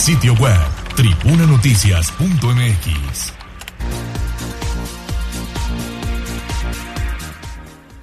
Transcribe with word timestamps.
sitio 0.00 0.34
web 0.34 0.58
tribunanoticias.mx. 0.96 3.32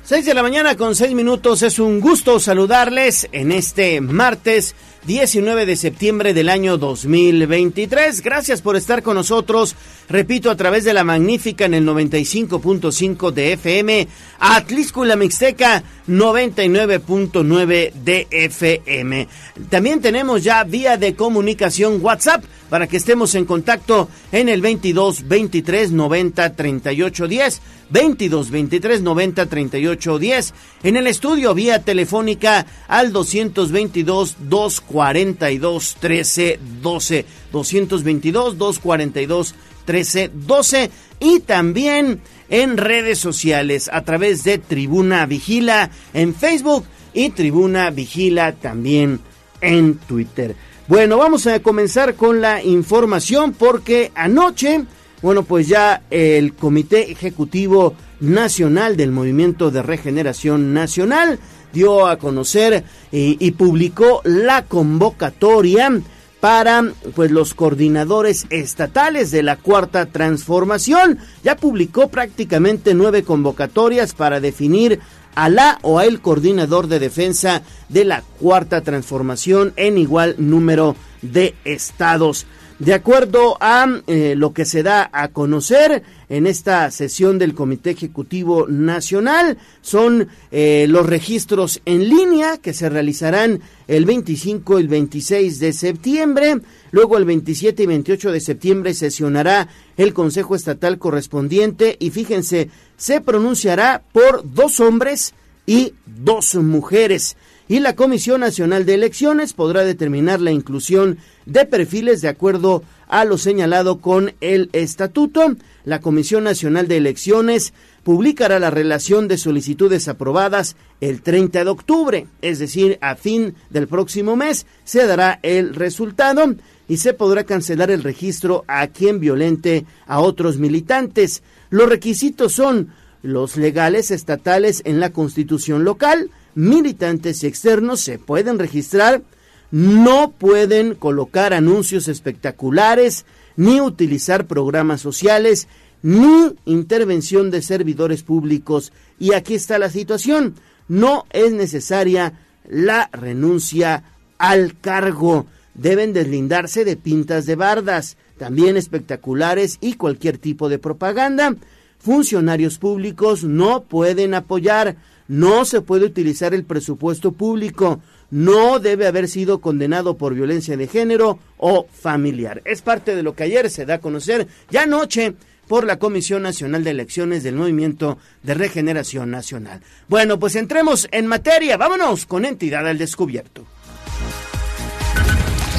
6 0.03 0.25
de 0.25 0.33
la 0.35 0.43
mañana 0.43 0.77
con 0.77 0.95
6 0.95 1.15
minutos. 1.15 1.63
Es 1.63 1.79
un 1.79 1.99
gusto 1.99 2.39
saludarles 2.39 3.27
en 3.31 3.51
este 3.51 3.99
martes 3.99 4.75
19 5.07 5.65
de 5.65 5.77
septiembre 5.77 6.33
del 6.33 6.49
año 6.49 6.77
2023. 6.77 8.21
Gracias 8.21 8.61
por 8.61 8.75
estar 8.75 9.01
con 9.01 9.15
nosotros. 9.15 9.73
Repito, 10.09 10.51
a 10.51 10.57
través 10.57 10.83
de 10.83 10.93
la 10.93 11.05
magnífica 11.05 11.63
en 11.63 11.75
el 11.75 11.87
95.5 11.87 13.31
de 13.31 13.53
FM, 13.53 14.05
Atlisco 14.37 15.05
y 15.05 15.07
la 15.07 15.15
Mixteca 15.15 15.81
99.9 16.09 17.93
de 17.93 18.27
FM. 18.29 19.29
También 19.69 20.01
tenemos 20.01 20.43
ya 20.43 20.65
vía 20.65 20.97
de 20.97 21.15
comunicación 21.15 21.99
WhatsApp 22.03 22.43
para 22.69 22.87
que 22.87 22.97
estemos 22.97 23.35
en 23.35 23.45
contacto 23.45 24.09
en 24.31 24.49
el 24.49 24.61
22 24.61 25.27
23 25.27 25.91
90 25.91 26.55
38 26.55 27.27
10. 27.27 27.61
22 27.89 28.51
23 28.51 29.01
90 29.01 29.45
38 29.45 30.19
10. 30.19 30.53
En 30.83 30.97
el 30.97 31.07
estudio 31.07 31.53
vía 31.53 31.83
telefónica 31.83 32.65
al 32.87 33.13
222 33.13 34.37
242 34.39 35.97
13 35.99 36.59
12. 36.81 37.25
222 37.51 38.57
242 38.57 39.55
13 39.85 40.31
12. 40.33 40.91
Y 41.19 41.39
también 41.39 42.21
en 42.49 42.77
redes 42.77 43.19
sociales 43.19 43.89
a 43.91 44.03
través 44.03 44.43
de 44.43 44.57
Tribuna 44.57 45.25
Vigila 45.25 45.89
en 46.13 46.35
Facebook 46.35 46.85
y 47.13 47.29
Tribuna 47.31 47.89
Vigila 47.89 48.53
también 48.53 49.19
en 49.61 49.95
Twitter. 49.95 50.55
Bueno, 50.87 51.17
vamos 51.17 51.47
a 51.47 51.59
comenzar 51.59 52.15
con 52.15 52.41
la 52.41 52.63
información 52.63 53.53
porque 53.53 54.11
anoche 54.15 54.85
bueno, 55.21 55.43
pues 55.43 55.67
ya 55.67 56.03
el 56.11 56.53
Comité 56.53 57.11
Ejecutivo 57.11 57.95
Nacional 58.19 58.95
del 58.97 59.11
Movimiento 59.11 59.71
de 59.71 59.81
Regeneración 59.81 60.73
Nacional 60.73 61.39
dio 61.73 62.05
a 62.05 62.17
conocer 62.17 62.83
y, 63.11 63.51
publicó 63.51 64.21
la 64.23 64.65
convocatoria 64.65 65.91
para 66.39 66.93
pues 67.15 67.31
los 67.31 67.55
coordinadores 67.55 68.45
estatales 68.51 69.31
de 69.31 69.41
la 69.41 69.55
cuarta 69.55 70.05
transformación. 70.05 71.17
Ya 71.43 71.55
publicó 71.55 72.09
prácticamente 72.09 72.93
nueve 72.93 73.23
convocatorias 73.23 74.13
para 74.13 74.39
definir 74.39 74.99
a 75.37 75.49
la 75.49 75.77
o 75.83 76.01
el 76.01 76.19
coordinador 76.19 76.87
de 76.87 76.97
defensa 76.97 77.61
de 77.89 78.05
la 78.05 78.23
cuarta 78.39 78.81
transformación 78.81 79.71
en 79.75 79.99
igual 79.99 80.33
número 80.39 80.95
de 81.21 81.53
estados. 81.63 82.47
De 82.79 82.93
acuerdo 82.93 83.57
a 83.59 83.87
eh, 84.05 84.33
lo 84.35 84.53
que 84.53 84.65
se 84.65 84.81
da 84.81 85.09
a 85.11 85.29
conocer 85.29 86.03
en 86.29 86.45
esta 86.45 86.89
sesión 86.91 87.37
del 87.39 87.53
Comité 87.53 87.91
Ejecutivo 87.91 88.67
Nacional, 88.67 89.57
son 89.81 90.27
eh, 90.51 90.85
los 90.87 91.05
registros 91.05 91.81
en 91.85 92.09
línea 92.09 92.57
que 92.57 92.73
se 92.73 92.89
realizarán 92.89 93.61
el 93.87 94.05
25 94.05 94.77
y 94.77 94.81
el 94.81 94.87
26 94.89 95.59
de 95.59 95.73
septiembre. 95.73 96.61
Luego 96.91 97.17
el 97.17 97.25
27 97.25 97.81
y 97.81 97.85
28 97.85 98.31
de 98.31 98.39
septiembre 98.39 98.93
sesionará 98.93 99.69
el 99.97 100.13
Consejo 100.13 100.55
Estatal 100.55 100.99
correspondiente 100.99 101.95
y 101.99 102.11
fíjense, 102.11 102.69
se 102.97 103.21
pronunciará 103.21 104.03
por 104.11 104.41
dos 104.43 104.79
hombres 104.79 105.33
y 105.65 105.93
dos 106.05 106.55
mujeres 106.55 107.37
y 107.69 107.79
la 107.79 107.95
Comisión 107.95 108.41
Nacional 108.41 108.85
de 108.85 108.93
Elecciones 108.93 109.53
podrá 109.53 109.83
determinar 109.83 110.39
la 110.39 110.51
inclusión 110.51 111.17
de 111.45 111.65
perfiles 111.65 112.21
de 112.21 112.29
acuerdo 112.29 112.83
a 113.07 113.25
lo 113.25 113.37
señalado 113.37 113.99
con 113.99 114.33
el 114.41 114.69
estatuto. 114.73 115.55
La 115.83 115.99
Comisión 115.99 116.45
Nacional 116.45 116.87
de 116.87 116.97
Elecciones 116.97 117.73
publicará 118.03 118.59
la 118.59 118.69
relación 118.69 119.27
de 119.27 119.37
solicitudes 119.37 120.07
aprobadas 120.07 120.77
el 121.01 121.21
30 121.21 121.65
de 121.65 121.69
octubre, 121.69 122.27
es 122.41 122.59
decir, 122.59 122.97
a 123.01 123.15
fin 123.15 123.55
del 123.69 123.87
próximo 123.87 124.35
mes 124.37 124.65
se 124.85 125.05
dará 125.05 125.39
el 125.43 125.75
resultado 125.75 126.55
y 126.87 126.97
se 126.97 127.13
podrá 127.13 127.43
cancelar 127.43 127.91
el 127.91 128.03
registro 128.03 128.63
a 128.67 128.87
quien 128.87 129.19
violente 129.19 129.85
a 130.05 130.19
otros 130.19 130.57
militantes. 130.57 131.43
Los 131.69 131.89
requisitos 131.89 132.53
son 132.53 132.89
los 133.23 133.57
legales 133.57 134.11
estatales 134.11 134.81
en 134.85 134.99
la 134.99 135.11
constitución 135.11 135.83
local, 135.83 136.29
militantes 136.55 137.43
externos 137.43 137.99
se 137.99 138.19
pueden 138.19 138.57
registrar, 138.59 139.21
no 139.69 140.31
pueden 140.31 140.95
colocar 140.95 141.53
anuncios 141.53 142.07
espectaculares, 142.07 143.25
ni 143.57 143.81
utilizar 143.81 144.47
programas 144.47 145.01
sociales, 145.01 145.67
ni 146.01 146.55
intervención 146.65 147.51
de 147.51 147.61
servidores 147.61 148.23
públicos. 148.23 148.93
Y 149.19 149.33
aquí 149.33 149.55
está 149.55 149.79
la 149.79 149.89
situación. 149.89 150.55
No 150.87 151.25
es 151.31 151.51
necesaria 151.51 152.39
la 152.69 153.09
renuncia 153.11 154.03
al 154.37 154.79
cargo. 154.79 155.47
Deben 155.77 156.11
deslindarse 156.11 156.83
de 156.83 156.97
pintas 156.97 157.45
de 157.45 157.55
bardas, 157.55 158.17
también 158.37 158.75
espectaculares 158.77 159.77
y 159.79 159.93
cualquier 159.93 160.37
tipo 160.37 160.69
de 160.69 160.79
propaganda. 160.79 161.55
Funcionarios 161.99 162.77
públicos 162.77 163.43
no 163.43 163.83
pueden 163.83 164.33
apoyar 164.33 164.97
no 165.27 165.65
se 165.65 165.81
puede 165.81 166.05
utilizar 166.05 166.53
el 166.53 166.63
presupuesto 166.63 167.33
público, 167.33 168.01
no 168.29 168.79
debe 168.79 169.07
haber 169.07 169.27
sido 169.27 169.59
condenado 169.59 170.17
por 170.17 170.33
violencia 170.33 170.77
de 170.77 170.87
género 170.87 171.39
o 171.57 171.87
familiar. 171.91 172.61
Es 172.65 172.81
parte 172.81 173.15
de 173.15 173.23
lo 173.23 173.35
que 173.35 173.43
ayer 173.43 173.69
se 173.69 173.85
da 173.85 173.95
a 173.95 174.01
conocer 174.01 174.47
ya 174.69 174.83
anoche 174.83 175.35
por 175.67 175.85
la 175.85 175.99
Comisión 175.99 176.43
Nacional 176.43 176.83
de 176.83 176.91
Elecciones 176.91 177.43
del 177.43 177.55
Movimiento 177.55 178.17
de 178.43 178.53
Regeneración 178.53 179.29
Nacional. 179.31 179.81
Bueno, 180.07 180.39
pues 180.39 180.55
entremos 180.55 181.09
en 181.11 181.27
materia. 181.27 181.75
Vámonos 181.75 182.25
con 182.25 182.45
Entidad 182.45 182.87
al 182.87 182.97
Descubierto. 182.97 183.65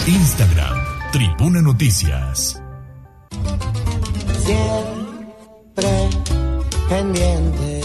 Instagram, 0.09 0.79
Tribuna 1.13 1.61
Noticias. 1.61 2.61
Siempre 4.45 6.09
pendiente 6.89 7.83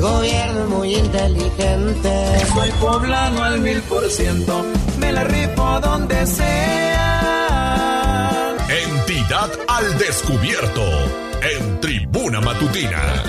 gobierno 0.00 0.60
es 0.60 0.68
muy 0.68 0.94
inteligente. 0.94 2.46
Soy 2.54 2.70
poblano 2.80 3.42
al 3.42 3.60
mil 3.60 3.80
por 3.82 4.08
ciento, 4.10 4.64
me 4.98 5.12
la 5.12 5.24
rifo 5.24 5.80
donde 5.80 6.26
sea. 6.26 7.36
Entidad 8.68 9.50
al 9.68 9.98
descubierto, 9.98 10.82
en 11.42 11.80
Tribuna 11.80 12.40
Matutina. 12.40 13.22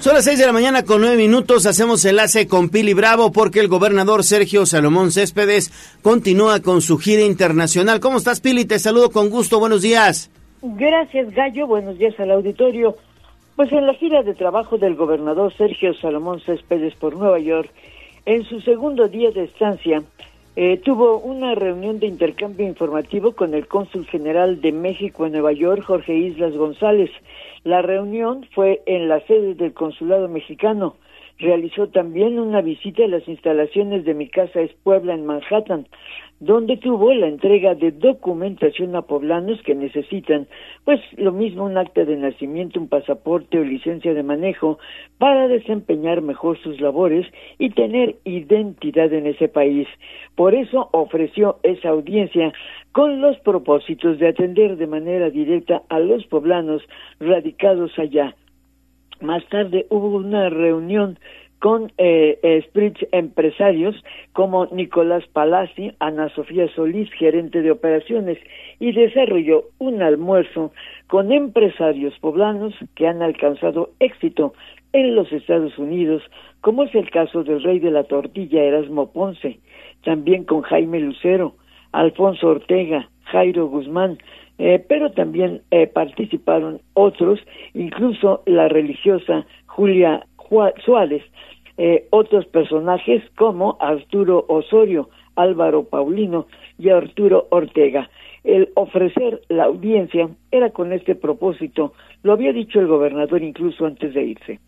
Son 0.00 0.14
las 0.14 0.24
6 0.24 0.38
de 0.38 0.46
la 0.46 0.52
mañana 0.52 0.84
con 0.84 1.00
9 1.00 1.16
minutos. 1.16 1.66
Hacemos 1.66 2.04
enlace 2.04 2.46
con 2.46 2.68
Pili 2.68 2.94
Bravo 2.94 3.32
porque 3.32 3.58
el 3.58 3.66
gobernador 3.66 4.22
Sergio 4.22 4.64
Salomón 4.64 5.10
Céspedes 5.10 5.72
continúa 6.02 6.60
con 6.60 6.82
su 6.82 6.98
gira 6.98 7.22
internacional. 7.22 7.98
¿Cómo 7.98 8.18
estás, 8.18 8.40
Pili? 8.40 8.64
Te 8.64 8.78
saludo 8.78 9.10
con 9.10 9.28
gusto. 9.28 9.58
Buenos 9.58 9.82
días. 9.82 10.30
Gracias, 10.62 11.34
Gallo. 11.34 11.66
Buenos 11.66 11.98
días 11.98 12.14
al 12.20 12.30
auditorio. 12.30 12.96
Pues 13.56 13.72
en 13.72 13.88
la 13.88 13.94
gira 13.94 14.22
de 14.22 14.34
trabajo 14.34 14.78
del 14.78 14.94
gobernador 14.94 15.52
Sergio 15.56 15.92
Salomón 15.94 16.40
Céspedes 16.42 16.94
por 16.94 17.16
Nueva 17.16 17.40
York, 17.40 17.68
en 18.24 18.44
su 18.44 18.60
segundo 18.60 19.08
día 19.08 19.32
de 19.32 19.44
estancia, 19.44 20.04
eh, 20.54 20.76
tuvo 20.76 21.18
una 21.18 21.56
reunión 21.56 21.98
de 21.98 22.06
intercambio 22.06 22.68
informativo 22.68 23.32
con 23.32 23.52
el 23.52 23.66
cónsul 23.66 24.06
general 24.06 24.60
de 24.60 24.70
México 24.70 25.26
en 25.26 25.32
Nueva 25.32 25.52
York, 25.52 25.82
Jorge 25.84 26.16
Islas 26.16 26.52
González. 26.54 27.10
La 27.68 27.82
reunión 27.82 28.46
fue 28.54 28.80
en 28.86 29.08
la 29.08 29.20
sede 29.26 29.54
del 29.54 29.74
consulado 29.74 30.26
mexicano. 30.26 30.96
Realizó 31.38 31.88
también 31.88 32.38
una 32.38 32.62
visita 32.62 33.04
a 33.04 33.08
las 33.08 33.28
instalaciones 33.28 34.06
de 34.06 34.14
Mi 34.14 34.30
Casa 34.30 34.62
es 34.62 34.72
Puebla 34.82 35.12
en 35.12 35.26
Manhattan, 35.26 35.86
donde 36.40 36.76
tuvo 36.76 37.12
la 37.12 37.26
entrega 37.26 37.74
de 37.74 37.90
documentación 37.90 38.94
a 38.94 39.02
poblanos 39.02 39.60
que 39.62 39.74
necesitan, 39.74 40.46
pues 40.84 41.00
lo 41.16 41.32
mismo 41.32 41.64
un 41.64 41.76
acta 41.76 42.04
de 42.04 42.16
nacimiento, 42.16 42.78
un 42.78 42.88
pasaporte 42.88 43.58
o 43.58 43.64
licencia 43.64 44.14
de 44.14 44.22
manejo 44.22 44.78
para 45.18 45.48
desempeñar 45.48 46.22
mejor 46.22 46.58
sus 46.58 46.80
labores 46.80 47.26
y 47.58 47.70
tener 47.70 48.16
identidad 48.24 49.12
en 49.12 49.26
ese 49.26 49.48
país. 49.48 49.88
Por 50.36 50.54
eso 50.54 50.88
ofreció 50.92 51.58
esa 51.64 51.88
audiencia 51.88 52.52
con 52.92 53.20
los 53.20 53.36
propósitos 53.40 54.18
de 54.18 54.28
atender 54.28 54.76
de 54.76 54.86
manera 54.86 55.30
directa 55.30 55.82
a 55.88 55.98
los 55.98 56.24
poblanos 56.26 56.82
radicados 57.18 57.98
allá. 57.98 58.34
Más 59.20 59.44
tarde 59.48 59.86
hubo 59.90 60.16
una 60.16 60.48
reunión 60.48 61.18
con 61.58 61.92
eh, 61.98 62.62
empresarios 63.12 63.96
como 64.32 64.66
Nicolás 64.66 65.24
Palazzi, 65.32 65.92
Ana 65.98 66.28
Sofía 66.30 66.68
Solís, 66.74 67.10
gerente 67.12 67.62
de 67.62 67.70
operaciones, 67.70 68.38
y 68.78 68.92
desarrolló 68.92 69.64
un 69.78 70.02
almuerzo 70.02 70.72
con 71.08 71.32
empresarios 71.32 72.18
poblanos 72.20 72.74
que 72.94 73.08
han 73.08 73.22
alcanzado 73.22 73.90
éxito 73.98 74.54
en 74.92 75.14
los 75.14 75.32
Estados 75.32 75.76
Unidos, 75.78 76.22
como 76.60 76.84
es 76.84 76.94
el 76.94 77.10
caso 77.10 77.44
del 77.44 77.62
rey 77.62 77.78
de 77.78 77.90
la 77.90 78.04
tortilla 78.04 78.62
Erasmo 78.62 79.12
Ponce, 79.12 79.58
también 80.04 80.44
con 80.44 80.62
Jaime 80.62 81.00
Lucero, 81.00 81.54
Alfonso 81.92 82.48
Ortega, 82.48 83.08
Jairo 83.24 83.66
Guzmán, 83.66 84.18
eh, 84.58 84.84
pero 84.88 85.12
también 85.12 85.62
eh, 85.70 85.86
participaron 85.86 86.80
otros, 86.94 87.40
incluso 87.74 88.42
la 88.46 88.68
religiosa 88.68 89.46
Julia 89.66 90.26
Suárez, 90.84 91.22
eh, 91.76 92.08
otros 92.10 92.46
personajes 92.46 93.22
como 93.36 93.76
Arturo 93.80 94.44
Osorio, 94.48 95.10
Álvaro 95.36 95.84
Paulino 95.84 96.46
y 96.78 96.90
Arturo 96.90 97.46
Ortega. 97.50 98.10
El 98.44 98.70
ofrecer 98.74 99.42
la 99.48 99.64
audiencia 99.64 100.28
era 100.50 100.70
con 100.70 100.92
este 100.92 101.14
propósito, 101.14 101.92
lo 102.22 102.32
había 102.32 102.52
dicho 102.52 102.80
el 102.80 102.86
gobernador 102.86 103.42
incluso 103.42 103.86
antes 103.86 104.14
de 104.14 104.24
irse. 104.24 104.60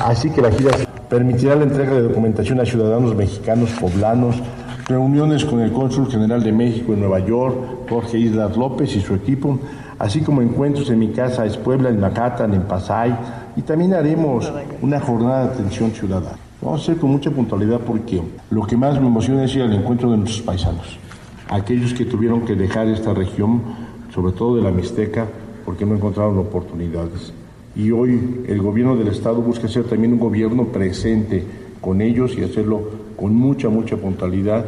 Así 0.00 0.32
que 0.32 0.42
la 0.42 0.50
gira 0.50 0.72
permitirá 1.08 1.56
la 1.56 1.64
entrega 1.64 1.94
de 1.94 2.02
documentación 2.02 2.60
a 2.60 2.66
ciudadanos 2.66 3.14
mexicanos 3.14 3.70
poblanos, 3.80 4.42
reuniones 4.88 5.44
con 5.44 5.60
el 5.60 5.72
cónsul 5.72 6.10
general 6.10 6.42
de 6.42 6.52
México 6.52 6.92
en 6.92 7.00
Nueva 7.00 7.20
York, 7.20 7.88
Jorge 7.88 8.18
Islas 8.18 8.56
López 8.56 8.94
y 8.94 9.00
su 9.00 9.14
equipo, 9.14 9.58
así 9.98 10.20
como 10.20 10.42
encuentros 10.42 10.90
en 10.90 10.98
mi 10.98 11.08
casa 11.08 11.46
es 11.46 11.56
Puebla, 11.56 11.88
en 11.88 12.00
Macatan, 12.00 12.54
en 12.54 12.62
Pasay, 12.62 13.16
y 13.56 13.62
también 13.62 13.94
haremos 13.94 14.52
una 14.82 15.00
jornada 15.00 15.46
de 15.46 15.54
atención 15.54 15.90
ciudadana. 15.92 16.36
Vamos 16.60 16.80
a 16.80 16.82
hacer 16.82 16.96
con 16.96 17.10
mucha 17.10 17.30
puntualidad 17.30 17.80
porque 17.80 18.22
lo 18.50 18.66
que 18.66 18.76
más 18.76 19.00
me 19.00 19.06
emociona 19.06 19.44
es 19.44 19.54
ir 19.54 19.62
al 19.62 19.72
encuentro 19.72 20.10
de 20.10 20.16
nuestros 20.16 20.42
paisanos, 20.42 20.98
aquellos 21.48 21.92
que 21.94 22.04
tuvieron 22.04 22.44
que 22.44 22.54
dejar 22.54 22.88
esta 22.88 23.14
región, 23.14 23.62
sobre 24.14 24.32
todo 24.32 24.56
de 24.56 24.62
la 24.62 24.70
Mixteca, 24.70 25.26
porque 25.64 25.84
no 25.84 25.94
encontraron 25.94 26.38
oportunidades. 26.38 27.32
Y 27.74 27.90
hoy 27.90 28.44
el 28.48 28.62
gobierno 28.62 28.96
del 28.96 29.08
Estado 29.08 29.42
busca 29.42 29.68
ser 29.68 29.84
también 29.84 30.14
un 30.14 30.18
gobierno 30.18 30.64
presente 30.64 31.44
con 31.80 32.00
ellos 32.00 32.36
y 32.38 32.42
hacerlo 32.42 32.80
con 33.16 33.34
mucha, 33.34 33.68
mucha 33.68 33.96
puntualidad. 33.96 34.64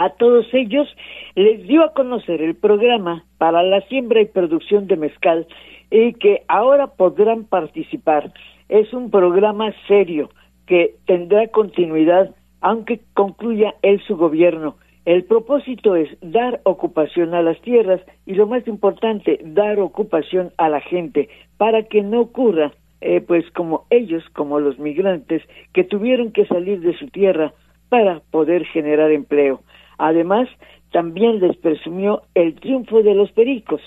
A 0.00 0.08
todos 0.08 0.46
ellos 0.54 0.88
les 1.34 1.68
dio 1.68 1.84
a 1.84 1.92
conocer 1.92 2.40
el 2.40 2.54
programa 2.54 3.26
para 3.36 3.62
la 3.62 3.82
siembra 3.82 4.22
y 4.22 4.24
producción 4.24 4.86
de 4.86 4.96
mezcal 4.96 5.46
y 5.90 6.14
que 6.14 6.42
ahora 6.48 6.86
podrán 6.86 7.44
participar. 7.44 8.32
Es 8.70 8.94
un 8.94 9.10
programa 9.10 9.74
serio 9.88 10.30
que 10.64 10.94
tendrá 11.04 11.48
continuidad 11.48 12.34
aunque 12.62 13.00
concluya 13.12 13.74
él 13.82 14.00
su 14.06 14.16
gobierno. 14.16 14.76
El 15.04 15.24
propósito 15.24 15.96
es 15.96 16.08
dar 16.22 16.62
ocupación 16.64 17.34
a 17.34 17.42
las 17.42 17.60
tierras 17.60 18.00
y 18.24 18.32
lo 18.32 18.46
más 18.46 18.66
importante, 18.68 19.38
dar 19.42 19.80
ocupación 19.80 20.50
a 20.56 20.70
la 20.70 20.80
gente 20.80 21.28
para 21.58 21.82
que 21.82 22.00
no 22.00 22.20
ocurra 22.22 22.72
eh, 23.02 23.20
pues 23.20 23.44
como 23.50 23.84
ellos, 23.90 24.24
como 24.32 24.60
los 24.60 24.78
migrantes, 24.78 25.42
que 25.74 25.84
tuvieron 25.84 26.32
que 26.32 26.46
salir 26.46 26.80
de 26.80 26.96
su 26.96 27.08
tierra 27.08 27.52
para 27.90 28.20
poder 28.30 28.64
generar 28.64 29.10
empleo. 29.10 29.60
Además, 30.00 30.48
también 30.92 31.40
les 31.40 31.58
presumió 31.58 32.22
el 32.34 32.54
triunfo 32.54 33.02
de 33.02 33.14
los 33.14 33.30
pericos. 33.32 33.82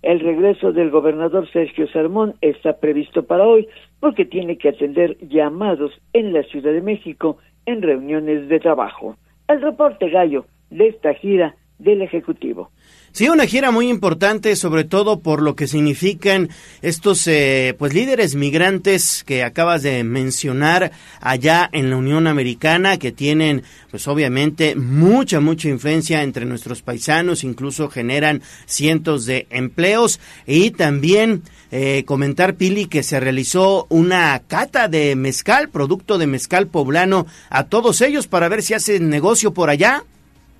El 0.00 0.20
regreso 0.20 0.72
del 0.72 0.88
gobernador 0.88 1.46
Sergio 1.50 1.86
Sarmón 1.88 2.36
está 2.40 2.78
previsto 2.80 3.26
para 3.26 3.46
hoy 3.46 3.68
porque 4.00 4.24
tiene 4.24 4.56
que 4.56 4.70
atender 4.70 5.18
llamados 5.28 5.92
en 6.14 6.32
la 6.32 6.42
Ciudad 6.44 6.72
de 6.72 6.80
México 6.80 7.36
en 7.66 7.82
reuniones 7.82 8.48
de 8.48 8.60
trabajo. 8.60 9.16
El 9.46 9.60
reporte 9.60 10.08
gallo 10.08 10.46
de 10.70 10.88
esta 10.88 11.12
gira 11.12 11.54
del 11.78 12.00
Ejecutivo. 12.00 12.70
Sí, 13.18 13.28
una 13.28 13.46
gira 13.46 13.72
muy 13.72 13.88
importante, 13.88 14.54
sobre 14.54 14.84
todo 14.84 15.18
por 15.18 15.42
lo 15.42 15.56
que 15.56 15.66
significan 15.66 16.50
estos 16.82 17.26
eh, 17.26 17.74
pues 17.76 17.92
líderes 17.92 18.36
migrantes 18.36 19.24
que 19.24 19.42
acabas 19.42 19.82
de 19.82 20.04
mencionar 20.04 20.92
allá 21.20 21.68
en 21.72 21.90
la 21.90 21.96
Unión 21.96 22.28
Americana, 22.28 22.96
que 22.96 23.10
tienen 23.10 23.64
pues 23.90 24.06
obviamente 24.06 24.76
mucha, 24.76 25.40
mucha 25.40 25.68
influencia 25.68 26.22
entre 26.22 26.44
nuestros 26.44 26.80
paisanos, 26.82 27.42
incluso 27.42 27.88
generan 27.88 28.40
cientos 28.66 29.26
de 29.26 29.48
empleos 29.50 30.20
y 30.46 30.70
también 30.70 31.42
eh, 31.72 32.04
comentar, 32.06 32.54
Pili, 32.54 32.86
que 32.86 33.02
se 33.02 33.18
realizó 33.18 33.88
una 33.88 34.40
cata 34.46 34.86
de 34.86 35.16
mezcal, 35.16 35.70
producto 35.70 36.18
de 36.18 36.28
mezcal 36.28 36.68
poblano, 36.68 37.26
a 37.50 37.64
todos 37.64 38.00
ellos 38.00 38.28
para 38.28 38.48
ver 38.48 38.62
si 38.62 38.74
hacen 38.74 39.10
negocio 39.10 39.52
por 39.52 39.70
allá. 39.70 40.04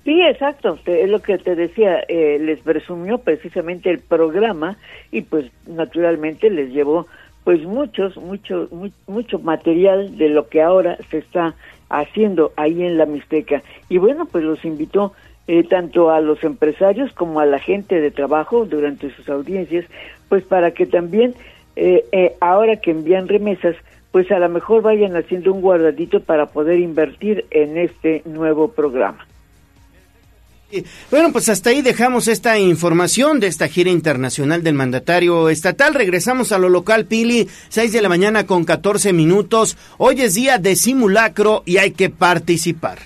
Sí, 0.05 0.21
exacto, 0.21 0.79
es 0.85 1.09
lo 1.09 1.19
que 1.19 1.37
te 1.37 1.55
decía, 1.55 1.99
eh, 2.07 2.39
les 2.39 2.59
presumió 2.61 3.17
precisamente 3.17 3.89
el 3.89 3.99
programa 3.99 4.77
y 5.11 5.21
pues 5.21 5.51
naturalmente 5.67 6.49
les 6.49 6.71
llevó 6.71 7.07
pues 7.43 7.63
muchos, 7.63 8.15
mucho, 8.17 8.69
mucho 9.07 9.39
material 9.39 10.17
de 10.17 10.29
lo 10.29 10.47
que 10.47 10.61
ahora 10.61 10.97
se 11.09 11.17
está 11.17 11.55
haciendo 11.89 12.53
ahí 12.55 12.83
en 12.83 12.97
la 12.97 13.05
Mixteca. 13.05 13.61
Y 13.89 13.97
bueno, 13.97 14.25
pues 14.25 14.43
los 14.43 14.63
invitó 14.63 15.13
eh, 15.47 15.63
tanto 15.63 16.11
a 16.11 16.21
los 16.21 16.43
empresarios 16.43 17.11
como 17.13 17.39
a 17.39 17.45
la 17.45 17.59
gente 17.59 17.99
de 17.99 18.11
trabajo 18.11 18.65
durante 18.65 19.09
sus 19.11 19.27
audiencias, 19.29 19.85
pues 20.29 20.43
para 20.43 20.71
que 20.71 20.85
también 20.85 21.33
eh, 21.75 22.35
ahora 22.39 22.77
que 22.77 22.91
envían 22.91 23.27
remesas, 23.27 23.75
pues 24.11 24.31
a 24.31 24.39
lo 24.39 24.49
mejor 24.49 24.81
vayan 24.81 25.15
haciendo 25.15 25.53
un 25.53 25.61
guardadito 25.61 26.21
para 26.21 26.47
poder 26.47 26.79
invertir 26.79 27.45
en 27.51 27.77
este 27.77 28.21
nuevo 28.25 28.69
programa. 28.69 29.25
Bueno, 31.09 31.31
pues 31.31 31.49
hasta 31.49 31.71
ahí 31.71 31.81
dejamos 31.81 32.27
esta 32.27 32.59
información 32.59 33.39
de 33.39 33.47
esta 33.47 33.67
gira 33.67 33.89
internacional 33.89 34.61
del 34.61 34.75
mandatario 34.75 35.49
estatal. 35.49 35.95
Regresamos 35.95 36.51
a 36.51 36.59
lo 36.59 36.69
local, 36.69 37.05
Pili, 37.05 37.47
6 37.69 37.91
de 37.91 38.01
la 38.01 38.09
mañana 38.09 38.45
con 38.45 38.65
14 38.65 39.11
minutos. 39.11 39.77
Hoy 39.97 40.21
es 40.21 40.35
día 40.35 40.59
de 40.59 40.75
simulacro 40.75 41.63
y 41.65 41.77
hay 41.77 41.91
que 41.91 42.11
participar. 42.11 42.99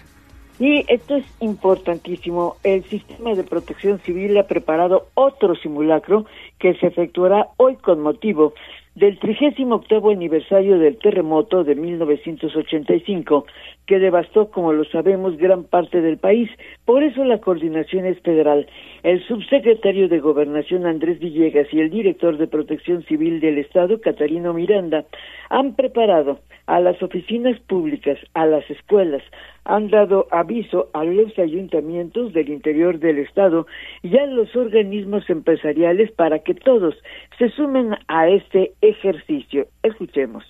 Sí, 0.57 0.83
esto 0.87 1.15
es 1.15 1.25
importantísimo. 1.39 2.57
El 2.63 2.83
sistema 2.89 3.33
de 3.33 3.43
protección 3.43 3.99
civil 4.01 4.37
ha 4.37 4.47
preparado 4.47 5.07
otro 5.13 5.55
simulacro 5.55 6.25
que 6.59 6.73
se 6.75 6.87
efectuará 6.87 7.47
hoy 7.57 7.77
con 7.77 8.01
motivo 8.01 8.53
del 8.95 9.17
38 9.17 10.09
aniversario 10.09 10.77
del 10.77 10.97
terremoto 10.97 11.63
de 11.63 11.75
1985, 11.75 13.45
que 13.87 13.99
devastó, 13.99 14.51
como 14.51 14.71
lo 14.71 14.85
sabemos, 14.85 15.37
gran 15.37 15.63
parte 15.63 16.01
del 16.01 16.17
país. 16.17 16.49
Por 16.85 17.03
eso 17.03 17.23
la 17.25 17.39
coordinación 17.39 18.05
es 18.05 18.19
federal. 18.21 18.67
El 19.01 19.25
subsecretario 19.27 20.07
de 20.07 20.19
Gobernación 20.19 20.85
Andrés 20.85 21.19
Villegas 21.19 21.67
y 21.71 21.79
el 21.79 21.89
director 21.89 22.37
de 22.37 22.47
Protección 22.47 23.03
Civil 23.03 23.39
del 23.39 23.57
Estado, 23.57 23.99
Catarino 23.99 24.53
Miranda, 24.53 25.05
han 25.49 25.75
preparado 25.75 26.39
a 26.65 26.79
las 26.79 27.01
oficinas 27.03 27.59
públicas, 27.61 28.17
a 28.33 28.45
las 28.45 28.69
escuelas, 28.69 29.21
han 29.65 29.89
dado 29.89 30.27
aviso 30.31 30.89
a 30.93 31.03
los 31.03 31.37
ayuntamientos 31.37 32.33
del 32.33 32.49
interior 32.49 32.99
del 32.99 33.19
Estado 33.19 33.67
y 34.01 34.17
a 34.17 34.25
los 34.25 34.55
organismos 34.55 35.29
empresariales 35.29 36.11
para 36.11 36.39
que 36.39 36.53
todos 36.53 36.95
se 37.37 37.49
sumen 37.49 37.95
a 38.07 38.27
este 38.27 38.73
ejercicio. 38.81 39.67
Escuchemos. 39.83 40.43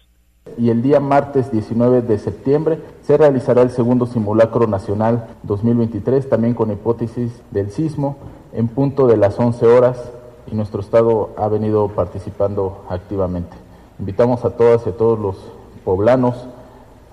Y 0.58 0.70
el 0.70 0.82
día 0.82 1.00
martes 1.00 1.52
19 1.52 2.02
de 2.02 2.18
septiembre 2.18 2.78
se 3.02 3.18
realizará 3.18 3.62
el 3.62 3.70
segundo 3.70 4.06
simulacro 4.06 4.68
nacional 4.68 5.28
2023, 5.44 6.28
también 6.28 6.54
con 6.54 6.72
hipótesis 6.72 7.42
del 7.52 7.72
sismo, 7.72 8.18
en 8.52 8.68
punto 8.68 9.08
de 9.08 9.18
las 9.18 9.40
11 9.40 9.66
horas, 9.66 10.14
y 10.52 10.56
nuestro 10.56 10.82
Estado 10.82 11.34
ha 11.38 11.48
venido 11.48 11.88
participando 11.88 12.84
activamente. 12.90 13.56
Invitamos 14.00 14.44
a 14.44 14.58
todas 14.58 14.86
y 14.86 14.90
a 14.90 14.98
todos 14.98 15.18
los 15.18 15.53
poblanos 15.84 16.36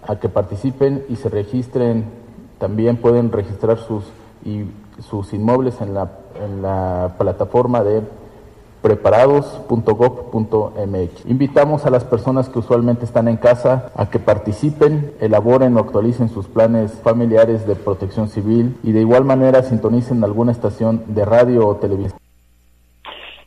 a 0.07 0.17
que 0.17 0.29
participen 0.29 1.05
y 1.09 1.17
se 1.17 1.29
registren, 1.29 2.05
también 2.59 2.97
pueden 2.97 3.33
registrar 3.33 3.79
sus, 3.79 4.05
y, 4.45 4.65
sus 5.01 5.33
inmuebles 5.33 5.81
en 5.81 5.95
la, 5.95 6.11
en 6.43 6.63
la 6.63 7.15
plataforma 7.19 7.83
de 7.83 8.03
preparados.gov.mx. 8.83 11.27
Invitamos 11.27 11.85
a 11.85 11.91
las 11.91 12.05
personas 12.05 12.49
que 12.49 12.61
usualmente 12.61 13.05
están 13.05 13.29
en 13.29 13.37
casa 13.37 13.91
a 13.95 14.09
que 14.09 14.19
participen, 14.19 15.13
elaboren 15.21 15.77
o 15.77 15.81
actualicen 15.81 16.31
sus 16.31 16.47
planes 16.47 16.93
familiares 16.93 17.67
de 17.67 17.77
protección 17.77 18.29
civil 18.29 18.79
y 18.83 18.93
de 18.93 19.01
igual 19.01 19.25
manera 19.25 19.63
sintonicen 19.63 20.25
alguna 20.25 20.53
estación 20.53 21.03
de 21.09 21.25
radio 21.25 21.67
o 21.67 21.77
televisión. 21.77 22.20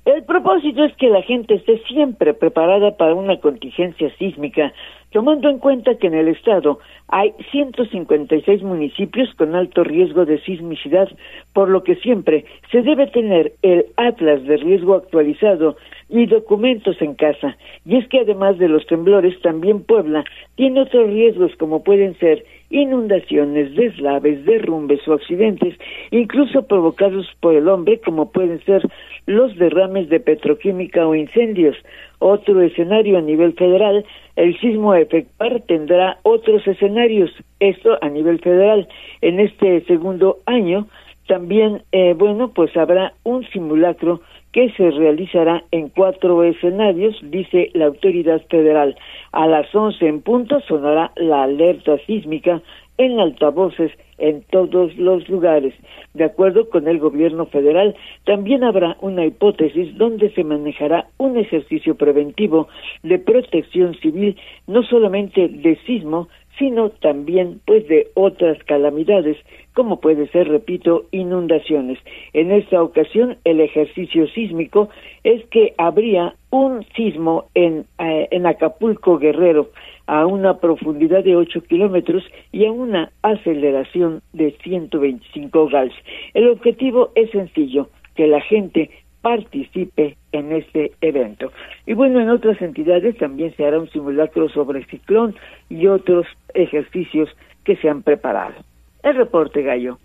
El 0.06 0.24
propósito 0.26 0.84
es 0.84 0.94
que 0.98 1.08
la 1.08 1.22
gente 1.22 1.54
esté 1.54 1.78
siempre 1.88 2.34
preparada 2.34 2.98
para 2.98 3.16
una 3.16 3.40
contingencia 3.40 4.14
sísmica, 4.18 4.74
tomando 5.12 5.48
en 5.48 5.60
cuenta 5.60 5.96
que 5.96 6.08
en 6.08 6.14
el 6.14 6.28
estado 6.28 6.80
hay 7.08 7.34
156 7.52 8.64
municipios 8.64 9.34
con 9.36 9.56
alto 9.56 9.86
riesgo 9.86 10.26
de 10.26 10.42
sismicidad, 10.42 11.08
por 11.54 11.70
lo 11.70 11.84
que 11.84 11.96
siempre 11.96 12.44
se 12.70 12.82
debe 12.82 13.08
tener 13.08 13.54
el 13.62 13.86
atlas 13.96 14.44
de 14.44 14.58
riesgo 14.58 14.96
actualizado 14.96 15.78
y 16.10 16.26
documentos 16.26 17.02
en 17.02 17.16
casa. 17.16 17.56
Y 17.86 17.96
es 17.96 18.08
que 18.10 18.20
además 18.20 18.58
de 18.58 18.68
los 18.68 18.86
temblores, 18.88 19.40
también 19.42 19.84
Puebla 19.84 20.26
tiene 20.56 20.82
otros 20.82 21.08
riesgos 21.08 21.56
como 21.58 21.82
pueden 21.82 22.18
ser 22.20 22.44
inundaciones, 22.70 23.76
deslaves, 23.76 24.44
derrumbes 24.46 25.08
o 25.08 25.14
accidentes, 25.14 25.76
incluso 26.12 26.64
provocados 26.64 27.28
por 27.40 27.56
el 27.56 27.68
hombre, 27.68 28.00
como 28.00 28.32
pueden 28.32 28.60
ser 28.66 28.82
los 29.26 29.56
derrames 29.58 30.10
de 30.10 30.20
petroquímica 30.20 31.08
o 31.08 31.16
incendios. 31.16 31.76
Otro 32.20 32.62
escenario 32.62 33.18
a 33.18 33.22
nivel 33.22 33.54
federal, 33.54 34.06
el 34.36 34.60
sismo 34.60 34.92
a 34.92 35.00
efectuar 35.00 35.62
tendrá 35.62 36.18
otros 36.24 36.66
escenarios, 36.68 37.32
esto 37.60 37.98
a 38.02 38.10
nivel 38.10 38.40
federal. 38.40 38.88
En 39.22 39.40
este 39.40 39.82
segundo 39.86 40.38
año 40.46 40.88
también, 41.28 41.84
eh, 41.92 42.14
bueno, 42.18 42.52
pues 42.54 42.76
habrá 42.76 43.14
un 43.24 43.46
simulacro 43.48 44.22
que 44.52 44.70
se 44.74 44.92
realizará 44.92 45.64
en 45.72 45.90
cuatro 45.90 46.44
escenarios, 46.44 47.18
dice 47.24 47.72
la 47.74 47.86
autoridad 47.86 48.42
federal. 48.50 48.96
A 49.32 49.48
las 49.48 49.74
once 49.74 50.08
en 50.08 50.22
punto 50.22 50.60
sonará 50.62 51.12
la 51.16 51.44
alerta 51.44 51.98
sísmica 52.06 52.62
en 52.98 53.20
altavoces 53.20 53.92
en 54.18 54.44
todos 54.52 54.96
los 54.98 55.28
lugares. 55.28 55.74
De 56.14 56.24
acuerdo 56.24 56.70
con 56.70 56.88
el 56.88 57.00
gobierno 57.00 57.46
federal, 57.48 57.96
también 58.26 58.64
habrá 58.64 58.98
una 59.02 59.26
hipótesis 59.26 59.98
donde 59.98 60.32
se 60.32 60.44
manejará 60.44 61.08
un 61.18 61.38
ejercicio 61.38 61.96
preventivo 61.96 62.68
de 63.02 63.20
protección 63.20 63.96
civil, 63.96 64.38
no 64.68 64.84
solamente 64.84 65.48
de 65.48 65.76
sismo, 65.86 66.30
sino 66.58 66.90
también 66.90 67.60
pues 67.66 67.88
de 67.88 68.08
otras 68.16 68.58
calamidades 68.64 69.38
como 69.74 70.00
puede 70.00 70.28
ser, 70.28 70.48
repito, 70.48 71.06
inundaciones. 71.12 71.98
En 72.34 72.52
esta 72.52 72.82
ocasión, 72.82 73.38
el 73.44 73.60
ejercicio 73.60 74.28
sísmico 74.28 74.90
es 75.24 75.44
que 75.48 75.74
habría 75.78 76.36
un 76.52 76.86
sismo 76.96 77.46
en, 77.56 77.86
eh, 78.00 78.28
en 78.32 78.46
Acapulco 78.46 79.18
Guerrero 79.18 79.70
a 80.06 80.26
una 80.26 80.60
profundidad 80.60 81.24
de 81.24 81.36
8 81.36 81.64
kilómetros 81.64 82.24
y 82.52 82.66
a 82.66 82.72
una 82.72 83.12
aceleración 83.22 84.22
de 84.34 84.52
125 84.64 85.68
gals. 85.70 85.94
El 86.34 86.50
objetivo 86.50 87.12
es 87.16 87.32
sencillo, 87.32 87.90
que 88.16 88.28
la 88.28 88.42
gente 88.42 88.92
participe 89.24 90.18
en 90.34 90.52
este 90.52 90.92
evento. 91.00 91.52
Y 91.86 91.94
bueno, 91.94 92.20
en 92.20 92.30
otras 92.30 92.62
entidades 92.62 93.18
también 93.18 93.56
se 93.56 93.66
hará 93.66 93.80
un 93.80 93.90
simulacro 93.90 94.50
sobre 94.50 94.86
ciclón 94.86 95.34
y 95.70 95.88
otros 95.88 96.28
ejercicios 96.54 97.30
que 97.64 97.78
se 97.78 97.90
han 97.90 98.04
preparado. 98.04 98.54
El 99.02 99.16
reporte, 99.16 99.64
Gallo. 99.64 99.98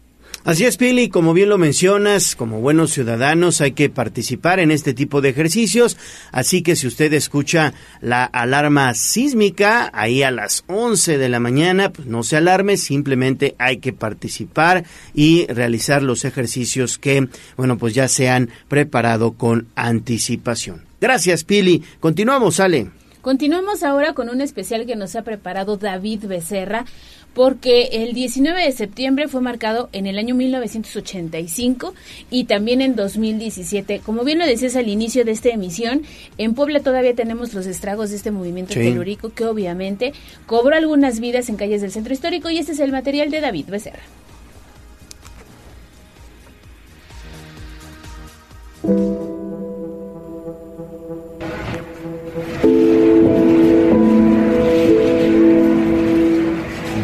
Así 0.49 0.65
es, 0.65 0.79
Pili, 0.79 1.11
como 1.11 1.35
bien 1.35 1.51
lo 1.51 1.59
mencionas, 1.59 2.35
como 2.35 2.63
buenos 2.63 2.91
ciudadanos 2.93 3.61
hay 3.61 3.73
que 3.73 3.91
participar 3.91 4.61
en 4.61 4.71
este 4.71 4.95
tipo 4.95 5.21
de 5.21 5.29
ejercicios, 5.29 5.99
así 6.33 6.63
que 6.63 6.75
si 6.75 6.87
usted 6.87 7.13
escucha 7.13 7.75
la 8.01 8.25
alarma 8.25 8.95
sísmica 8.95 9.91
ahí 9.93 10.23
a 10.23 10.31
las 10.31 10.65
11 10.69 11.19
de 11.19 11.29
la 11.29 11.39
mañana, 11.39 11.93
pues 11.93 12.09
no 12.09 12.23
se 12.23 12.39
alarme, 12.39 12.79
simplemente 12.79 13.57
hay 13.59 13.77
que 13.77 13.93
participar 13.93 14.87
y 15.13 15.47
realizar 15.49 16.03
los 16.03 16.25
ejercicios 16.25 16.97
que, 16.97 17.29
bueno, 17.59 17.77
pues 17.77 17.93
ya 17.93 18.09
se 18.09 18.31
han 18.31 18.49
preparado 18.69 19.33
con 19.33 19.67
anticipación. 19.77 20.83
Gracias, 20.99 21.45
Pili. 21.45 21.83
Continuamos, 22.01 22.59
Ale. 22.59 22.89
Continuamos 23.29 23.83
ahora 23.83 24.15
con 24.15 24.31
un 24.31 24.41
especial 24.41 24.87
que 24.87 24.97
nos 24.97 25.15
ha 25.15 25.21
preparado 25.21 25.77
David 25.77 26.25
Becerra 26.25 26.87
porque 27.35 27.91
el 27.93 28.15
19 28.15 28.65
de 28.65 28.73
septiembre 28.73 29.29
fue 29.29 29.43
marcado 29.43 29.91
en 29.93 30.07
el 30.07 30.17
año 30.17 30.35
1985 30.35 31.93
y 32.31 32.45
también 32.45 32.81
en 32.81 32.97
2017. 32.97 34.01
Como 34.01 34.25
bien 34.25 34.39
lo 34.39 34.47
decías 34.47 34.77
al 34.77 34.89
inicio 34.89 35.27
de 35.27 35.33
esta 35.33 35.51
emisión, 35.51 36.05
en 36.39 36.55
Puebla 36.55 36.81
todavía 36.81 37.15
tenemos 37.15 37.53
los 37.53 37.67
estragos 37.67 38.09
de 38.09 38.17
este 38.17 38.31
movimiento 38.31 38.73
telúrico 38.73 39.29
que 39.29 39.45
obviamente 39.45 40.15
cobró 40.47 40.75
algunas 40.75 41.21
vidas 41.21 41.51
en 41.51 41.57
calles 41.57 41.83
del 41.83 41.93
centro 41.93 42.15
histórico 42.15 42.49
y 42.49 42.57
este 42.57 42.73
es 42.73 42.81
el 42.81 42.93
material 42.93 43.31
de 43.31 43.43
David 43.43 43.67
Becerra. 43.69 44.05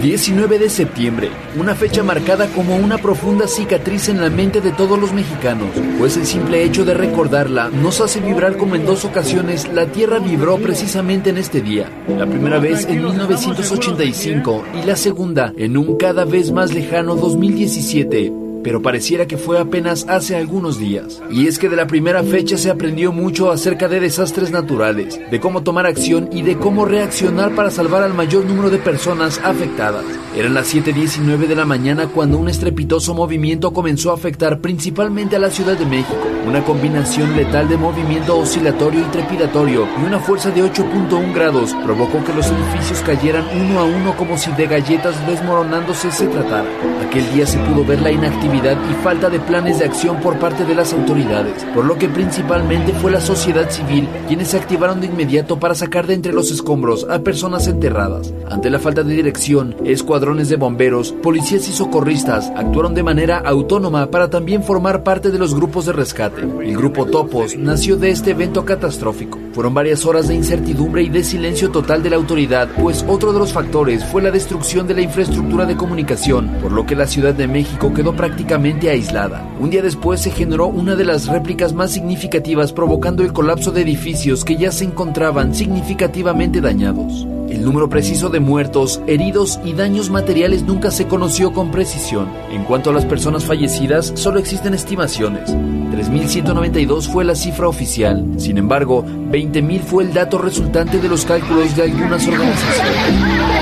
19 0.04 0.58
de 0.58 0.68
septiembre, 0.68 1.30
una 1.58 1.75
fecha 1.75 2.02
marcada 2.02 2.46
como 2.49 2.76
una 2.76 2.99
profunda 2.99 3.49
cicatriz 3.49 4.11
en 4.11 4.20
la 4.20 4.28
mente 4.28 4.61
de 4.61 4.70
todos 4.70 5.00
los 5.00 5.14
mexicanos, 5.14 5.70
pues 5.99 6.18
el 6.18 6.26
simple 6.26 6.62
hecho 6.62 6.84
de 6.84 6.92
recordarla 6.92 7.70
nos 7.70 8.02
hace 8.02 8.20
vibrar 8.20 8.58
como 8.58 8.75
en 8.75 8.84
dos 8.84 9.06
ocasiones 9.06 9.66
la 9.73 9.87
Tierra 9.87 10.18
vibró 10.18 10.58
precisamente 10.58 11.30
en 11.30 11.38
este 11.38 11.62
día. 11.62 11.90
La 12.06 12.26
primera 12.26 12.58
vez 12.58 12.84
en 12.84 13.02
1985 13.02 14.64
y 14.82 14.87
la 14.87 14.96
segunda 14.96 15.54
en 15.56 15.78
un 15.78 15.96
cada 15.96 16.26
vez 16.26 16.52
más 16.52 16.75
lejano 16.75 17.16
2017 17.16 18.43
pero 18.64 18.80
pareciera 18.80 19.26
que 19.26 19.37
fue 19.37 19.61
apenas 19.61 20.06
hace 20.09 20.35
algunos 20.35 20.78
días. 20.78 21.23
Y 21.30 21.47
es 21.47 21.59
que 21.59 21.68
de 21.68 21.76
la 21.76 21.87
primera 21.87 22.25
fecha 22.25 22.56
se 22.56 22.71
aprendió 22.71 23.12
mucho 23.12 23.50
acerca 23.50 23.87
de 23.87 24.00
desastres 24.00 24.50
naturales, 24.50 25.21
de 25.30 25.38
cómo 25.38 25.62
tomar 25.62 25.87
acción 25.87 26.30
y 26.33 26.42
de 26.42 26.56
cómo 26.56 26.87
reaccionar 26.87 27.54
para 27.54 27.71
salvar 27.71 28.02
al 28.02 28.14
mayor 28.14 28.47
número 28.47 28.71
de 28.71 28.78
personas 28.78 29.38
afectadas. 29.44 30.04
Eran 30.35 30.54
las 30.54 30.75
7.19 30.75 31.47
de 31.47 31.54
la 31.54 31.66
mañana 31.66 32.09
cuando 32.09 32.38
un 32.38 32.49
estrepitoso 32.49 33.14
movimiento 33.14 33.73
comenzó 33.73 34.11
a 34.11 34.14
afectar 34.14 34.61
principalmente 34.61 35.37
a 35.37 35.38
la 35.38 35.50
Ciudad 35.50 35.78
de 35.78 35.87
México. 35.87 36.16
Una 36.47 36.64
combinación 36.64 37.37
letal 37.37 37.68
de 37.68 37.76
movimiento 37.76 38.38
oscilatorio 38.38 39.00
y 39.00 39.11
trepidatorio 39.11 39.87
y 40.00 40.06
una 40.06 40.18
fuerza 40.18 40.50
de 40.50 40.62
8.1 40.62 41.35
grados 41.35 41.75
provocó 41.85 42.25
que 42.25 42.33
los 42.33 42.47
edificios 42.47 43.00
cayeran 43.00 43.44
uno 43.61 43.80
a 43.80 43.85
uno 43.85 44.16
como 44.16 44.38
si 44.38 44.50
de 44.52 44.66
galletas 44.66 45.14
desmoronándose 45.26 46.11
se 46.11 46.26
tratara. 46.26 46.68
Aquel 47.06 47.30
día 47.35 47.47
se 47.47 47.59
pudo 47.59 47.85
ver 47.85 48.00
la 48.00 48.11
inactividad 48.11 48.53
y 48.54 48.94
falta 49.02 49.28
de 49.30 49.40
planes 49.40 49.80
de 49.80 49.84
acción 49.84 50.20
por 50.20 50.38
parte 50.38 50.64
de 50.64 50.76
las 50.76 50.92
autoridades, 50.92 51.64
por 51.75 51.84
lo 51.84 51.99
que 51.99 52.08
principalmente 52.08 52.92
fue 52.92 53.11
la 53.11 53.20
sociedad 53.20 53.68
civil 53.68 54.08
quienes 54.28 54.49
se 54.49 54.56
activaron 54.56 55.00
de 55.00 55.08
inmediato 55.08 55.58
para 55.58 55.75
sacar 55.75 56.06
de 56.06 56.14
entre 56.14 56.32
los 56.32 56.52
escombros 56.52 57.04
a 57.11 57.18
personas 57.18 57.66
enterradas. 57.66 58.32
Ante 58.49 58.70
la 58.70 58.78
falta 58.78 59.02
de 59.02 59.12
dirección, 59.12 59.75
escuadrones 59.84 60.49
de 60.49 60.56
bomberos, 60.56 61.11
policías 61.11 61.68
y 61.68 61.73
socorristas 61.73 62.52
actuaron 62.54 62.94
de 62.94 63.02
manera 63.02 63.38
autónoma 63.38 64.06
para 64.11 64.30
también 64.30 64.62
formar 64.62 65.02
parte 65.02 65.32
de 65.32 65.38
los 65.38 65.52
grupos 65.52 65.87
de 65.87 65.92
rescate. 65.92 66.42
El 66.42 66.76
grupo 66.76 67.06
Topos 67.06 67.56
nació 67.56 67.96
de 67.96 68.11
este 68.11 68.30
evento 68.30 68.64
catastrófico. 68.64 69.40
Fueron 69.52 69.75
varias 69.75 70.06
horas 70.06 70.28
de 70.28 70.34
incertidumbre 70.34 71.02
y 71.02 71.08
de 71.08 71.25
silencio 71.25 71.70
total 71.70 72.04
de 72.04 72.11
la 72.11 72.16
autoridad, 72.16 72.68
pues 72.80 73.04
otro 73.08 73.32
de 73.32 73.38
los 73.40 73.52
factores 73.52 74.04
fue 74.04 74.23
la 74.23 74.30
destrucción 74.30 74.87
de 74.87 74.94
la 74.94 75.02
infraestructura 75.02 75.66
de 75.66 75.76
comunicación, 75.76 76.49
por 76.62 76.70
lo 76.70 76.87
que 76.87 76.96
la 76.96 77.06
Ciudad 77.06 77.34
de 77.34 77.49
México 77.49 77.92
quedó 77.92 78.14
prácticamente 78.14 78.43
aislada. 78.52 79.48
Un 79.58 79.70
día 79.70 79.82
después 79.82 80.20
se 80.20 80.30
generó 80.30 80.66
una 80.66 80.94
de 80.96 81.04
las 81.04 81.26
réplicas 81.26 81.72
más 81.72 81.92
significativas 81.92 82.72
provocando 82.72 83.22
el 83.22 83.32
colapso 83.32 83.72
de 83.72 83.82
edificios 83.82 84.44
que 84.44 84.56
ya 84.56 84.70
se 84.70 84.84
encontraban 84.84 85.54
significativamente 85.54 86.60
dañados. 86.60 87.26
El 87.48 87.64
número 87.64 87.88
preciso 87.88 88.30
de 88.30 88.40
muertos, 88.40 89.00
heridos 89.06 89.60
y 89.64 89.74
daños 89.74 90.10
materiales 90.10 90.62
nunca 90.64 90.90
se 90.90 91.06
conoció 91.06 91.52
con 91.52 91.70
precisión. 91.70 92.28
En 92.50 92.64
cuanto 92.64 92.90
a 92.90 92.92
las 92.92 93.04
personas 93.04 93.44
fallecidas, 93.44 94.12
solo 94.16 94.38
existen 94.38 94.74
estimaciones. 94.74 95.50
3.192 95.50 97.08
fue 97.08 97.24
la 97.24 97.34
cifra 97.34 97.68
oficial. 97.68 98.26
Sin 98.38 98.58
embargo, 98.58 99.04
20.000 99.04 99.80
fue 99.82 100.04
el 100.04 100.12
dato 100.12 100.38
resultante 100.38 100.98
de 100.98 101.08
los 101.08 101.24
cálculos 101.24 101.76
de 101.76 101.84
algunas 101.84 102.26
organizaciones. 102.26 103.53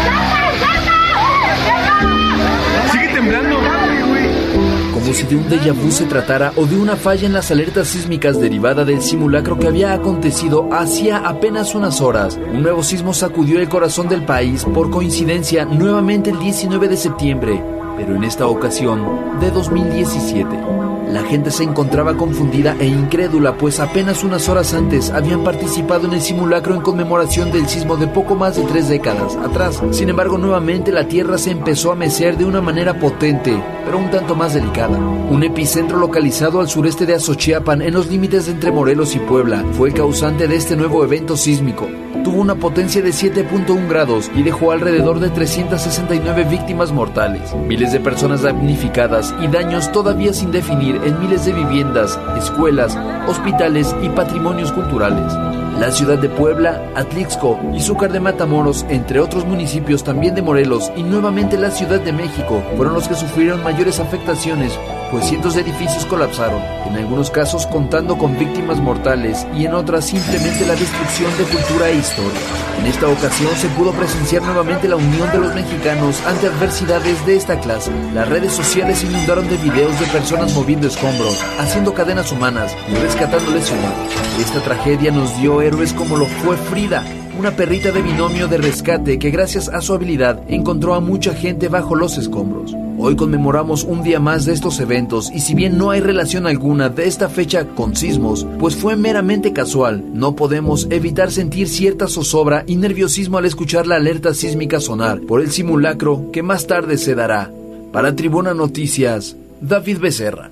Si 5.14 5.24
de 5.24 5.36
un 5.36 5.48
déjà 5.48 5.72
vu 5.72 5.90
se 5.90 6.04
tratara 6.06 6.52
o 6.56 6.66
de 6.66 6.76
una 6.76 6.96
falla 6.96 7.26
en 7.26 7.32
las 7.32 7.50
alertas 7.50 7.88
sísmicas 7.88 8.40
derivada 8.40 8.84
del 8.84 9.02
simulacro 9.02 9.58
que 9.58 9.66
había 9.66 9.92
acontecido 9.92 10.68
hacía 10.72 11.18
apenas 11.18 11.74
unas 11.74 12.00
horas. 12.00 12.38
Un 12.52 12.62
nuevo 12.62 12.82
sismo 12.82 13.12
sacudió 13.12 13.58
el 13.58 13.68
corazón 13.68 14.08
del 14.08 14.24
país, 14.24 14.64
por 14.64 14.90
coincidencia, 14.90 15.64
nuevamente 15.64 16.30
el 16.30 16.38
19 16.38 16.88
de 16.88 16.96
septiembre, 16.96 17.62
pero 17.96 18.16
en 18.16 18.24
esta 18.24 18.46
ocasión 18.46 19.38
de 19.40 19.50
2017. 19.50 21.01
La 21.12 21.22
gente 21.24 21.50
se 21.50 21.62
encontraba 21.62 22.16
confundida 22.16 22.74
e 22.80 22.86
incrédula, 22.86 23.58
pues 23.58 23.80
apenas 23.80 24.24
unas 24.24 24.48
horas 24.48 24.72
antes 24.72 25.10
habían 25.10 25.44
participado 25.44 26.06
en 26.06 26.14
el 26.14 26.22
simulacro 26.22 26.74
en 26.74 26.80
conmemoración 26.80 27.52
del 27.52 27.68
sismo 27.68 27.98
de 27.98 28.06
poco 28.06 28.34
más 28.34 28.56
de 28.56 28.62
tres 28.62 28.88
décadas 28.88 29.36
atrás. 29.36 29.82
Sin 29.90 30.08
embargo, 30.08 30.38
nuevamente 30.38 30.90
la 30.90 31.06
Tierra 31.06 31.36
se 31.36 31.50
empezó 31.50 31.92
a 31.92 31.96
mecer 31.96 32.38
de 32.38 32.46
una 32.46 32.62
manera 32.62 32.98
potente, 32.98 33.62
pero 33.84 33.98
un 33.98 34.10
tanto 34.10 34.34
más 34.34 34.54
delicada. 34.54 34.96
Un 34.96 35.42
epicentro 35.42 35.98
localizado 35.98 36.60
al 36.60 36.70
sureste 36.70 37.04
de 37.04 37.16
Azochiapan, 37.16 37.82
en 37.82 37.92
los 37.92 38.06
límites 38.06 38.48
entre 38.48 38.72
Morelos 38.72 39.14
y 39.14 39.18
Puebla, 39.18 39.66
fue 39.72 39.90
el 39.90 39.94
causante 39.94 40.48
de 40.48 40.56
este 40.56 40.76
nuevo 40.76 41.04
evento 41.04 41.36
sísmico 41.36 41.90
tuvo 42.22 42.40
una 42.40 42.54
potencia 42.54 43.02
de 43.02 43.10
7.1 43.10 43.88
grados 43.88 44.30
y 44.34 44.42
dejó 44.42 44.72
alrededor 44.72 45.18
de 45.18 45.30
369 45.30 46.44
víctimas 46.44 46.92
mortales, 46.92 47.54
miles 47.66 47.92
de 47.92 48.00
personas 48.00 48.42
damnificadas 48.42 49.34
y 49.40 49.48
daños 49.48 49.90
todavía 49.92 50.32
sin 50.32 50.52
definir 50.52 51.00
en 51.04 51.18
miles 51.20 51.44
de 51.44 51.52
viviendas, 51.52 52.18
escuelas, 52.36 52.96
hospitales 53.26 53.94
y 54.02 54.08
patrimonios 54.08 54.72
culturales. 54.72 55.32
La 55.78 55.90
ciudad 55.90 56.18
de 56.18 56.28
Puebla, 56.28 56.82
Atlixco, 56.94 57.58
Izúcar 57.74 58.12
de 58.12 58.20
Matamoros, 58.20 58.84
entre 58.88 59.20
otros 59.20 59.44
municipios 59.44 60.04
también 60.04 60.34
de 60.34 60.42
Morelos 60.42 60.92
y 60.96 61.02
nuevamente 61.02 61.56
la 61.58 61.70
Ciudad 61.70 62.00
de 62.00 62.12
México 62.12 62.62
fueron 62.76 62.94
los 62.94 63.08
que 63.08 63.14
sufrieron 63.14 63.62
mayores 63.62 63.98
afectaciones, 63.98 64.78
pues 65.12 65.26
cientos 65.26 65.54
de 65.54 65.60
edificios 65.60 66.06
colapsaron, 66.06 66.62
en 66.86 66.96
algunos 66.96 67.30
casos 67.30 67.66
contando 67.66 68.16
con 68.16 68.38
víctimas 68.38 68.78
mortales 68.78 69.46
y 69.54 69.66
en 69.66 69.74
otras 69.74 70.06
simplemente 70.06 70.66
la 70.66 70.74
destrucción 70.74 71.30
de 71.36 71.44
cultura 71.44 71.90
e 71.90 71.96
historia. 71.96 72.40
En 72.78 72.86
esta 72.86 73.08
ocasión 73.08 73.54
se 73.56 73.68
pudo 73.68 73.92
presenciar 73.92 74.42
nuevamente 74.42 74.88
la 74.88 74.96
unión 74.96 75.30
de 75.30 75.38
los 75.38 75.54
mexicanos 75.54 76.18
ante 76.26 76.46
adversidades 76.46 77.26
de 77.26 77.36
esta 77.36 77.60
clase. 77.60 77.92
Las 78.14 78.26
redes 78.26 78.52
sociales 78.54 79.04
inundaron 79.04 79.46
de 79.50 79.58
videos 79.58 80.00
de 80.00 80.06
personas 80.06 80.54
moviendo 80.54 80.86
escombros, 80.86 81.44
haciendo 81.60 81.92
cadenas 81.92 82.32
humanas 82.32 82.74
y 82.90 82.94
rescatando 82.94 83.50
lesionados. 83.50 84.14
Esta 84.40 84.60
tragedia 84.62 85.12
nos 85.12 85.36
dio 85.36 85.60
héroes 85.60 85.92
como 85.92 86.16
lo 86.16 86.24
fue 86.24 86.56
Frida, 86.56 87.04
una 87.38 87.52
perrita 87.52 87.92
de 87.92 88.02
binomio 88.02 88.48
de 88.48 88.58
rescate 88.58 89.18
que 89.18 89.30
gracias 89.30 89.68
a 89.68 89.80
su 89.80 89.94
habilidad 89.94 90.42
encontró 90.48 90.94
a 90.94 91.00
mucha 91.00 91.34
gente 91.34 91.68
bajo 91.68 91.94
los 91.94 92.18
escombros. 92.18 92.74
Hoy 92.98 93.16
conmemoramos 93.16 93.84
un 93.84 94.02
día 94.02 94.20
más 94.20 94.44
de 94.44 94.52
estos 94.52 94.78
eventos 94.78 95.30
y 95.34 95.40
si 95.40 95.54
bien 95.54 95.76
no 95.76 95.90
hay 95.90 96.00
relación 96.00 96.46
alguna 96.46 96.88
de 96.88 97.08
esta 97.08 97.28
fecha 97.28 97.66
con 97.66 97.96
sismos, 97.96 98.46
pues 98.60 98.76
fue 98.76 98.96
meramente 98.96 99.52
casual, 99.52 100.04
no 100.14 100.36
podemos 100.36 100.86
evitar 100.90 101.30
sentir 101.32 101.68
cierta 101.68 102.06
zozobra 102.06 102.64
y 102.66 102.76
nerviosismo 102.76 103.38
al 103.38 103.46
escuchar 103.46 103.86
la 103.86 103.96
alerta 103.96 104.34
sísmica 104.34 104.78
sonar 104.78 105.20
por 105.20 105.40
el 105.40 105.50
simulacro 105.50 106.30
que 106.32 106.42
más 106.42 106.66
tarde 106.66 106.98
se 106.98 107.14
dará. 107.14 107.50
Para 107.92 108.14
Tribuna 108.14 108.54
Noticias, 108.54 109.36
David 109.60 109.98
Becerra. 109.98 110.50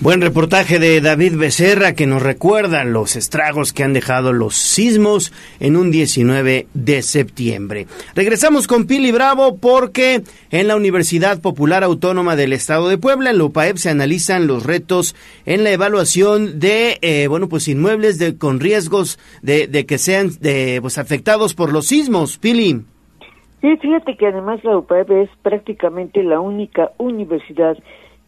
Buen 0.00 0.20
reportaje 0.20 0.78
de 0.78 1.00
David 1.00 1.36
Becerra 1.36 1.92
que 1.92 2.06
nos 2.06 2.22
recuerda 2.22 2.84
los 2.84 3.16
estragos 3.16 3.72
que 3.72 3.82
han 3.82 3.92
dejado 3.92 4.32
los 4.32 4.54
sismos 4.54 5.32
en 5.58 5.76
un 5.76 5.90
19 5.90 6.68
de 6.72 7.02
septiembre. 7.02 7.88
Regresamos 8.14 8.68
con 8.68 8.86
Pili 8.86 9.10
Bravo 9.10 9.56
porque 9.56 10.22
en 10.52 10.68
la 10.68 10.76
Universidad 10.76 11.40
Popular 11.40 11.82
Autónoma 11.82 12.36
del 12.36 12.52
Estado 12.52 12.88
de 12.88 12.96
Puebla, 12.96 13.30
en 13.30 13.38
la 13.38 13.44
UPAEP, 13.44 13.76
se 13.76 13.90
analizan 13.90 14.46
los 14.46 14.64
retos 14.64 15.16
en 15.46 15.64
la 15.64 15.72
evaluación 15.72 16.60
de, 16.60 16.98
eh, 17.02 17.26
bueno, 17.26 17.48
pues 17.48 17.66
inmuebles 17.66 18.20
de, 18.20 18.38
con 18.38 18.60
riesgos 18.60 19.18
de, 19.42 19.66
de 19.66 19.84
que 19.84 19.98
sean 19.98 20.30
de, 20.40 20.78
pues, 20.80 20.96
afectados 20.98 21.54
por 21.54 21.72
los 21.72 21.86
sismos. 21.86 22.38
Pili. 22.38 22.84
Sí, 23.60 23.76
fíjate 23.78 24.16
que 24.16 24.28
además 24.28 24.62
la 24.62 24.78
UPAEP 24.78 25.10
es 25.10 25.30
prácticamente 25.42 26.22
la 26.22 26.38
única 26.38 26.92
universidad 26.98 27.76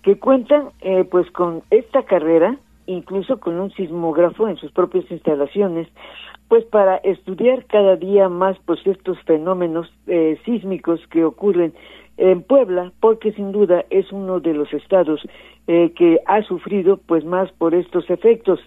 que 0.03 0.19
cuentan 0.19 0.71
eh, 0.81 1.05
pues 1.05 1.31
con 1.31 1.63
esta 1.71 2.05
carrera, 2.05 2.57
incluso 2.87 3.39
con 3.39 3.61
un 3.61 3.71
sismógrafo 3.73 4.49
en 4.49 4.57
sus 4.57 4.73
propias 4.73 5.11
instalaciones, 5.11 5.89
pues 6.49 6.65
para 6.65 6.97
estudiar 6.97 7.65
cada 7.67 7.97
día 7.97 8.29
más 8.29 8.57
pues 8.67 8.85
estos 8.87 9.19
fenómenos 9.23 9.93
eh, 10.07 10.39
sísmicos 10.45 11.01
que 11.09 11.25
ocurren 11.25 11.73
en 12.17 12.43
Puebla, 12.43 12.93
porque 13.01 13.33
sin 13.33 13.53
duda 13.53 13.85
es 13.89 14.11
uno 14.13 14.41
de 14.41 14.53
los 14.53 14.73
estados 14.75 15.21
eh, 15.67 15.93
que 15.97 16.19
ha 16.27 16.43
sufrido 16.43 16.99
pues 16.99 17.25
más 17.25 17.51
por 17.53 17.75
estos 17.75 18.11
efectos. 18.11 18.61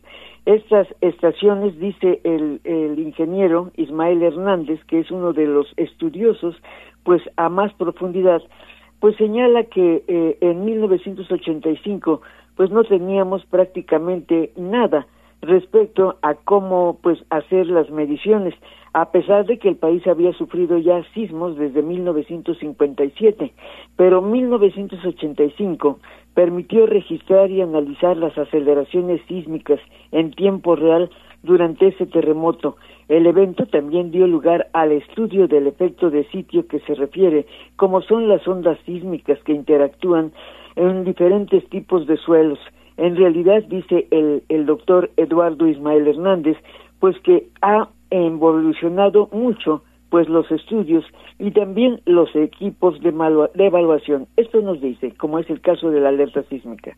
Estas 0.45 0.87
estaciones, 1.01 1.77
dice 1.79 2.19
el, 2.23 2.61
el 2.63 2.97
ingeniero 2.99 3.71
Ismael 3.75 4.23
Hernández, 4.23 4.83
que 4.85 4.99
es 4.99 5.11
uno 5.11 5.33
de 5.33 5.45
los 5.45 5.71
estudiosos, 5.77 6.55
pues 7.03 7.21
a 7.37 7.49
más 7.49 7.73
profundidad, 7.73 8.41
pues 9.03 9.17
señala 9.17 9.65
que 9.65 10.01
eh, 10.07 10.37
en 10.39 10.63
1985 10.63 12.21
pues 12.55 12.71
no 12.71 12.85
teníamos 12.85 13.45
prácticamente 13.47 14.53
nada 14.55 15.07
respecto 15.41 16.19
a 16.21 16.35
cómo 16.35 16.99
pues 17.03 17.19
hacer 17.29 17.67
las 17.67 17.89
mediciones 17.89 18.53
a 18.93 19.11
pesar 19.11 19.45
de 19.45 19.59
que 19.59 19.67
el 19.67 19.75
país 19.75 20.07
había 20.07 20.31
sufrido 20.31 20.77
ya 20.77 21.03
sismos 21.13 21.57
desde 21.57 21.81
1957 21.81 23.51
pero 23.97 24.21
1985 24.21 25.99
permitió 26.33 26.85
registrar 26.85 27.51
y 27.51 27.59
analizar 27.59 28.15
las 28.15 28.37
aceleraciones 28.37 29.19
sísmicas 29.27 29.81
en 30.13 30.31
tiempo 30.31 30.77
real 30.77 31.09
durante 31.43 31.87
ese 31.87 32.05
terremoto. 32.05 32.77
El 33.09 33.27
evento 33.27 33.65
también 33.65 34.11
dio 34.11 34.25
lugar 34.27 34.69
al 34.73 34.91
estudio 34.91 35.47
del 35.47 35.67
efecto 35.67 36.09
de 36.09 36.23
sitio 36.29 36.67
que 36.67 36.79
se 36.79 36.95
refiere, 36.95 37.45
como 37.75 38.01
son 38.01 38.27
las 38.27 38.47
ondas 38.47 38.79
sísmicas 38.85 39.37
que 39.43 39.51
interactúan 39.53 40.31
en 40.75 41.03
diferentes 41.03 41.67
tipos 41.69 42.07
de 42.07 42.17
suelos. 42.17 42.59
En 42.97 43.15
realidad, 43.15 43.63
dice 43.63 44.07
el, 44.11 44.43
el 44.49 44.65
doctor 44.65 45.11
Eduardo 45.17 45.67
Ismael 45.67 46.07
Hernández, 46.07 46.57
pues 46.99 47.19
que 47.19 47.47
ha 47.61 47.89
evolucionado 48.09 49.29
mucho 49.31 49.83
pues 50.09 50.29
los 50.29 50.49
estudios 50.51 51.03
y 51.39 51.51
también 51.51 51.99
los 52.05 52.33
equipos 52.35 53.01
de, 53.01 53.11
de 53.11 53.65
evaluación. 53.65 54.27
Esto 54.37 54.61
nos 54.61 54.79
dice, 54.79 55.11
como 55.17 55.39
es 55.39 55.49
el 55.49 55.59
caso 55.59 55.89
de 55.89 55.99
la 55.99 56.09
alerta 56.09 56.43
sísmica 56.43 56.95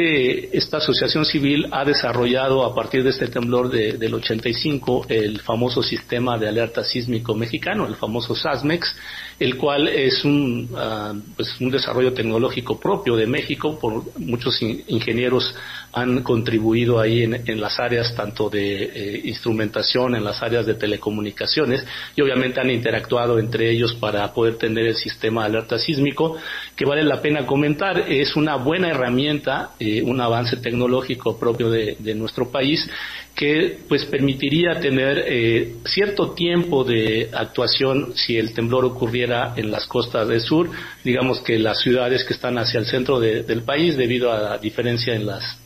esta 0.00 0.78
asociación 0.78 1.24
civil 1.24 1.66
ha 1.70 1.84
desarrollado 1.84 2.64
a 2.64 2.74
partir 2.74 3.02
de 3.02 3.10
este 3.10 3.28
temblor 3.28 3.70
de, 3.70 3.94
del 3.94 4.14
85 4.14 5.06
el 5.08 5.40
famoso 5.40 5.82
sistema 5.82 6.38
de 6.38 6.48
alerta 6.48 6.82
sísmico 6.84 7.34
mexicano, 7.34 7.86
el 7.86 7.96
famoso 7.96 8.34
SASMEX, 8.34 8.94
el 9.38 9.56
cual 9.56 9.88
es 9.88 10.24
un, 10.24 10.68
uh, 10.72 11.18
pues 11.36 11.60
un 11.60 11.70
desarrollo 11.70 12.12
tecnológico 12.12 12.78
propio 12.78 13.16
de 13.16 13.26
México 13.26 13.78
por 13.78 14.18
muchos 14.18 14.60
in 14.62 14.82
ingenieros 14.88 15.54
han 15.92 16.22
contribuido 16.22 17.00
ahí 17.00 17.24
en, 17.24 17.60
las 17.60 17.80
áreas 17.80 18.14
tanto 18.14 18.48
de 18.48 18.84
eh, 18.84 19.20
instrumentación, 19.24 20.14
en 20.14 20.22
las 20.22 20.42
áreas 20.42 20.64
de 20.64 20.74
telecomunicaciones 20.74 21.84
y 22.14 22.22
obviamente 22.22 22.60
han 22.60 22.70
interactuado 22.70 23.38
entre 23.38 23.70
ellos 23.70 23.94
para 23.94 24.32
poder 24.32 24.56
tener 24.56 24.86
el 24.86 24.94
sistema 24.94 25.42
de 25.42 25.48
alerta 25.48 25.78
sísmico 25.78 26.36
que 26.76 26.84
vale 26.84 27.02
la 27.02 27.20
pena 27.20 27.44
comentar. 27.44 28.04
Es 28.08 28.36
una 28.36 28.56
buena 28.56 28.88
herramienta, 28.88 29.70
eh, 29.80 30.02
un 30.02 30.20
avance 30.20 30.56
tecnológico 30.58 31.38
propio 31.38 31.70
de, 31.70 31.96
nuestro 32.10 32.50
país 32.50 32.90
que 33.36 33.78
pues 33.88 34.04
permitiría 34.04 34.80
tener 34.80 35.24
eh, 35.26 35.76
cierto 35.84 36.32
tiempo 36.32 36.82
de 36.82 37.30
actuación 37.32 38.12
si 38.16 38.36
el 38.36 38.52
temblor 38.52 38.84
ocurriera 38.84 39.54
en 39.56 39.70
las 39.70 39.86
costas 39.86 40.26
del 40.28 40.40
sur, 40.40 40.68
digamos 41.04 41.40
que 41.40 41.58
las 41.58 41.80
ciudades 41.80 42.24
que 42.24 42.34
están 42.34 42.58
hacia 42.58 42.80
el 42.80 42.86
centro 42.86 43.20
de, 43.20 43.44
del 43.44 43.62
país 43.62 43.96
debido 43.96 44.32
a 44.32 44.40
la 44.40 44.58
diferencia 44.58 45.14
en 45.14 45.26
las 45.26 45.56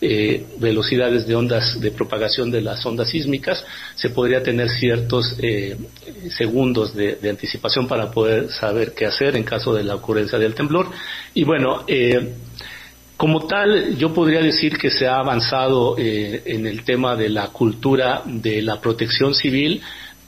eh, 0.00 0.46
velocidades 0.58 1.26
de 1.26 1.34
ondas 1.34 1.80
de 1.80 1.90
propagación 1.90 2.50
de 2.50 2.62
las 2.62 2.84
ondas 2.86 3.10
sísmicas, 3.10 3.64
se 3.94 4.10
podría 4.10 4.42
tener 4.42 4.68
ciertos 4.70 5.36
eh, 5.42 5.76
segundos 6.36 6.94
de, 6.94 7.18
anticipación 7.28 7.86
para 7.86 8.10
poder 8.10 8.50
saber 8.50 8.94
qué 8.94 9.06
hacer 9.06 9.36
en 9.36 9.44
caso 9.44 9.74
de 9.74 9.84
la 9.84 9.96
ocurrencia 9.96 10.38
del 10.38 10.54
temblor. 10.54 10.88
Y 11.34 11.44
bueno, 11.44 11.84
eh, 11.86 12.34
como 13.20 13.46
tal, 13.46 13.98
yo 13.98 14.14
podría 14.14 14.40
decir 14.40 14.78
que 14.78 14.90
se 14.90 15.06
ha 15.06 15.18
avanzado 15.18 15.96
eh, 15.98 16.42
en 16.46 16.66
el 16.66 16.84
tema 16.84 17.14
de 17.14 17.28
la 17.28 17.48
cultura 17.48 18.22
de 18.24 18.62
la 18.62 18.80
protección 18.80 19.34
civil, 19.34 19.82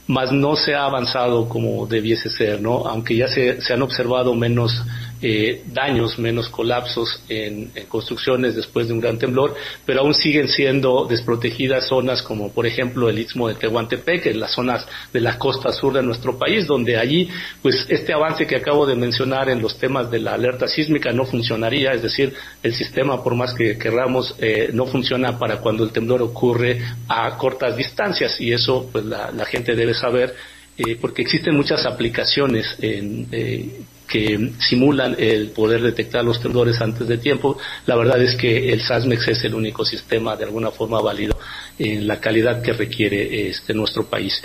mas 0.05 0.31
no 0.31 0.55
se 0.55 0.75
ha 0.75 0.85
avanzado 0.85 1.49
como 1.49 1.87
debiese 1.87 2.29
ser, 2.29 2.61
¿no? 2.61 2.85
Aunque 2.85 3.15
ya 3.15 3.27
se, 3.27 3.61
se 3.61 3.73
han 3.73 3.81
observado 3.81 4.35
menos 4.35 4.79
eh, 5.25 5.63
daños, 5.67 6.19
menos 6.19 6.49
colapsos 6.49 7.21
en, 7.29 7.71
en, 7.75 7.85
construcciones 7.87 8.55
después 8.55 8.87
de 8.87 8.93
un 8.93 8.99
gran 8.99 9.17
temblor, 9.17 9.55
pero 9.85 10.01
aún 10.01 10.13
siguen 10.13 10.49
siendo 10.49 11.05
desprotegidas 11.05 11.87
zonas 11.87 12.21
como 12.21 12.51
por 12.51 12.67
ejemplo 12.67 13.07
el 13.07 13.19
Istmo 13.19 13.47
de 13.47 13.55
Tehuantepec, 13.55 14.25
en 14.25 14.41
las 14.41 14.51
zonas 14.51 14.85
de 15.13 15.21
la 15.21 15.37
costa 15.37 15.71
sur 15.71 15.93
de 15.93 16.03
nuestro 16.03 16.37
país, 16.37 16.67
donde 16.67 16.97
allí 16.97 17.29
pues 17.61 17.85
este 17.87 18.11
avance 18.11 18.45
que 18.45 18.57
acabo 18.57 18.85
de 18.85 18.95
mencionar 18.95 19.47
en 19.47 19.61
los 19.61 19.77
temas 19.77 20.11
de 20.11 20.19
la 20.19 20.33
alerta 20.33 20.67
sísmica 20.67 21.13
no 21.13 21.23
funcionaría, 21.23 21.93
es 21.93 22.01
decir, 22.01 22.33
el 22.61 22.73
sistema 22.73 23.23
por 23.23 23.35
más 23.35 23.53
que 23.53 23.77
querramos 23.77 24.35
eh, 24.39 24.71
no 24.73 24.85
funciona 24.87 25.39
para 25.39 25.61
cuando 25.61 25.85
el 25.85 25.91
temblor 25.91 26.21
ocurre 26.21 26.81
a 27.07 27.37
cortas 27.37 27.77
distancias 27.77 28.41
y 28.41 28.51
eso 28.51 28.89
pues 28.91 29.05
la, 29.05 29.31
la 29.31 29.45
gente 29.45 29.73
debe 29.73 29.93
saber 29.93 30.35
eh, 30.77 30.97
porque 30.99 31.21
existen 31.21 31.55
muchas 31.55 31.85
aplicaciones 31.85 32.77
en, 32.81 33.27
eh, 33.31 33.81
que 34.07 34.51
simulan 34.59 35.15
el 35.17 35.51
poder 35.51 35.81
detectar 35.81 36.23
los 36.23 36.41
temblores 36.41 36.81
antes 36.81 37.07
de 37.07 37.17
tiempo. 37.17 37.57
La 37.85 37.95
verdad 37.95 38.21
es 38.21 38.35
que 38.35 38.71
el 38.71 38.81
SASMEX 38.81 39.27
es 39.29 39.43
el 39.45 39.55
único 39.55 39.85
sistema 39.85 40.35
de 40.35 40.45
alguna 40.45 40.71
forma 40.71 41.01
válido 41.01 41.35
en 41.79 42.07
la 42.07 42.19
calidad 42.19 42.61
que 42.61 42.73
requiere 42.73 43.47
este 43.47 43.73
nuestro 43.73 44.05
país. 44.05 44.43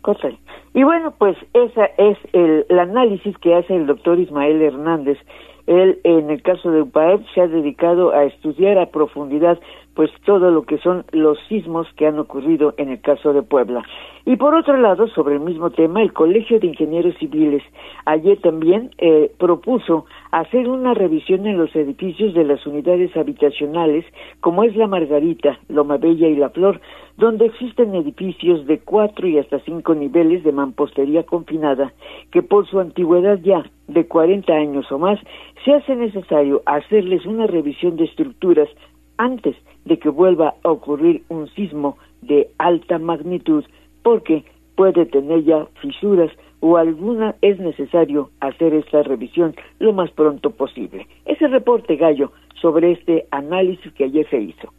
Correcto. 0.00 0.40
Y 0.74 0.84
bueno, 0.84 1.14
pues 1.18 1.36
ese 1.52 1.90
es 1.98 2.18
el, 2.32 2.66
el, 2.68 2.78
análisis 2.78 3.36
que 3.38 3.54
hace 3.54 3.74
el 3.74 3.86
doctor 3.86 4.18
Ismael 4.18 4.60
Hernández 4.60 5.18
Él, 5.66 6.00
en 6.04 6.30
el 6.30 6.42
caso 6.42 6.70
de 6.70 6.82
UPAEP, 6.82 7.20
se 7.34 7.40
ha 7.40 7.46
dedicado 7.46 8.12
a 8.12 8.24
estudiar 8.24 8.78
a 8.78 8.90
profundidad 8.90 9.58
pues 9.94 10.10
todo 10.24 10.50
lo 10.50 10.62
que 10.62 10.78
son 10.78 11.04
los 11.12 11.38
sismos 11.48 11.86
que 11.96 12.06
han 12.06 12.18
ocurrido 12.18 12.74
en 12.78 12.88
el 12.88 13.00
caso 13.00 13.32
de 13.32 13.42
Puebla. 13.42 13.82
Y 14.24 14.36
por 14.36 14.54
otro 14.54 14.76
lado, 14.76 15.08
sobre 15.08 15.34
el 15.34 15.40
mismo 15.40 15.70
tema, 15.70 16.00
el 16.00 16.12
Colegio 16.12 16.60
de 16.60 16.68
Ingenieros 16.68 17.16
Civiles 17.18 17.62
ayer 18.04 18.38
también 18.40 18.90
eh, 18.98 19.32
propuso 19.38 20.06
hacer 20.30 20.68
una 20.68 20.94
revisión 20.94 21.46
en 21.46 21.58
los 21.58 21.74
edificios 21.74 22.32
de 22.34 22.44
las 22.44 22.64
unidades 22.66 23.16
habitacionales, 23.16 24.04
como 24.40 24.62
es 24.64 24.76
la 24.76 24.86
Margarita, 24.86 25.58
Loma 25.68 25.96
Bella 25.96 26.28
y 26.28 26.36
La 26.36 26.50
Flor, 26.50 26.80
donde 27.16 27.46
existen 27.46 27.94
edificios 27.94 28.66
de 28.66 28.78
cuatro 28.78 29.26
y 29.26 29.38
hasta 29.38 29.58
cinco 29.60 29.94
niveles 29.94 30.44
de 30.44 30.52
mampostería 30.52 31.24
confinada, 31.24 31.92
que 32.30 32.42
por 32.42 32.66
su 32.68 32.80
antigüedad 32.80 33.38
ya 33.42 33.64
de 33.88 34.06
40 34.06 34.52
años 34.52 34.90
o 34.90 34.98
más, 34.98 35.18
se 35.64 35.72
hace 35.74 35.94
necesario 35.96 36.62
hacerles 36.64 37.26
una 37.26 37.46
revisión 37.46 37.96
de 37.96 38.04
estructuras 38.04 38.68
antes 39.16 39.56
de 39.84 39.98
que 39.98 40.08
vuelva 40.08 40.54
a 40.62 40.70
ocurrir 40.70 41.22
un 41.28 41.48
sismo 41.48 41.98
de 42.22 42.48
alta 42.58 42.98
magnitud, 42.98 43.64
porque 44.02 44.44
puede 44.74 45.06
tener 45.06 45.44
ya 45.44 45.66
fisuras 45.80 46.30
o 46.60 46.76
alguna 46.76 47.34
es 47.42 47.58
necesario 47.58 48.30
hacer 48.40 48.72
esta 48.72 49.02
revisión 49.02 49.54
lo 49.80 49.92
más 49.92 50.10
pronto 50.12 50.50
posible. 50.50 51.06
Ese 51.26 51.48
reporte, 51.48 51.96
Gallo, 51.96 52.30
sobre 52.60 52.92
este 52.92 53.26
análisis 53.32 53.92
que 53.94 54.04
ayer 54.04 54.28
se 54.30 54.40
hizo. 54.40 54.72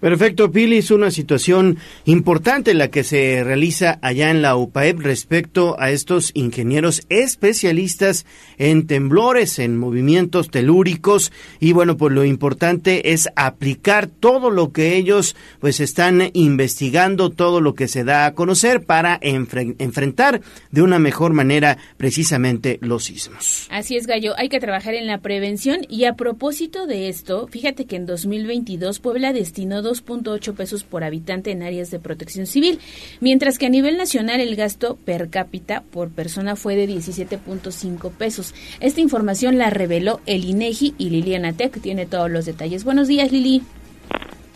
Perfecto, 0.00 0.52
Pili, 0.52 0.78
es 0.78 0.92
una 0.92 1.10
situación 1.10 1.78
importante 2.04 2.72
la 2.72 2.88
que 2.88 3.02
se 3.02 3.42
realiza 3.42 3.98
allá 4.00 4.30
en 4.30 4.42
la 4.42 4.54
UPAEP 4.54 5.00
respecto 5.00 5.76
a 5.80 5.90
estos 5.90 6.30
ingenieros 6.34 7.02
especialistas 7.08 8.24
en 8.58 8.86
temblores, 8.86 9.58
en 9.58 9.76
movimientos 9.76 10.50
telúricos 10.50 11.32
y 11.58 11.72
bueno, 11.72 11.96
pues 11.96 12.14
lo 12.14 12.24
importante 12.24 13.12
es 13.12 13.28
aplicar 13.34 14.06
todo 14.06 14.50
lo 14.50 14.72
que 14.72 14.96
ellos 14.96 15.34
pues 15.58 15.80
están 15.80 16.30
investigando, 16.32 17.30
todo 17.30 17.60
lo 17.60 17.74
que 17.74 17.88
se 17.88 18.04
da 18.04 18.26
a 18.26 18.34
conocer 18.34 18.84
para 18.84 19.18
enfrentar 19.20 20.40
de 20.70 20.82
una 20.82 20.98
mejor 20.98 21.32
manera 21.32 21.78
precisamente 21.96 22.78
los 22.82 23.04
sismos. 23.04 23.66
Así 23.70 23.96
es, 23.96 24.06
Gallo, 24.06 24.34
hay 24.36 24.48
que 24.48 24.60
trabajar 24.60 24.94
en 24.94 25.06
la 25.06 25.18
prevención 25.18 25.80
y 25.88 26.04
a 26.04 26.14
propósito 26.14 26.86
de 26.86 27.08
esto, 27.08 27.48
fíjate 27.48 27.86
que 27.86 27.96
en 27.96 28.06
2022 28.06 29.00
Puebla 29.00 29.32
destinó 29.32 29.82
2.8 29.88 30.54
pesos 30.54 30.84
por 30.84 31.04
habitante 31.04 31.50
en 31.50 31.62
áreas 31.62 31.90
de 31.90 31.98
protección 31.98 32.46
civil, 32.46 32.78
mientras 33.20 33.58
que 33.58 33.66
a 33.66 33.70
nivel 33.70 33.96
nacional 33.96 34.40
el 34.40 34.56
gasto 34.56 34.96
per 35.04 35.30
cápita 35.30 35.82
por 35.90 36.10
persona 36.10 36.56
fue 36.56 36.76
de 36.76 36.88
17.5 36.88 38.10
pesos. 38.12 38.54
Esta 38.80 39.00
información 39.00 39.58
la 39.58 39.70
reveló 39.70 40.20
el 40.26 40.44
INEGI 40.44 40.94
y 40.98 41.10
Liliana 41.10 41.52
Tech 41.52 41.80
tiene 41.80 42.06
todos 42.06 42.30
los 42.30 42.46
detalles. 42.46 42.84
Buenos 42.84 43.08
días, 43.08 43.32
Lili. 43.32 43.62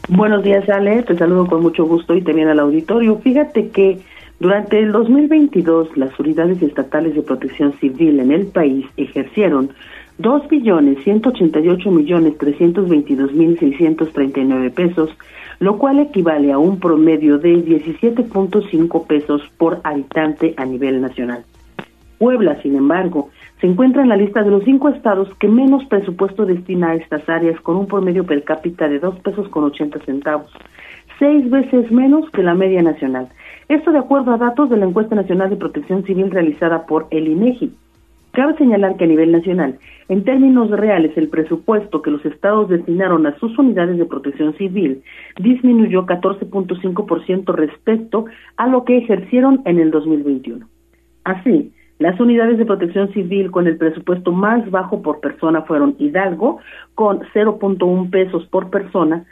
Buenos 0.09 0.43
días, 0.43 0.69
Ale. 0.69 1.03
Te 1.05 1.17
saludo 1.17 1.47
con 1.47 1.63
mucho 1.63 1.85
gusto 1.85 2.15
y 2.15 2.23
también 2.23 2.49
al 2.49 2.59
auditorio. 2.59 3.19
Fíjate 3.19 3.69
que 3.69 4.01
durante 4.41 4.81
el 4.81 4.91
2022 4.91 5.97
las 5.97 6.19
unidades 6.19 6.61
estatales 6.61 7.15
de 7.15 7.23
protección 7.23 7.73
civil 7.79 8.19
en 8.19 8.33
el 8.33 8.47
país 8.47 8.85
ejercieron 8.97 9.71
dos 10.19 10.47
billones 10.49 11.03
ciento 11.05 11.31
ochenta 11.31 11.61
y 11.61 11.69
ocho 11.69 11.91
millones 11.91 12.39
trescientos 12.39 12.89
veintidós 12.89 13.33
mil 13.33 13.59
seiscientos 13.59 14.13
treinta 14.13 14.41
y 14.41 14.45
nueve 14.45 14.71
pesos, 14.71 15.11
lo 15.59 15.79
cual 15.79 16.01
equivale 16.01 16.53
a 16.53 16.59
un 16.59 16.81
promedio 16.81 17.39
de 17.39 17.65
17.5 17.65 19.07
pesos 19.07 19.43
por 19.59 19.81
habitante 19.85 20.55
a 20.57 20.65
nivel 20.65 21.01
nacional. 21.01 21.45
Puebla, 22.19 22.61
sin 22.63 22.77
embargo, 22.77 23.31
se 23.61 23.67
encuentra 23.67 24.03
en 24.03 24.09
la 24.09 24.17
lista 24.17 24.43
de 24.43 24.51
los 24.51 24.65
cinco 24.65 24.89
estados 24.89 25.29
que 25.41 25.49
menos 25.49 25.85
presupuesto 25.87 26.47
destina 26.47 26.91
a 26.91 26.95
estas 26.97 27.29
áreas 27.29 27.61
con 27.61 27.77
un 27.77 27.87
promedio 27.87 28.25
per 28.25 28.43
cápita 28.45 28.89
de 28.89 28.99
dos 28.99 29.19
pesos 29.21 29.49
con 29.49 29.65
ochenta 29.65 29.99
centavos, 30.01 30.51
seis 31.19 31.49
veces 31.49 31.91
menos 31.93 32.29
que 32.31 32.43
la 32.43 32.55
media 32.55 32.83
nacional. 32.83 33.29
Esto 33.69 33.93
de 33.93 33.99
acuerdo 33.99 34.33
a 34.33 34.39
datos 34.39 34.69
de 34.69 34.77
la 34.77 34.87
encuesta 34.87 35.15
nacional 35.15 35.51
de 35.51 35.57
protección 35.57 36.05
civil 36.05 36.31
realizada 36.31 36.87
por 36.87 37.07
el 37.11 37.29
INEGI. 37.29 37.73
Cabe 38.33 38.57
señalar 38.57 38.97
que 38.97 39.05
a 39.05 39.09
nivel 39.09 39.31
nacional, 39.31 39.79
en 40.09 40.25
términos 40.25 40.71
reales, 40.71 41.17
el 41.17 41.29
presupuesto 41.29 42.01
que 42.01 42.11
los 42.11 42.25
estados 42.25 42.71
destinaron 42.71 43.27
a 43.27 43.39
sus 43.39 43.59
unidades 43.59 43.99
de 43.99 44.07
protección 44.07 44.55
civil 44.57 45.03
disminuyó 45.39 46.07
14.5% 46.07 47.55
respecto 47.55 48.25
a 48.57 48.67
lo 48.69 48.85
que 48.85 48.97
ejercieron 48.97 49.61
en 49.67 49.79
el 49.79 49.91
2021. 49.91 50.67
Así, 51.25 51.73
las 51.99 52.19
unidades 52.19 52.57
de 52.57 52.65
protección 52.65 53.13
civil 53.13 53.51
con 53.51 53.67
el 53.67 53.77
presupuesto 53.77 54.33
más 54.33 54.69
bajo 54.71 55.03
por 55.03 55.21
persona 55.21 55.63
fueron 55.63 55.95
Hidalgo, 55.99 56.59
con 56.95 57.21
0.1 57.35 58.11
pesos 58.11 58.47
por 58.47 58.71
persona, 58.71 59.25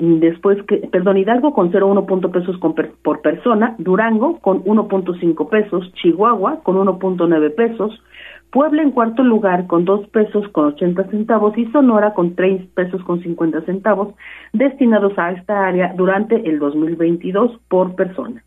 después 0.00 0.62
que, 0.64 0.78
perdón, 0.90 1.18
Hidalgo 1.18 1.54
con 1.54 1.70
0.1 1.70 2.30
pesos 2.30 2.58
por 3.02 3.22
persona, 3.22 3.76
Durango 3.78 4.38
con 4.40 4.64
1.5 4.64 5.48
pesos, 5.48 5.92
Chihuahua 5.94 6.60
con 6.62 6.76
1.9 6.76 7.54
pesos, 7.54 8.02
Puebla 8.52 8.82
en 8.82 8.90
cuarto 8.90 9.22
lugar 9.22 9.68
con 9.68 9.84
dos 9.84 10.08
pesos 10.08 10.48
con 10.48 10.66
ochenta 10.66 11.04
centavos 11.04 11.56
y 11.56 11.66
Sonora 11.66 12.14
con 12.14 12.34
tres 12.34 12.66
pesos 12.74 13.00
con 13.04 13.22
cincuenta 13.22 13.60
centavos 13.62 14.14
destinados 14.52 15.16
a 15.18 15.30
esta 15.30 15.68
área 15.68 15.94
durante 15.96 16.34
el 16.48 16.58
2022 16.58 17.60
por 17.68 17.94
persona. 17.94 18.42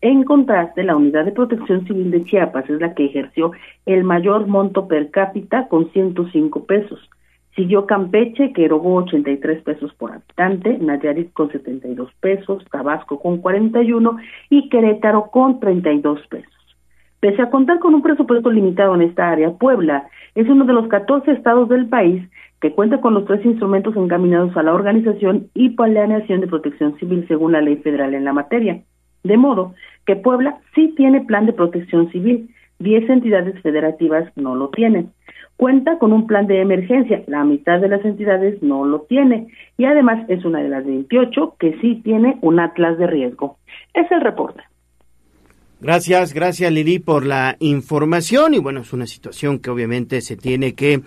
En 0.00 0.24
contraste, 0.24 0.82
la 0.82 0.96
Unidad 0.96 1.24
de 1.24 1.32
Protección 1.32 1.86
Civil 1.86 2.10
de 2.10 2.24
Chiapas 2.24 2.68
es 2.68 2.80
la 2.80 2.94
que 2.94 3.06
ejerció 3.06 3.52
el 3.86 4.02
mayor 4.02 4.48
monto 4.48 4.88
per 4.88 5.10
cápita 5.10 5.68
con 5.68 5.88
105 5.92 6.64
pesos. 6.64 7.08
Siguió 7.54 7.86
Campeche, 7.86 8.52
que 8.52 8.64
erogó 8.64 8.96
83 8.96 9.62
pesos 9.62 9.94
por 9.94 10.10
habitante, 10.10 10.78
Nayarit 10.78 11.32
con 11.32 11.52
72 11.52 12.10
pesos, 12.18 12.64
Tabasco 12.72 13.20
con 13.20 13.38
41 13.38 14.16
y 14.50 14.68
Querétaro 14.68 15.30
con 15.30 15.60
32 15.60 16.26
pesos. 16.26 16.53
Pese 17.24 17.40
a 17.40 17.48
contar 17.48 17.78
con 17.78 17.94
un 17.94 18.02
presupuesto 18.02 18.50
limitado 18.50 18.94
en 18.94 19.00
esta 19.00 19.30
área, 19.30 19.50
Puebla 19.52 20.06
es 20.34 20.46
uno 20.46 20.66
de 20.66 20.74
los 20.74 20.88
14 20.88 21.32
estados 21.32 21.70
del 21.70 21.88
país 21.88 22.22
que 22.60 22.72
cuenta 22.72 23.00
con 23.00 23.14
los 23.14 23.24
tres 23.24 23.42
instrumentos 23.46 23.96
encaminados 23.96 24.54
a 24.58 24.62
la 24.62 24.74
organización 24.74 25.48
y 25.54 25.70
planeación 25.70 26.42
de 26.42 26.48
protección 26.48 26.98
civil 26.98 27.24
según 27.26 27.52
la 27.52 27.62
ley 27.62 27.76
federal 27.76 28.12
en 28.12 28.26
la 28.26 28.34
materia. 28.34 28.82
De 29.22 29.38
modo 29.38 29.72
que 30.04 30.16
Puebla 30.16 30.58
sí 30.74 30.92
tiene 30.98 31.24
plan 31.24 31.46
de 31.46 31.54
protección 31.54 32.12
civil, 32.12 32.50
10 32.80 33.08
entidades 33.08 33.58
federativas 33.62 34.30
no 34.36 34.54
lo 34.54 34.68
tienen. 34.68 35.08
Cuenta 35.56 35.96
con 35.98 36.12
un 36.12 36.26
plan 36.26 36.46
de 36.46 36.60
emergencia, 36.60 37.22
la 37.26 37.42
mitad 37.42 37.80
de 37.80 37.88
las 37.88 38.04
entidades 38.04 38.62
no 38.62 38.84
lo 38.84 39.00
tiene 39.08 39.46
y 39.78 39.86
además 39.86 40.26
es 40.28 40.44
una 40.44 40.58
de 40.58 40.68
las 40.68 40.84
28 40.84 41.54
que 41.58 41.78
sí 41.80 42.02
tiene 42.04 42.36
un 42.42 42.60
atlas 42.60 42.98
de 42.98 43.06
riesgo. 43.06 43.56
Es 43.94 44.12
el 44.12 44.20
reporte. 44.20 44.62
Gracias, 45.84 46.32
gracias 46.32 46.72
Lili 46.72 46.98
por 46.98 47.26
la 47.26 47.58
información. 47.60 48.54
Y 48.54 48.58
bueno, 48.58 48.80
es 48.80 48.94
una 48.94 49.06
situación 49.06 49.58
que 49.58 49.68
obviamente 49.68 50.22
se 50.22 50.34
tiene 50.34 50.72
que 50.72 51.02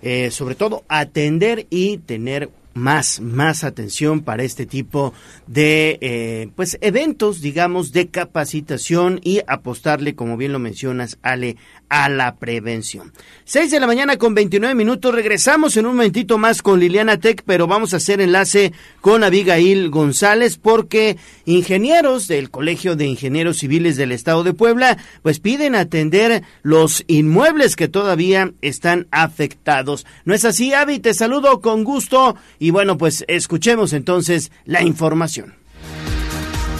eh, 0.00 0.30
sobre 0.30 0.54
todo 0.54 0.84
atender 0.88 1.66
y 1.68 1.98
tener 1.98 2.48
más, 2.72 3.20
más 3.20 3.62
atención 3.62 4.22
para 4.22 4.42
este 4.42 4.64
tipo 4.64 5.12
de 5.46 5.98
eh, 6.00 6.48
pues 6.56 6.78
eventos, 6.80 7.42
digamos, 7.42 7.92
de 7.92 8.08
capacitación 8.08 9.20
y 9.22 9.42
apostarle, 9.46 10.14
como 10.14 10.38
bien 10.38 10.52
lo 10.52 10.58
mencionas, 10.58 11.18
Ale, 11.20 11.56
a 11.92 12.08
la 12.08 12.36
prevención. 12.36 13.12
Seis 13.44 13.70
de 13.70 13.78
la 13.78 13.86
mañana 13.86 14.16
con 14.16 14.34
29 14.34 14.74
minutos. 14.74 15.14
Regresamos 15.14 15.76
en 15.76 15.84
un 15.84 15.92
momentito 15.92 16.38
más 16.38 16.62
con 16.62 16.80
Liliana 16.80 17.20
Tech, 17.20 17.42
pero 17.44 17.66
vamos 17.66 17.92
a 17.92 17.98
hacer 17.98 18.22
enlace 18.22 18.72
con 19.02 19.22
Abigail 19.22 19.90
González 19.90 20.56
porque 20.56 21.18
ingenieros 21.44 22.28
del 22.28 22.48
Colegio 22.48 22.96
de 22.96 23.04
Ingenieros 23.04 23.58
Civiles 23.58 23.98
del 23.98 24.12
Estado 24.12 24.42
de 24.42 24.54
Puebla 24.54 24.96
pues 25.20 25.38
piden 25.38 25.74
atender 25.74 26.42
los 26.62 27.04
inmuebles 27.08 27.76
que 27.76 27.88
todavía 27.88 28.54
están 28.62 29.06
afectados. 29.10 30.06
¿No 30.24 30.32
es 30.32 30.46
así, 30.46 30.72
Avi? 30.72 30.98
Te 30.98 31.12
saludo 31.12 31.60
con 31.60 31.84
gusto 31.84 32.36
y 32.58 32.70
bueno, 32.70 32.96
pues 32.96 33.22
escuchemos 33.28 33.92
entonces 33.92 34.50
la 34.64 34.82
información. 34.82 35.61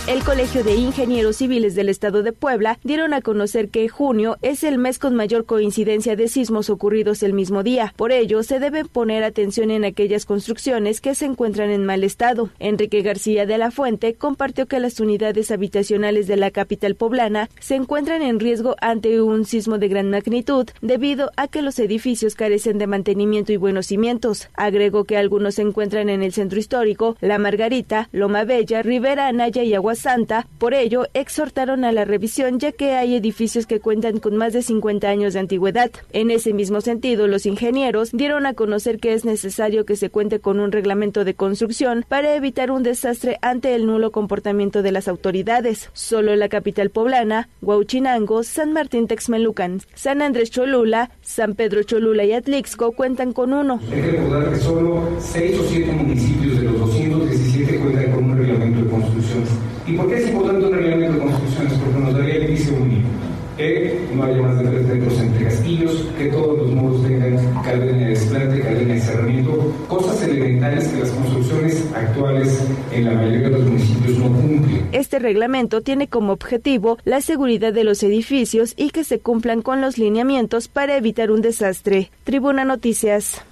El 0.08 0.24
Colegio 0.24 0.64
de 0.64 0.74
Ingenieros 0.74 1.36
Civiles 1.36 1.76
del 1.76 1.88
Estado 1.88 2.24
de 2.24 2.32
Puebla 2.32 2.80
dieron 2.82 3.14
a 3.14 3.20
conocer 3.20 3.68
que 3.68 3.88
junio 3.88 4.36
es 4.42 4.64
el 4.64 4.76
mes 4.76 4.98
con 4.98 5.14
mayor 5.14 5.46
coincidencia 5.46 6.16
de 6.16 6.26
sismos 6.26 6.70
ocurridos 6.70 7.22
el 7.22 7.32
mismo 7.32 7.62
día. 7.62 7.94
Por 7.96 8.10
ello, 8.10 8.42
se 8.42 8.58
debe 8.58 8.84
poner 8.84 9.22
atención 9.22 9.70
en 9.70 9.84
aquellas 9.84 10.26
construcciones 10.26 11.00
que 11.00 11.14
se 11.14 11.26
encuentran 11.26 11.70
en 11.70 11.86
mal 11.86 12.02
estado. 12.02 12.50
Enrique 12.58 13.02
García 13.02 13.46
de 13.46 13.58
la 13.58 13.70
Fuente 13.70 14.14
compartió 14.14 14.66
que 14.66 14.80
las 14.80 14.98
unidades 14.98 15.52
habitacionales 15.52 16.26
de 16.26 16.36
la 16.36 16.50
capital 16.50 16.96
poblana 16.96 17.48
se 17.60 17.76
encuentran 17.76 18.22
en 18.22 18.40
riesgo 18.40 18.74
ante 18.80 19.22
un 19.22 19.44
sismo 19.44 19.78
de 19.78 19.86
gran 19.86 20.10
magnitud 20.10 20.68
debido 20.80 21.30
a 21.36 21.46
que 21.46 21.62
los 21.62 21.78
edificios 21.78 22.34
carecen 22.34 22.78
de 22.78 22.88
mantenimiento 22.88 23.52
y 23.52 23.56
buenos 23.56 23.86
cimientos. 23.86 24.48
Agregó 24.54 25.04
que 25.04 25.16
algunos 25.16 25.54
se 25.54 25.62
encuentran 25.62 26.08
en 26.08 26.24
el 26.24 26.32
centro 26.32 26.58
histórico, 26.58 27.16
La 27.20 27.38
Margarita, 27.38 28.08
Loma 28.10 28.42
Bella, 28.42 28.82
Rivera 28.82 29.28
Anaya 29.28 29.62
y 29.62 29.74
Agua 29.74 29.91
santa. 29.94 30.46
Por 30.58 30.74
ello, 30.74 31.06
exhortaron 31.14 31.84
a 31.84 31.92
la 31.92 32.04
revisión 32.04 32.58
ya 32.58 32.72
que 32.72 32.92
hay 32.92 33.14
edificios 33.14 33.66
que 33.66 33.80
cuentan 33.80 34.18
con 34.18 34.36
más 34.36 34.52
de 34.52 34.62
50 34.62 35.08
años 35.08 35.34
de 35.34 35.40
antigüedad. 35.40 35.90
En 36.12 36.30
ese 36.30 36.52
mismo 36.52 36.80
sentido, 36.80 37.26
los 37.26 37.46
ingenieros 37.46 38.10
dieron 38.12 38.46
a 38.46 38.54
conocer 38.54 38.98
que 38.98 39.12
es 39.12 39.24
necesario 39.24 39.84
que 39.84 39.96
se 39.96 40.10
cuente 40.10 40.40
con 40.40 40.60
un 40.60 40.72
reglamento 40.72 41.24
de 41.24 41.34
construcción 41.34 42.04
para 42.08 42.34
evitar 42.34 42.70
un 42.70 42.82
desastre 42.82 43.38
ante 43.42 43.74
el 43.74 43.86
nulo 43.86 44.10
comportamiento 44.10 44.82
de 44.82 44.92
las 44.92 45.08
autoridades. 45.08 45.90
Solo 45.92 46.34
la 46.36 46.48
capital 46.48 46.90
poblana, 46.90 47.48
Huauchinango, 47.60 48.42
San 48.42 48.72
Martín 48.72 49.06
Texmelucan, 49.06 49.80
San 49.94 50.22
Andrés 50.22 50.50
Cholula, 50.50 51.10
San 51.20 51.54
Pedro 51.54 51.82
Cholula 51.82 52.24
y 52.24 52.32
Atlixco 52.32 52.92
cuentan 52.92 53.32
con 53.32 53.52
uno. 53.52 53.80
Hay 53.90 54.00
que 54.00 54.10
recordar 54.12 54.50
que 54.52 54.58
solo 54.58 55.02
6 55.18 55.58
o 55.58 55.64
7 55.64 55.92
municipios 55.92 56.56
de 56.56 56.62
los 56.64 56.78
217 56.80 57.78
cuentan 57.78 58.12
con 58.12 58.24
un 58.24 58.38
reglamento 58.38 58.84
de 58.84 58.90
construcción. 58.90 59.44
¿Y 59.86 59.96
por 59.96 60.08
qué 60.08 60.16
es 60.18 60.28
importante 60.28 60.66
un 60.66 60.72
reglamento 60.72 61.12
de 61.12 61.18
construcciones? 61.18 61.72
Porque 61.74 61.98
nos 61.98 62.14
daría 62.14 62.34
el 62.36 62.46
vicio 62.46 62.74
único 62.74 63.08
que 63.56 64.08
no 64.14 64.24
haya 64.24 64.42
más 64.42 64.58
de 64.58 64.68
tres 64.68 64.86
metros 64.86 65.20
entre 65.20 65.44
castillos, 65.44 66.08
que 66.18 66.26
todos 66.26 66.58
los 66.58 66.70
muros 66.72 67.02
tengan 67.02 67.62
cadena 67.62 67.98
de 67.98 68.06
desplante, 68.06 68.60
cadena 68.60 68.94
de 68.94 69.00
cerramiento, 69.00 69.74
cosas 69.88 70.22
elementales 70.22 70.88
que 70.88 71.00
las 71.00 71.10
construcciones 71.10 71.84
actuales 71.94 72.66
en 72.92 73.04
la 73.04 73.12
mayoría 73.12 73.40
de 73.40 73.50
los 73.50 73.64
municipios 73.64 74.18
no 74.18 74.26
cumplen. 74.26 74.88
Este 74.92 75.18
reglamento 75.18 75.80
tiene 75.80 76.08
como 76.08 76.32
objetivo 76.32 76.98
la 77.04 77.20
seguridad 77.20 77.72
de 77.72 77.84
los 77.84 78.02
edificios 78.02 78.74
y 78.76 78.90
que 78.90 79.04
se 79.04 79.20
cumplan 79.20 79.62
con 79.62 79.80
los 79.80 79.98
lineamientos 79.98 80.68
para 80.68 80.96
evitar 80.96 81.30
un 81.30 81.42
desastre. 81.42 82.10
Tribuna 82.24 82.64
Noticias. 82.64 83.42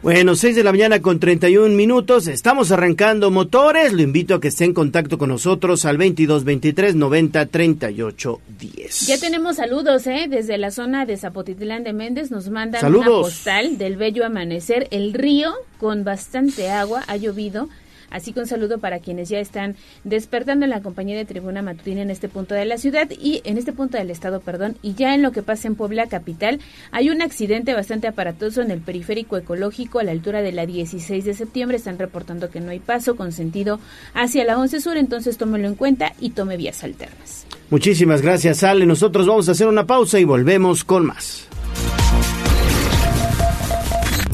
Bueno, 0.00 0.36
6 0.36 0.54
de 0.54 0.62
la 0.62 0.70
mañana 0.70 1.02
con 1.02 1.18
31 1.18 1.74
minutos. 1.74 2.28
Estamos 2.28 2.70
arrancando 2.70 3.32
motores. 3.32 3.92
Lo 3.92 4.00
invito 4.00 4.36
a 4.36 4.40
que 4.40 4.48
esté 4.48 4.64
en 4.64 4.72
contacto 4.72 5.18
con 5.18 5.28
nosotros 5.28 5.84
al 5.84 5.98
22 5.98 6.44
23 6.44 6.94
90 6.94 7.46
38 7.46 8.40
10. 8.60 9.06
Ya 9.08 9.18
tenemos 9.18 9.56
saludos, 9.56 10.06
¿eh? 10.06 10.26
Desde 10.30 10.56
la 10.56 10.70
zona 10.70 11.04
de 11.04 11.16
Zapotitlán 11.16 11.82
de 11.82 11.92
Méndez 11.92 12.30
nos 12.30 12.48
mandan 12.48 12.80
Saludos. 12.80 13.06
una 13.08 13.16
postal 13.22 13.76
del 13.76 13.96
bello 13.96 14.24
amanecer. 14.24 14.86
El 14.92 15.14
río 15.14 15.52
con 15.78 16.04
bastante 16.04 16.70
agua 16.70 17.02
ha 17.08 17.16
llovido. 17.16 17.68
Así 18.10 18.32
que 18.32 18.40
un 18.40 18.46
saludo 18.46 18.78
para 18.78 18.98
quienes 18.98 19.28
ya 19.28 19.38
están 19.38 19.76
despertando 20.04 20.64
en 20.64 20.70
la 20.70 20.82
compañía 20.82 21.16
de 21.16 21.24
Tribuna 21.24 21.62
Matutina 21.62 22.02
en 22.02 22.10
este 22.10 22.28
punto 22.28 22.54
de 22.54 22.64
la 22.64 22.78
ciudad 22.78 23.08
y 23.10 23.42
en 23.44 23.58
este 23.58 23.72
punto 23.72 23.98
del 23.98 24.10
estado, 24.10 24.40
perdón. 24.40 24.76
Y 24.82 24.94
ya 24.94 25.14
en 25.14 25.22
lo 25.22 25.32
que 25.32 25.42
pasa 25.42 25.68
en 25.68 25.74
Puebla 25.74 26.06
capital, 26.06 26.60
hay 26.90 27.10
un 27.10 27.22
accidente 27.22 27.74
bastante 27.74 28.08
aparatoso 28.08 28.62
en 28.62 28.70
el 28.70 28.80
periférico 28.80 29.36
ecológico 29.36 29.98
a 29.98 30.04
la 30.04 30.12
altura 30.12 30.42
de 30.42 30.52
la 30.52 30.66
16 30.66 31.24
de 31.24 31.34
septiembre. 31.34 31.76
Están 31.76 31.98
reportando 31.98 32.50
que 32.50 32.60
no 32.60 32.70
hay 32.70 32.80
paso 32.80 33.16
con 33.16 33.32
sentido 33.32 33.80
hacia 34.14 34.44
la 34.44 34.58
11 34.58 34.80
sur, 34.80 34.96
entonces 34.96 35.38
tómelo 35.38 35.68
en 35.68 35.74
cuenta 35.74 36.12
y 36.20 36.30
tome 36.30 36.56
vías 36.56 36.82
alternas. 36.84 37.46
Muchísimas 37.70 38.22
gracias, 38.22 38.62
Ale. 38.62 38.86
Nosotros 38.86 39.26
vamos 39.26 39.48
a 39.48 39.52
hacer 39.52 39.66
una 39.66 39.86
pausa 39.86 40.18
y 40.18 40.24
volvemos 40.24 40.84
con 40.84 41.06
más. 41.06 41.46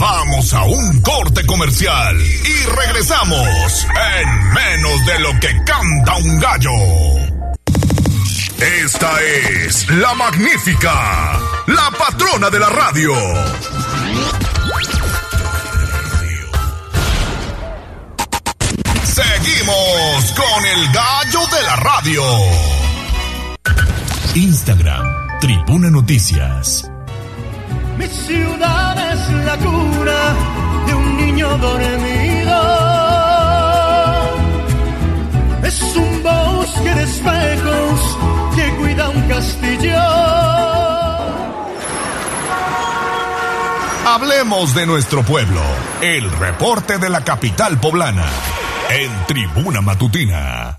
Vamos 0.07 0.53
a 0.53 0.64
un 0.64 1.01
corte 1.01 1.47
comercial 1.47 2.21
y 2.21 2.67
regresamos 2.67 3.87
en 4.21 4.53
menos 4.53 5.07
de 5.07 5.19
lo 5.21 5.40
que 5.40 5.49
canta 5.64 6.17
un 6.17 6.38
gallo. 6.40 6.71
Esta 8.85 9.23
es 9.23 9.88
la 9.88 10.12
magnífica, 10.12 11.40
la 11.69 11.90
patrona 11.99 12.51
de 12.51 12.59
la 12.59 12.69
radio. 12.69 13.14
Seguimos 19.05 20.35
con 20.37 20.67
el 20.67 20.93
gallo 20.93 21.47
de 21.47 21.62
la 21.62 21.77
radio. 21.77 22.23
Instagram, 24.35 25.40
Tribuna 25.40 25.88
Noticias. 25.88 26.90
Mi 27.99 28.07
ciudad 28.07 29.13
es 29.13 29.31
la 29.45 29.57
cuna 29.57 30.21
de 30.87 30.95
un 30.95 31.17
niño 31.17 31.59
dormido. 31.59 32.59
Es 35.63 35.83
un 35.97 36.23
bosque 36.23 36.95
de 36.95 37.03
espejos 37.03 38.19
que 38.57 38.77
cuida 38.77 39.09
un 39.09 39.23
castillo. 39.29 40.01
Hablemos 44.07 44.75
de 44.75 44.87
nuestro 44.87 45.23
pueblo. 45.23 45.61
El 46.03 46.31
reporte 46.31 46.99
de 46.99 47.09
la 47.09 47.23
capital 47.25 47.79
poblana. 47.81 48.27
En 48.91 49.11
Tribuna 49.27 49.81
Matutina. 49.81 50.79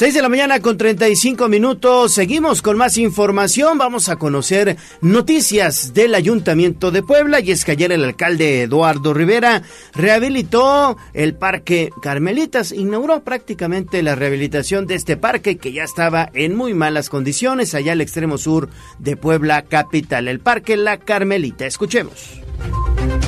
6 0.00 0.14
de 0.14 0.22
la 0.22 0.30
mañana 0.30 0.60
con 0.60 0.78
35 0.78 1.46
minutos. 1.50 2.14
Seguimos 2.14 2.62
con 2.62 2.78
más 2.78 2.96
información. 2.96 3.76
Vamos 3.76 4.08
a 4.08 4.16
conocer 4.16 4.78
noticias 5.02 5.92
del 5.92 6.14
Ayuntamiento 6.14 6.90
de 6.90 7.02
Puebla. 7.02 7.40
Y 7.40 7.50
es 7.50 7.66
que 7.66 7.72
ayer 7.72 7.92
el 7.92 8.04
alcalde 8.04 8.62
Eduardo 8.62 9.12
Rivera 9.12 9.62
rehabilitó 9.92 10.96
el 11.12 11.34
Parque 11.34 11.90
Carmelitas. 12.00 12.72
Inauguró 12.72 13.22
prácticamente 13.24 14.02
la 14.02 14.14
rehabilitación 14.14 14.86
de 14.86 14.94
este 14.94 15.18
parque 15.18 15.58
que 15.58 15.74
ya 15.74 15.84
estaba 15.84 16.30
en 16.32 16.56
muy 16.56 16.72
malas 16.72 17.10
condiciones 17.10 17.74
allá 17.74 17.92
al 17.92 18.00
extremo 18.00 18.38
sur 18.38 18.70
de 19.00 19.18
Puebla 19.18 19.60
capital. 19.66 20.28
El 20.28 20.40
Parque 20.40 20.78
La 20.78 20.96
Carmelita. 20.96 21.66
Escuchemos. 21.66 22.40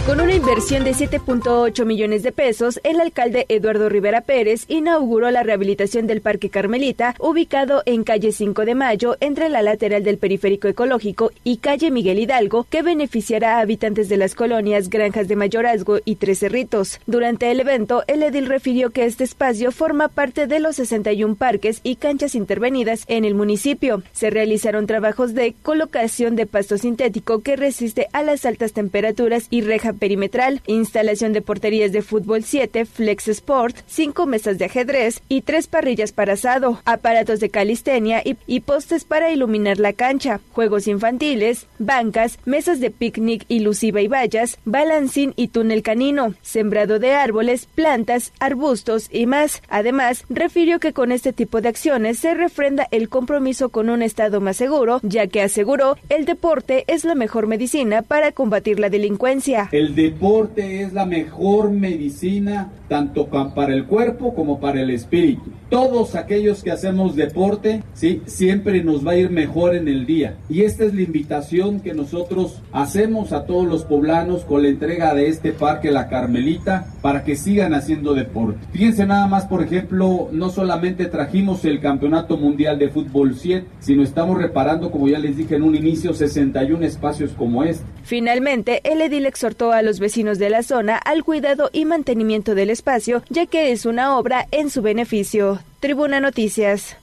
Con 0.06 0.20
una 0.20 0.34
inversión 0.34 0.84
de 0.84 0.90
7.8 0.90 1.86
millones 1.86 2.22
de 2.22 2.32
pesos, 2.32 2.80
el 2.82 3.00
alcalde 3.00 3.46
Eduardo 3.48 3.88
Rivera 3.88 4.20
Pérez 4.20 4.64
inauguró 4.68 5.30
la 5.30 5.42
rehabilitación 5.42 6.06
del 6.06 6.20
Parque 6.20 6.50
Carmelita, 6.50 7.14
ubicado 7.18 7.82
en 7.86 8.04
calle 8.04 8.32
5 8.32 8.64
de 8.64 8.74
Mayo, 8.74 9.16
entre 9.20 9.48
la 9.48 9.62
lateral 9.62 10.04
del 10.04 10.18
Periférico 10.18 10.68
Ecológico 10.68 11.30
y 11.44 11.58
calle 11.58 11.90
Miguel 11.90 12.18
Hidalgo, 12.18 12.66
que 12.68 12.82
beneficiará 12.82 13.56
a 13.56 13.60
habitantes 13.60 14.10
de 14.10 14.18
las 14.18 14.34
colonias 14.34 14.90
Granjas 14.90 15.28
de 15.28 15.36
Mayorazgo 15.36 16.00
y 16.04 16.16
Tres 16.16 16.40
Cerritos. 16.40 17.00
Durante 17.06 17.50
el 17.50 17.60
evento, 17.60 18.02
el 18.08 18.22
edil 18.22 18.46
refirió 18.46 18.90
que 18.90 19.06
este 19.06 19.24
espacio 19.24 19.72
forma 19.72 20.08
parte 20.08 20.46
de 20.46 20.60
los 20.60 20.76
61 20.76 21.36
parques 21.36 21.80
y 21.82 21.96
canchas 21.96 22.34
intervenidas 22.34 23.04
en 23.06 23.24
el 23.24 23.34
municipio. 23.34 24.02
Se 24.12 24.28
realizaron 24.28 24.86
trabajos 24.86 25.32
de 25.32 25.54
colocación 25.62 26.36
de 26.36 26.46
pasto 26.46 26.76
sintético 26.76 27.40
que 27.40 27.56
resiste 27.56 28.08
a 28.12 28.22
las 28.22 28.44
altas 28.44 28.72
temperaturas 28.74 29.46
y 29.48 29.61
reja 29.62 29.92
perimetral, 29.92 30.62
instalación 30.66 31.32
de 31.32 31.42
porterías 31.42 31.92
de 31.92 32.02
fútbol 32.02 32.44
7, 32.44 32.84
Flex 32.84 33.28
Sport, 33.28 33.76
cinco 33.86 34.26
mesas 34.26 34.58
de 34.58 34.66
ajedrez 34.66 35.22
y 35.28 35.42
tres 35.42 35.66
parrillas 35.66 36.12
para 36.12 36.34
asado, 36.34 36.80
aparatos 36.84 37.40
de 37.40 37.50
calistenia 37.50 38.22
y, 38.24 38.36
y 38.46 38.60
postes 38.60 39.04
para 39.04 39.30
iluminar 39.30 39.78
la 39.78 39.92
cancha, 39.92 40.40
juegos 40.52 40.86
infantiles, 40.88 41.66
bancas, 41.78 42.38
mesas 42.44 42.80
de 42.80 42.90
picnic 42.90 43.44
ilusiva 43.48 44.00
y 44.00 44.08
vallas, 44.08 44.58
balancín 44.64 45.34
y 45.36 45.48
túnel 45.48 45.82
canino, 45.82 46.34
sembrado 46.42 46.98
de 46.98 47.12
árboles, 47.12 47.66
plantas, 47.66 48.32
arbustos 48.40 49.08
y 49.10 49.26
más. 49.26 49.62
Además, 49.68 50.24
refirió 50.28 50.80
que 50.80 50.92
con 50.92 51.12
este 51.12 51.32
tipo 51.32 51.60
de 51.60 51.68
acciones 51.68 52.18
se 52.18 52.34
refrenda 52.34 52.88
el 52.90 53.08
compromiso 53.08 53.68
con 53.68 53.90
un 53.90 54.02
estado 54.02 54.40
más 54.40 54.56
seguro, 54.56 55.00
ya 55.02 55.26
que 55.26 55.42
aseguró 55.42 55.96
el 56.08 56.24
deporte 56.24 56.84
es 56.86 57.04
la 57.04 57.14
mejor 57.14 57.46
medicina 57.46 58.02
para 58.02 58.32
combatir 58.32 58.78
la 58.78 58.90
delincuencia. 58.90 59.51
El 59.72 59.94
deporte 59.94 60.82
es 60.82 60.92
la 60.92 61.06
mejor 61.06 61.70
medicina 61.70 62.70
tanto 62.88 63.26
pa- 63.28 63.54
para 63.54 63.72
el 63.74 63.86
cuerpo 63.86 64.34
como 64.34 64.60
para 64.60 64.80
el 64.82 64.90
espíritu. 64.90 65.50
Todos 65.70 66.14
aquellos 66.14 66.62
que 66.62 66.70
hacemos 66.70 67.16
deporte, 67.16 67.82
sí, 67.94 68.20
siempre 68.26 68.84
nos 68.84 69.06
va 69.06 69.12
a 69.12 69.16
ir 69.16 69.30
mejor 69.30 69.74
en 69.74 69.88
el 69.88 70.04
día. 70.04 70.36
Y 70.50 70.62
esta 70.62 70.84
es 70.84 70.94
la 70.94 71.00
invitación 71.00 71.80
que 71.80 71.94
nosotros 71.94 72.60
hacemos 72.72 73.32
a 73.32 73.46
todos 73.46 73.66
los 73.66 73.84
poblanos 73.84 74.44
con 74.44 74.62
la 74.62 74.68
entrega 74.68 75.14
de 75.14 75.28
este 75.28 75.52
parque 75.52 75.90
La 75.90 76.08
Carmelita 76.08 76.86
para 77.00 77.24
que 77.24 77.36
sigan 77.36 77.72
haciendo 77.72 78.12
deporte. 78.12 78.58
Fíjense 78.72 79.06
nada 79.06 79.26
más, 79.26 79.46
por 79.46 79.62
ejemplo, 79.62 80.28
no 80.30 80.50
solamente 80.50 81.06
trajimos 81.06 81.64
el 81.64 81.80
Campeonato 81.80 82.36
Mundial 82.36 82.78
de 82.78 82.90
Fútbol 82.90 83.34
7, 83.34 83.66
sino 83.80 84.02
estamos 84.02 84.36
reparando, 84.36 84.90
como 84.90 85.08
ya 85.08 85.18
les 85.18 85.38
dije 85.38 85.56
en 85.56 85.62
un 85.62 85.74
inicio, 85.74 86.12
61 86.12 86.84
espacios 86.84 87.30
como 87.32 87.64
este. 87.64 87.84
Finalmente, 88.04 88.82
el 88.84 89.00
edil 89.00 89.24
exhortó 89.42 89.72
a 89.72 89.82
los 89.82 89.98
vecinos 89.98 90.38
de 90.38 90.50
la 90.50 90.62
zona 90.62 90.96
al 90.96 91.24
cuidado 91.24 91.68
y 91.72 91.84
mantenimiento 91.84 92.54
del 92.54 92.70
espacio, 92.70 93.24
ya 93.28 93.46
que 93.46 93.72
es 93.72 93.86
una 93.86 94.16
obra 94.16 94.46
en 94.52 94.70
su 94.70 94.82
beneficio. 94.82 95.58
Tribuna 95.80 96.20
Noticias. 96.20 96.96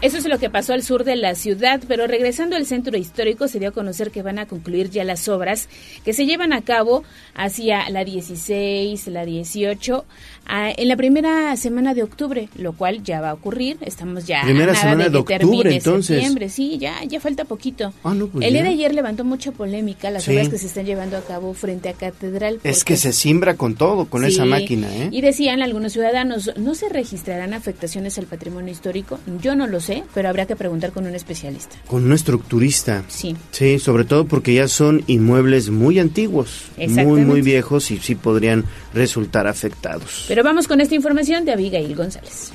Eso 0.00 0.18
es 0.18 0.26
lo 0.26 0.38
que 0.38 0.50
pasó 0.50 0.72
al 0.72 0.82
sur 0.82 1.04
de 1.04 1.14
la 1.14 1.34
ciudad, 1.34 1.80
pero 1.86 2.06
regresando 2.06 2.56
al 2.56 2.64
centro 2.64 2.96
histórico 2.96 3.48
se 3.48 3.60
dio 3.60 3.68
a 3.68 3.72
conocer 3.72 4.10
que 4.10 4.22
van 4.22 4.38
a 4.38 4.46
concluir 4.46 4.88
ya 4.88 5.04
las 5.04 5.28
obras 5.28 5.68
que 6.04 6.14
se 6.14 6.24
llevan 6.24 6.54
a 6.54 6.62
cabo 6.62 7.04
hacia 7.34 7.88
la 7.90 8.04
16, 8.04 9.06
la 9.08 9.26
18, 9.26 10.04
en 10.48 10.88
la 10.88 10.96
primera 10.96 11.56
semana 11.56 11.94
de 11.94 12.02
octubre, 12.02 12.48
lo 12.56 12.72
cual 12.72 13.02
ya 13.02 13.20
va 13.20 13.30
a 13.30 13.34
ocurrir. 13.34 13.78
Estamos 13.80 14.26
ya 14.26 14.42
primera 14.42 14.72
nada 14.72 14.80
semana 14.80 15.04
de, 15.08 15.24
que 15.24 15.36
octubre, 15.36 15.74
entonces. 15.74 16.16
septiembre, 16.16 16.48
sí, 16.48 16.78
ya 16.78 17.02
ya 17.04 17.20
falta 17.20 17.44
poquito. 17.44 17.92
Ah, 18.04 18.14
no, 18.14 18.26
pues 18.26 18.46
el 18.46 18.52
día 18.52 18.62
de 18.62 18.70
ayer 18.70 18.94
levantó 18.94 19.24
mucha 19.24 19.52
polémica 19.52 20.10
las 20.10 20.28
obras 20.28 20.48
que 20.48 20.58
se 20.58 20.66
están 20.66 20.86
llevando 20.86 21.16
a 21.16 21.22
cabo 21.22 21.54
frente 21.54 21.88
a 21.88 21.94
Catedral. 21.94 22.60
Es 22.64 22.84
que 22.84 22.96
se 22.96 23.12
simbra 23.12 23.54
con 23.54 23.74
todo, 23.74 24.06
con 24.06 24.24
esa 24.24 24.44
máquina, 24.44 24.94
¿eh? 24.94 25.08
Y 25.10 25.20
decían 25.20 25.62
algunos 25.62 25.92
ciudadanos, 25.92 26.50
¿no 26.56 26.74
se 26.74 26.88
registrarán 26.88 27.54
afectaciones 27.54 28.18
al 28.18 28.26
patrimonio 28.26 28.72
histórico? 28.72 29.18
Yo 29.40 29.54
no 29.54 29.66
lo 29.66 29.80
sé, 29.80 30.04
pero 30.14 30.28
habrá 30.28 30.46
que 30.46 30.56
preguntar 30.56 30.92
con 30.92 31.06
un 31.06 31.14
especialista. 31.14 31.76
Con 31.86 32.04
un 32.04 32.12
estructurista. 32.12 33.04
Sí. 33.08 33.36
Sí, 33.50 33.78
sobre 33.78 34.04
todo 34.04 34.26
porque 34.26 34.54
ya 34.54 34.68
son 34.68 35.04
inmuebles 35.06 35.70
muy 35.70 35.98
antiguos, 35.98 36.70
muy, 36.76 37.22
muy 37.22 37.42
viejos 37.42 37.90
y 37.90 37.98
sí 37.98 38.14
podrían 38.14 38.64
resultar 38.94 39.46
afectados. 39.46 40.24
Pero 40.32 40.44
vamos 40.44 40.66
con 40.66 40.80
esta 40.80 40.94
información 40.94 41.44
de 41.44 41.52
Abigail 41.52 41.94
González. 41.94 42.52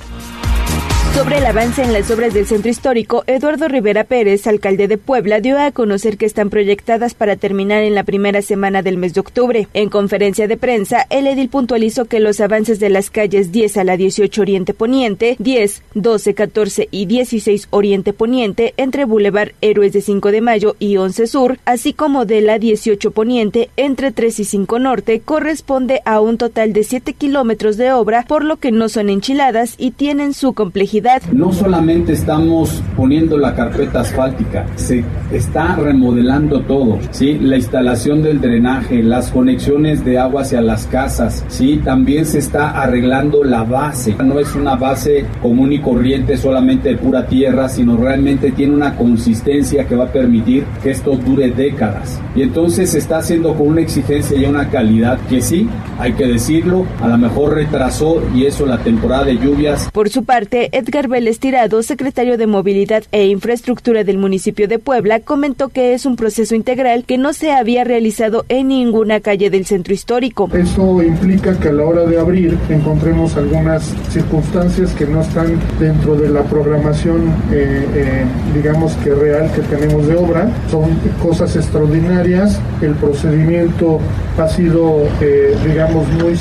Sobre 1.17 1.39
el 1.39 1.47
avance 1.47 1.81
en 1.81 1.93
las 1.93 2.11
obras 2.11 2.35
del 2.35 2.45
centro 2.45 2.69
histórico, 2.69 3.23
Eduardo 3.25 3.67
Rivera 3.67 4.03
Pérez, 4.03 4.45
alcalde 4.45 4.87
de 4.87 4.99
Puebla, 4.99 5.41
dio 5.41 5.59
a 5.59 5.71
conocer 5.71 6.15
que 6.15 6.27
están 6.27 6.51
proyectadas 6.51 7.15
para 7.15 7.35
terminar 7.35 7.81
en 7.81 7.95
la 7.95 8.03
primera 8.03 8.43
semana 8.43 8.83
del 8.83 8.97
mes 8.97 9.15
de 9.15 9.21
octubre. 9.21 9.67
En 9.73 9.89
conferencia 9.89 10.47
de 10.47 10.57
prensa, 10.57 11.07
el 11.09 11.25
edil 11.25 11.49
puntualizó 11.49 12.05
que 12.05 12.19
los 12.19 12.39
avances 12.39 12.79
de 12.79 12.91
las 12.91 13.09
calles 13.09 13.51
10 13.51 13.77
a 13.77 13.83
la 13.83 13.97
18 13.97 14.39
Oriente 14.39 14.75
Poniente, 14.75 15.37
10, 15.39 15.81
12, 15.95 16.33
14 16.35 16.87
y 16.91 17.07
16 17.07 17.67
Oriente 17.71 18.13
Poniente, 18.13 18.75
entre 18.77 19.05
Boulevard 19.05 19.53
Héroes 19.61 19.93
de 19.93 20.01
5 20.01 20.31
de 20.31 20.41
Mayo 20.41 20.75
y 20.77 20.97
11 20.97 21.25
Sur, 21.25 21.57
así 21.65 21.93
como 21.93 22.25
de 22.25 22.41
la 22.41 22.59
18 22.59 23.09
Poniente, 23.09 23.71
entre 23.75 24.11
3 24.11 24.39
y 24.39 24.45
5 24.45 24.77
Norte, 24.77 25.21
corresponde 25.21 25.99
a 26.05 26.21
un 26.21 26.37
total 26.37 26.73
de 26.73 26.83
7 26.83 27.13
kilómetros 27.13 27.75
de 27.77 27.91
obra, 27.91 28.23
por 28.27 28.45
lo 28.45 28.57
que 28.57 28.71
no 28.71 28.87
son 28.87 29.09
enchiladas 29.09 29.73
y 29.79 29.89
tienen 29.89 30.35
su 30.35 30.53
complejidad 30.53 31.06
no 31.31 31.53
solamente 31.53 32.13
estamos 32.13 32.81
poniendo 32.95 33.37
la 33.37 33.53
carpeta 33.53 34.01
asfáltica, 34.01 34.65
se 34.75 35.03
está 35.31 35.75
remodelando 35.75 36.61
todo, 36.61 36.99
¿sí? 37.11 37.37
La 37.39 37.57
instalación 37.57 38.21
del 38.21 38.41
drenaje, 38.41 39.03
las 39.03 39.31
conexiones 39.31 40.03
de 40.03 40.17
agua 40.17 40.41
hacia 40.41 40.61
las 40.61 40.85
casas, 40.87 41.45
¿sí? 41.47 41.81
También 41.83 42.25
se 42.25 42.39
está 42.39 42.69
arreglando 42.71 43.43
la 43.43 43.63
base. 43.63 44.15
No 44.23 44.39
es 44.39 44.55
una 44.55 44.75
base 44.75 45.25
común 45.41 45.73
y 45.73 45.79
corriente 45.79 46.37
solamente 46.37 46.89
de 46.89 46.97
pura 46.97 47.25
tierra, 47.25 47.69
sino 47.69 47.97
realmente 47.97 48.51
tiene 48.51 48.73
una 48.73 48.95
consistencia 48.95 49.85
que 49.85 49.95
va 49.95 50.05
a 50.05 50.11
permitir 50.11 50.65
que 50.81 50.91
esto 50.91 51.15
dure 51.15 51.51
décadas. 51.51 52.19
Y 52.35 52.41
entonces 52.41 52.91
se 52.91 52.99
está 52.99 53.17
haciendo 53.17 53.53
con 53.53 53.67
una 53.67 53.81
exigencia 53.81 54.37
y 54.37 54.45
una 54.45 54.69
calidad 54.69 55.19
que 55.29 55.41
sí, 55.41 55.67
hay 55.99 56.13
que 56.13 56.27
decirlo, 56.27 56.85
a 57.01 57.07
lo 57.07 57.17
mejor 57.17 57.55
retrasó 57.55 58.21
y 58.35 58.45
eso 58.45 58.65
la 58.65 58.77
temporada 58.77 59.25
de 59.25 59.37
lluvias. 59.37 59.89
Por 59.91 60.09
su 60.09 60.23
parte, 60.23 60.69
Edgar 60.71 60.96
Vélez 61.05 61.37
Tirado, 61.37 61.83
secretario 61.83 62.37
de 62.37 62.47
Movilidad 62.47 63.03
e 63.11 63.27
Infraestructura 63.27 64.03
del 64.03 64.17
municipio 64.17 64.67
de 64.67 64.79
Puebla, 64.79 65.19
comentó 65.19 65.69
que 65.69 65.93
es 65.93 66.07
un 66.07 66.15
proceso 66.15 66.55
integral 66.55 67.03
que 67.03 67.19
no 67.19 67.33
se 67.33 67.51
había 67.51 67.83
realizado 67.83 68.45
en 68.49 68.69
ninguna 68.69 69.19
calle 69.19 69.51
del 69.51 69.67
centro 69.67 69.93
histórico. 69.93 70.49
Eso 70.53 71.03
implica 71.03 71.59
que 71.59 71.69
a 71.69 71.73
la 71.73 71.85
hora 71.85 72.05
de 72.05 72.19
abrir 72.19 72.57
encontremos 72.69 73.35
algunas 73.35 73.93
circunstancias 74.09 74.93
que 74.93 75.05
no 75.05 75.21
están 75.21 75.59
dentro 75.79 76.15
de 76.15 76.29
la 76.29 76.41
programación, 76.43 77.27
eh, 77.51 77.85
eh, 77.93 78.25
digamos 78.55 78.93
que 79.03 79.13
real 79.13 79.51
que 79.53 79.61
tenemos 79.61 80.07
de 80.07 80.15
obra. 80.15 80.49
Son 80.71 80.89
cosas 81.21 81.55
extraordinarias. 81.55 82.59
El 82.81 82.95
procedimiento 82.95 83.99
ha 84.37 84.47
sido, 84.47 85.07
eh, 85.21 85.55
digamos, 85.65 86.07
muy 86.09 86.35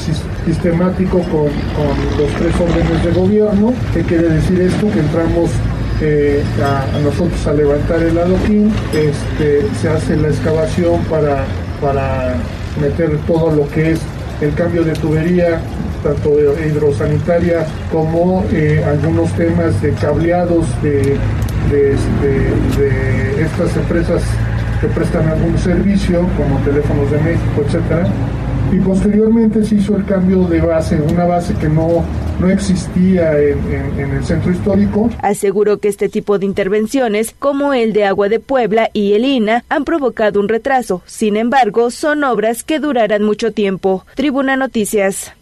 sistemático 0.46 1.18
con, 1.18 1.48
con 1.76 2.18
los 2.18 2.32
tres 2.38 2.54
órdenes 2.60 3.04
de 3.04 3.12
gobierno, 3.12 3.72
que 3.92 4.02
quiere 4.02 4.28
decir 4.36 4.60
esto, 4.60 4.90
que 4.90 5.00
entramos 5.00 5.50
eh, 6.00 6.42
a, 6.62 6.98
nosotros 6.98 7.46
a 7.46 7.52
levantar 7.52 8.02
el 8.02 8.18
adoquín, 8.18 8.72
este, 8.92 9.66
se 9.80 9.88
hace 9.88 10.16
la 10.16 10.28
excavación 10.28 11.02
para, 11.04 11.44
para 11.80 12.34
meter 12.80 13.16
todo 13.26 13.50
lo 13.50 13.68
que 13.70 13.92
es 13.92 14.00
el 14.40 14.52
cambio 14.54 14.84
de 14.84 14.92
tubería, 14.92 15.60
tanto 16.02 16.36
hidrosanitaria 16.60 17.66
como 17.90 18.44
eh, 18.52 18.84
algunos 18.86 19.32
temas 19.32 19.80
de 19.80 19.92
cableados 19.92 20.66
de, 20.82 21.14
este, 21.72 22.80
de, 22.80 23.42
estas 23.42 23.74
empresas 23.76 24.22
que 24.80 24.86
prestan 24.88 25.28
algún 25.28 25.58
servicio, 25.58 26.26
como 26.36 26.58
Teléfonos 26.60 27.10
de 27.10 27.18
México, 27.18 27.64
etcétera 27.66 28.06
y 28.72 28.78
posteriormente 28.80 29.64
se 29.64 29.76
hizo 29.76 29.96
el 29.96 30.04
cambio 30.04 30.44
de 30.44 30.60
base, 30.60 31.00
una 31.00 31.24
base 31.24 31.54
que 31.54 31.68
no, 31.68 32.04
no 32.40 32.50
existía 32.50 33.38
en, 33.38 33.98
el 33.98 34.24
centro 34.24 34.52
histórico. 34.52 35.10
Aseguró 35.20 35.78
que 35.78 35.88
este 35.88 36.08
tipo 36.08 36.38
de 36.38 36.46
intervenciones, 36.46 37.34
como 37.38 37.72
el 37.72 37.92
de 37.92 38.04
Agua 38.04 38.28
de 38.28 38.40
Puebla 38.40 38.90
y 38.92 39.12
el 39.14 39.24
INA, 39.24 39.64
han 39.68 39.84
provocado 39.84 40.40
un 40.40 40.48
retraso. 40.48 41.02
Sin 41.06 41.36
embargo, 41.36 41.90
son 41.90 42.24
obras 42.24 42.64
que 42.64 42.78
durarán 42.78 43.22
mucho 43.22 43.52
tiempo. 43.52 44.04
Tribuna 44.14 44.56
Noticias. 44.56 45.35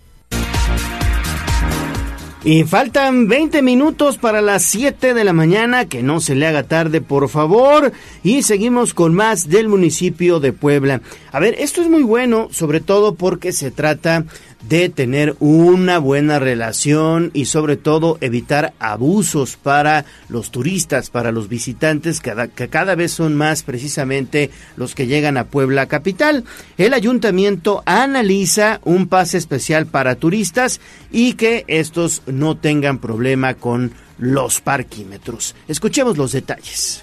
Y 2.46 2.64
faltan 2.64 3.26
20 3.26 3.62
minutos 3.62 4.18
para 4.18 4.42
las 4.42 4.64
7 4.64 5.14
de 5.14 5.24
la 5.24 5.32
mañana, 5.32 5.86
que 5.86 6.02
no 6.02 6.20
se 6.20 6.34
le 6.34 6.46
haga 6.46 6.64
tarde, 6.64 7.00
por 7.00 7.30
favor. 7.30 7.90
Y 8.22 8.42
seguimos 8.42 8.92
con 8.92 9.14
más 9.14 9.48
del 9.48 9.68
municipio 9.68 10.40
de 10.40 10.52
Puebla. 10.52 11.00
A 11.32 11.40
ver, 11.40 11.54
esto 11.58 11.80
es 11.80 11.88
muy 11.88 12.02
bueno, 12.02 12.48
sobre 12.52 12.80
todo 12.80 13.14
porque 13.14 13.52
se 13.52 13.70
trata 13.70 14.26
de 14.68 14.88
tener 14.88 15.36
una 15.40 15.98
buena 15.98 16.38
relación 16.38 17.30
y 17.34 17.46
sobre 17.46 17.76
todo 17.76 18.18
evitar 18.20 18.74
abusos 18.78 19.56
para 19.56 20.04
los 20.28 20.50
turistas, 20.50 21.10
para 21.10 21.32
los 21.32 21.48
visitantes, 21.48 22.20
que 22.20 22.68
cada 22.68 22.94
vez 22.94 23.12
son 23.12 23.34
más 23.34 23.62
precisamente 23.62 24.50
los 24.76 24.94
que 24.94 25.06
llegan 25.06 25.36
a 25.36 25.44
Puebla 25.44 25.86
capital. 25.86 26.44
El 26.78 26.94
ayuntamiento 26.94 27.82
analiza 27.86 28.80
un 28.84 29.08
pase 29.08 29.38
especial 29.38 29.86
para 29.86 30.16
turistas 30.16 30.80
y 31.10 31.34
que 31.34 31.64
estos 31.68 32.22
no 32.26 32.56
tengan 32.56 32.98
problema 32.98 33.54
con 33.54 33.92
los 34.18 34.60
parquímetros. 34.60 35.54
Escuchemos 35.68 36.16
los 36.16 36.32
detalles. 36.32 37.02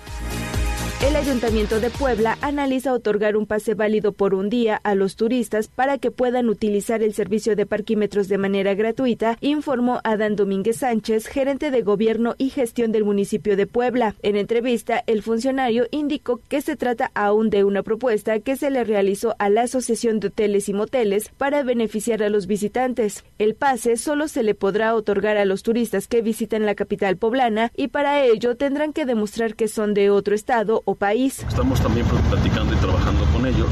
El 1.01 1.15
Ayuntamiento 1.15 1.79
de 1.79 1.89
Puebla 1.89 2.37
analiza 2.41 2.93
otorgar 2.93 3.35
un 3.35 3.47
pase 3.47 3.73
válido 3.73 4.11
por 4.11 4.35
un 4.35 4.51
día 4.51 4.79
a 4.83 4.93
los 4.93 5.15
turistas 5.15 5.67
para 5.67 5.97
que 5.97 6.11
puedan 6.11 6.47
utilizar 6.47 7.01
el 7.01 7.15
servicio 7.15 7.55
de 7.55 7.65
parquímetros 7.65 8.27
de 8.27 8.37
manera 8.37 8.75
gratuita, 8.75 9.35
informó 9.41 9.99
Adán 10.03 10.35
Domínguez 10.35 10.77
Sánchez, 10.77 11.25
gerente 11.25 11.71
de 11.71 11.81
gobierno 11.81 12.35
y 12.37 12.51
gestión 12.51 12.91
del 12.91 13.03
municipio 13.03 13.57
de 13.57 13.65
Puebla. 13.65 14.13
En 14.21 14.35
entrevista, 14.35 15.03
el 15.07 15.23
funcionario 15.23 15.87
indicó 15.89 16.39
que 16.47 16.61
se 16.61 16.75
trata 16.75 17.09
aún 17.15 17.49
de 17.49 17.63
una 17.63 17.81
propuesta 17.81 18.39
que 18.39 18.55
se 18.55 18.69
le 18.69 18.83
realizó 18.83 19.35
a 19.39 19.49
la 19.49 19.63
Asociación 19.63 20.19
de 20.19 20.27
Hoteles 20.27 20.69
y 20.69 20.73
Moteles 20.73 21.31
para 21.35 21.63
beneficiar 21.63 22.21
a 22.21 22.29
los 22.29 22.45
visitantes. 22.45 23.25
El 23.39 23.55
pase 23.55 23.97
solo 23.97 24.27
se 24.27 24.43
le 24.43 24.53
podrá 24.53 24.93
otorgar 24.93 25.37
a 25.37 25.45
los 25.45 25.63
turistas 25.63 26.07
que 26.07 26.21
visiten 26.21 26.67
la 26.67 26.75
capital 26.75 27.17
poblana 27.17 27.71
y 27.75 27.87
para 27.87 28.23
ello 28.23 28.55
tendrán 28.55 28.93
que 28.93 29.07
demostrar 29.07 29.55
que 29.55 29.67
son 29.67 29.95
de 29.95 30.11
otro 30.11 30.35
estado 30.35 30.83
país. 30.95 31.45
Estamos 31.47 31.79
también 31.81 32.05
platicando 32.29 32.73
y 32.73 32.77
trabajando 32.77 33.23
con 33.33 33.45
ellos. 33.45 33.69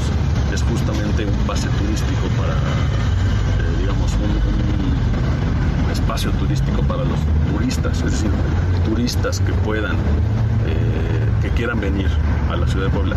Es 0.52 0.62
justamente 0.62 1.24
un 1.24 1.46
pase 1.46 1.68
turístico 1.68 2.28
para, 2.36 2.54
eh, 2.54 3.76
digamos, 3.80 4.12
un, 4.14 5.90
espacio 5.90 6.30
turístico 6.32 6.82
para 6.82 7.04
los 7.04 7.18
turistas, 7.52 7.98
es 7.98 8.12
decir, 8.12 8.30
turistas 8.84 9.40
que 9.40 9.52
puedan, 9.52 9.96
eh, 10.66 11.28
que 11.42 11.50
quieran 11.50 11.80
venir 11.80 12.08
a 12.50 12.56
la 12.56 12.66
ciudad 12.68 12.86
de 12.86 12.92
Puebla, 12.92 13.16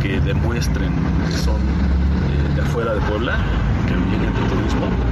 que 0.00 0.20
demuestren 0.20 0.92
que 1.26 1.36
son 1.36 1.60
eh, 1.60 2.54
de 2.54 2.62
afuera 2.62 2.94
de 2.94 3.00
Puebla, 3.02 3.38
que 3.86 3.94
vienen 3.94 4.32
de 4.32 4.54
turismo 4.54 5.11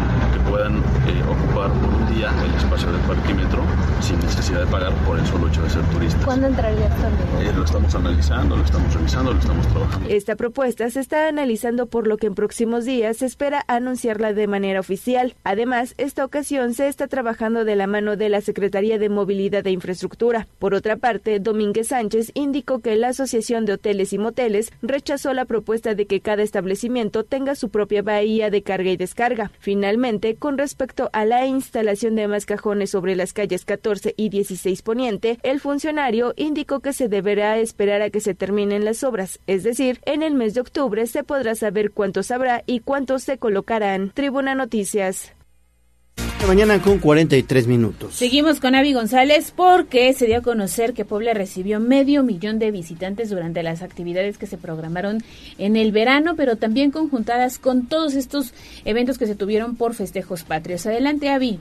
puedan 0.60 0.76
eh, 0.76 1.22
ocupar 1.26 1.72
por 1.72 1.88
un 1.88 2.14
día 2.14 2.30
el 2.44 2.54
espacio 2.54 2.92
del 2.92 3.00
parquímetro 3.02 3.62
sin 4.02 4.18
necesidad 4.20 4.60
de 4.60 4.66
pagar 4.66 4.92
por 5.06 5.18
el 5.18 5.26
solo 5.26 5.48
hecho 5.48 5.62
de 5.62 5.70
ser 5.70 5.82
turistas. 5.84 6.22
¿Cuándo 6.22 6.48
entraría 6.48 6.86
esto 6.86 7.40
eh, 7.40 7.52
lo 7.56 7.64
estamos 7.64 7.94
analizando, 7.94 8.56
lo 8.56 8.64
estamos 8.64 8.92
revisando, 8.92 9.32
lo 9.32 9.38
estamos 9.38 9.66
trabajando. 9.68 10.08
Esta 10.10 10.36
propuesta 10.36 10.90
se 10.90 11.00
está 11.00 11.28
analizando 11.28 11.86
por 11.86 12.06
lo 12.06 12.18
que 12.18 12.26
en 12.26 12.34
próximos 12.34 12.84
días 12.84 13.18
se 13.18 13.26
espera 13.26 13.64
anunciarla 13.68 14.34
de 14.34 14.46
manera 14.46 14.80
oficial. 14.80 15.34
Además, 15.44 15.94
esta 15.96 16.26
ocasión 16.26 16.74
se 16.74 16.88
está 16.88 17.08
trabajando 17.08 17.64
de 17.64 17.76
la 17.76 17.86
mano 17.86 18.16
de 18.16 18.28
la 18.28 18.42
Secretaría 18.42 18.98
de 18.98 19.08
Movilidad 19.08 19.66
e 19.66 19.70
Infraestructura. 19.70 20.46
Por 20.58 20.74
otra 20.74 20.96
parte, 20.96 21.40
Domínguez 21.40 21.88
Sánchez 21.88 22.32
indicó 22.34 22.80
que 22.80 22.96
la 22.96 23.08
Asociación 23.08 23.64
de 23.64 23.74
Hoteles 23.74 24.12
y 24.12 24.18
Moteles 24.18 24.72
rechazó 24.82 25.32
la 25.32 25.46
propuesta 25.46 25.94
de 25.94 26.04
que 26.04 26.20
cada 26.20 26.42
establecimiento 26.42 27.24
tenga 27.24 27.54
su 27.54 27.70
propia 27.70 28.02
bahía 28.02 28.50
de 28.50 28.62
carga 28.62 28.90
y 28.90 28.98
descarga. 28.98 29.50
Finalmente, 29.58 30.36
con 30.36 30.49
respecto 30.58 31.10
a 31.12 31.24
la 31.24 31.46
instalación 31.46 32.14
de 32.14 32.28
más 32.28 32.46
cajones 32.46 32.90
sobre 32.90 33.16
las 33.16 33.32
calles 33.32 33.64
14 33.64 34.14
y 34.16 34.28
16 34.28 34.82
Poniente, 34.82 35.38
el 35.42 35.60
funcionario 35.60 36.34
indicó 36.36 36.80
que 36.80 36.92
se 36.92 37.08
deberá 37.08 37.58
esperar 37.58 38.02
a 38.02 38.10
que 38.10 38.20
se 38.20 38.34
terminen 38.34 38.84
las 38.84 39.04
obras, 39.04 39.40
es 39.46 39.62
decir, 39.62 40.00
en 40.04 40.22
el 40.22 40.34
mes 40.34 40.54
de 40.54 40.60
octubre 40.60 41.06
se 41.06 41.24
podrá 41.24 41.54
saber 41.54 41.90
cuántos 41.90 42.30
habrá 42.30 42.62
y 42.66 42.80
cuántos 42.80 43.22
se 43.22 43.38
colocarán. 43.38 44.10
Tribuna 44.10 44.54
Noticias 44.54 45.34
mañana 46.46 46.80
con 46.80 46.98
43 46.98 47.66
minutos. 47.66 48.14
Seguimos 48.14 48.60
con 48.60 48.74
Avi 48.74 48.92
González 48.92 49.52
porque 49.54 50.12
se 50.12 50.26
dio 50.26 50.38
a 50.38 50.42
conocer 50.42 50.94
que 50.94 51.04
Puebla 51.04 51.34
recibió 51.34 51.80
medio 51.80 52.22
millón 52.22 52.58
de 52.58 52.70
visitantes 52.70 53.30
durante 53.30 53.62
las 53.62 53.82
actividades 53.82 54.38
que 54.38 54.46
se 54.46 54.56
programaron 54.56 55.22
en 55.58 55.76
el 55.76 55.92
verano, 55.92 56.34
pero 56.36 56.56
también 56.56 56.90
conjuntadas 56.90 57.58
con 57.58 57.86
todos 57.86 58.14
estos 58.14 58.52
eventos 58.84 59.18
que 59.18 59.26
se 59.26 59.34
tuvieron 59.34 59.76
por 59.76 59.94
festejos 59.94 60.42
patrios. 60.42 60.86
Adelante, 60.86 61.28
Avi. 61.28 61.58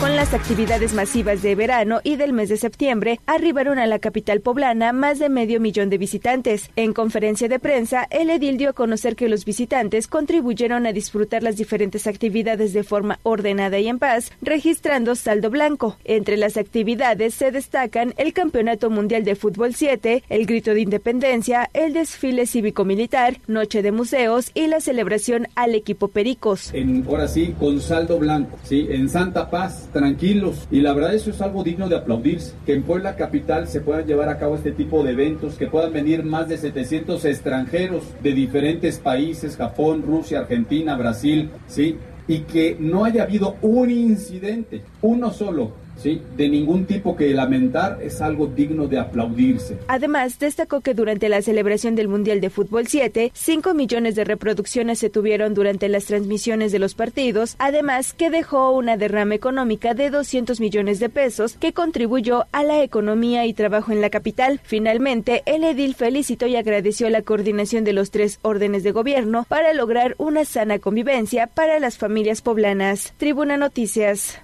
Con 0.00 0.16
las 0.16 0.32
actividades 0.32 0.94
masivas 0.94 1.42
de 1.42 1.54
verano 1.54 2.00
y 2.02 2.16
del 2.16 2.32
mes 2.32 2.48
de 2.48 2.56
septiembre, 2.56 3.20
arribaron 3.26 3.78
a 3.78 3.86
la 3.86 3.98
capital 3.98 4.40
poblana 4.40 4.94
más 4.94 5.18
de 5.18 5.28
medio 5.28 5.60
millón 5.60 5.90
de 5.90 5.98
visitantes. 5.98 6.70
En 6.74 6.94
conferencia 6.94 7.48
de 7.48 7.58
prensa, 7.58 8.06
el 8.08 8.30
edil 8.30 8.56
dio 8.56 8.70
a 8.70 8.72
conocer 8.72 9.14
que 9.14 9.28
los 9.28 9.44
visitantes 9.44 10.06
contribuyeron 10.06 10.86
a 10.86 10.94
disfrutar 10.94 11.42
las 11.42 11.58
diferentes 11.58 12.06
actividades 12.06 12.72
de 12.72 12.82
forma 12.82 13.18
ordenada 13.24 13.78
y 13.78 13.88
en 13.88 13.98
paz, 13.98 14.32
registrando 14.40 15.14
saldo 15.16 15.50
blanco. 15.50 15.98
Entre 16.04 16.38
las 16.38 16.56
actividades 16.56 17.34
se 17.34 17.50
destacan 17.50 18.14
el 18.16 18.32
Campeonato 18.32 18.88
Mundial 18.88 19.22
de 19.24 19.36
Fútbol 19.36 19.74
7, 19.74 20.24
el 20.30 20.46
Grito 20.46 20.72
de 20.72 20.80
Independencia, 20.80 21.68
el 21.74 21.92
desfile 21.92 22.46
cívico-militar, 22.46 23.36
Noche 23.48 23.82
de 23.82 23.92
Museos 23.92 24.50
y 24.54 24.66
la 24.66 24.80
celebración 24.80 25.46
al 25.56 25.74
equipo 25.74 26.08
Pericos. 26.08 26.72
Ahora 27.06 27.28
sí, 27.28 27.54
con 27.58 27.82
saldo 27.82 28.18
blanco, 28.18 28.56
sí, 28.64 28.86
en 28.88 29.06
Santa 29.10 29.50
Paz 29.50 29.89
tranquilos. 29.92 30.66
Y 30.70 30.80
la 30.80 30.92
verdad 30.92 31.14
eso 31.14 31.30
es 31.30 31.40
algo 31.40 31.62
digno 31.62 31.88
de 31.88 31.96
aplaudirse, 31.96 32.54
que 32.66 32.74
en 32.74 32.82
Puebla 32.82 33.16
Capital 33.16 33.68
se 33.68 33.80
puedan 33.80 34.06
llevar 34.06 34.28
a 34.28 34.38
cabo 34.38 34.56
este 34.56 34.72
tipo 34.72 35.02
de 35.02 35.12
eventos, 35.12 35.56
que 35.56 35.66
puedan 35.66 35.92
venir 35.92 36.24
más 36.24 36.48
de 36.48 36.58
700 36.58 37.24
extranjeros 37.24 38.04
de 38.22 38.32
diferentes 38.32 38.98
países, 38.98 39.56
Japón, 39.56 40.02
Rusia, 40.06 40.40
Argentina, 40.40 40.96
Brasil, 40.96 41.50
¿sí? 41.66 41.96
Y 42.28 42.40
que 42.40 42.76
no 42.78 43.04
haya 43.04 43.24
habido 43.24 43.56
un 43.60 43.90
incidente, 43.90 44.82
uno 45.02 45.32
solo, 45.32 45.72
¿sí? 46.02 46.22
de 46.36 46.48
ningún 46.48 46.86
tipo 46.86 47.16
que 47.16 47.32
lamentar 47.32 47.98
es 48.02 48.20
algo 48.20 48.46
digno 48.46 48.86
de 48.86 48.98
aplaudirse. 48.98 49.78
Además, 49.88 50.38
destacó 50.38 50.80
que 50.80 50.94
durante 50.94 51.28
la 51.28 51.42
celebración 51.42 51.94
del 51.94 52.08
Mundial 52.08 52.40
de 52.40 52.50
Fútbol 52.50 52.86
7, 52.86 53.30
5 53.34 53.74
millones 53.74 54.14
de 54.14 54.24
reproducciones 54.24 54.98
se 54.98 55.10
tuvieron 55.10 55.54
durante 55.54 55.88
las 55.88 56.06
transmisiones 56.06 56.72
de 56.72 56.78
los 56.78 56.94
partidos, 56.94 57.56
además 57.58 58.12
que 58.12 58.30
dejó 58.30 58.72
una 58.72 58.96
derrama 58.96 59.34
económica 59.34 59.94
de 59.94 60.10
200 60.10 60.60
millones 60.60 61.00
de 61.00 61.08
pesos 61.08 61.56
que 61.58 61.72
contribuyó 61.72 62.46
a 62.52 62.62
la 62.62 62.82
economía 62.82 63.46
y 63.46 63.54
trabajo 63.54 63.92
en 63.92 64.00
la 64.00 64.10
capital. 64.10 64.60
Finalmente, 64.64 65.42
el 65.46 65.64
edil 65.64 65.94
felicitó 65.94 66.46
y 66.46 66.56
agradeció 66.56 67.10
la 67.10 67.22
coordinación 67.22 67.84
de 67.84 67.92
los 67.92 68.10
tres 68.10 68.38
órdenes 68.42 68.82
de 68.82 68.92
gobierno 68.92 69.44
para 69.48 69.72
lograr 69.74 70.14
una 70.18 70.44
sana 70.44 70.78
convivencia 70.78 71.46
para 71.46 71.78
las 71.80 71.98
familias 71.98 72.42
poblanas. 72.42 73.12
Tribuna 73.18 73.56
Noticias. 73.56 74.40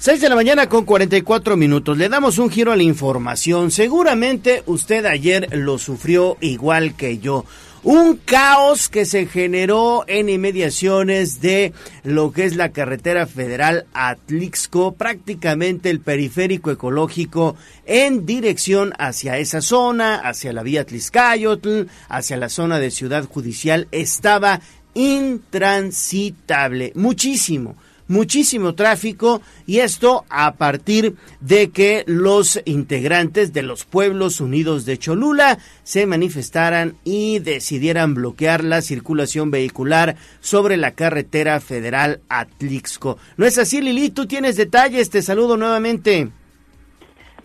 6 0.00 0.20
de 0.22 0.28
la 0.30 0.34
mañana 0.34 0.66
con 0.66 0.86
44 0.86 1.58
minutos. 1.58 1.98
Le 1.98 2.08
damos 2.08 2.38
un 2.38 2.48
giro 2.48 2.72
a 2.72 2.76
la 2.76 2.82
información. 2.82 3.70
Seguramente 3.70 4.62
usted 4.64 5.04
ayer 5.04 5.54
lo 5.54 5.76
sufrió 5.76 6.38
igual 6.40 6.96
que 6.96 7.18
yo. 7.18 7.44
Un 7.82 8.16
caos 8.16 8.88
que 8.88 9.04
se 9.04 9.26
generó 9.26 10.04
en 10.06 10.30
inmediaciones 10.30 11.42
de 11.42 11.74
lo 12.02 12.32
que 12.32 12.46
es 12.46 12.56
la 12.56 12.70
carretera 12.70 13.26
federal 13.26 13.84
Atlixco, 13.92 14.94
prácticamente 14.94 15.90
el 15.90 16.00
periférico 16.00 16.70
ecológico 16.70 17.56
en 17.84 18.24
dirección 18.24 18.94
hacia 18.98 19.36
esa 19.36 19.60
zona, 19.60 20.14
hacia 20.14 20.54
la 20.54 20.62
vía 20.62 20.86
Tliscayotl, 20.86 21.88
hacia 22.08 22.38
la 22.38 22.48
zona 22.48 22.78
de 22.78 22.90
Ciudad 22.90 23.26
Judicial, 23.28 23.86
estaba 23.92 24.62
intransitable. 24.94 26.92
Muchísimo 26.94 27.76
muchísimo 28.10 28.74
tráfico 28.74 29.40
y 29.66 29.78
esto 29.78 30.24
a 30.28 30.52
partir 30.54 31.14
de 31.40 31.70
que 31.70 32.04
los 32.06 32.60
integrantes 32.66 33.52
de 33.52 33.62
los 33.62 33.84
pueblos 33.84 34.40
unidos 34.40 34.84
de 34.84 34.98
Cholula 34.98 35.58
se 35.84 36.06
manifestaran 36.06 36.96
y 37.04 37.38
decidieran 37.38 38.14
bloquear 38.14 38.64
la 38.64 38.82
circulación 38.82 39.50
vehicular 39.50 40.16
sobre 40.40 40.76
la 40.76 40.90
carretera 40.90 41.60
federal 41.60 42.20
Atlixco. 42.28 43.16
¿No 43.36 43.46
es 43.46 43.58
así, 43.58 43.80
Lili? 43.80 44.10
Tú 44.10 44.26
tienes 44.26 44.56
detalles, 44.56 45.08
te 45.08 45.22
saludo 45.22 45.56
nuevamente. 45.56 46.30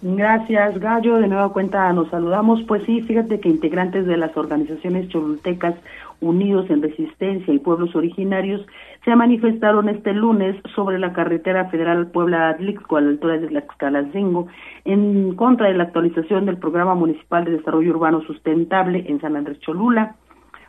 Gracias, 0.02 0.78
Gallo. 0.80 1.18
De 1.18 1.28
nueva 1.28 1.52
cuenta 1.52 1.92
nos 1.94 2.10
saludamos. 2.10 2.62
Pues 2.68 2.84
sí, 2.86 3.02
fíjate 3.02 3.40
que 3.40 3.50
integrantes 3.50 4.06
de 4.06 4.18
las 4.18 4.36
organizaciones 4.38 5.10
cholultecas 5.10 5.76
Unidos 6.22 6.70
en 6.70 6.82
Resistencia 6.82 7.54
y 7.54 7.60
Pueblos 7.60 7.96
Originarios 7.96 8.66
se 9.04 9.16
manifestaron 9.16 9.90
este 9.90 10.14
lunes 10.14 10.56
sobre 10.76 11.00
la 11.00 11.14
carretera 11.14 11.66
federal 11.70 12.08
Puebla-Atlixco 12.12 12.98
a 12.98 13.02
la 13.02 13.10
altura 13.10 13.38
de 13.38 13.48
Tlaxcalancingo 13.48 14.48
en 14.86 15.36
contra 15.36 15.68
de 15.68 15.76
la 15.76 15.84
actualización 15.84 16.46
del 16.46 16.58
Programa 16.58 16.96
Municipal 16.96 17.46
de 17.46 17.52
Desarrollo 17.52 17.92
Urbano 17.92 18.22
Sustentable 18.22 19.06
en 19.08 19.22
San 19.22 19.36
Andrés 19.36 19.60
Cholula. 19.60 20.16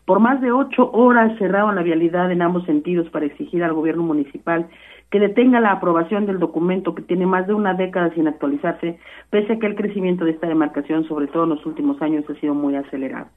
Por 0.05 0.21
más 0.21 0.41
de 0.41 0.53
ocho 0.53 0.91
horas 0.93 1.37
cerraron 1.39 1.75
la 1.75 1.83
vialidad 1.83 2.31
en 2.31 2.43
ambos 2.43 2.65
sentidos 2.65 3.09
para 3.11 3.27
exigir 3.27 3.65
al 3.65 3.73
gobierno 3.73 4.05
municipal 4.05 4.69
que 5.11 5.21
detenga 5.21 5.61
la 5.61 5.73
aprobación 5.73 6.27
del 6.27 6.39
documento 6.39 6.95
que 6.95 7.03
tiene 7.03 7.27
más 7.27 7.47
de 7.47 7.55
una 7.55 7.75
década 7.75 8.13
sin 8.15 8.29
actualizarse, 8.29 8.99
pese 9.31 9.55
a 9.55 9.59
que 9.59 9.67
el 9.67 9.77
crecimiento 9.77 10.25
de 10.25 10.33
esta 10.33 10.49
demarcación, 10.49 11.05
sobre 11.05 11.29
todo 11.29 11.45
en 11.45 11.51
los 11.51 11.67
últimos 11.67 12.01
años, 12.03 12.25
ha 12.29 12.35
sido 12.35 12.55
muy 12.55 12.77
acelerado. 12.77 13.29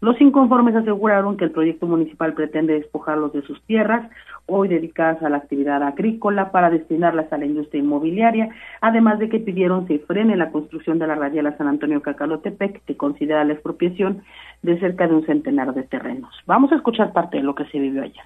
Los 0.00 0.18
inconformes 0.18 0.74
aseguraron 0.74 1.36
que 1.36 1.44
el 1.44 1.50
proyecto 1.50 1.86
municipal 1.86 2.32
pretende 2.32 2.72
despojarlos 2.72 3.34
de 3.34 3.42
sus 3.42 3.60
tierras, 3.64 4.10
hoy 4.46 4.68
dedicadas 4.68 5.22
a 5.22 5.28
la 5.28 5.36
actividad 5.36 5.82
agrícola, 5.82 6.50
para 6.52 6.70
destinarlas 6.70 7.30
a 7.32 7.36
la 7.36 7.44
industria 7.44 7.82
inmobiliaria, 7.82 8.48
además 8.80 9.18
de 9.18 9.28
que 9.28 9.40
pidieron 9.40 9.86
se 9.86 9.98
frene 9.98 10.36
la 10.36 10.50
construcción 10.50 10.98
de 10.98 11.06
la 11.06 11.16
radial 11.16 11.54
San 11.58 11.68
Antonio 11.68 12.00
Cacalotepec, 12.00 12.82
que 12.84 12.96
considera 12.96 13.44
la 13.44 13.52
expropiación 13.52 14.22
de 14.62 14.80
cerca 14.80 15.06
de 15.06 15.14
un 15.14 15.26
centenar 15.26 15.74
de 15.74 15.82
terrenos. 15.82 16.34
Vamos 16.46 16.72
a 16.72 16.76
escuchar 16.76 17.12
parte 17.12 17.36
de 17.36 17.42
lo 17.42 17.54
que 17.54 17.66
se 17.66 17.78
vivió 17.78 18.02
allá. 18.02 18.24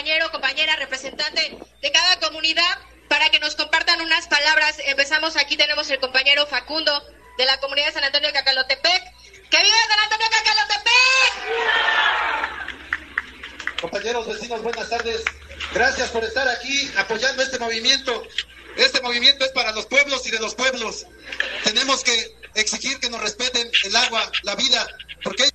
Compañero, 0.00 0.30
compañera, 0.30 0.76
representante 0.76 1.58
de 1.82 1.92
cada 1.92 2.18
comunidad 2.20 2.78
para 3.08 3.28
que 3.28 3.38
nos 3.38 3.54
compartan 3.54 4.00
unas 4.00 4.26
palabras. 4.28 4.76
Empezamos 4.86 5.36
aquí, 5.36 5.56
tenemos 5.56 5.90
el 5.90 6.00
compañero 6.00 6.46
Facundo 6.46 7.04
de 7.36 7.44
la 7.44 7.60
comunidad 7.60 7.88
de 7.88 7.92
San 7.92 8.04
Antonio 8.04 8.28
de 8.28 8.34
Cacalotepec. 8.34 9.02
¡Que 9.50 9.58
viva 9.62 9.76
San 9.88 10.00
Antonio 10.00 10.26
de 10.26 10.32
Cacalotepec! 10.36 10.90
Compañeros 13.80 14.26
vecinos, 14.26 14.62
buenas 14.62 14.88
tardes. 14.88 15.22
Gracias 15.74 16.08
por 16.10 16.24
estar 16.24 16.48
aquí 16.48 16.90
apoyando 16.96 17.42
este 17.42 17.58
movimiento. 17.58 18.22
Este 18.76 19.00
movimiento 19.02 19.44
es 19.44 19.50
para 19.52 19.72
los 19.72 19.86
pueblos 19.86 20.26
y 20.26 20.30
de 20.30 20.40
los 20.40 20.54
pueblos. 20.54 21.06
Tenemos 21.64 22.02
que 22.04 22.36
exigir 22.54 22.98
que 23.00 23.10
nos 23.10 23.20
respeten 23.20 23.70
el 23.84 23.96
agua, 23.96 24.30
la 24.44 24.54
vida, 24.54 24.86
porque 25.22 25.50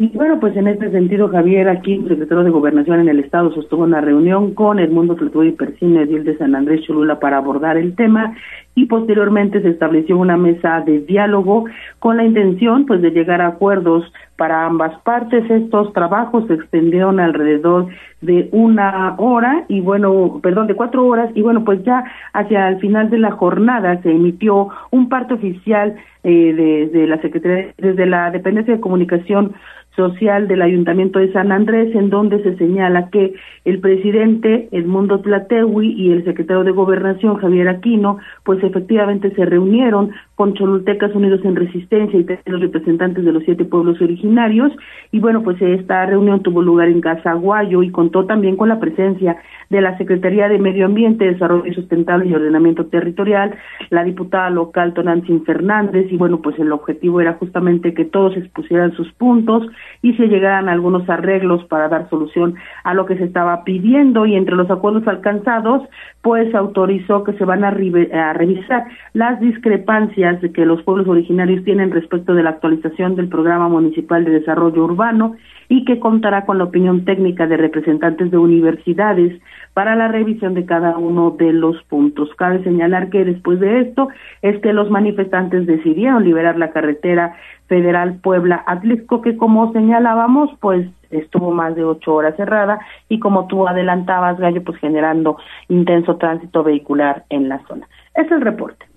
Y 0.00 0.08
bueno, 0.08 0.38
pues 0.38 0.56
en 0.56 0.68
este 0.68 0.92
sentido, 0.92 1.28
Javier, 1.28 1.68
aquí, 1.68 1.96
secretario 2.06 2.44
de 2.44 2.50
Gobernación 2.50 3.00
en 3.00 3.08
el 3.08 3.18
Estado, 3.18 3.52
sostuvo 3.52 3.82
una 3.82 4.00
reunión 4.00 4.54
con 4.54 4.78
Edmundo 4.78 5.16
y 5.42 5.50
Persino, 5.50 6.00
edil 6.00 6.22
de 6.22 6.38
San 6.38 6.54
Andrés 6.54 6.82
Cholula, 6.82 7.18
para 7.18 7.38
abordar 7.38 7.76
el 7.76 7.96
tema 7.96 8.36
y 8.78 8.86
posteriormente 8.86 9.60
se 9.60 9.70
estableció 9.70 10.16
una 10.16 10.36
mesa 10.36 10.82
de 10.82 11.00
diálogo 11.00 11.64
con 11.98 12.16
la 12.16 12.24
intención, 12.24 12.86
pues, 12.86 13.02
de 13.02 13.10
llegar 13.10 13.40
a 13.40 13.48
acuerdos 13.48 14.04
para 14.36 14.66
ambas 14.66 14.96
partes. 15.02 15.50
Estos 15.50 15.92
trabajos 15.92 16.46
se 16.46 16.54
extendieron 16.54 17.18
alrededor 17.18 17.88
de 18.20 18.48
una 18.52 19.16
hora 19.18 19.64
y 19.68 19.80
bueno, 19.80 20.38
perdón, 20.40 20.68
de 20.68 20.76
cuatro 20.76 21.04
horas 21.06 21.30
y 21.34 21.42
bueno, 21.42 21.64
pues 21.64 21.82
ya 21.82 22.04
hacia 22.32 22.68
el 22.68 22.78
final 22.78 23.10
de 23.10 23.18
la 23.18 23.32
jornada 23.32 24.00
se 24.02 24.12
emitió 24.12 24.68
un 24.92 25.08
parte 25.08 25.34
oficial 25.34 25.96
eh, 26.22 26.88
de, 26.92 27.06
la 27.08 27.20
Secretaría, 27.20 27.74
desde 27.78 28.06
la 28.06 28.30
Dependencia 28.30 28.74
de 28.74 28.80
Comunicación 28.80 29.54
social 29.98 30.46
del 30.46 30.62
Ayuntamiento 30.62 31.18
de 31.18 31.32
San 31.32 31.50
Andrés, 31.50 31.92
en 31.92 32.08
donde 32.08 32.40
se 32.44 32.56
señala 32.56 33.10
que 33.10 33.34
el 33.64 33.80
presidente 33.80 34.68
Edmundo 34.70 35.20
Tlatewi 35.20 35.92
y 35.92 36.12
el 36.12 36.24
secretario 36.24 36.62
de 36.62 36.70
Gobernación 36.70 37.34
Javier 37.38 37.68
Aquino, 37.68 38.18
pues 38.44 38.62
efectivamente 38.68 39.34
se 39.34 39.44
reunieron 39.44 40.12
con 40.38 40.54
Cholultecas 40.54 41.12
Unidos 41.16 41.40
en 41.42 41.56
Resistencia 41.56 42.16
y 42.16 42.24
los 42.48 42.60
representantes 42.60 43.24
de 43.24 43.32
los 43.32 43.42
siete 43.42 43.64
pueblos 43.64 44.00
originarios. 44.00 44.70
Y 45.10 45.18
bueno, 45.18 45.42
pues 45.42 45.60
esta 45.60 46.06
reunión 46.06 46.44
tuvo 46.44 46.62
lugar 46.62 46.86
en 46.86 47.00
Casaguayo 47.00 47.82
y 47.82 47.90
contó 47.90 48.24
también 48.24 48.54
con 48.54 48.68
la 48.68 48.78
presencia 48.78 49.36
de 49.68 49.80
la 49.80 49.98
Secretaría 49.98 50.48
de 50.48 50.60
Medio 50.60 50.86
Ambiente, 50.86 51.24
Desarrollo 51.24 51.74
Sustentable 51.74 52.28
y 52.28 52.34
Ordenamiento 52.34 52.86
Territorial, 52.86 53.56
la 53.90 54.04
diputada 54.04 54.48
local 54.48 54.94
Tonantzin 54.94 55.44
Fernández, 55.44 56.06
y 56.08 56.16
bueno, 56.16 56.40
pues 56.40 56.56
el 56.60 56.70
objetivo 56.70 57.20
era 57.20 57.32
justamente 57.32 57.92
que 57.92 58.04
todos 58.04 58.36
expusieran 58.36 58.92
sus 58.92 59.12
puntos 59.14 59.66
y 60.02 60.14
se 60.14 60.28
llegaran 60.28 60.68
a 60.68 60.72
algunos 60.72 61.10
arreglos 61.10 61.64
para 61.64 61.88
dar 61.88 62.08
solución 62.10 62.54
a 62.84 62.94
lo 62.94 63.06
que 63.06 63.16
se 63.16 63.24
estaba 63.24 63.64
pidiendo 63.64 64.24
y 64.24 64.36
entre 64.36 64.54
los 64.54 64.70
acuerdos 64.70 65.08
alcanzados, 65.08 65.82
pues 66.22 66.54
autorizó 66.54 67.24
que 67.24 67.32
se 67.32 67.44
van 67.44 67.64
a 67.64 67.72
revisar 67.72 68.84
las 69.14 69.40
discrepancias 69.40 70.27
que 70.36 70.66
los 70.66 70.82
pueblos 70.82 71.08
originarios 71.08 71.64
tienen 71.64 71.90
respecto 71.90 72.34
de 72.34 72.42
la 72.42 72.50
actualización 72.50 73.16
del 73.16 73.28
Programa 73.28 73.68
Municipal 73.68 74.24
de 74.24 74.32
Desarrollo 74.32 74.84
Urbano 74.84 75.36
y 75.68 75.84
que 75.84 75.98
contará 75.98 76.44
con 76.44 76.58
la 76.58 76.64
opinión 76.64 77.04
técnica 77.04 77.46
de 77.46 77.56
representantes 77.56 78.30
de 78.30 78.38
universidades 78.38 79.40
para 79.74 79.96
la 79.96 80.08
revisión 80.08 80.54
de 80.54 80.64
cada 80.64 80.96
uno 80.98 81.30
de 81.38 81.52
los 81.52 81.82
puntos. 81.84 82.30
Cabe 82.36 82.62
señalar 82.62 83.10
que 83.10 83.24
después 83.24 83.60
de 83.60 83.80
esto 83.80 84.08
es 84.42 84.60
que 84.60 84.72
los 84.72 84.90
manifestantes 84.90 85.66
decidieron 85.66 86.24
liberar 86.24 86.58
la 86.58 86.70
carretera 86.70 87.34
federal 87.66 88.18
Puebla-Atlisco, 88.22 89.20
que 89.22 89.36
como 89.36 89.72
señalábamos, 89.72 90.50
pues 90.60 90.88
estuvo 91.10 91.52
más 91.52 91.74
de 91.74 91.84
ocho 91.84 92.14
horas 92.14 92.36
cerrada 92.36 92.80
y 93.08 93.18
como 93.18 93.46
tú 93.46 93.66
adelantabas, 93.66 94.38
Gallo, 94.38 94.62
pues 94.62 94.78
generando 94.78 95.38
intenso 95.68 96.16
tránsito 96.16 96.62
vehicular 96.62 97.24
en 97.30 97.48
la 97.48 97.60
zona. 97.66 97.86
Es 98.14 98.30
el 98.30 98.40
reporte. 98.40 98.87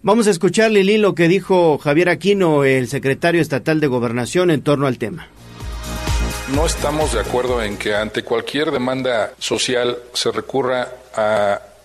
Vamos 0.00 0.28
a 0.28 0.30
escuchar, 0.30 0.70
Lili, 0.70 0.96
lo 0.96 1.16
que 1.16 1.26
dijo 1.26 1.76
Javier 1.76 2.08
Aquino, 2.08 2.62
el 2.62 2.86
secretario 2.86 3.40
estatal 3.40 3.80
de 3.80 3.88
Gobernación, 3.88 4.52
en 4.52 4.62
torno 4.62 4.86
al 4.86 4.96
tema. 4.96 5.26
No 6.54 6.66
estamos 6.66 7.14
de 7.14 7.20
acuerdo 7.20 7.60
en 7.60 7.76
que 7.76 7.96
ante 7.96 8.22
cualquier 8.22 8.70
demanda 8.70 9.32
social 9.40 9.98
se 10.12 10.30
recurra 10.30 10.88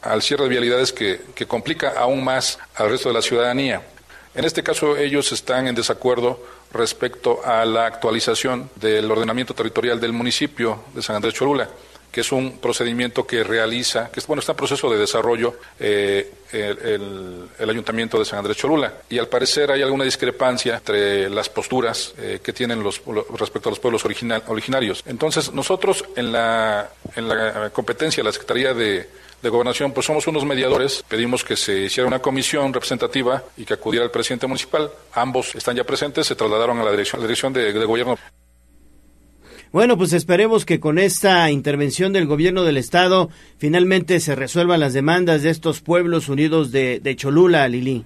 al 0.03 0.21
cierre 0.21 0.43
de 0.43 0.49
vialidades 0.49 0.93
que, 0.93 1.21
que 1.33 1.47
complica 1.47 1.93
aún 1.97 2.23
más 2.23 2.59
al 2.75 2.91
resto 2.91 3.09
de 3.09 3.15
la 3.15 3.23
ciudadanía. 3.23 3.81
En 4.35 4.45
este 4.45 4.61
caso, 4.61 4.95
ellos 4.95 5.31
están 5.31 5.67
en 5.67 5.73
desacuerdo 5.73 6.39
respecto 6.71 7.43
a 7.43 7.65
la 7.65 7.87
actualización 7.87 8.69
del 8.75 9.09
ordenamiento 9.09 9.55
territorial 9.55 9.99
del 9.99 10.13
municipio 10.13 10.83
de 10.93 11.01
San 11.01 11.15
Andrés 11.15 11.33
Cholula 11.33 11.67
que 12.13 12.21
es 12.21 12.31
un 12.31 12.59
procedimiento 12.59 13.25
que 13.25 13.43
realiza, 13.43 14.11
que 14.11 14.21
bueno, 14.27 14.39
está 14.39 14.51
en 14.51 14.57
proceso 14.57 14.87
de 14.87 14.99
desarrollo 14.99 15.55
eh, 15.79 16.31
el, 16.51 17.49
Ayuntamiento 17.67 18.19
de 18.19 18.25
San 18.25 18.37
Andrés 18.37 18.55
Cholula. 18.55 18.93
Y 19.09 19.17
al 19.17 19.27
parecer 19.27 19.71
hay 19.71 19.81
alguna 19.81 20.03
discrepancia 20.03 20.75
entre 20.75 21.27
las 21.27 21.49
posturas 21.49 22.13
eh, 22.19 22.39
que 22.43 22.53
tienen 22.53 22.83
los, 22.83 23.01
respecto 23.35 23.69
a 23.69 23.71
los 23.71 23.79
pueblos 23.79 24.05
original, 24.05 24.43
originarios. 24.45 25.03
Entonces, 25.07 25.51
nosotros 25.51 26.05
en 26.15 26.31
la, 26.31 26.91
en 27.15 27.27
la 27.27 27.71
competencia 27.71 28.21
de 28.21 28.27
la 28.27 28.31
Secretaría 28.31 28.75
de, 28.75 29.09
Gobernación, 29.41 29.91
pues 29.91 30.05
somos 30.05 30.25
unos 30.27 30.45
mediadores. 30.45 31.03
Pedimos 31.05 31.43
que 31.43 31.57
se 31.57 31.77
hiciera 31.79 32.07
una 32.07 32.19
comisión 32.19 32.71
representativa 32.71 33.43
y 33.57 33.65
que 33.65 33.73
acudiera 33.73 34.05
el 34.05 34.11
presidente 34.11 34.47
municipal. 34.47 34.89
Ambos 35.13 35.55
están 35.55 35.75
ya 35.75 35.83
presentes, 35.83 36.27
se 36.27 36.35
trasladaron 36.35 36.79
a 36.79 36.83
la 36.83 36.91
dirección, 36.91 37.21
dirección 37.21 37.51
de, 37.51 37.73
de 37.73 37.85
gobierno. 37.85 38.17
Bueno, 39.73 39.97
pues 39.97 40.13
esperemos 40.13 40.67
que 40.67 40.79
con 40.79 40.99
esta 40.99 41.49
intervención 41.49 42.13
del 42.13 42.27
gobierno 42.27 42.61
del 42.61 42.77
estado 42.77 43.29
finalmente 43.57 44.19
se 44.19 44.35
resuelvan 44.35 44.79
las 44.79 44.93
demandas 44.93 45.41
de 45.41 45.49
estos 45.49 45.81
pueblos 45.81 46.29
unidos 46.29 46.71
de, 46.71 47.15
Cholula, 47.15 47.67
Lili. 47.67 48.05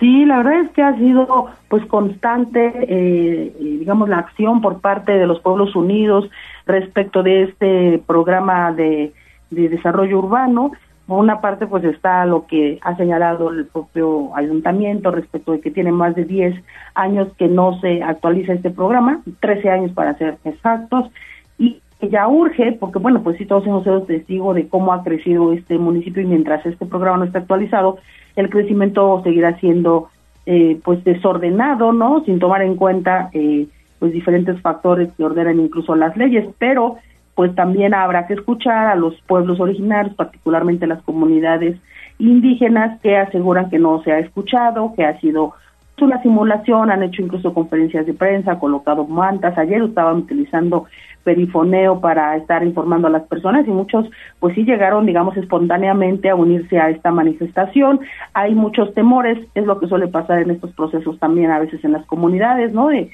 Sí, 0.00 0.24
la 0.24 0.38
verdad 0.38 0.62
es 0.62 0.70
que 0.70 0.82
ha 0.82 0.96
sido 0.96 1.50
pues 1.68 1.84
constante, 1.84 2.68
eh, 2.88 3.52
eh, 3.54 3.76
digamos, 3.80 4.08
la 4.08 4.20
acción 4.20 4.62
por 4.62 4.80
parte 4.80 5.12
de 5.12 5.26
los 5.26 5.40
pueblos 5.40 5.76
unidos 5.76 6.30
respecto 6.64 7.22
de 7.22 7.42
este 7.42 8.02
programa 8.06 8.72
de, 8.72 9.12
de 9.50 9.68
desarrollo 9.68 10.20
urbano 10.20 10.72
por 11.12 11.20
una 11.20 11.42
parte, 11.42 11.66
pues 11.66 11.84
está 11.84 12.24
lo 12.24 12.46
que 12.46 12.78
ha 12.80 12.96
señalado 12.96 13.50
el 13.50 13.66
propio 13.66 14.34
ayuntamiento 14.34 15.10
respecto 15.10 15.52
de 15.52 15.60
que 15.60 15.70
tiene 15.70 15.92
más 15.92 16.14
de 16.14 16.24
10 16.24 16.54
años 16.94 17.28
que 17.36 17.48
no 17.48 17.78
se 17.80 18.02
actualiza 18.02 18.54
este 18.54 18.70
programa, 18.70 19.20
13 19.40 19.68
años 19.68 19.92
para 19.92 20.16
ser 20.16 20.38
exactos, 20.46 21.10
y 21.58 21.82
ya 22.00 22.26
urge, 22.28 22.78
porque 22.80 22.98
bueno, 22.98 23.22
pues 23.22 23.36
sí, 23.36 23.44
todos 23.44 23.66
hemos 23.66 23.84
sido 23.84 24.04
testigos 24.04 24.54
de 24.54 24.68
cómo 24.68 24.94
ha 24.94 25.04
crecido 25.04 25.52
este 25.52 25.76
municipio 25.76 26.22
y 26.22 26.26
mientras 26.26 26.64
este 26.64 26.86
programa 26.86 27.18
no 27.18 27.24
está 27.24 27.40
actualizado, 27.40 27.98
el 28.34 28.48
crecimiento 28.48 29.20
seguirá 29.22 29.60
siendo 29.60 30.08
eh, 30.46 30.80
pues 30.82 31.04
desordenado, 31.04 31.92
¿no? 31.92 32.24
Sin 32.24 32.38
tomar 32.38 32.62
en 32.62 32.76
cuenta 32.76 33.28
eh, 33.34 33.66
pues 33.98 34.14
diferentes 34.14 34.58
factores 34.62 35.12
que 35.12 35.24
ordenan 35.24 35.60
incluso 35.60 35.94
las 35.94 36.16
leyes, 36.16 36.48
pero 36.58 36.96
pues 37.34 37.54
también 37.54 37.94
habrá 37.94 38.26
que 38.26 38.34
escuchar 38.34 38.88
a 38.88 38.94
los 38.94 39.20
pueblos 39.22 39.60
originarios, 39.60 40.14
particularmente 40.14 40.86
las 40.86 41.02
comunidades 41.02 41.76
indígenas 42.18 43.00
que 43.00 43.16
aseguran 43.16 43.70
que 43.70 43.78
no 43.78 44.02
se 44.02 44.12
ha 44.12 44.18
escuchado, 44.18 44.92
que 44.94 45.04
ha 45.04 45.18
sido 45.20 45.54
una 46.02 46.20
simulación, 46.22 46.90
han 46.90 47.02
hecho 47.02 47.22
incluso 47.22 47.54
conferencias 47.54 48.06
de 48.06 48.14
prensa, 48.14 48.58
colocado 48.58 49.04
mantas, 49.06 49.56
ayer 49.56 49.82
estaban 49.82 50.18
utilizando 50.18 50.86
perifoneo 51.24 52.00
para 52.00 52.36
estar 52.36 52.64
informando 52.64 53.08
a 53.08 53.10
las 53.10 53.22
personas 53.24 53.66
y 53.66 53.70
muchos 53.70 54.06
pues 54.40 54.54
sí 54.54 54.64
llegaron 54.64 55.06
digamos 55.06 55.36
espontáneamente 55.36 56.30
a 56.30 56.34
unirse 56.34 56.78
a 56.78 56.90
esta 56.90 57.10
manifestación. 57.10 58.00
Hay 58.34 58.54
muchos 58.54 58.92
temores, 58.94 59.38
es 59.54 59.66
lo 59.66 59.78
que 59.78 59.86
suele 59.86 60.08
pasar 60.08 60.42
en 60.42 60.50
estos 60.50 60.72
procesos 60.72 61.18
también 61.18 61.50
a 61.50 61.58
veces 61.58 61.84
en 61.84 61.92
las 61.92 62.04
comunidades, 62.06 62.72
¿no? 62.72 62.88
De, 62.88 63.10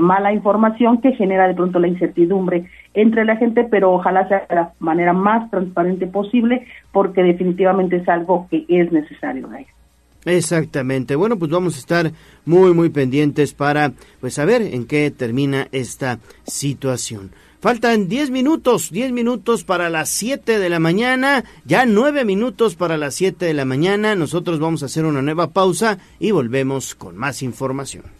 mala 0.00 0.32
información 0.32 1.02
que 1.02 1.12
genera 1.12 1.46
de 1.46 1.54
pronto 1.54 1.78
la 1.78 1.88
incertidumbre 1.88 2.64
entre 2.94 3.26
la 3.26 3.36
gente, 3.36 3.64
pero 3.70 3.92
ojalá 3.92 4.26
sea 4.26 4.46
de 4.48 4.54
la 4.54 4.72
manera 4.78 5.12
más 5.12 5.50
transparente 5.50 6.06
posible 6.06 6.66
porque 6.92 7.22
definitivamente 7.22 7.96
es 7.96 8.08
algo 8.08 8.46
que 8.50 8.64
es 8.68 8.90
necesario. 8.90 9.48
Exactamente. 10.24 11.16
Bueno, 11.16 11.38
pues 11.38 11.50
vamos 11.50 11.76
a 11.76 11.78
estar 11.78 12.12
muy, 12.44 12.74
muy 12.74 12.90
pendientes 12.90 13.54
para 13.54 13.92
pues 14.20 14.34
saber 14.34 14.62
en 14.62 14.86
qué 14.86 15.10
termina 15.10 15.68
esta 15.72 16.20
situación. 16.46 17.32
Faltan 17.60 18.08
10 18.08 18.30
minutos, 18.30 18.90
10 18.90 19.12
minutos 19.12 19.64
para 19.64 19.90
las 19.90 20.08
7 20.08 20.58
de 20.58 20.68
la 20.70 20.78
mañana, 20.78 21.44
ya 21.66 21.84
9 21.84 22.24
minutos 22.24 22.74
para 22.74 22.96
las 22.96 23.14
7 23.14 23.44
de 23.44 23.54
la 23.54 23.66
mañana. 23.66 24.14
Nosotros 24.14 24.58
vamos 24.58 24.82
a 24.82 24.86
hacer 24.86 25.04
una 25.04 25.20
nueva 25.20 25.50
pausa 25.50 25.98
y 26.18 26.30
volvemos 26.30 26.94
con 26.94 27.16
más 27.16 27.42
información. 27.42 28.19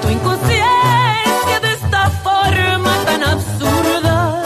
tu 0.00 0.08
inconsciencia 0.08 1.60
de 1.60 1.72
esta 1.72 2.10
forma 2.22 2.94
tan 3.04 3.22
absurda. 3.22 4.42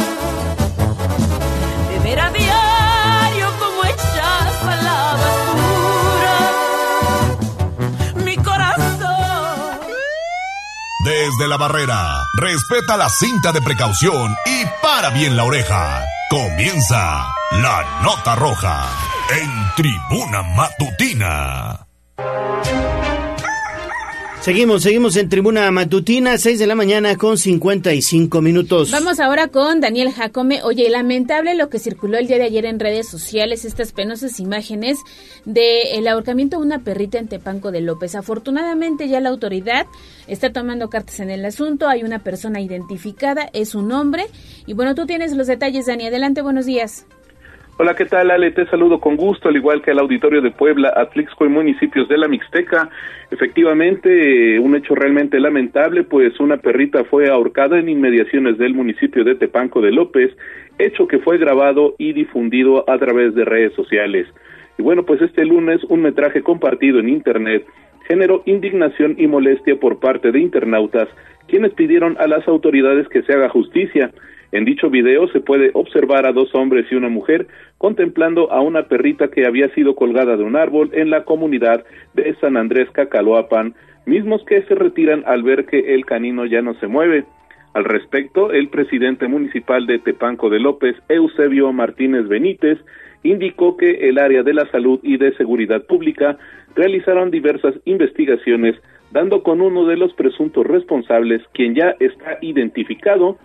De 1.89 1.99
ver 2.01 2.21
a 2.21 2.31
diario 2.31 3.49
como 3.59 3.85
echas 3.85 4.63
a 4.63 4.77
la 4.87 5.17
basura 5.23 6.39
mi 8.25 8.37
corazón. 8.37 9.81
Desde 11.05 11.49
la 11.49 11.57
barrera, 11.57 12.19
respeta 12.39 12.97
la 12.97 13.09
cinta 13.09 13.53
de 13.53 13.63
precaución 13.63 14.37
y 14.47 14.65
para 14.83 15.11
bien 15.11 15.37
la 15.37 15.45
oreja. 15.45 16.05
Comienza 16.31 17.35
la 17.53 18.01
nota 18.03 18.37
roja 18.37 18.87
en 19.31 19.51
tribuna 19.75 20.43
matutina. 20.43 21.88
Seguimos, 24.41 24.85
seguimos 24.85 25.17
en 25.17 25.29
tribuna 25.29 25.71
matutina, 25.73 26.39
6 26.39 26.61
de 26.61 26.67
la 26.67 26.77
mañana 26.77 27.17
con 27.17 27.37
55 27.37 28.41
minutos. 28.41 28.93
Vamos 28.93 29.19
ahora 29.19 29.49
con 29.49 29.81
Daniel 29.81 30.13
Jacome. 30.13 30.63
Oye, 30.63 30.89
lamentable 30.89 31.55
lo 31.55 31.69
que 31.69 31.81
circuló 31.81 32.19
el 32.19 32.29
día 32.29 32.39
de 32.39 32.45
ayer 32.45 32.65
en 32.65 32.79
redes 32.79 33.09
sociales, 33.09 33.65
estas 33.65 33.93
penosas 33.93 34.39
imágenes 34.39 34.99
del 35.45 36.07
ahorcamiento 36.07 36.59
de 36.59 36.63
una 36.67 36.79
perrita 36.79 37.19
en 37.19 37.29
Tepanco 37.29 37.73
de 37.73 37.81
López. 37.81 38.15
Afortunadamente 38.15 39.09
ya 39.09 39.21
la 39.21 39.29
autoridad 39.29 39.87
está 40.29 40.53
tomando 40.53 40.89
cartas 40.89 41.19
en 41.21 41.31
el 41.31 41.45
asunto, 41.45 41.89
hay 41.89 42.05
una 42.05 42.21
persona 42.21 42.61
identificada, 42.61 43.51
es 43.53 43.75
un 43.75 43.91
hombre. 43.93 44.29
Y 44.67 44.73
bueno, 44.73 44.95
tú 44.95 45.05
tienes 45.05 45.33
los 45.33 45.49
detalles, 45.49 45.87
Dani. 45.87 46.07
Adelante, 46.07 46.43
buenos 46.43 46.65
días. 46.65 47.05
Hola, 47.81 47.95
¿qué 47.95 48.07
tal, 48.07 48.33
Ale? 48.33 48.51
Te 48.51 48.67
saludo 48.67 48.99
con 48.99 49.15
gusto, 49.15 49.49
al 49.49 49.55
igual 49.55 49.83
que 49.83 49.93
al 49.93 50.01
auditorio 50.01 50.43
de 50.43 50.51
Puebla, 50.51 50.93
Atlixco 50.97 51.47
y 51.47 51.49
municipios 51.49 52.09
de 52.09 52.19
la 52.19 52.27
Mixteca. 52.27 52.91
Efectivamente, 53.31 54.59
un 54.59 54.75
hecho 54.75 54.97
realmente 54.97 55.39
lamentable, 55.39 56.03
pues 56.03 56.41
una 56.41 56.57
perrita 56.57 57.05
fue 57.05 57.29
ahorcada 57.29 57.79
en 57.79 57.89
inmediaciones 57.89 58.59
del 58.59 58.75
municipio 58.75 59.23
de 59.23 59.37
Tepanco 59.37 59.81
de 59.81 59.93
López, 59.93 60.37
hecho 60.77 61.07
que 61.07 61.21
fue 61.21 61.39
grabado 61.39 61.95
y 61.99 62.15
difundido 62.15 62.85
a 62.91 62.99
través 62.99 63.37
de 63.37 63.45
redes 63.45 63.75
sociales. 63.75 64.27
Y 64.77 64.83
bueno, 64.83 65.05
pues 65.05 65.23
este 65.23 65.45
lunes 65.45 65.81
un 65.85 66.03
metraje 66.03 66.43
compartido 66.43 66.99
en 66.99 67.09
Internet 67.09 67.65
generó 68.09 68.43
indignación 68.45 69.15
y 69.19 69.29
molestia 69.29 69.79
por 69.79 70.01
parte 70.01 70.33
de 70.33 70.41
internautas, 70.41 71.09
quienes 71.47 71.75
pidieron 71.75 72.17
a 72.19 72.27
las 72.27 72.49
autoridades 72.49 73.07
que 73.09 73.23
se 73.23 73.35
haga 73.35 73.49
justicia. 73.51 74.11
En 74.51 74.65
dicho 74.65 74.89
video 74.89 75.29
se 75.29 75.41
puede 75.41 75.71
observar 75.75 76.25
a 76.27 76.33
dos 76.33 76.55
hombres 76.55 76.87
y 76.91 76.95
una 76.95 77.11
mujer 77.11 77.47
contemplando 77.77 78.51
a 78.51 78.63
una 78.63 78.85
perrita 78.89 79.29
que 79.29 79.47
había 79.47 79.69
sido 79.75 79.95
colgada 79.95 80.37
de 80.37 80.43
un 80.43 80.57
árbol 80.57 80.91
en 80.95 81.11
la 81.11 81.25
comunidad 81.25 81.85
de 82.15 82.35
San 82.41 82.57
Andrés 82.57 82.89
Cacaloapan, 82.93 83.75
mismos 84.07 84.43
que 84.47 84.63
se 84.63 84.75
retiran 84.75 85.23
al 85.27 85.43
ver 85.43 85.67
que 85.67 85.95
el 85.95 86.07
canino 86.07 86.47
ya 86.47 86.63
no 86.63 86.73
se 86.75 86.87
mueve. 86.87 87.25
Al 87.75 87.85
respecto, 87.85 88.51
el 88.51 88.69
presidente 88.69 89.29
municipal 89.29 89.87
de 89.87 89.99
Tepanco 89.99 90.49
de 90.49 90.61
López, 90.61 90.97
Eusebio 91.11 91.71
Martínez 91.75 92.27
Benítez, 92.27 92.79
indicó 93.23 93.77
que 93.77 94.09
el 94.09 94.19
área 94.19 94.43
de 94.43 94.55
la 94.55 94.67
salud 94.71 94.99
y 95.03 95.19
de 95.19 95.35
seguridad 95.37 95.85
pública 95.85 96.39
realizaron 96.75 97.31
diversas 97.31 97.75
investigaciones, 97.85 98.77
dando 99.11 99.43
con 99.43 99.61
uno 99.61 99.85
de 99.85 99.99
los 99.99 100.15
presuntos 100.15 100.67
responsables, 100.67 101.43
quien 101.53 101.75
ya 101.75 101.95
está 102.01 102.39
identificado 102.41 103.37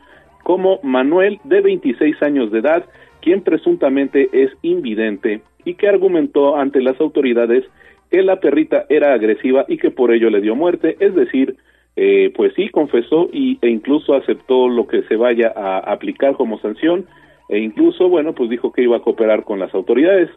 como 0.44 0.80
Manuel, 0.84 1.40
de 1.44 1.62
26 1.62 2.22
años 2.22 2.52
de 2.52 2.60
edad, 2.60 2.86
quien 3.22 3.42
presuntamente 3.42 4.30
es 4.32 4.52
invidente 4.62 5.42
y 5.66 5.76
que 5.76 5.88
argumentó 5.88 6.58
ante 6.58 6.82
las 6.82 7.00
autoridades 7.00 7.64
que 8.12 8.22
la 8.22 8.40
perrita 8.40 8.86
era 8.90 9.14
agresiva 9.14 9.66
y 9.68 9.78
que 9.78 9.90
por 9.90 10.14
ello 10.14 10.30
le 10.30 10.42
dio 10.42 10.56
muerte, 10.56 10.98
es 11.00 11.16
decir, 11.16 11.56
eh, 11.96 12.32
pues 12.36 12.54
sí 12.56 12.70
confesó 12.70 13.30
y, 13.32 13.58
e 13.62 13.70
incluso 13.70 14.14
aceptó 14.14 14.68
lo 14.68 14.88
que 14.88 15.04
se 15.04 15.16
vaya 15.16 15.54
a 15.56 15.80
aplicar 15.80 16.36
como 16.36 16.60
sanción 16.60 17.06
e 17.50 17.60
incluso, 17.60 18.10
bueno, 18.10 18.34
pues 18.34 18.50
dijo 18.50 18.72
que 18.72 18.84
iba 18.84 18.98
a 18.98 19.02
cooperar 19.02 19.44
con 19.44 19.60
las 19.60 19.74
autoridades. 19.74 20.30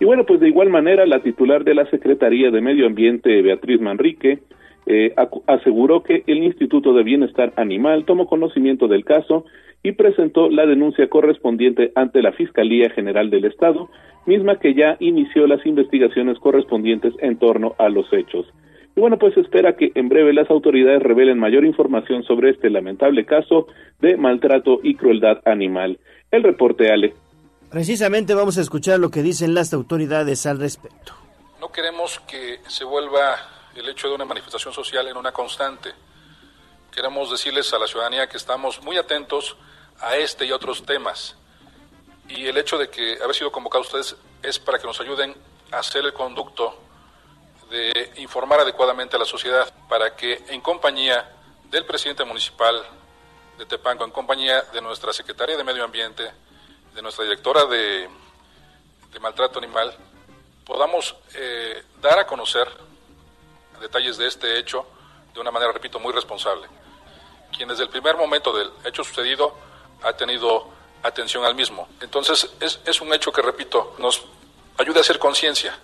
Y 0.00 0.04
bueno, 0.04 0.24
pues 0.24 0.40
de 0.40 0.48
igual 0.48 0.70
manera 0.70 1.06
la 1.06 1.20
titular 1.20 1.64
de 1.64 1.74
la 1.74 1.86
Secretaría 1.86 2.50
de 2.50 2.60
Medio 2.60 2.86
Ambiente, 2.86 3.42
Beatriz 3.42 3.80
Manrique, 3.80 4.40
eh, 4.86 5.14
aseguró 5.46 6.02
que 6.02 6.24
el 6.26 6.42
Instituto 6.42 6.92
de 6.92 7.02
Bienestar 7.02 7.52
Animal 7.56 8.04
tomó 8.04 8.26
conocimiento 8.26 8.86
del 8.88 9.04
caso 9.04 9.44
y 9.82 9.92
presentó 9.92 10.48
la 10.48 10.66
denuncia 10.66 11.08
correspondiente 11.08 11.92
ante 11.94 12.22
la 12.22 12.32
Fiscalía 12.32 12.90
General 12.90 13.30
del 13.30 13.44
Estado, 13.44 13.90
misma 14.26 14.58
que 14.58 14.74
ya 14.74 14.96
inició 15.00 15.46
las 15.46 15.64
investigaciones 15.66 16.38
correspondientes 16.38 17.12
en 17.20 17.38
torno 17.38 17.74
a 17.78 17.88
los 17.88 18.10
hechos. 18.12 18.46
Y 18.96 19.00
bueno, 19.00 19.18
pues 19.18 19.36
espera 19.36 19.76
que 19.76 19.90
en 19.94 20.08
breve 20.08 20.32
las 20.32 20.50
autoridades 20.50 21.02
revelen 21.02 21.38
mayor 21.38 21.64
información 21.64 22.22
sobre 22.22 22.50
este 22.50 22.70
lamentable 22.70 23.26
caso 23.26 23.66
de 24.00 24.16
maltrato 24.16 24.80
y 24.82 24.94
crueldad 24.94 25.40
animal. 25.44 25.98
El 26.30 26.42
reporte, 26.44 26.90
Ale. 26.90 27.12
Precisamente 27.70 28.34
vamos 28.34 28.56
a 28.56 28.60
escuchar 28.60 29.00
lo 29.00 29.10
que 29.10 29.22
dicen 29.22 29.54
las 29.54 29.74
autoridades 29.74 30.46
al 30.46 30.60
respecto. 30.60 31.12
No 31.60 31.72
queremos 31.72 32.20
que 32.20 32.58
se 32.68 32.84
vuelva 32.84 33.36
el 33.74 33.88
hecho 33.88 34.08
de 34.08 34.14
una 34.14 34.24
manifestación 34.24 34.72
social 34.72 35.06
en 35.08 35.16
una 35.16 35.32
constante. 35.32 35.92
Queremos 36.90 37.30
decirles 37.30 37.72
a 37.72 37.78
la 37.78 37.86
ciudadanía 37.86 38.28
que 38.28 38.36
estamos 38.36 38.80
muy 38.82 38.96
atentos 38.96 39.56
a 40.00 40.16
este 40.16 40.46
y 40.46 40.52
otros 40.52 40.84
temas. 40.84 41.36
Y 42.28 42.46
el 42.46 42.56
hecho 42.56 42.78
de 42.78 42.88
que 42.88 43.18
haber 43.22 43.34
sido 43.34 43.50
convocados 43.50 43.88
ustedes 43.88 44.16
es 44.42 44.58
para 44.58 44.78
que 44.78 44.86
nos 44.86 45.00
ayuden 45.00 45.36
a 45.72 45.78
hacer 45.78 46.04
el 46.04 46.12
conducto 46.12 46.78
de 47.70 48.12
informar 48.16 48.60
adecuadamente 48.60 49.16
a 49.16 49.18
la 49.18 49.24
sociedad, 49.24 49.72
para 49.88 50.14
que 50.14 50.44
en 50.48 50.60
compañía 50.60 51.32
del 51.70 51.84
presidente 51.84 52.24
municipal 52.24 52.86
de 53.58 53.66
Tepanco, 53.66 54.04
en 54.04 54.10
compañía 54.10 54.62
de 54.62 54.80
nuestra 54.80 55.12
secretaria 55.12 55.56
de 55.56 55.64
Medio 55.64 55.84
Ambiente, 55.84 56.30
de 56.94 57.02
nuestra 57.02 57.24
directora 57.24 57.64
de, 57.66 58.08
maltrato 59.20 59.58
animal, 59.58 59.96
podamos 60.64 61.16
eh, 61.34 61.82
dar 62.00 62.18
a 62.18 62.26
conocer 62.26 62.68
detalles 63.84 64.16
de 64.16 64.26
este 64.26 64.58
hecho 64.58 64.86
de 65.34 65.40
una 65.40 65.50
manera, 65.50 65.72
repito, 65.72 66.00
muy 66.00 66.12
responsable. 66.12 66.66
Quien 67.54 67.68
desde 67.68 67.82
el 67.84 67.90
primer 67.90 68.16
momento 68.16 68.52
del 68.56 68.70
hecho 68.84 69.04
sucedido 69.04 69.54
ha 70.02 70.12
tenido 70.14 70.68
atención 71.02 71.44
al 71.44 71.54
mismo. 71.54 71.88
Entonces, 72.00 72.50
es, 72.60 72.80
es 72.86 73.00
un 73.00 73.12
hecho 73.12 73.30
que, 73.30 73.42
repito, 73.42 73.94
nos 73.98 74.22
ayuda 74.78 74.98
a 74.98 75.00
hacer 75.02 75.18
conciencia 75.18 75.78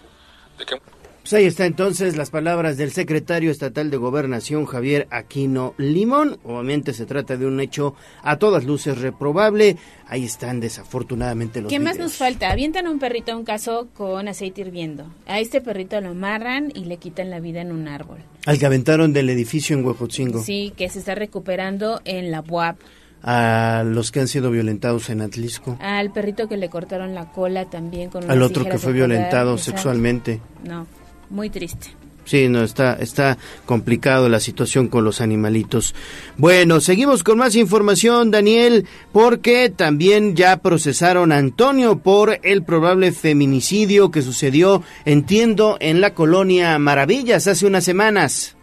de 0.56 0.64
que 0.64 0.80
pues 1.22 1.34
ahí 1.34 1.44
está 1.44 1.66
entonces 1.66 2.16
las 2.16 2.30
palabras 2.30 2.78
del 2.78 2.92
secretario 2.92 3.50
estatal 3.50 3.90
de 3.90 3.98
Gobernación 3.98 4.64
Javier 4.64 5.06
Aquino 5.10 5.74
Limón. 5.76 6.38
Obviamente 6.44 6.94
se 6.94 7.04
trata 7.04 7.36
de 7.36 7.46
un 7.46 7.60
hecho 7.60 7.94
a 8.22 8.38
todas 8.38 8.64
luces 8.64 8.98
reprobable. 8.98 9.76
Ahí 10.06 10.24
están 10.24 10.60
desafortunadamente 10.60 11.60
los 11.60 11.70
¿Qué 11.70 11.78
más 11.78 11.98
nos 11.98 12.14
falta? 12.14 12.50
Avientan 12.50 12.88
un 12.88 12.98
perrito 12.98 13.32
a 13.32 13.36
un 13.36 13.44
caso 13.44 13.88
con 13.94 14.28
aceite 14.28 14.62
hirviendo. 14.62 15.04
A 15.26 15.40
este 15.40 15.60
perrito 15.60 16.00
lo 16.00 16.10
amarran 16.10 16.72
y 16.74 16.86
le 16.86 16.96
quitan 16.96 17.28
la 17.28 17.38
vida 17.38 17.60
en 17.60 17.72
un 17.72 17.86
árbol. 17.86 18.18
Al 18.46 18.58
que 18.58 18.66
aventaron 18.66 19.12
del 19.12 19.28
edificio 19.28 19.76
en 19.76 19.84
Huejotzingo. 19.84 20.42
Sí, 20.42 20.72
que 20.74 20.88
se 20.88 21.00
está 21.00 21.14
recuperando 21.14 22.00
en 22.06 22.30
la 22.30 22.40
BUAP 22.40 22.78
a 23.22 23.82
los 23.84 24.10
que 24.10 24.20
han 24.20 24.28
sido 24.28 24.50
violentados 24.50 25.10
en 25.10 25.20
Atlisco. 25.20 25.76
Al 25.80 26.10
perrito 26.10 26.48
que 26.48 26.56
le 26.56 26.70
cortaron 26.70 27.14
la 27.14 27.30
cola 27.30 27.68
también 27.68 28.08
con 28.08 28.30
Al 28.30 28.40
otro 28.40 28.64
que 28.64 28.78
fue 28.78 28.94
violentado 28.94 29.58
sexualmente. 29.58 30.40
No 30.64 30.86
muy 31.30 31.50
triste. 31.50 31.88
Sí, 32.24 32.48
no, 32.48 32.62
está, 32.62 32.94
está 32.94 33.38
complicado 33.66 34.28
la 34.28 34.38
situación 34.38 34.88
con 34.88 35.04
los 35.04 35.20
animalitos. 35.20 35.94
Bueno, 36.36 36.80
seguimos 36.80 37.24
con 37.24 37.38
más 37.38 37.56
información, 37.56 38.30
Daniel, 38.30 38.86
porque 39.10 39.68
también 39.68 40.36
ya 40.36 40.58
procesaron 40.58 41.32
a 41.32 41.38
Antonio 41.38 41.98
por 41.98 42.38
el 42.44 42.62
probable 42.62 43.10
feminicidio 43.10 44.10
que 44.10 44.22
sucedió, 44.22 44.84
entiendo, 45.04 45.76
en 45.80 46.00
la 46.00 46.14
colonia 46.14 46.78
Maravillas 46.78 47.48
hace 47.48 47.66
unas 47.66 47.82
semanas. 47.82 48.56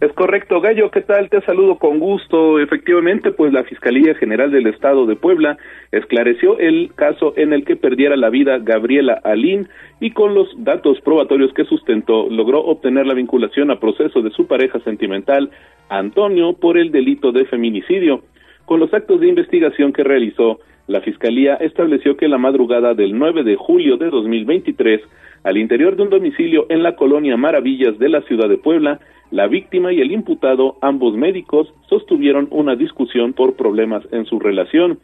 Es 0.00 0.14
correcto, 0.14 0.62
Gallo, 0.62 0.90
¿qué 0.90 1.02
tal? 1.02 1.28
Te 1.28 1.42
saludo 1.42 1.76
con 1.76 1.98
gusto. 1.98 2.58
Efectivamente, 2.58 3.32
pues 3.32 3.52
la 3.52 3.64
Fiscalía 3.64 4.14
General 4.14 4.50
del 4.50 4.66
Estado 4.66 5.04
de 5.04 5.14
Puebla 5.14 5.58
esclareció 5.92 6.58
el 6.58 6.90
caso 6.94 7.34
en 7.36 7.52
el 7.52 7.66
que 7.66 7.76
perdiera 7.76 8.16
la 8.16 8.30
vida 8.30 8.56
Gabriela 8.60 9.20
Alín 9.22 9.68
y 10.00 10.12
con 10.12 10.34
los 10.34 10.48
datos 10.56 10.98
probatorios 11.02 11.52
que 11.52 11.66
sustentó 11.66 12.30
logró 12.30 12.60
obtener 12.60 13.06
la 13.06 13.12
vinculación 13.12 13.70
a 13.70 13.78
proceso 13.78 14.22
de 14.22 14.30
su 14.30 14.46
pareja 14.46 14.80
sentimental, 14.80 15.50
Antonio, 15.90 16.54
por 16.54 16.78
el 16.78 16.92
delito 16.92 17.30
de 17.30 17.44
feminicidio. 17.44 18.22
Con 18.64 18.80
los 18.80 18.94
actos 18.94 19.20
de 19.20 19.28
investigación 19.28 19.92
que 19.92 20.02
realizó, 20.02 20.60
la 20.86 21.02
Fiscalía 21.02 21.56
estableció 21.56 22.16
que 22.16 22.26
la 22.26 22.38
madrugada 22.38 22.94
del 22.94 23.18
9 23.18 23.44
de 23.44 23.56
julio 23.56 23.98
de 23.98 24.08
2023, 24.08 25.02
al 25.44 25.58
interior 25.58 25.94
de 25.94 26.04
un 26.04 26.10
domicilio 26.10 26.64
en 26.70 26.82
la 26.82 26.96
colonia 26.96 27.36
Maravillas 27.36 27.98
de 27.98 28.08
la 28.08 28.22
ciudad 28.22 28.48
de 28.48 28.56
Puebla, 28.56 28.98
la 29.30 29.46
víctima 29.46 29.92
y 29.92 30.00
el 30.00 30.10
imputado, 30.10 30.76
ambos 30.80 31.14
médicos, 31.14 31.72
sostuvieron 31.88 32.48
una 32.50 32.76
discusión 32.76 33.32
por 33.32 33.54
problemas 33.54 34.04
en 34.12 34.24
su 34.26 34.38
relación. 34.38 34.98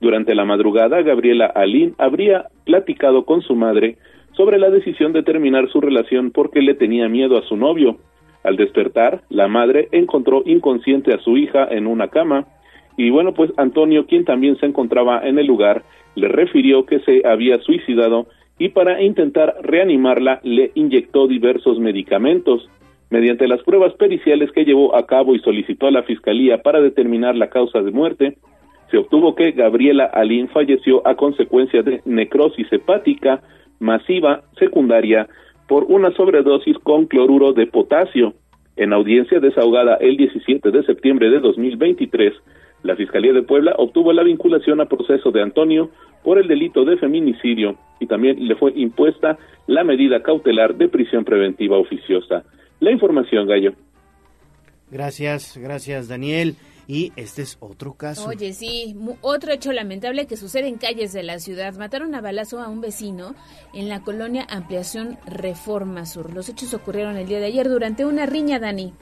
Durante 0.00 0.34
la 0.34 0.44
madrugada, 0.44 1.02
Gabriela 1.02 1.46
Alín 1.46 1.94
habría 1.98 2.46
platicado 2.64 3.24
con 3.24 3.42
su 3.42 3.54
madre 3.54 3.96
sobre 4.32 4.58
la 4.58 4.70
decisión 4.70 5.12
de 5.12 5.22
terminar 5.22 5.68
su 5.70 5.80
relación 5.80 6.30
porque 6.30 6.62
le 6.62 6.74
tenía 6.74 7.08
miedo 7.08 7.38
a 7.38 7.42
su 7.42 7.56
novio. 7.56 7.96
Al 8.42 8.56
despertar, 8.56 9.22
la 9.28 9.48
madre 9.48 9.88
encontró 9.92 10.42
inconsciente 10.46 11.12
a 11.12 11.18
su 11.18 11.36
hija 11.36 11.66
en 11.70 11.86
una 11.86 12.08
cama 12.08 12.46
y 12.96 13.10
bueno, 13.10 13.32
pues 13.32 13.50
Antonio, 13.56 14.06
quien 14.06 14.24
también 14.24 14.58
se 14.58 14.66
encontraba 14.66 15.26
en 15.26 15.38
el 15.38 15.46
lugar, 15.46 15.84
le 16.16 16.28
refirió 16.28 16.84
que 16.84 17.00
se 17.00 17.26
había 17.26 17.58
suicidado 17.60 18.26
y 18.58 18.70
para 18.70 19.02
intentar 19.02 19.54
reanimarla 19.62 20.40
le 20.42 20.70
inyectó 20.74 21.26
diversos 21.26 21.78
medicamentos. 21.78 22.68
Mediante 23.10 23.48
las 23.48 23.62
pruebas 23.64 23.92
periciales 23.94 24.52
que 24.52 24.64
llevó 24.64 24.94
a 24.94 25.04
cabo 25.04 25.34
y 25.34 25.40
solicitó 25.40 25.88
a 25.88 25.90
la 25.90 26.04
Fiscalía 26.04 26.62
para 26.62 26.80
determinar 26.80 27.34
la 27.34 27.50
causa 27.50 27.82
de 27.82 27.90
muerte, 27.90 28.36
se 28.90 28.98
obtuvo 28.98 29.34
que 29.34 29.50
Gabriela 29.50 30.04
Alín 30.04 30.48
falleció 30.48 31.06
a 31.06 31.16
consecuencia 31.16 31.82
de 31.82 32.00
necrosis 32.04 32.72
hepática 32.72 33.42
masiva 33.80 34.42
secundaria 34.58 35.28
por 35.68 35.84
una 35.84 36.12
sobredosis 36.12 36.78
con 36.78 37.06
cloruro 37.06 37.52
de 37.52 37.66
potasio. 37.66 38.34
En 38.76 38.92
audiencia 38.92 39.40
desahogada 39.40 39.96
el 39.96 40.16
17 40.16 40.70
de 40.70 40.82
septiembre 40.84 41.30
de 41.30 41.40
2023, 41.40 42.32
la 42.84 42.96
Fiscalía 42.96 43.32
de 43.32 43.42
Puebla 43.42 43.74
obtuvo 43.76 44.12
la 44.12 44.22
vinculación 44.22 44.80
a 44.80 44.86
proceso 44.86 45.32
de 45.32 45.42
Antonio 45.42 45.90
por 46.22 46.38
el 46.38 46.46
delito 46.46 46.84
de 46.84 46.96
feminicidio 46.96 47.76
y 47.98 48.06
también 48.06 48.46
le 48.46 48.54
fue 48.54 48.72
impuesta 48.76 49.36
la 49.66 49.84
medida 49.84 50.22
cautelar 50.22 50.76
de 50.76 50.88
prisión 50.88 51.24
preventiva 51.24 51.76
oficiosa. 51.76 52.44
La 52.80 52.90
información, 52.90 53.46
Gallo. 53.46 53.72
Gracias, 54.90 55.56
gracias 55.56 56.08
Daniel. 56.08 56.56
Y 56.88 57.12
este 57.14 57.42
es 57.42 57.56
otro 57.60 57.94
caso. 57.94 58.28
Oye, 58.28 58.52
sí, 58.52 58.96
otro 59.20 59.52
hecho 59.52 59.70
lamentable 59.70 60.26
que 60.26 60.36
sucede 60.36 60.66
en 60.66 60.76
calles 60.76 61.12
de 61.12 61.22
la 61.22 61.38
ciudad. 61.38 61.72
Mataron 61.74 62.16
a 62.16 62.20
balazo 62.20 62.58
a 62.58 62.68
un 62.68 62.80
vecino 62.80 63.36
en 63.72 63.88
la 63.88 64.00
colonia 64.00 64.44
Ampliación 64.50 65.16
Reforma 65.24 66.04
Sur. 66.04 66.34
Los 66.34 66.48
hechos 66.48 66.74
ocurrieron 66.74 67.16
el 67.16 67.28
día 67.28 67.38
de 67.38 67.46
ayer 67.46 67.68
durante 67.68 68.04
una 68.04 68.26
riña, 68.26 68.58
Dani. 68.58 68.92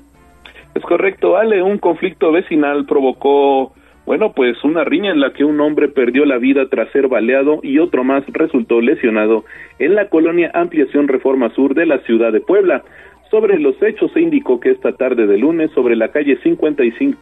Es 0.75 0.83
correcto, 0.83 1.39
Ale. 1.39 1.63
Un 1.63 1.79
conflicto 1.79 2.31
vecinal 2.31 2.85
provocó, 2.85 3.73
bueno, 4.05 4.35
pues 4.35 4.63
una 4.65 4.85
riña 4.85 5.11
en 5.11 5.21
la 5.21 5.33
que 5.33 5.45
un 5.45 5.59
hombre 5.59 5.89
perdió 5.89 6.27
la 6.27 6.37
vida 6.37 6.69
tras 6.69 6.93
ser 6.93 7.09
baleado 7.09 7.61
y 7.63 7.79
otro 7.79 8.05
más 8.05 8.23
resultó 8.27 8.83
lesionado 8.83 9.47
en 9.79 9.95
la 9.95 10.11
colonia 10.11 10.51
Ampliación 10.53 11.09
Reforma 11.09 11.55
Sur 11.55 11.75
de 11.75 11.87
la 11.87 12.01
ciudad 12.01 12.33
de 12.33 12.41
Puebla. 12.43 12.85
Sobre 13.31 13.59
los 13.59 13.81
hechos 13.83 14.11
se 14.13 14.21
indicó 14.21 14.59
que 14.59 14.71
esta 14.71 14.93
tarde 14.93 15.27
de 15.27 15.37
lunes 15.37 15.71
sobre 15.73 15.97
la 15.97 16.09
calle 16.09 16.39
55 16.43 17.19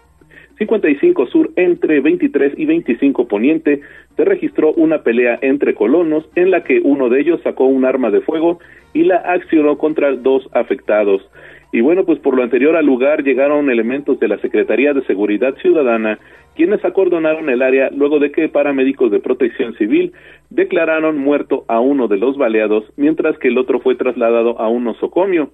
55 0.59 1.27
Sur 1.27 1.51
entre 1.57 2.01
23 2.01 2.55
y 2.57 2.65
25 2.65 3.29
Poniente 3.29 3.81
se 4.17 4.25
registró 4.25 4.73
una 4.73 5.03
pelea 5.03 5.39
entre 5.43 5.75
colonos 5.75 6.29
en 6.35 6.51
la 6.51 6.65
que 6.65 6.81
uno 6.83 7.09
de 7.09 7.21
ellos 7.21 7.41
sacó 7.43 7.65
un 7.67 7.85
arma 7.85 8.11
de 8.11 8.23
fuego 8.23 8.59
y 8.95 9.03
la 9.03 9.17
accionó 9.17 9.77
contra 9.77 10.13
dos 10.13 10.49
afectados. 10.53 11.29
Y 11.73 11.83
bueno, 11.83 12.05
pues 12.05 12.19
por 12.21 12.35
lo 12.35 12.43
anterior 12.43 12.77
al 12.77 12.87
lugar 12.87 13.23
llegaron 13.23 13.69
elementos 13.69 14.19
de 14.19 14.29
la 14.29 14.39
Secretaría 14.39 14.95
de 14.95 15.05
Seguridad 15.05 15.55
Ciudadana, 15.57 16.19
quienes 16.55 16.83
acordonaron 16.85 17.51
el 17.51 17.61
área 17.61 17.91
luego 17.91 18.19
de 18.19 18.31
que 18.31 18.49
paramédicos 18.49 19.11
de 19.11 19.21
protección 19.21 19.75
civil 19.75 20.13
declararon 20.49 21.19
muerto 21.19 21.65
a 21.69 21.81
uno 21.81 22.09
de 22.09 22.17
los 22.17 22.39
baleados, 22.39 22.85
mientras 22.97 23.37
que 23.39 23.49
el 23.49 23.59
otro 23.59 23.81
fue 23.81 23.97
trasladado 23.97 24.59
a 24.59 24.69
un 24.69 24.85
nosocomio. 24.85 25.51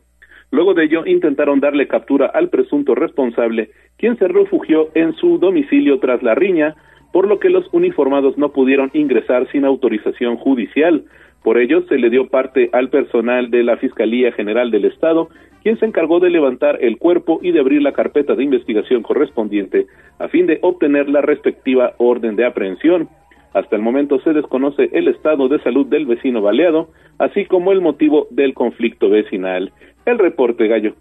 Luego 0.53 0.75
de 0.75 0.85
ello, 0.85 1.07
intentaron 1.07 1.61
darle 1.61 1.89
captura 1.89 2.27
al 2.27 2.51
presunto 2.51 2.95
responsable, 2.95 3.71
quien 3.97 4.19
se 4.19 4.29
refugió 4.29 4.91
en 4.95 5.15
su 5.15 5.39
domicilio 5.39 5.99
tras 5.99 6.23
la 6.23 6.35
riña, 6.35 6.77
por 7.11 7.27
lo 7.27 7.41
que 7.41 7.49
los 7.49 7.67
uniformados 7.73 8.37
no 8.37 8.53
pudieron 8.53 8.91
ingresar 8.93 9.51
sin 9.51 9.65
autorización 9.65 10.37
judicial. 10.37 11.05
Por 11.43 11.57
ello, 11.57 11.83
se 11.89 11.97
le 11.97 12.11
dio 12.11 12.29
parte 12.29 12.69
al 12.73 12.91
personal 12.91 13.51
de 13.51 13.65
la 13.65 13.79
Fiscalía 13.79 14.31
General 14.33 14.71
del 14.71 14.85
Estado, 14.85 15.31
quien 15.63 15.79
se 15.79 15.87
encargó 15.87 16.21
de 16.21 16.29
levantar 16.29 16.79
el 16.83 16.99
cuerpo 16.99 17.41
y 17.43 17.53
de 17.53 17.61
abrir 17.61 17.81
la 17.81 17.93
carpeta 17.93 18.35
de 18.35 18.45
investigación 18.45 19.03
correspondiente, 19.03 19.87
a 20.19 20.29
fin 20.29 20.47
de 20.47 20.59
obtener 20.61 21.09
la 21.09 21.23
respectiva 21.23 21.95
orden 21.97 22.37
de 22.37 22.45
aprehensión. 22.45 23.09
Hasta 23.55 23.77
el 23.77 23.83
momento 23.83 24.19
se 24.21 24.33
desconoce 24.33 24.89
el 24.93 25.09
estado 25.09 25.49
de 25.49 25.61
salud 25.61 25.87
del 25.87 26.07
vecino 26.07 26.41
baleado, 26.41 26.89
así 27.19 27.45
como 27.45 27.73
el 27.73 27.81
motivo 27.81 28.27
del 28.31 28.55
conflicto 28.55 29.11
vecinal. 29.11 29.73
El 30.05 30.19
reporte, 30.19 30.67
Gallo. 30.67 30.95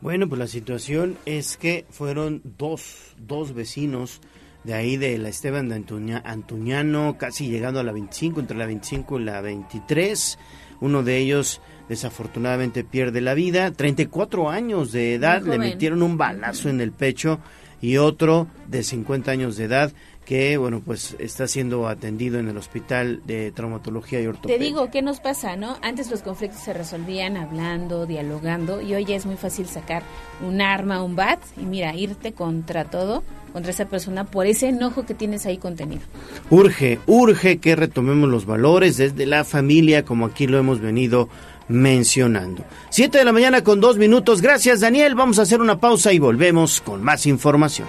Bueno, 0.00 0.28
pues 0.28 0.38
la 0.38 0.46
situación 0.46 1.16
es 1.26 1.56
que 1.56 1.84
fueron 1.90 2.42
dos, 2.58 3.14
dos 3.18 3.54
vecinos 3.54 4.20
de 4.64 4.74
ahí 4.74 4.96
de 4.96 5.16
la 5.18 5.28
Esteban 5.28 5.68
de 5.68 5.82
Antuñano, 6.24 7.16
casi 7.18 7.48
llegando 7.48 7.80
a 7.80 7.82
la 7.82 7.92
25, 7.92 8.40
entre 8.40 8.56
la 8.56 8.66
25 8.66 9.20
y 9.20 9.24
la 9.24 9.40
23. 9.40 10.38
Uno 10.80 11.02
de 11.02 11.18
ellos 11.18 11.60
desafortunadamente 11.88 12.84
pierde 12.84 13.20
la 13.20 13.34
vida, 13.34 13.72
34 13.72 14.48
años 14.48 14.92
de 14.92 15.14
edad, 15.14 15.42
le 15.42 15.58
metieron 15.58 16.02
un 16.02 16.16
balazo 16.16 16.68
en 16.68 16.80
el 16.80 16.92
pecho 16.92 17.40
y 17.80 17.96
otro 17.96 18.46
de 18.68 18.82
50 18.82 19.30
años 19.30 19.56
de 19.56 19.64
edad 19.64 19.92
que 20.30 20.58
bueno 20.58 20.80
pues 20.80 21.16
está 21.18 21.48
siendo 21.48 21.88
atendido 21.88 22.38
en 22.38 22.48
el 22.48 22.56
hospital 22.56 23.20
de 23.26 23.50
traumatología 23.50 24.20
y 24.20 24.28
ortopedia. 24.28 24.58
Te 24.58 24.62
digo 24.62 24.88
qué 24.88 25.02
nos 25.02 25.18
pasa, 25.18 25.56
¿no? 25.56 25.76
Antes 25.82 26.08
los 26.08 26.22
conflictos 26.22 26.60
se 26.60 26.72
resolvían 26.72 27.36
hablando, 27.36 28.06
dialogando 28.06 28.80
y 28.80 28.94
hoy 28.94 29.04
ya 29.04 29.16
es 29.16 29.26
muy 29.26 29.34
fácil 29.34 29.66
sacar 29.66 30.04
un 30.46 30.60
arma, 30.60 31.02
un 31.02 31.16
bat 31.16 31.40
y 31.56 31.64
mira 31.64 31.96
irte 31.96 32.30
contra 32.30 32.84
todo 32.84 33.24
contra 33.52 33.72
esa 33.72 33.86
persona 33.86 34.22
por 34.22 34.46
ese 34.46 34.68
enojo 34.68 35.04
que 35.04 35.14
tienes 35.14 35.46
ahí 35.46 35.58
contenido. 35.58 36.02
Urge, 36.48 37.00
urge 37.08 37.58
que 37.58 37.74
retomemos 37.74 38.28
los 38.28 38.46
valores 38.46 38.98
desde 38.98 39.26
la 39.26 39.42
familia 39.42 40.04
como 40.04 40.26
aquí 40.26 40.46
lo 40.46 40.58
hemos 40.58 40.78
venido 40.78 41.28
mencionando. 41.66 42.64
Siete 42.88 43.18
de 43.18 43.24
la 43.24 43.32
mañana 43.32 43.64
con 43.64 43.80
dos 43.80 43.98
minutos. 43.98 44.42
Gracias 44.42 44.78
Daniel. 44.78 45.16
Vamos 45.16 45.40
a 45.40 45.42
hacer 45.42 45.60
una 45.60 45.80
pausa 45.80 46.12
y 46.12 46.20
volvemos 46.20 46.80
con 46.80 47.02
más 47.02 47.26
información. 47.26 47.88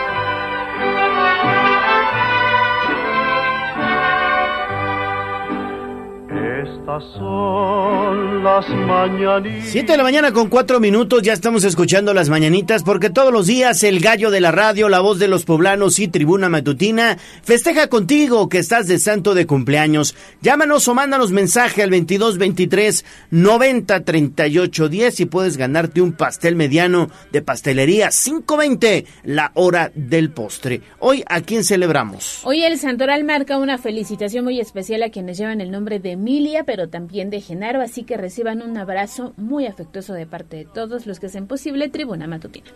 Yeah. 6.31 6.50
Son 6.99 8.43
las 8.43 8.67
mañanitas. 8.69 9.69
Siete 9.69 9.93
de 9.93 9.97
la 9.97 10.03
mañana 10.03 10.31
con 10.31 10.49
cuatro 10.49 10.79
minutos, 10.79 11.21
ya 11.21 11.33
estamos 11.33 11.63
escuchando 11.63 12.13
las 12.13 12.29
mañanitas 12.29 12.83
porque 12.83 13.09
todos 13.09 13.31
los 13.31 13.47
días 13.47 13.83
el 13.83 13.99
gallo 13.99 14.31
de 14.31 14.41
la 14.41 14.51
radio, 14.51 14.89
la 14.89 14.99
voz 14.99 15.19
de 15.19 15.27
los 15.27 15.45
poblanos 15.45 15.99
y 15.99 16.07
tribuna 16.07 16.49
matutina 16.49 17.17
festeja 17.43 17.87
contigo 17.87 18.49
que 18.49 18.59
estás 18.59 18.87
de 18.87 18.99
santo 18.99 19.33
de 19.33 19.45
cumpleaños. 19.45 20.15
Llámanos 20.41 20.87
o 20.87 20.93
mándanos 20.93 21.31
mensaje 21.31 21.83
al 21.83 21.89
22 21.89 22.37
23 22.37 23.05
90 23.31 24.03
38 24.03 24.89
10 24.89 25.19
y 25.19 25.25
puedes 25.25 25.57
ganarte 25.57 26.01
un 26.01 26.13
pastel 26.13 26.55
mediano 26.55 27.09
de 27.31 27.41
pastelería 27.41 28.09
520, 28.09 29.05
la 29.23 29.51
hora 29.55 29.91
del 29.95 30.31
postre. 30.31 30.81
Hoy, 30.99 31.23
¿a 31.27 31.41
quién 31.41 31.63
celebramos? 31.63 32.41
Hoy 32.43 32.63
el 32.63 32.77
Santoral 32.77 33.23
marca 33.23 33.57
una 33.57 33.77
felicitación 33.77 34.43
muy 34.43 34.59
especial 34.59 35.03
a 35.03 35.09
quienes 35.09 35.37
llevan 35.37 35.61
el 35.61 35.71
nombre 35.71 35.99
de 35.99 36.11
Emilia, 36.11 36.50
pero 36.65 36.89
también 36.89 37.29
de 37.29 37.41
Genaro, 37.41 37.81
así 37.81 38.03
que 38.03 38.17
reciban 38.17 38.61
un 38.61 38.77
abrazo 38.77 39.33
muy 39.37 39.65
afectuoso 39.65 40.13
de 40.13 40.25
parte 40.25 40.57
de 40.57 40.65
todos 40.65 41.05
los 41.07 41.19
que 41.19 41.27
hacen 41.27 41.47
posible 41.47 41.89
Tribuna 41.89 42.27
Matutina. 42.27 42.67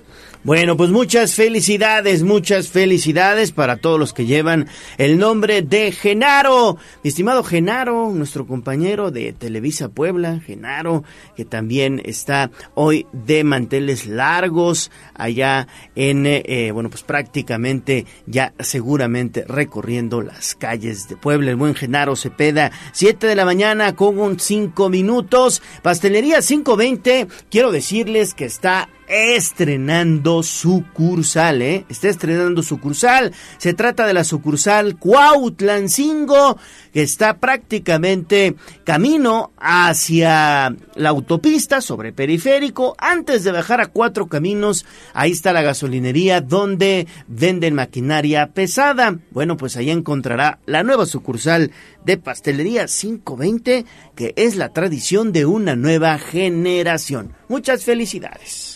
Bueno, 0.43 0.77
pues 0.77 0.89
muchas 0.89 1.35
felicidades, 1.35 2.23
muchas 2.23 2.69
felicidades 2.69 3.51
para 3.51 3.77
todos 3.77 3.99
los 3.99 4.13
que 4.13 4.25
llevan 4.25 4.67
el 4.97 5.17
nombre 5.17 5.61
de 5.61 5.91
Genaro. 5.91 6.77
Mi 7.03 7.09
estimado 7.09 7.43
Genaro, 7.43 8.11
nuestro 8.11 8.47
compañero 8.47 9.11
de 9.11 9.33
Televisa 9.33 9.89
Puebla, 9.89 10.39
Genaro, 10.39 11.03
que 11.35 11.45
también 11.45 12.01
está 12.05 12.51
hoy 12.75 13.05
de 13.11 13.43
manteles 13.43 14.07
largos 14.07 14.91
allá 15.13 15.67
en, 15.95 16.25
eh, 16.25 16.71
bueno, 16.71 16.89
pues 16.89 17.03
prácticamente 17.03 18.05
ya 18.25 18.53
seguramente 18.59 19.43
recorriendo 19.47 20.21
las 20.21 20.55
calles 20.55 21.07
de 21.09 21.17
Puebla. 21.17 21.51
El 21.51 21.57
buen 21.57 21.75
Genaro 21.75 22.15
Cepeda, 22.15 22.71
7 22.93 23.27
de 23.27 23.35
la 23.35 23.45
mañana 23.45 23.64
con 23.95 24.19
un 24.19 24.39
5 24.39 24.89
minutos. 24.89 25.61
Pastelería 25.81 26.41
520, 26.41 27.27
quiero 27.49 27.71
decirles 27.71 28.35
que 28.35 28.45
está 28.45 28.89
estrenando 29.07 30.43
sucursal, 30.43 31.61
¿eh? 31.61 31.85
Está 31.89 32.09
estrenando 32.09 32.63
sucursal. 32.63 33.33
Se 33.57 33.73
trata 33.73 34.05
de 34.05 34.13
la 34.13 34.23
sucursal 34.23 34.97
Cuautlancingo, 34.97 36.57
que 36.93 37.01
está 37.01 37.37
prácticamente 37.37 38.55
camino 38.83 39.51
hacia 39.57 40.75
la 40.95 41.09
autopista 41.09 41.81
sobre 41.81 42.13
periférico. 42.13 42.95
Antes 42.97 43.43
de 43.43 43.51
bajar 43.51 43.81
a 43.81 43.87
cuatro 43.87 44.27
caminos, 44.27 44.85
ahí 45.13 45.31
está 45.31 45.53
la 45.53 45.61
gasolinería 45.61 46.41
donde 46.41 47.07
venden 47.27 47.75
maquinaria 47.75 48.47
pesada. 48.47 49.19
Bueno, 49.31 49.57
pues 49.57 49.77
ahí 49.77 49.89
encontrará 49.89 50.59
la 50.65 50.83
nueva 50.83 51.05
sucursal 51.05 51.71
de 52.03 52.17
Pastelería 52.17 52.85
520, 52.85 53.85
que 54.15 54.33
es 54.35 54.55
la 54.55 54.69
tradición 54.69 55.31
de 55.31 55.45
una 55.45 55.75
nueva 55.75 56.17
generación. 56.17 57.33
Muchas 57.47 57.83
felicidades 57.83 58.74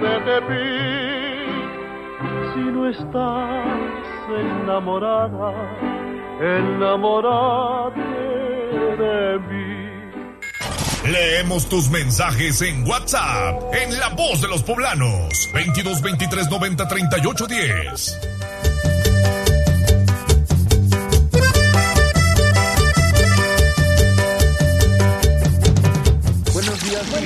de 0.00 0.20
Tepic, 0.26 1.64
si 2.54 2.60
no 2.60 2.88
estás 2.88 3.66
enamorada, 4.28 5.52
enamorate 6.40 8.00
de 8.98 9.38
mí. 9.48 9.66
Leemos 11.10 11.68
tus 11.68 11.90
mensajes 11.90 12.62
en 12.62 12.86
WhatsApp, 12.86 13.74
en 13.74 13.98
La 13.98 14.08
Voz 14.10 14.40
de 14.40 14.48
los 14.48 14.62
Poblanos, 14.62 15.50
22 15.52 16.02
23 16.02 16.50
90 16.50 16.88
38 16.88 17.46
10. 17.46 18.35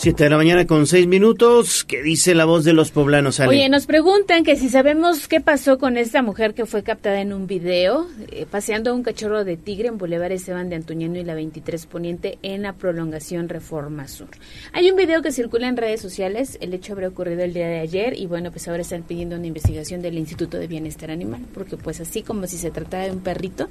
7 0.00 0.24
de 0.24 0.30
la 0.30 0.38
mañana 0.38 0.66
con 0.66 0.86
6 0.86 1.06
minutos. 1.06 1.84
¿Qué 1.84 2.02
dice 2.02 2.34
la 2.34 2.46
voz 2.46 2.64
de 2.64 2.72
los 2.72 2.90
poblanos? 2.90 3.38
Oye, 3.40 3.68
nos 3.68 3.84
preguntan 3.84 4.44
que 4.44 4.56
si 4.56 4.70
sabemos 4.70 5.28
qué 5.28 5.42
pasó 5.42 5.76
con 5.78 5.98
esta 5.98 6.22
mujer 6.22 6.54
que 6.54 6.64
fue 6.64 6.82
captada 6.82 7.20
en 7.20 7.34
un 7.34 7.46
video 7.46 8.06
eh, 8.30 8.46
paseando 8.50 8.94
un 8.94 9.02
cachorro 9.02 9.44
de 9.44 9.58
tigre 9.58 9.88
en 9.88 9.98
Boulevard 9.98 10.32
Esteban 10.32 10.70
de 10.70 10.76
Antuñano 10.76 11.18
y 11.18 11.24
la 11.24 11.34
23 11.34 11.84
Poniente 11.84 12.38
en 12.42 12.62
la 12.62 12.72
prolongación 12.72 13.50
Reforma 13.50 14.08
Sur. 14.08 14.28
Hay 14.72 14.90
un 14.90 14.96
video 14.96 15.20
que 15.20 15.32
circula 15.32 15.68
en 15.68 15.76
redes 15.76 16.00
sociales. 16.00 16.56
El 16.62 16.72
hecho 16.72 16.94
habría 16.94 17.08
ocurrido 17.08 17.42
el 17.42 17.52
día 17.52 17.68
de 17.68 17.80
ayer 17.80 18.18
y 18.18 18.24
bueno, 18.24 18.50
pues 18.50 18.68
ahora 18.68 18.80
están 18.80 19.02
pidiendo 19.02 19.36
una 19.36 19.48
investigación 19.48 20.00
del 20.00 20.16
Instituto 20.16 20.56
de 20.56 20.66
Bienestar 20.66 21.10
Animal 21.10 21.42
porque 21.52 21.76
pues 21.76 22.00
así 22.00 22.22
como 22.22 22.46
si 22.46 22.56
se 22.56 22.70
tratara 22.70 23.04
de 23.04 23.10
un 23.10 23.20
perrito. 23.20 23.68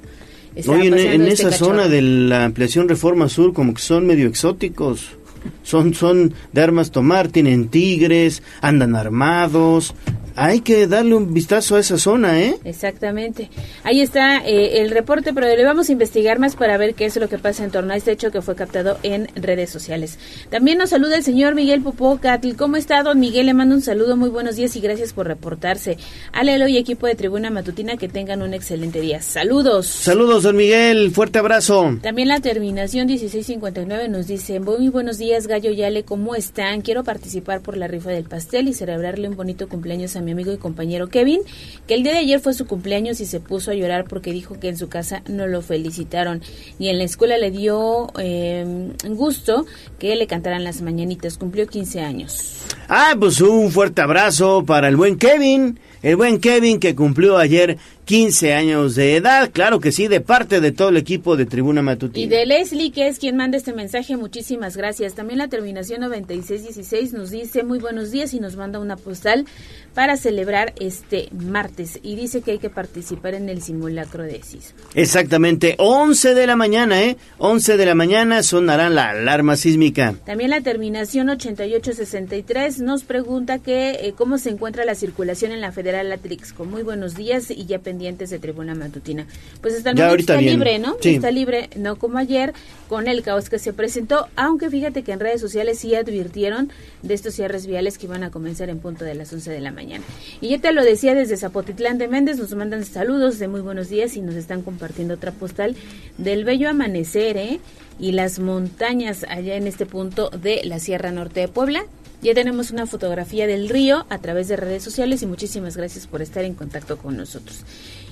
Oye, 0.66 0.88
en, 0.88 0.98
en 0.98 1.28
este 1.28 1.48
esa 1.48 1.52
zona 1.56 1.88
de 1.88 2.02
la 2.02 2.44
ampliación 2.44 2.88
Reforma 2.88 3.28
Sur 3.28 3.52
como 3.52 3.74
que 3.74 3.80
son 3.82 4.06
medio 4.06 4.26
exóticos 4.28 5.16
son, 5.62 5.94
son 5.94 6.34
de 6.52 6.62
armas 6.62 6.90
tomar, 6.90 7.28
tienen 7.28 7.68
tigres, 7.68 8.42
andan 8.60 8.94
armados, 8.96 9.94
hay 10.36 10.60
que 10.60 10.86
darle 10.86 11.14
un 11.14 11.34
vistazo 11.34 11.76
a 11.76 11.80
esa 11.80 11.98
zona, 11.98 12.40
¿eh? 12.40 12.56
Exactamente. 12.64 13.50
Ahí 13.84 14.00
está 14.00 14.38
eh, 14.38 14.80
el 14.80 14.90
reporte, 14.90 15.34
pero 15.34 15.46
le 15.46 15.64
vamos 15.64 15.90
a 15.90 15.92
investigar 15.92 16.38
más 16.38 16.56
para 16.56 16.78
ver 16.78 16.94
qué 16.94 17.04
es 17.04 17.16
lo 17.16 17.28
que 17.28 17.36
pasa 17.36 17.62
en 17.62 17.70
torno 17.70 17.92
a 17.92 17.96
este 17.96 18.12
hecho 18.12 18.30
que 18.30 18.40
fue 18.40 18.54
captado 18.54 18.98
en 19.02 19.28
redes 19.34 19.68
sociales. 19.68 20.18
También 20.48 20.78
nos 20.78 20.90
saluda 20.90 21.16
el 21.16 21.24
señor 21.24 21.54
Miguel 21.54 21.82
Popocatl. 21.82 22.54
¿Cómo 22.56 22.76
está, 22.76 23.02
don 23.02 23.20
Miguel? 23.20 23.46
Le 23.46 23.54
mando 23.54 23.74
un 23.74 23.82
saludo, 23.82 24.16
muy 24.16 24.30
buenos 24.30 24.56
días 24.56 24.74
y 24.76 24.80
gracias 24.80 25.12
por 25.12 25.26
reportarse. 25.26 25.98
Alelo 26.32 26.68
y 26.68 26.78
equipo 26.78 27.06
de 27.06 27.16
Tribuna 27.16 27.50
Matutina, 27.50 27.96
que 27.96 28.08
tengan 28.08 28.42
un 28.42 28.54
excelente 28.54 29.00
día. 29.00 29.20
Saludos. 29.20 29.86
Saludos, 29.86 30.44
don 30.44 30.56
Miguel. 30.56 31.10
Fuerte 31.10 31.38
abrazo. 31.38 31.98
También 32.02 32.28
la 32.28 32.40
terminación 32.40 33.08
1659 33.08 34.08
nos 34.08 34.26
dice, 34.26 34.58
muy 34.58 34.88
buenos 34.88 35.18
días, 35.18 35.29
Gallo 35.30 35.70
Yale, 35.70 36.02
¿cómo 36.02 36.34
están? 36.34 36.80
Quiero 36.80 37.04
participar 37.04 37.60
por 37.60 37.76
la 37.76 37.86
rifa 37.86 38.10
del 38.10 38.24
pastel 38.24 38.66
y 38.66 38.74
celebrarle 38.74 39.28
un 39.28 39.36
bonito 39.36 39.68
cumpleaños 39.68 40.16
a 40.16 40.20
mi 40.20 40.32
amigo 40.32 40.52
y 40.52 40.56
compañero 40.58 41.08
Kevin, 41.08 41.40
que 41.86 41.94
el 41.94 42.02
día 42.02 42.12
de 42.12 42.18
ayer 42.18 42.40
fue 42.40 42.52
su 42.52 42.66
cumpleaños 42.66 43.20
y 43.20 43.26
se 43.26 43.38
puso 43.38 43.70
a 43.70 43.74
llorar 43.74 44.06
porque 44.08 44.32
dijo 44.32 44.58
que 44.58 44.68
en 44.68 44.76
su 44.76 44.88
casa 44.88 45.22
no 45.28 45.46
lo 45.46 45.62
felicitaron 45.62 46.42
y 46.80 46.88
en 46.88 46.98
la 46.98 47.04
escuela 47.04 47.38
le 47.38 47.52
dio 47.52 48.08
eh, 48.18 48.90
gusto 49.08 49.66
que 50.00 50.16
le 50.16 50.26
cantaran 50.26 50.64
las 50.64 50.82
mañanitas. 50.82 51.38
Cumplió 51.38 51.68
15 51.68 52.00
años. 52.00 52.62
Ah, 52.88 53.14
pues 53.18 53.40
un 53.40 53.70
fuerte 53.70 54.02
abrazo 54.02 54.64
para 54.66 54.88
el 54.88 54.96
buen 54.96 55.16
Kevin, 55.16 55.78
el 56.02 56.16
buen 56.16 56.40
Kevin 56.40 56.80
que 56.80 56.96
cumplió 56.96 57.38
ayer 57.38 57.78
15 58.10 58.54
años 58.54 58.96
de 58.96 59.14
edad, 59.14 59.50
claro 59.52 59.78
que 59.78 59.92
sí, 59.92 60.08
de 60.08 60.20
parte 60.20 60.60
de 60.60 60.72
todo 60.72 60.88
el 60.88 60.96
equipo 60.96 61.36
de 61.36 61.46
Tribuna 61.46 61.80
Matutina. 61.80 62.26
Y 62.26 62.28
de 62.28 62.44
Leslie, 62.44 62.90
que 62.90 63.06
es 63.06 63.20
quien 63.20 63.36
manda 63.36 63.56
este 63.56 63.72
mensaje, 63.72 64.16
muchísimas 64.16 64.76
gracias. 64.76 65.14
También 65.14 65.38
la 65.38 65.46
terminación 65.46 66.00
9616 66.00 67.12
nos 67.12 67.30
dice 67.30 67.62
muy 67.62 67.78
buenos 67.78 68.10
días 68.10 68.34
y 68.34 68.40
nos 68.40 68.56
manda 68.56 68.80
una 68.80 68.96
postal 68.96 69.46
para 69.94 70.16
celebrar 70.16 70.74
este 70.80 71.28
martes 71.30 72.00
y 72.02 72.16
dice 72.16 72.42
que 72.42 72.50
hay 72.50 72.58
que 72.58 72.68
participar 72.68 73.34
en 73.34 73.48
el 73.48 73.62
simulacro 73.62 74.24
de 74.24 74.42
sismo. 74.42 74.80
Exactamente, 74.94 75.76
11 75.78 76.34
de 76.34 76.46
la 76.48 76.56
mañana, 76.56 77.00
¿eh? 77.04 77.16
11 77.38 77.76
de 77.76 77.86
la 77.86 77.94
mañana 77.94 78.42
sonará 78.42 78.90
la 78.90 79.10
alarma 79.10 79.54
sísmica. 79.54 80.16
También 80.26 80.50
la 80.50 80.62
terminación 80.62 81.28
8863 81.28 82.80
nos 82.80 83.04
pregunta 83.04 83.60
que 83.60 83.90
eh, 83.90 84.14
cómo 84.16 84.38
se 84.38 84.50
encuentra 84.50 84.84
la 84.84 84.96
circulación 84.96 85.52
en 85.52 85.60
la 85.60 85.70
Federal 85.70 86.18
Con 86.56 86.72
Muy 86.72 86.82
buenos 86.82 87.14
días 87.14 87.52
y 87.52 87.66
ya 87.66 87.78
pendiente 87.78 87.99
de 88.00 88.38
Tribuna 88.38 88.74
Matutina. 88.74 89.26
Pues 89.60 89.74
hasta 89.74 89.90
el 89.90 89.96
momento 89.96 90.16
está 90.20 90.40
libre, 90.40 90.78
¿no? 90.78 90.96
Está 91.02 91.30
libre, 91.30 91.68
no 91.76 91.96
como 91.96 92.16
ayer, 92.16 92.54
con 92.88 93.08
el 93.08 93.22
caos 93.22 93.50
que 93.50 93.58
se 93.58 93.74
presentó, 93.74 94.26
aunque 94.36 94.70
fíjate 94.70 95.02
que 95.02 95.12
en 95.12 95.20
redes 95.20 95.40
sociales 95.40 95.78
sí 95.78 95.94
advirtieron 95.94 96.70
de 97.02 97.12
estos 97.12 97.34
cierres 97.34 97.66
viales 97.66 97.98
que 97.98 98.06
iban 98.06 98.24
a 98.24 98.30
comenzar 98.30 98.70
en 98.70 98.78
punto 98.78 99.04
de 99.04 99.14
las 99.14 99.30
11 99.32 99.50
de 99.50 99.60
la 99.60 99.70
mañana. 99.70 100.02
Y 100.40 100.48
ya 100.48 100.58
te 100.58 100.72
lo 100.72 100.82
decía 100.82 101.14
desde 101.14 101.36
Zapotitlán 101.36 101.98
de 101.98 102.08
Méndez, 102.08 102.38
nos 102.38 102.54
mandan 102.54 102.84
saludos 102.86 103.38
de 103.38 103.48
muy 103.48 103.60
buenos 103.60 103.90
días 103.90 104.16
y 104.16 104.22
nos 104.22 104.34
están 104.34 104.62
compartiendo 104.62 105.14
otra 105.14 105.32
postal 105.32 105.76
del 106.16 106.44
bello 106.44 106.70
amanecer, 106.70 107.36
¿eh? 107.36 107.60
Y 107.98 108.12
las 108.12 108.38
montañas 108.38 109.26
allá 109.28 109.56
en 109.56 109.66
este 109.66 109.84
punto 109.84 110.30
de 110.30 110.62
la 110.64 110.78
Sierra 110.78 111.10
Norte 111.10 111.40
de 111.40 111.48
Puebla. 111.48 111.84
Ya 112.22 112.34
tenemos 112.34 112.70
una 112.70 112.86
fotografía 112.86 113.46
del 113.46 113.68
río 113.68 114.04
a 114.10 114.18
través 114.18 114.48
de 114.48 114.56
redes 114.56 114.82
sociales 114.82 115.22
y 115.22 115.26
muchísimas 115.26 115.76
gracias 115.76 116.06
por 116.06 116.20
estar 116.20 116.44
en 116.44 116.54
contacto 116.54 116.98
con 116.98 117.16
nosotros. 117.16 117.64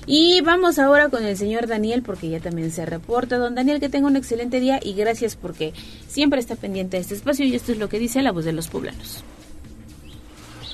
Y 0.07 0.41
vamos 0.41 0.79
ahora 0.79 1.09
con 1.09 1.23
el 1.23 1.37
señor 1.37 1.67
Daniel 1.67 2.01
porque 2.01 2.29
ya 2.29 2.39
también 2.39 2.71
se 2.71 2.85
reporta. 2.87 3.37
Don 3.37 3.53
Daniel, 3.53 3.79
que 3.79 3.89
tenga 3.89 4.07
un 4.07 4.15
excelente 4.15 4.59
día 4.59 4.79
y 4.81 4.93
gracias 4.93 5.35
porque 5.35 5.73
siempre 6.07 6.39
está 6.39 6.55
pendiente 6.55 6.97
de 6.97 7.01
este 7.01 7.13
espacio 7.13 7.45
y 7.45 7.55
esto 7.55 7.71
es 7.71 7.77
lo 7.77 7.89
que 7.89 7.99
dice 7.99 8.23
la 8.23 8.31
voz 8.31 8.45
de 8.45 8.53
los 8.53 8.67
poblanos. 8.67 9.23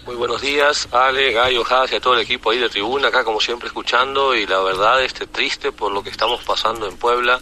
Muy 0.06 0.16
buenos 0.18 0.40
días, 0.40 0.88
Ale, 0.92 1.32
Gallo, 1.32 1.64
Haas 1.68 1.92
y 1.92 1.96
a 1.96 2.00
todo 2.00 2.14
el 2.14 2.20
equipo 2.20 2.52
ahí 2.52 2.60
de 2.60 2.70
tribuna, 2.70 3.08
acá 3.08 3.24
como 3.24 3.42
siempre 3.42 3.70
escuchando 3.70 4.36
y 4.36 4.46
la 4.46 4.60
verdad 4.60 5.04
este 5.04 5.26
triste 5.26 5.72
por 5.72 5.92
lo 5.92 6.04
que 6.04 6.12
estamos 6.12 6.44
pasando 6.44 6.88
en 6.88 6.96
Puebla, 6.96 7.40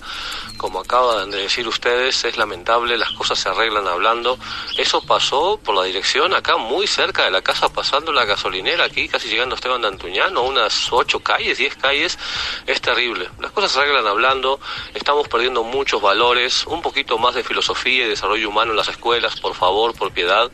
como 0.55 0.80
acaban 0.80 1.30
de 1.30 1.39
decir 1.39 1.68
ustedes, 1.68 2.24
es 2.24 2.38
lamentable, 2.38 2.97
las 2.97 3.11
cosas 3.11 3.38
se 3.38 3.49
arreglan 3.49 3.86
hablando. 3.86 4.39
Eso 4.78 5.01
pasó 5.05 5.59
por 5.61 5.76
la 5.76 5.84
dirección 5.84 6.34
acá 6.34 6.55
muy 6.55 6.88
cerca 6.88 7.26
de 7.26 7.32
la 7.32 7.41
casa, 7.41 7.68
pasando 7.68 8.14
la 8.14 8.24
gasolinera 8.24 8.86
aquí, 8.86 9.09
casi 9.09 9.28
llegando 9.28 9.55
a 9.55 9.57
Esteban 9.57 9.82
de 9.82 9.89
Antuñano, 9.89 10.43
unas 10.43 10.88
ocho 10.93 11.20
calles, 11.20 11.57
diez 11.57 11.76
calles, 11.76 12.18
es 12.66 12.80
terrible. 12.80 13.30
Las 13.41 13.51
cosas 13.51 13.74
se 13.74 13.80
arreglan 13.80 14.07
hablando, 14.07 14.61
estamos 14.93 15.28
perdiendo 15.28 15.66
muchos 15.66 16.01
valores, 16.01 16.66
un 16.68 16.82
poquito 16.82 17.18
más 17.18 17.36
de 17.36 17.43
filosofía 17.43 18.05
y 18.05 18.07
desarrollo 18.07 18.47
humano 18.47 18.72
en 18.72 18.78
las 18.78 18.88
escuelas, 18.88 19.38
por 19.41 19.53
favor, 19.53 19.93
por 19.93 20.14
piedad. 20.14 20.49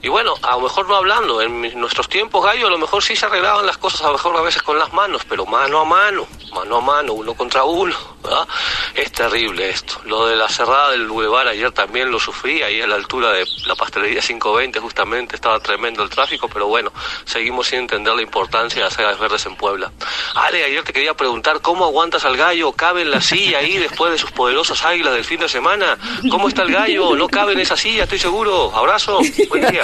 Y 0.00 0.08
bueno, 0.08 0.36
a 0.40 0.52
lo 0.52 0.62
mejor 0.62 0.88
no 0.88 0.96
hablando, 0.96 1.42
en 1.42 1.49
nuestros 1.50 2.08
tiempos, 2.08 2.44
Gallo, 2.44 2.66
a 2.66 2.70
lo 2.70 2.78
mejor 2.78 3.02
sí 3.02 3.16
se 3.16 3.26
arreglaban 3.26 3.66
las 3.66 3.78
cosas, 3.78 4.02
a 4.02 4.06
lo 4.06 4.12
mejor 4.14 4.36
a 4.36 4.42
veces 4.42 4.62
con 4.62 4.78
las 4.78 4.92
manos, 4.92 5.22
pero 5.28 5.46
mano 5.46 5.80
a 5.80 5.84
mano, 5.84 6.26
mano 6.54 6.76
a 6.76 6.80
mano, 6.80 7.12
uno 7.12 7.34
contra 7.34 7.64
uno. 7.64 7.94
Es 8.94 9.12
terrible 9.12 9.70
esto. 9.70 10.00
Lo 10.04 10.26
de 10.26 10.36
la 10.36 10.48
cerrada 10.48 10.90
del 10.90 11.06
Boulevard 11.06 11.48
ayer 11.48 11.72
también 11.72 12.10
lo 12.10 12.20
sufrí, 12.20 12.62
ahí 12.62 12.80
a 12.80 12.86
la 12.86 12.96
altura 12.96 13.32
de 13.32 13.44
la 13.66 13.74
pastelería 13.74 14.20
520 14.20 14.78
justamente 14.78 15.36
estaba 15.36 15.58
tremendo 15.60 16.02
el 16.02 16.10
tráfico, 16.10 16.48
pero 16.48 16.66
bueno, 16.66 16.92
seguimos 17.24 17.68
sin 17.68 17.80
entender 17.80 18.14
la 18.14 18.22
importancia 18.22 18.82
de 18.82 18.84
las 18.88 18.98
áreas 18.98 19.18
verdes 19.18 19.46
en 19.46 19.56
Puebla. 19.56 19.90
Ale, 20.34 20.64
ayer 20.64 20.82
te 20.84 20.92
quería 20.92 21.14
preguntar, 21.14 21.60
¿cómo 21.60 21.84
aguantas 21.84 22.24
al 22.24 22.36
gallo? 22.36 22.72
¿Cabe 22.72 23.02
en 23.02 23.10
la 23.10 23.20
silla 23.20 23.58
ahí 23.58 23.78
después 23.78 24.12
de 24.12 24.18
sus 24.18 24.30
poderosas 24.30 24.84
águilas 24.84 25.14
del 25.14 25.24
fin 25.24 25.40
de 25.40 25.48
semana? 25.48 25.98
¿Cómo 26.30 26.48
está 26.48 26.62
el 26.62 26.72
gallo? 26.72 27.16
¿No 27.16 27.28
cabe 27.28 27.52
en 27.52 27.60
esa 27.60 27.76
silla? 27.76 28.04
Estoy 28.04 28.18
seguro. 28.18 28.72
Abrazo. 28.74 29.20
Buen 29.48 29.70
día. 29.70 29.82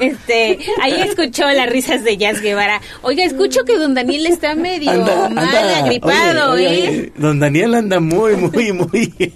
Este, 0.00 0.58
ahí 0.80 1.00
escuchó 1.08 1.44
las 1.50 1.68
risas 1.70 2.04
de 2.04 2.16
Jazz 2.16 2.40
Guevara. 2.40 2.80
Oiga, 3.02 3.24
escucho 3.24 3.64
que 3.64 3.76
don 3.76 3.94
Daniel 3.94 4.26
está 4.26 4.54
medio 4.54 4.92
mal, 4.92 5.38
agripado, 5.82 6.56
¿eh? 6.58 7.12
don 7.16 7.40
Daniel 7.40 7.74
anda 7.74 8.00
muy, 8.00 8.36
muy, 8.36 8.72
muy... 8.72 9.14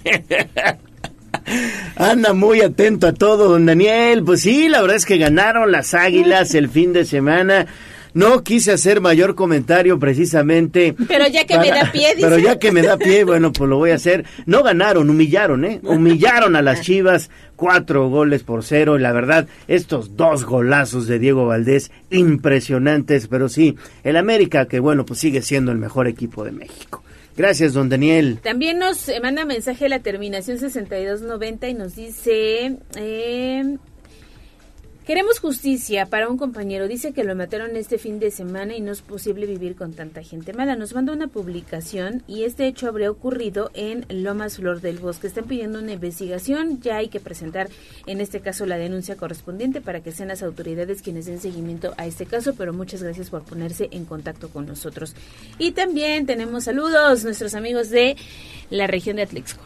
Anda 1.95 2.33
muy 2.33 2.61
atento 2.61 3.07
a 3.07 3.13
todo, 3.13 3.49
don 3.49 3.65
Daniel. 3.65 4.23
Pues 4.23 4.41
sí, 4.41 4.69
la 4.69 4.81
verdad 4.81 4.97
es 4.97 5.05
que 5.05 5.17
ganaron 5.17 5.71
las 5.71 5.93
Águilas 5.93 6.53
el 6.55 6.69
fin 6.69 6.93
de 6.93 7.05
semana. 7.05 7.67
No 8.13 8.43
quise 8.43 8.71
hacer 8.71 9.01
mayor 9.01 9.35
comentario 9.35 9.99
precisamente. 9.99 10.95
Pero 11.07 11.27
ya 11.27 11.45
que 11.45 11.57
me 11.57 11.69
da 11.69 11.91
pie, 11.91 12.09
dice. 12.15 12.27
Pero 12.27 12.39
ya 12.39 12.59
que 12.59 12.71
me 12.71 12.81
da 12.81 12.97
pie, 12.97 13.23
bueno, 13.23 13.51
pues 13.51 13.69
lo 13.69 13.77
voy 13.77 13.91
a 13.91 13.95
hacer. 13.95 14.25
No 14.45 14.63
ganaron, 14.63 15.09
humillaron, 15.09 15.65
¿eh? 15.65 15.79
Humillaron 15.83 16.55
a 16.55 16.61
las 16.61 16.81
Chivas, 16.91 17.29
cuatro 17.55 18.09
goles 18.09 18.43
por 18.43 18.63
cero. 18.63 18.97
Y 18.97 19.01
la 19.01 19.11
verdad, 19.11 19.47
estos 19.67 20.17
dos 20.17 20.45
golazos 20.45 21.07
de 21.07 21.19
Diego 21.19 21.45
Valdés, 21.45 21.91
impresionantes. 22.09 23.27
Pero 23.27 23.49
sí, 23.49 23.77
el 24.03 24.17
América, 24.17 24.67
que 24.67 24.79
bueno, 24.79 25.05
pues 25.05 25.19
sigue 25.19 25.41
siendo 25.41 25.71
el 25.71 25.77
mejor 25.77 26.07
equipo 26.07 26.43
de 26.43 26.51
México. 26.51 27.03
Gracias, 27.37 27.73
don 27.73 27.87
Daniel. 27.87 28.39
También 28.43 28.77
nos 28.77 29.09
manda 29.23 29.45
mensaje 29.45 29.87
la 29.87 29.99
terminación 29.99 30.59
6290 30.59 31.69
y 31.69 31.73
nos 31.73 31.95
dice... 31.95 32.77
Eh, 32.97 33.77
Queremos 35.05 35.39
justicia 35.39 36.05
para 36.05 36.29
un 36.29 36.37
compañero. 36.37 36.87
Dice 36.87 37.11
que 37.11 37.23
lo 37.23 37.35
mataron 37.35 37.75
este 37.75 37.97
fin 37.97 38.19
de 38.19 38.29
semana 38.29 38.75
y 38.75 38.81
no 38.81 38.91
es 38.91 39.01
posible 39.01 39.47
vivir 39.47 39.75
con 39.75 39.93
tanta 39.93 40.21
gente 40.21 40.53
mala. 40.53 40.75
Nos 40.75 40.93
manda 40.93 41.11
una 41.11 41.27
publicación 41.27 42.21
y 42.27 42.43
este 42.43 42.67
hecho 42.67 42.87
habría 42.87 43.09
ocurrido 43.09 43.71
en 43.73 44.05
Lomas 44.09 44.57
Flor 44.57 44.79
del 44.79 44.99
Bosque. 44.99 45.25
Están 45.25 45.45
pidiendo 45.45 45.79
una 45.79 45.93
investigación. 45.93 46.81
Ya 46.81 46.97
hay 46.97 47.07
que 47.07 47.19
presentar 47.19 47.67
en 48.05 48.21
este 48.21 48.41
caso 48.41 48.67
la 48.67 48.77
denuncia 48.77 49.15
correspondiente 49.15 49.81
para 49.81 50.01
que 50.01 50.11
sean 50.11 50.29
las 50.29 50.43
autoridades 50.43 51.01
quienes 51.01 51.25
den 51.25 51.41
seguimiento 51.41 51.95
a 51.97 52.05
este 52.05 52.27
caso. 52.27 52.53
Pero 52.53 52.71
muchas 52.71 53.01
gracias 53.01 53.31
por 53.31 53.41
ponerse 53.41 53.89
en 53.89 54.05
contacto 54.05 54.49
con 54.49 54.67
nosotros. 54.67 55.15
Y 55.57 55.71
también 55.71 56.27
tenemos 56.27 56.65
saludos, 56.65 57.23
nuestros 57.23 57.55
amigos 57.55 57.89
de 57.89 58.17
la 58.69 58.85
región 58.85 59.15
de 59.15 59.23
Atlixco. 59.23 59.63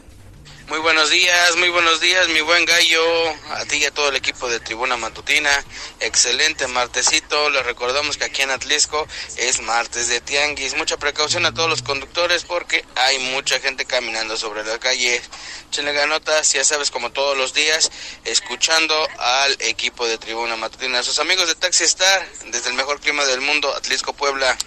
Muy 0.67 0.79
buenos 0.79 1.11
días, 1.11 1.55
muy 1.57 1.69
buenos 1.69 2.01
días, 2.01 2.27
mi 2.29 2.41
buen 2.41 2.65
gallo, 2.65 3.29
a 3.51 3.65
ti 3.65 3.77
y 3.77 3.85
a 3.85 3.91
todo 3.91 4.09
el 4.09 4.15
equipo 4.15 4.49
de 4.49 4.59
Tribuna 4.59 4.97
Matutina. 4.97 5.63
Excelente 5.99 6.65
martesito. 6.65 7.51
Les 7.51 7.63
recordamos 7.63 8.17
que 8.17 8.23
aquí 8.23 8.41
en 8.41 8.49
Atlisco 8.49 9.07
es 9.37 9.61
martes 9.61 10.07
de 10.07 10.21
tianguis. 10.21 10.75
Mucha 10.75 10.97
precaución 10.97 11.45
a 11.45 11.53
todos 11.53 11.69
los 11.69 11.83
conductores 11.83 12.45
porque 12.45 12.83
hay 12.95 13.19
mucha 13.19 13.59
gente 13.59 13.85
caminando 13.85 14.37
sobre 14.37 14.63
la 14.63 14.79
calle. 14.79 15.21
Chenle 15.69 15.93
ganotas, 15.93 16.53
ya 16.53 16.63
sabes, 16.63 16.89
como 16.89 17.11
todos 17.11 17.37
los 17.37 17.53
días, 17.53 17.91
escuchando 18.23 18.95
al 19.19 19.55
equipo 19.59 20.07
de 20.07 20.17
Tribuna 20.17 20.55
Matutina. 20.55 21.03
Sus 21.03 21.19
amigos 21.19 21.47
de 21.47 21.53
Taxi 21.53 21.83
Star, 21.83 22.27
desde 22.47 22.69
el 22.69 22.75
mejor 22.75 22.99
clima 23.01 23.23
del 23.25 23.41
mundo, 23.41 23.71
Atlisco, 23.75 24.13
Puebla. 24.13 24.57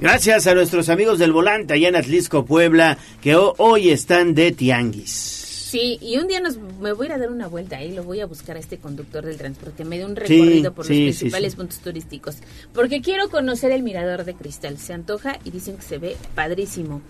Gracias 0.00 0.46
a 0.46 0.54
nuestros 0.54 0.88
amigos 0.90 1.18
del 1.18 1.32
volante 1.32 1.74
allá 1.74 1.88
en 1.88 1.96
Atlisco, 1.96 2.44
Puebla, 2.44 2.98
que 3.20 3.34
hoy 3.34 3.90
están 3.90 4.32
de 4.32 4.52
tianguis. 4.52 5.10
Sí, 5.10 5.98
y 6.00 6.16
un 6.18 6.28
día 6.28 6.40
nos, 6.40 6.56
me 6.56 6.92
voy 6.92 7.06
a 7.06 7.08
ir 7.08 7.12
a 7.14 7.18
dar 7.18 7.30
una 7.30 7.48
vuelta 7.48 7.78
ahí, 7.78 7.92
lo 7.92 8.04
voy 8.04 8.20
a 8.20 8.26
buscar 8.26 8.56
a 8.56 8.60
este 8.60 8.78
conductor 8.78 9.26
del 9.26 9.36
transporte, 9.36 9.84
me 9.84 9.98
dé 9.98 10.06
un 10.06 10.14
recorrido 10.14 10.72
por 10.72 10.86
sí, 10.86 11.06
los 11.06 11.16
principales 11.16 11.52
sí. 11.52 11.56
puntos 11.58 11.78
turísticos, 11.80 12.36
porque 12.72 13.02
quiero 13.02 13.28
conocer 13.28 13.72
el 13.72 13.82
mirador 13.82 14.24
de 14.24 14.34
cristal, 14.34 14.78
se 14.78 14.94
antoja 14.94 15.38
y 15.44 15.50
dicen 15.50 15.76
que 15.76 15.82
se 15.82 15.98
ve 15.98 16.16
padrísimo. 16.34 17.02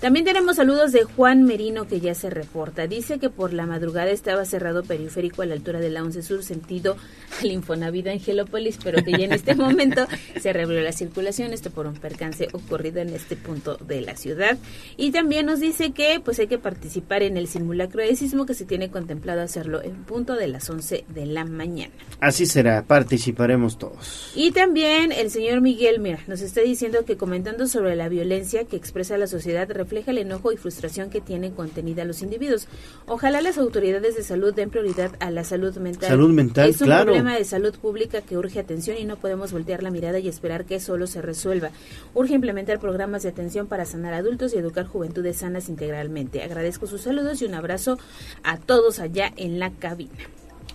También 0.00 0.24
tenemos 0.24 0.56
saludos 0.56 0.92
de 0.92 1.04
Juan 1.04 1.42
Merino 1.42 1.86
que 1.86 2.00
ya 2.00 2.14
se 2.14 2.30
reporta. 2.30 2.86
Dice 2.86 3.18
que 3.18 3.28
por 3.28 3.52
la 3.52 3.66
madrugada 3.66 4.10
estaba 4.10 4.46
cerrado 4.46 4.82
periférico 4.82 5.42
a 5.42 5.46
la 5.46 5.52
altura 5.52 5.78
de 5.78 5.90
la 5.90 6.02
11 6.02 6.22
Sur, 6.22 6.42
sentido 6.42 6.96
al 7.38 7.50
Infonavit 7.50 8.06
Angelópolis, 8.06 8.78
pero 8.82 9.04
que 9.04 9.12
ya 9.12 9.26
en 9.26 9.32
este 9.32 9.54
momento 9.56 10.06
se 10.40 10.54
reabrió 10.54 10.80
la 10.80 10.92
circulación, 10.92 11.52
esto 11.52 11.70
por 11.70 11.86
un 11.86 11.96
percance 11.96 12.48
ocurrido 12.54 13.00
en 13.00 13.10
este 13.10 13.36
punto 13.36 13.76
de 13.76 14.00
la 14.00 14.16
ciudad. 14.16 14.56
Y 14.96 15.10
también 15.10 15.44
nos 15.44 15.60
dice 15.60 15.90
que 15.90 16.18
pues 16.24 16.38
hay 16.38 16.46
que 16.46 16.56
participar 16.56 17.22
en 17.22 17.36
el 17.36 17.46
simulacro 17.46 18.00
de 18.00 18.16
sismo 18.16 18.46
que 18.46 18.54
se 18.54 18.64
tiene 18.64 18.90
contemplado 18.90 19.42
hacerlo 19.42 19.82
en 19.82 20.04
punto 20.04 20.34
de 20.34 20.48
las 20.48 20.70
11 20.70 21.04
de 21.08 21.26
la 21.26 21.44
mañana. 21.44 21.92
Así 22.20 22.46
será, 22.46 22.84
participaremos 22.84 23.76
todos. 23.76 24.32
Y 24.34 24.52
también 24.52 25.12
el 25.12 25.30
señor 25.30 25.60
Miguel, 25.60 26.00
mira, 26.00 26.20
nos 26.26 26.40
está 26.40 26.62
diciendo 26.62 27.04
que 27.04 27.18
comentando 27.18 27.66
sobre 27.66 27.96
la 27.96 28.08
violencia 28.08 28.64
que 28.64 28.76
expresa 28.76 29.18
la 29.18 29.26
sociedad 29.26 29.68
refleja 29.90 30.12
el 30.12 30.18
enojo 30.18 30.52
y 30.52 30.56
frustración 30.56 31.10
que 31.10 31.20
tienen 31.20 31.50
contenida 31.50 32.04
los 32.04 32.22
individuos. 32.22 32.68
Ojalá 33.06 33.40
las 33.40 33.58
autoridades 33.58 34.14
de 34.14 34.22
salud 34.22 34.54
den 34.54 34.70
prioridad 34.70 35.10
a 35.18 35.32
la 35.32 35.42
salud 35.42 35.76
mental. 35.78 36.08
Salud 36.08 36.30
mental, 36.30 36.70
es 36.70 36.80
un 36.80 36.86
claro. 36.86 37.06
problema 37.06 37.34
de 37.34 37.44
salud 37.44 37.74
pública 37.76 38.22
que 38.22 38.38
urge 38.38 38.60
atención 38.60 38.96
y 38.98 39.04
no 39.04 39.16
podemos 39.16 39.50
voltear 39.50 39.82
la 39.82 39.90
mirada 39.90 40.20
y 40.20 40.28
esperar 40.28 40.64
que 40.64 40.78
solo 40.78 41.08
se 41.08 41.22
resuelva. 41.22 41.70
Urge 42.14 42.34
implementar 42.34 42.78
programas 42.78 43.24
de 43.24 43.30
atención 43.30 43.66
para 43.66 43.84
sanar 43.84 44.14
adultos 44.14 44.54
y 44.54 44.58
educar 44.58 44.86
juventudes 44.86 45.38
sanas 45.38 45.68
integralmente. 45.68 46.44
Agradezco 46.44 46.86
sus 46.86 47.00
saludos 47.00 47.42
y 47.42 47.46
un 47.46 47.54
abrazo 47.54 47.98
a 48.44 48.58
todos 48.58 49.00
allá 49.00 49.32
en 49.36 49.58
la 49.58 49.72
cabina. 49.72 50.12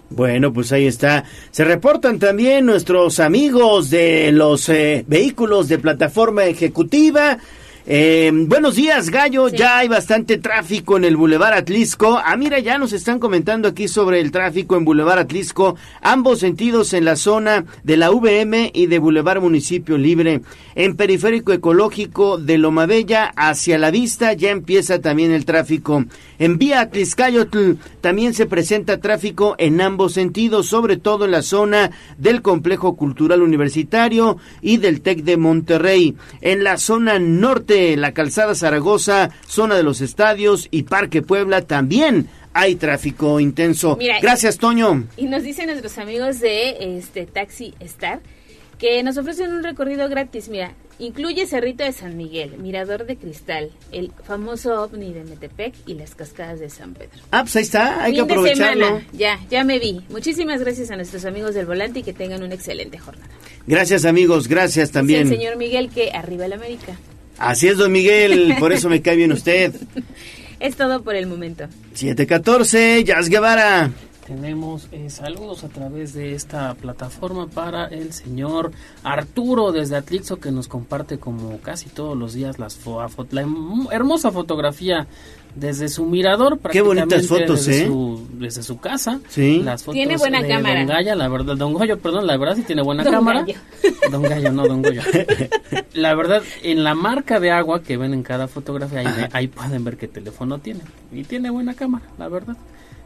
Bueno, 0.09 0.51
pues 0.51 0.73
ahí 0.73 0.87
está. 0.87 1.23
Se 1.51 1.63
reportan 1.63 2.19
también 2.19 2.65
nuestros 2.65 3.21
amigos 3.21 3.89
de 3.89 4.33
los 4.33 4.67
eh, 4.67 5.05
vehículos 5.07 5.69
de 5.69 5.79
plataforma 5.79 6.43
ejecutiva. 6.43 7.39
Eh, 7.87 8.31
buenos 8.33 8.77
días, 8.77 9.11
Gallo. 9.11 9.47
Ya 9.47 9.77
hay 9.77 9.87
bastante 9.87 10.39
tráfico 10.39 10.97
en 10.97 11.03
el 11.03 11.15
Boulevard 11.15 11.53
Atlisco. 11.53 12.19
Ah, 12.23 12.35
mira, 12.35 12.57
ya 12.57 12.79
nos 12.79 12.93
están 12.93 13.19
comentando 13.19 13.67
aquí 13.67 13.87
sobre 13.87 14.21
el 14.21 14.31
tráfico 14.31 14.75
en 14.75 14.85
Boulevard 14.85 15.19
Atlisco. 15.19 15.75
Ambos 16.01 16.39
sentidos 16.39 16.93
en 16.93 17.05
la 17.05 17.15
zona 17.15 17.65
de 17.83 17.97
la 17.97 18.09
VM 18.09 18.71
y 18.73 18.87
de 18.87 18.97
Boulevard 18.97 19.39
Municipio 19.39 19.99
Libre. 19.99 20.41
En 20.73 20.95
Periférico 20.95 21.53
Ecológico 21.53 22.39
de 22.39 22.57
Loma 22.57 22.87
Bella 22.87 23.31
hacia 23.35 23.77
la 23.77 23.91
vista 23.91 24.33
ya 24.33 24.49
empieza 24.49 24.99
también 24.99 25.31
el 25.31 25.45
tráfico. 25.45 26.05
En 26.39 26.57
Vía 26.57 26.81
Atliscayotl 26.81 27.73
también 28.01 28.33
se 28.33 28.47
presenta 28.47 28.99
tráfico 28.99 29.55
en 29.59 29.79
ambos 29.79 30.13
sentidos, 30.13 30.65
sobre 30.65 30.97
todo 30.97 31.25
en 31.25 31.31
la 31.31 31.43
zona 31.43 31.91
del 32.17 32.41
Complejo 32.41 32.95
Cultural 32.95 33.43
Universitario 33.43 34.37
y 34.61 34.77
del 34.77 35.01
TEC 35.01 35.23
de 35.23 35.37
Monterrey. 35.37 36.15
En 36.41 36.63
la 36.63 36.77
zona 36.77 37.19
norte, 37.19 37.74
la 37.97 38.13
Calzada 38.13 38.55
Zaragoza, 38.55 39.31
zona 39.47 39.75
de 39.75 39.83
los 39.83 40.01
estadios 40.01 40.67
y 40.71 40.83
Parque 40.83 41.21
Puebla 41.21 41.61
también 41.61 42.29
hay 42.53 42.75
tráfico 42.75 43.39
intenso. 43.39 43.97
Mira, 43.97 44.19
Gracias, 44.21 44.57
Toño. 44.57 45.03
Y 45.17 45.25
nos 45.25 45.43
dicen 45.43 45.67
nuestros 45.67 45.97
amigos 45.97 46.39
de 46.39 46.97
este 46.97 47.25
Taxi 47.25 47.73
Star 47.81 48.21
que 48.79 49.03
nos 49.03 49.17
ofrecen 49.17 49.51
un 49.51 49.63
recorrido 49.63 50.07
gratis. 50.09 50.47
Mira, 50.49 50.73
incluye 50.99 51.47
Cerrito 51.47 51.83
de 51.83 51.91
San 51.91 52.15
Miguel, 52.15 52.57
Mirador 52.57 53.05
de 53.05 53.17
Cristal, 53.17 53.71
el 53.91 54.11
famoso 54.23 54.81
ovni 54.81 55.13
de 55.13 55.23
Metepec 55.25 55.73
y 55.85 55.95
las 55.95 56.15
cascadas 56.15 56.59
de 56.59 56.69
San 56.69 56.93
Pedro. 56.93 57.19
Ah, 57.31 57.41
pues 57.43 57.55
ahí 57.57 57.63
está, 57.63 58.03
hay 58.03 58.13
que 58.13 58.23
de 58.23 58.31
aprovecharlo. 58.31 58.85
semana, 58.85 59.07
ya, 59.13 59.39
ya 59.49 59.63
me 59.63 59.79
vi. 59.79 60.01
Muchísimas 60.09 60.61
gracias 60.61 60.91
a 60.91 60.95
nuestros 60.95 61.25
amigos 61.25 61.55
del 61.55 61.65
volante 61.65 61.99
y 61.99 62.03
que 62.03 62.13
tengan 62.13 62.43
una 62.43 62.55
excelente 62.55 62.97
jornada. 62.97 63.29
Gracias, 63.67 64.05
amigos, 64.05 64.47
gracias 64.47 64.91
también. 64.91 65.27
señor 65.27 65.57
Miguel 65.57 65.89
que 65.89 66.11
arriba 66.11 66.45
el 66.45 66.53
América. 66.53 66.95
Así 67.37 67.67
es, 67.67 67.77
don 67.77 67.91
Miguel, 67.91 68.55
por 68.59 68.71
eso 68.71 68.89
me 68.89 69.01
cae 69.01 69.15
bien 69.15 69.31
usted. 69.31 69.73
Es 70.59 70.75
todo 70.77 71.03
por 71.03 71.15
el 71.15 71.27
momento. 71.27 71.65
714, 71.93 73.03
Jazz 73.03 73.29
Guevara. 73.29 73.91
Tenemos 74.25 74.87
eh, 74.91 75.11
saludos 75.11 75.63
a 75.63 75.69
través 75.69 76.13
de 76.13 76.33
esta 76.33 76.73
plataforma 76.73 77.47
para 77.47 77.85
el 77.85 78.11
señor 78.11 78.71
Arturo 79.03 79.71
desde 79.71 79.97
Atlixo 79.97 80.37
que 80.37 80.51
nos 80.51 80.67
comparte 80.67 81.19
como 81.19 81.59
casi 81.59 81.89
todos 81.89 82.17
los 82.17 82.33
días 82.33 82.57
las 82.57 82.75
fo- 82.83 83.27
la 83.29 83.45
hermosa 83.93 84.31
fotografía 84.31 85.05
desde 85.55 85.87
su 85.87 86.05
mirador. 86.05 86.59
Qué 86.71 86.81
bonitas 86.81 87.07
prácticamente 87.07 87.45
fotos, 87.47 87.65
desde 87.65 87.83
¿eh? 87.83 87.87
Su, 87.87 88.27
desde 88.33 88.63
su 88.63 88.77
casa. 88.77 89.19
Sí. 89.29 89.61
Las 89.63 89.83
fotos 89.83 89.95
Tiene 89.95 90.17
buena 90.17 90.41
de 90.41 90.49
cámara. 90.49 90.79
Don 90.79 90.87
Gaya, 90.87 91.15
la 91.15 91.27
verdad, 91.27 91.55
Don 91.55 91.73
Goyo, 91.73 91.97
perdón, 91.97 92.27
la 92.27 92.37
verdad 92.37 92.55
sí 92.55 92.63
tiene 92.63 92.81
buena 92.81 93.03
Don 93.03 93.13
cámara. 93.13 93.41
Gallo. 93.41 93.59
Don 94.11 94.21
Gallo, 94.21 94.51
no, 94.51 94.67
Don 94.67 94.81
Goyo. 94.81 95.01
La 95.93 96.13
verdad, 96.13 96.43
en 96.61 96.83
la 96.83 96.93
marca 96.93 97.39
de 97.39 97.51
agua 97.51 97.81
que 97.81 97.95
ven 97.95 98.13
en 98.13 98.21
cada 98.21 98.47
fotografía, 98.47 99.29
ahí 99.31 99.47
pueden 99.47 99.83
ver 99.85 99.95
qué 99.95 100.07
teléfono 100.09 100.59
tiene. 100.59 100.81
Y 101.11 101.23
tiene 101.23 101.49
buena 101.49 101.73
cámara, 101.73 102.05
la 102.17 102.27
verdad. 102.27 102.57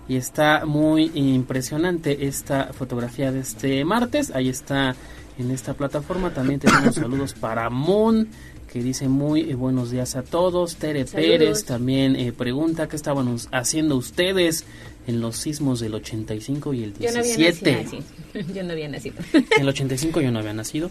Y 0.08 0.16
está 0.16 0.66
muy 0.66 1.12
impresionante 1.14 2.26
esta 2.26 2.74
fotografía 2.74 3.32
de 3.32 3.42
este 3.42 3.86
martes. 3.86 4.32
Ahí 4.34 4.50
está 4.50 4.96
en 5.38 5.52
esta 5.52 5.76
plataforma. 5.76 6.32
También 6.32 6.60
tenemos 6.60 6.96
saludos 6.96 7.36
para 7.36 7.70
Moon, 7.70 8.28
que 8.72 8.84
dice 8.84 9.08
muy 9.08 9.42
eh, 9.50 9.56
buenos 9.56 9.92
días 9.92 10.16
a 10.16 10.22
todos. 10.24 10.76
Tere 10.76 11.06
Saludos. 11.08 11.30
Pérez 11.32 11.66
también 11.66 12.16
eh, 12.16 12.32
pregunta 12.32 12.88
qué 12.88 12.96
estaban 12.96 13.36
haciendo 13.52 13.96
ustedes 13.96 14.66
en 15.08 15.22
los 15.22 15.38
sismos 15.38 15.80
del 15.80 15.96
85 15.96 16.74
y 16.74 16.84
el 16.84 16.94
Yo 17.00 17.12
no 17.12 17.20
había 17.20 17.36
17. 17.36 17.72
nacido. 17.84 18.04
así. 18.34 18.54
Yo 18.54 18.64
no 18.64 18.72
había 18.74 18.88
nacido. 18.90 19.16
En 19.34 19.62
el 19.62 19.70
85 19.70 20.22
yo 20.22 20.32
no 20.32 20.40
había 20.40 20.54
nacido. 20.54 20.90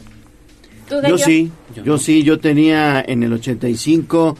¿Tú, 0.89 0.97
Yo 1.07 1.19
sí, 1.19 1.53
Yo 1.77 1.85
yo, 1.85 1.93
no. 1.93 1.99
sí, 1.99 2.23
yo 2.25 2.39
tenía 2.41 3.05
en 3.07 3.23
el 3.23 3.33
85 3.35 4.37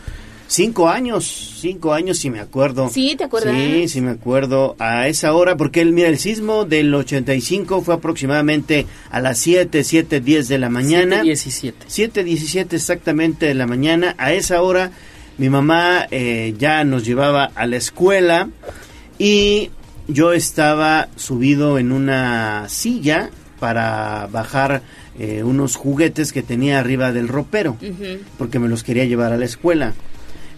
cinco 0.49 0.89
años, 0.89 1.59
cinco 1.61 1.93
años 1.93 2.19
si 2.19 2.31
me 2.31 2.41
acuerdo. 2.41 2.91
Sí, 2.91 3.15
¿te 3.17 3.25
acuerdas? 3.25 3.55
Sí, 3.55 3.89
sí 3.89 4.01
me 4.01 4.11
acuerdo 4.11 4.75
a 4.81 5.07
esa 5.07 5.33
hora, 5.35 5.57
porque 5.57 5.81
el, 5.81 5.93
mira, 5.93 6.09
el 6.09 6.19
sismo 6.19 6.65
del 6.65 6.93
85 6.93 7.83
fue 7.83 7.95
aproximadamente 7.95 8.87
a 9.11 9.21
las 9.21 9.39
7, 9.39 9.85
7, 9.85 10.21
10 10.21 10.49
de 10.49 10.59
la 10.59 10.69
mañana. 10.69 11.23
17. 11.23 11.87
7, 11.87 12.25
17 12.25 12.75
exactamente 12.75 13.47
de 13.47 13.55
la 13.55 13.67
mañana. 13.67 14.17
A 14.19 14.33
esa 14.33 14.61
hora 14.63 14.91
mi 15.37 15.49
mamá 15.49 16.09
eh, 16.11 16.55
ya 16.59 16.83
nos 16.83 17.05
llevaba 17.05 17.53
a 17.55 17.67
la 17.67 17.77
escuela 17.77 18.49
y 19.19 19.71
yo 20.09 20.33
estaba 20.33 21.09
subido 21.15 21.79
en 21.79 21.93
una 21.93 22.69
silla 22.69 23.31
para 23.61 24.29
bajar 24.33 24.83
eh, 25.19 25.43
unos 25.43 25.77
juguetes 25.77 26.33
que 26.33 26.43
tenía 26.43 26.79
arriba 26.79 27.13
del 27.13 27.29
ropero, 27.29 27.77
porque 28.37 28.59
me 28.59 28.69
los 28.69 28.83
quería 28.83 29.05
llevar 29.05 29.33
a 29.33 29.37
la 29.37 29.45
escuela. 29.45 29.95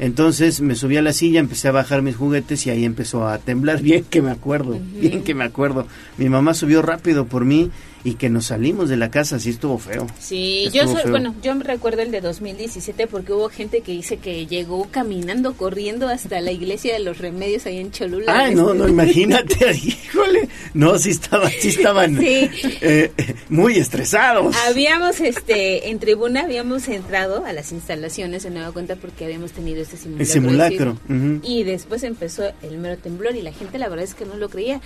Entonces 0.00 0.62
me 0.62 0.76
subí 0.76 0.96
a 0.96 1.02
la 1.02 1.12
silla, 1.12 1.40
empecé 1.40 1.68
a 1.68 1.72
bajar 1.72 2.00
mis 2.00 2.16
juguetes 2.16 2.66
y 2.66 2.70
ahí 2.70 2.86
empezó 2.86 3.28
a 3.28 3.36
temblar. 3.36 3.82
Bien 3.82 4.02
que 4.02 4.22
me 4.22 4.30
acuerdo, 4.30 4.80
bien 4.98 5.22
que 5.22 5.34
me 5.34 5.44
acuerdo. 5.44 5.86
Mi 6.16 6.30
mamá 6.30 6.54
subió 6.54 6.80
rápido 6.80 7.26
por 7.26 7.44
mí 7.44 7.70
y 8.04 8.14
que 8.14 8.30
nos 8.30 8.46
salimos 8.46 8.88
de 8.88 8.96
la 8.96 9.10
casa, 9.10 9.36
así 9.36 9.50
estuvo 9.50 9.78
feo. 9.78 10.06
Sí, 10.18 10.68
yo 10.72 10.86
soy, 10.86 11.02
feo. 11.02 11.10
bueno, 11.10 11.34
yo 11.42 11.54
me 11.54 11.64
recuerdo 11.64 12.02
el 12.02 12.10
de 12.10 12.20
2017 12.20 13.06
porque 13.06 13.32
hubo 13.32 13.48
gente 13.48 13.80
que 13.82 13.92
dice 13.92 14.16
que 14.16 14.46
llegó 14.46 14.88
caminando, 14.90 15.54
corriendo 15.54 16.08
hasta 16.08 16.40
la 16.40 16.52
iglesia 16.52 16.92
de 16.94 17.00
los 17.00 17.18
remedios 17.18 17.66
ahí 17.66 17.78
en 17.78 17.90
Cholula. 17.90 18.32
Ay, 18.44 18.54
no, 18.54 18.72
no, 18.74 18.88
imagínate, 18.96 19.72
híjole. 19.74 20.48
No, 20.74 20.98
sí 20.98 21.10
estaban, 21.10 21.50
sí 21.60 21.68
estaban 21.68 22.18
Sí. 22.18 22.48
eh, 22.80 23.12
muy 23.48 23.76
estresados. 23.76 24.56
Habíamos, 24.68 25.20
este, 25.20 25.90
en 25.90 25.98
tribuna 25.98 26.42
habíamos 26.42 26.88
entrado 26.88 27.44
a 27.44 27.52
las 27.52 27.72
instalaciones 27.72 28.42
de 28.44 28.50
nueva 28.50 28.72
cuenta 28.72 28.96
porque 28.96 29.24
habíamos 29.24 29.52
tenido 29.52 29.82
este 29.82 29.96
simulacro. 29.96 30.22
El 30.24 30.26
simulacro, 30.26 30.98
sí. 31.06 31.12
ujú. 31.12 31.40
Y 31.44 31.62
después 31.64 32.02
empezó 32.02 32.50
el 32.62 32.78
mero 32.78 32.96
temblor 32.98 33.36
y 33.36 33.42
la 33.42 33.52
gente 33.52 33.78
la 33.78 33.88
verdad 33.88 34.04
es 34.04 34.14
que 34.14 34.24
no 34.24 34.36
lo 34.36 34.48
creía. 34.48 34.80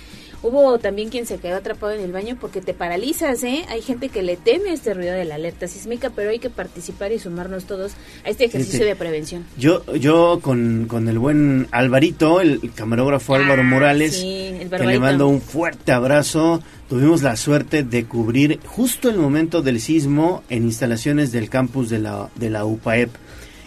Hubo 0.45 0.77
también 0.77 1.09
quien 1.09 1.25
se 1.25 1.39
quedó 1.39 1.55
atrapado 1.55 1.93
en 1.93 2.01
el 2.01 2.11
baño 2.11 2.37
porque 2.39 2.61
te 2.61 2.75
paralizas, 2.75 3.43
¿eh? 3.43 3.65
Hay 3.67 3.81
gente 3.81 4.09
que 4.09 4.21
le 4.21 4.37
teme 4.37 4.73
este 4.73 4.93
ruido 4.93 5.13
de 5.13 5.25
la 5.25 5.35
alerta 5.35 5.67
sísmica, 5.67 6.11
pero 6.15 6.29
hay 6.29 6.37
que 6.37 6.51
participar 6.51 7.11
y 7.11 7.17
sumarnos 7.17 7.65
todos 7.65 7.93
a 8.23 8.29
este 8.29 8.45
ejercicio 8.45 8.85
de 8.85 8.95
prevención. 8.95 9.43
Yo, 9.57 9.83
yo 9.95 10.39
con, 10.43 10.85
con 10.87 11.07
el 11.07 11.17
buen 11.17 11.67
Alvarito, 11.71 12.41
el, 12.41 12.59
el 12.61 12.73
camarógrafo 12.73 13.33
Álvaro 13.33 13.63
Morales, 13.63 14.17
Ah, 14.17 14.21
sí, 14.21 14.55
el 14.61 14.69
que 14.69 14.85
le 14.85 14.99
mando 14.99 15.27
un 15.27 15.41
fuerte 15.41 15.91
abrazo. 15.91 16.61
Tuvimos 16.89 17.23
la 17.23 17.37
suerte 17.37 17.81
de 17.81 18.05
cubrir 18.05 18.59
justo 18.67 19.09
el 19.09 19.17
momento 19.17 19.63
del 19.63 19.81
sismo 19.81 20.43
en 20.49 20.65
instalaciones 20.65 21.31
del 21.31 21.49
campus 21.49 21.89
de 21.89 21.97
la, 21.97 22.29
de 22.35 22.51
la 22.51 22.65
UPAEP. 22.65 23.09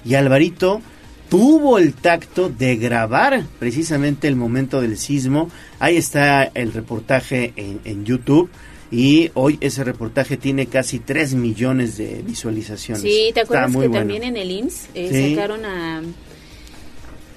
Y 0.05 0.15
Alvarito 0.15 0.81
tuvo 1.29 1.79
el 1.79 1.95
tacto 1.95 2.49
de 2.49 2.77
grabar 2.77 3.45
precisamente 3.59 4.29
el 4.29 4.37
momento 4.37 4.81
del 4.81 4.97
sismo. 4.97 5.51
Ahí 5.79 5.97
está 5.97 6.45
el 6.45 6.73
reportaje 6.73 7.53
en, 7.57 7.81
en 7.85 8.05
YouTube. 8.05 8.51
Y 8.91 9.31
hoy 9.35 9.59
ese 9.61 9.85
reportaje 9.85 10.39
tiene 10.39 10.67
casi 10.67 10.99
3 10.99 11.35
millones 11.35 11.99
de 11.99 12.23
visualizaciones. 12.27 13.03
Sí, 13.03 13.31
¿te 13.35 13.41
acuerdas 13.41 13.71
que 13.71 13.77
bueno. 13.77 13.95
también 13.95 14.23
en 14.25 14.37
el 14.39 14.51
IMSS 14.51 14.89
eh, 14.95 15.09
Sí. 15.13 15.35
sacaron 15.35 15.65
a 15.67 16.01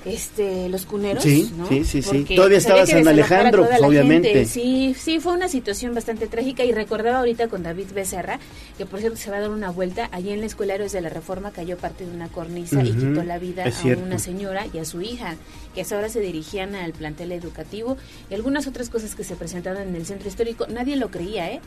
este 0.05 0.69
los 0.69 0.85
cuneros? 0.85 1.23
Sí, 1.23 1.51
¿no? 1.57 1.67
sí, 1.67 1.83
sí, 1.83 2.25
Todavía 2.35 2.57
estaba 2.57 2.85
San 2.85 3.07
Alejandro, 3.07 3.67
pues, 3.67 3.81
obviamente. 3.81 4.29
gente. 4.29 4.45
Sí, 4.45 4.95
sí, 4.97 5.19
fue 5.19 5.33
una 5.33 5.47
situación 5.47 5.93
bastante 5.93 6.27
trágica 6.27 6.63
y 6.63 6.71
recordaba 6.71 7.19
ahorita 7.19 7.47
con 7.47 7.63
David 7.63 7.87
Becerra, 7.93 8.39
que 8.77 8.85
por 8.85 8.99
cierto 8.99 9.17
se 9.17 9.29
va 9.31 9.37
a 9.37 9.41
dar 9.41 9.49
una 9.49 9.71
vuelta, 9.71 10.09
allí 10.11 10.31
en 10.31 10.39
la 10.39 10.45
escuela 10.45 10.75
Héroes 10.75 10.91
de 10.91 11.01
la 11.01 11.09
Reforma 11.09 11.51
cayó 11.51 11.77
parte 11.77 12.05
de 12.05 12.11
una 12.11 12.27
cornisa 12.27 12.81
y 12.83 12.91
quitó 12.91 13.23
la 13.23 13.37
vida 13.37 13.65
a 13.65 13.71
cierto. 13.71 14.03
una 14.03 14.19
señora 14.19 14.65
y 14.73 14.79
a 14.79 14.85
su 14.85 15.01
hija, 15.01 15.35
que 15.73 15.81
a 15.81 15.83
esa 15.83 15.97
hora 15.97 16.09
se 16.09 16.19
dirigían 16.19 16.75
al 16.75 16.93
plantel 16.93 17.31
educativo 17.31 17.97
y 18.29 18.33
algunas 18.33 18.67
otras 18.67 18.89
cosas 18.89 19.15
que 19.15 19.23
se 19.23 19.35
presentaron 19.35 19.81
en 19.83 19.95
el 19.95 20.05
centro 20.05 20.27
histórico, 20.27 20.67
nadie 20.67 20.95
lo 20.95 21.09
creía, 21.11 21.51
¿eh? 21.51 21.61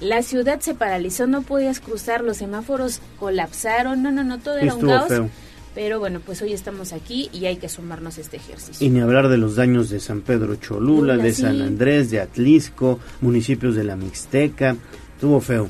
La 0.00 0.22
ciudad 0.22 0.60
se 0.60 0.74
paralizó, 0.74 1.26
no 1.26 1.42
podías 1.42 1.80
cruzar, 1.80 2.22
los 2.22 2.36
semáforos 2.36 3.00
colapsaron, 3.18 4.02
no, 4.02 4.12
no, 4.12 4.24
no, 4.24 4.38
todo 4.38 4.58
era 4.58 4.74
un 4.74 4.86
caos. 4.86 5.08
feo. 5.08 5.30
Pero 5.76 6.00
bueno, 6.00 6.20
pues 6.24 6.40
hoy 6.40 6.54
estamos 6.54 6.94
aquí 6.94 7.28
y 7.34 7.44
hay 7.44 7.58
que 7.58 7.68
sumarnos 7.68 8.16
a 8.16 8.22
este 8.22 8.38
ejercicio. 8.38 8.86
Y 8.86 8.88
ni 8.88 9.00
hablar 9.00 9.28
de 9.28 9.36
los 9.36 9.56
daños 9.56 9.90
de 9.90 10.00
San 10.00 10.22
Pedro 10.22 10.56
Cholula, 10.56 11.18
de 11.18 11.34
sí. 11.34 11.42
San 11.42 11.60
Andrés, 11.60 12.10
de 12.10 12.18
Atlisco, 12.18 12.98
municipios 13.20 13.74
de 13.74 13.84
la 13.84 13.94
Mixteca. 13.94 14.74
Estuvo 15.14 15.38
feo. 15.38 15.68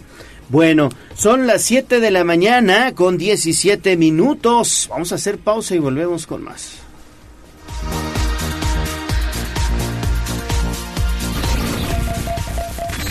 Bueno, 0.48 0.90
son 1.16 1.48
las 1.48 1.62
7 1.62 1.98
de 1.98 2.12
la 2.12 2.22
mañana 2.22 2.94
con 2.94 3.18
17 3.18 3.96
minutos. 3.96 4.86
Vamos 4.88 5.10
a 5.10 5.16
hacer 5.16 5.38
pausa 5.38 5.74
y 5.74 5.80
volvemos 5.80 6.28
con 6.28 6.44
más. 6.44 6.85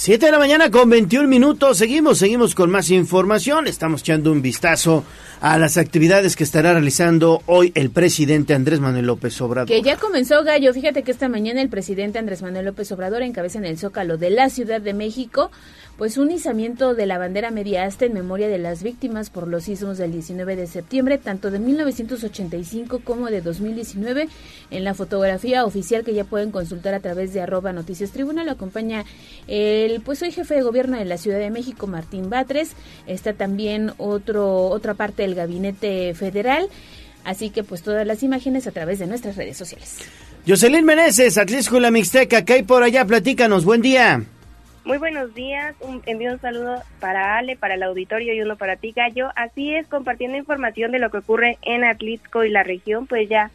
7 0.00 0.24
de 0.24 0.32
la 0.32 0.38
mañana 0.38 0.70
con 0.70 0.88
21 0.88 1.28
minutos. 1.28 1.76
Seguimos, 1.76 2.16
seguimos 2.16 2.54
con 2.54 2.70
más 2.70 2.88
información. 2.88 3.66
Estamos 3.66 4.00
echando 4.00 4.32
un 4.32 4.40
vistazo 4.40 5.04
a 5.42 5.58
las 5.58 5.76
actividades 5.76 6.36
que 6.36 6.44
estará 6.44 6.72
realizando 6.72 7.42
hoy 7.44 7.70
el 7.74 7.90
presidente 7.90 8.54
Andrés 8.54 8.80
Manuel 8.80 9.04
López 9.04 9.38
Obrador. 9.42 9.68
Que 9.68 9.82
ya 9.82 9.98
comenzó 9.98 10.42
Gallo. 10.42 10.72
Fíjate 10.72 11.02
que 11.02 11.10
esta 11.10 11.28
mañana 11.28 11.60
el 11.60 11.68
presidente 11.68 12.18
Andrés 12.18 12.40
Manuel 12.40 12.64
López 12.64 12.90
Obrador 12.92 13.20
encabeza 13.20 13.58
en 13.58 13.66
el 13.66 13.76
Zócalo 13.76 14.16
de 14.16 14.30
la 14.30 14.48
Ciudad 14.48 14.80
de 14.80 14.94
México 14.94 15.50
pues 16.00 16.16
un 16.16 16.30
izamiento 16.30 16.94
de 16.94 17.04
la 17.04 17.18
bandera 17.18 17.50
media 17.50 17.84
asta 17.84 18.06
en 18.06 18.14
memoria 18.14 18.48
de 18.48 18.56
las 18.56 18.82
víctimas 18.82 19.28
por 19.28 19.46
los 19.46 19.64
sismos 19.64 19.98
del 19.98 20.12
19 20.12 20.56
de 20.56 20.66
septiembre, 20.66 21.18
tanto 21.18 21.50
de 21.50 21.58
1985 21.58 23.02
como 23.04 23.26
de 23.26 23.42
2019. 23.42 24.26
En 24.70 24.84
la 24.84 24.94
fotografía 24.94 25.66
oficial 25.66 26.02
que 26.02 26.14
ya 26.14 26.24
pueden 26.24 26.52
consultar 26.52 26.94
a 26.94 27.00
través 27.00 27.34
de 27.34 27.42
arroba 27.42 27.74
noticias 27.74 28.12
tribuna 28.12 28.44
lo 28.44 28.52
acompaña 28.52 29.04
el 29.46 30.00
pues 30.00 30.22
hoy 30.22 30.32
jefe 30.32 30.54
de 30.54 30.62
gobierno 30.62 30.96
de 30.96 31.04
la 31.04 31.18
Ciudad 31.18 31.38
de 31.38 31.50
México, 31.50 31.86
Martín 31.86 32.30
Batres. 32.30 32.70
Está 33.06 33.34
también 33.34 33.92
otro 33.98 34.68
otra 34.68 34.94
parte 34.94 35.20
del 35.20 35.34
gabinete 35.34 36.14
federal. 36.14 36.70
Así 37.24 37.50
que 37.50 37.62
pues 37.62 37.82
todas 37.82 38.06
las 38.06 38.22
imágenes 38.22 38.66
a 38.66 38.70
través 38.70 39.00
de 39.00 39.06
nuestras 39.06 39.36
redes 39.36 39.58
sociales. 39.58 39.98
Jocelyn 40.48 40.86
Meneses, 40.86 41.36
Atlisco 41.36 41.78
la 41.78 41.90
Mixteca, 41.90 42.42
¿qué 42.46 42.54
hay 42.54 42.62
por 42.62 42.82
allá? 42.82 43.04
Platícanos, 43.04 43.66
buen 43.66 43.82
día. 43.82 44.24
Muy 44.90 44.98
buenos 44.98 45.32
días, 45.36 45.76
un, 45.82 46.02
envío 46.04 46.32
un 46.32 46.40
saludo 46.40 46.82
para 46.98 47.38
Ale, 47.38 47.54
para 47.56 47.74
el 47.74 47.82
auditorio 47.84 48.34
y 48.34 48.42
uno 48.42 48.56
para 48.56 48.74
ti, 48.74 48.90
Gallo. 48.90 49.28
Así 49.36 49.72
es, 49.72 49.86
compartiendo 49.86 50.36
información 50.36 50.90
de 50.90 50.98
lo 50.98 51.10
que 51.10 51.18
ocurre 51.18 51.58
en 51.62 51.84
Atlixco 51.84 52.42
y 52.42 52.50
la 52.50 52.64
región, 52.64 53.06
pues 53.06 53.28
ya 53.28 53.52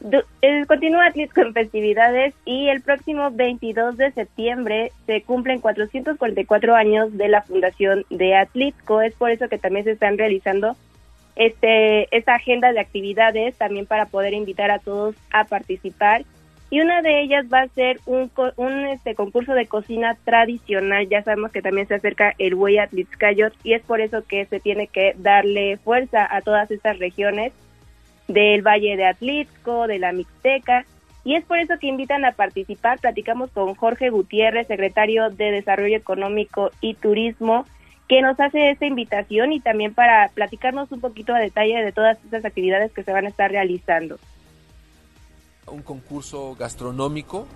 du- 0.00 0.22
eh, 0.40 0.64
continúa 0.66 1.04
Atlixco 1.04 1.42
en 1.42 1.52
festividades 1.52 2.32
y 2.46 2.68
el 2.68 2.80
próximo 2.80 3.30
22 3.30 3.98
de 3.98 4.10
septiembre 4.12 4.90
se 5.04 5.20
cumplen 5.20 5.60
444 5.60 6.74
años 6.74 7.14
de 7.14 7.28
la 7.28 7.42
fundación 7.42 8.06
de 8.08 8.34
Atlixco. 8.36 9.02
Es 9.02 9.12
por 9.12 9.30
eso 9.30 9.50
que 9.50 9.58
también 9.58 9.84
se 9.84 9.90
están 9.90 10.16
realizando 10.16 10.76
este 11.36 12.08
esta 12.16 12.36
agenda 12.36 12.72
de 12.72 12.80
actividades 12.80 13.54
también 13.58 13.84
para 13.84 14.06
poder 14.06 14.32
invitar 14.32 14.70
a 14.70 14.78
todos 14.78 15.14
a 15.30 15.44
participar 15.44 16.22
y 16.70 16.80
una 16.80 17.02
de 17.02 17.20
ellas 17.20 17.46
va 17.52 17.62
a 17.62 17.68
ser 17.68 17.98
un, 18.06 18.30
un 18.56 18.86
este 18.86 19.16
concurso 19.16 19.54
de 19.54 19.66
cocina 19.66 20.16
tradicional. 20.24 21.08
Ya 21.08 21.22
sabemos 21.22 21.50
que 21.50 21.62
también 21.62 21.88
se 21.88 21.96
acerca 21.96 22.32
el 22.38 22.54
Huey 22.54 22.78
Atlixcayot 22.78 23.52
y 23.64 23.74
es 23.74 23.82
por 23.82 24.00
eso 24.00 24.24
que 24.26 24.46
se 24.46 24.60
tiene 24.60 24.86
que 24.86 25.14
darle 25.18 25.78
fuerza 25.78 26.26
a 26.30 26.40
todas 26.42 26.70
estas 26.70 27.00
regiones 27.00 27.52
del 28.28 28.62
Valle 28.62 28.96
de 28.96 29.04
Atlixco, 29.04 29.88
de 29.88 29.98
la 29.98 30.12
Mixteca. 30.12 30.84
Y 31.24 31.34
es 31.34 31.44
por 31.44 31.58
eso 31.58 31.74
que 31.80 31.88
invitan 31.88 32.24
a 32.24 32.32
participar. 32.32 33.00
Platicamos 33.00 33.50
con 33.50 33.74
Jorge 33.74 34.10
Gutiérrez, 34.10 34.68
secretario 34.68 35.28
de 35.28 35.50
Desarrollo 35.50 35.96
Económico 35.96 36.70
y 36.80 36.94
Turismo, 36.94 37.66
que 38.08 38.22
nos 38.22 38.38
hace 38.38 38.70
esta 38.70 38.86
invitación 38.86 39.52
y 39.52 39.58
también 39.58 39.92
para 39.92 40.30
platicarnos 40.34 40.90
un 40.92 41.00
poquito 41.00 41.34
a 41.34 41.40
detalle 41.40 41.82
de 41.82 41.92
todas 41.92 42.16
estas 42.24 42.44
actividades 42.44 42.92
que 42.92 43.02
se 43.02 43.12
van 43.12 43.26
a 43.26 43.28
estar 43.28 43.50
realizando. 43.50 44.18
Un 45.70 45.82
concurso 45.82 46.56
gastronómico, 46.58 47.46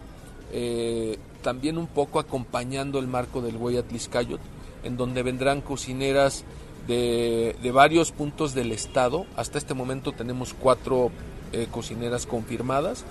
eh, 0.53 1.19
también 1.43 1.79
un 1.79 1.87
poco 1.87 2.19
acompañando 2.19 2.99
el 2.99 3.07
marco 3.07 3.41
del 3.41 3.59
Güey 3.59 3.77
Atliscayot, 3.77 4.41
en 4.83 4.97
donde 4.97 5.23
vendrán 5.23 5.61
cocineras 5.61 6.45
de, 6.87 7.57
de 7.62 7.71
varios 7.73 8.12
puntos 8.12 8.55
del 8.55 8.73
estado. 8.73 9.27
Hasta 9.37 9.59
este 9.59 9.75
momento 9.75 10.12
tenemos 10.12 10.55
cuatro 10.55 11.11
eh, 11.53 11.67
cocineras 11.71 12.27
confirmadas 12.27 13.05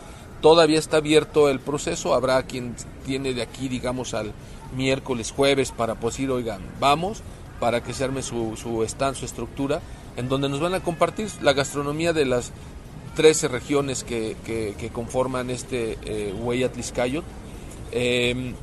Todavía 0.44 0.78
está 0.78 0.98
abierto 0.98 1.48
el 1.48 1.62
proceso, 1.62 2.14
habrá 2.14 2.44
quien 2.44 2.76
tiene 3.06 3.34
de 3.34 3.42
aquí, 3.42 3.70
digamos, 3.70 4.14
al 4.14 4.34
miércoles, 4.76 5.32
jueves 5.32 5.72
para 5.72 5.96
pues 5.96 6.20
ir, 6.20 6.32
oigan, 6.32 6.60
vamos, 6.82 7.22
para 7.62 7.82
que 7.82 7.94
se 7.94 8.04
arme 8.04 8.22
su, 8.22 8.58
su 8.58 8.86
su 9.16 9.26
estructura, 9.26 9.80
en 10.18 10.28
donde 10.28 10.50
nos 10.50 10.60
van 10.60 10.74
a 10.74 10.82
compartir 10.82 11.30
la 11.42 11.54
gastronomía 11.54 12.12
de 12.12 12.26
las 12.26 12.52
13 13.16 13.48
regiones 13.48 14.04
que, 14.04 14.36
que, 14.46 14.90
conforman 14.90 15.50
este 15.50 15.98
eh, 16.06 16.34
Hueyatliscayot. 16.34 17.24
Eh, 17.92 18.54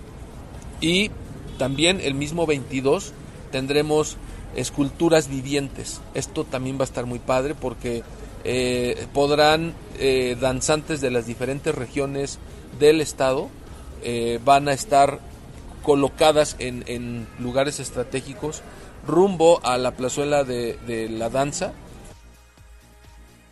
y 0.80 1.10
también 1.58 2.00
el 2.00 2.14
mismo 2.14 2.46
22 2.46 3.12
tendremos 3.52 4.16
esculturas 4.56 5.28
vivientes. 5.28 6.00
Esto 6.14 6.44
también 6.44 6.78
va 6.78 6.82
a 6.82 6.84
estar 6.84 7.06
muy 7.06 7.18
padre 7.18 7.54
porque 7.54 8.02
eh, 8.44 9.06
podrán 9.12 9.74
eh, 9.98 10.36
danzantes 10.40 11.00
de 11.00 11.10
las 11.10 11.26
diferentes 11.26 11.74
regiones 11.74 12.38
del 12.78 13.02
estado 13.02 13.48
eh, 14.02 14.40
van 14.44 14.68
a 14.68 14.72
estar 14.72 15.20
colocadas 15.82 16.56
en, 16.58 16.84
en, 16.86 17.26
lugares 17.38 17.80
estratégicos 17.80 18.62
rumbo 19.06 19.60
a 19.62 19.76
la 19.76 19.92
plazuela 19.92 20.44
de, 20.44 20.78
de, 20.86 21.08
la 21.10 21.28
danza. 21.28 21.72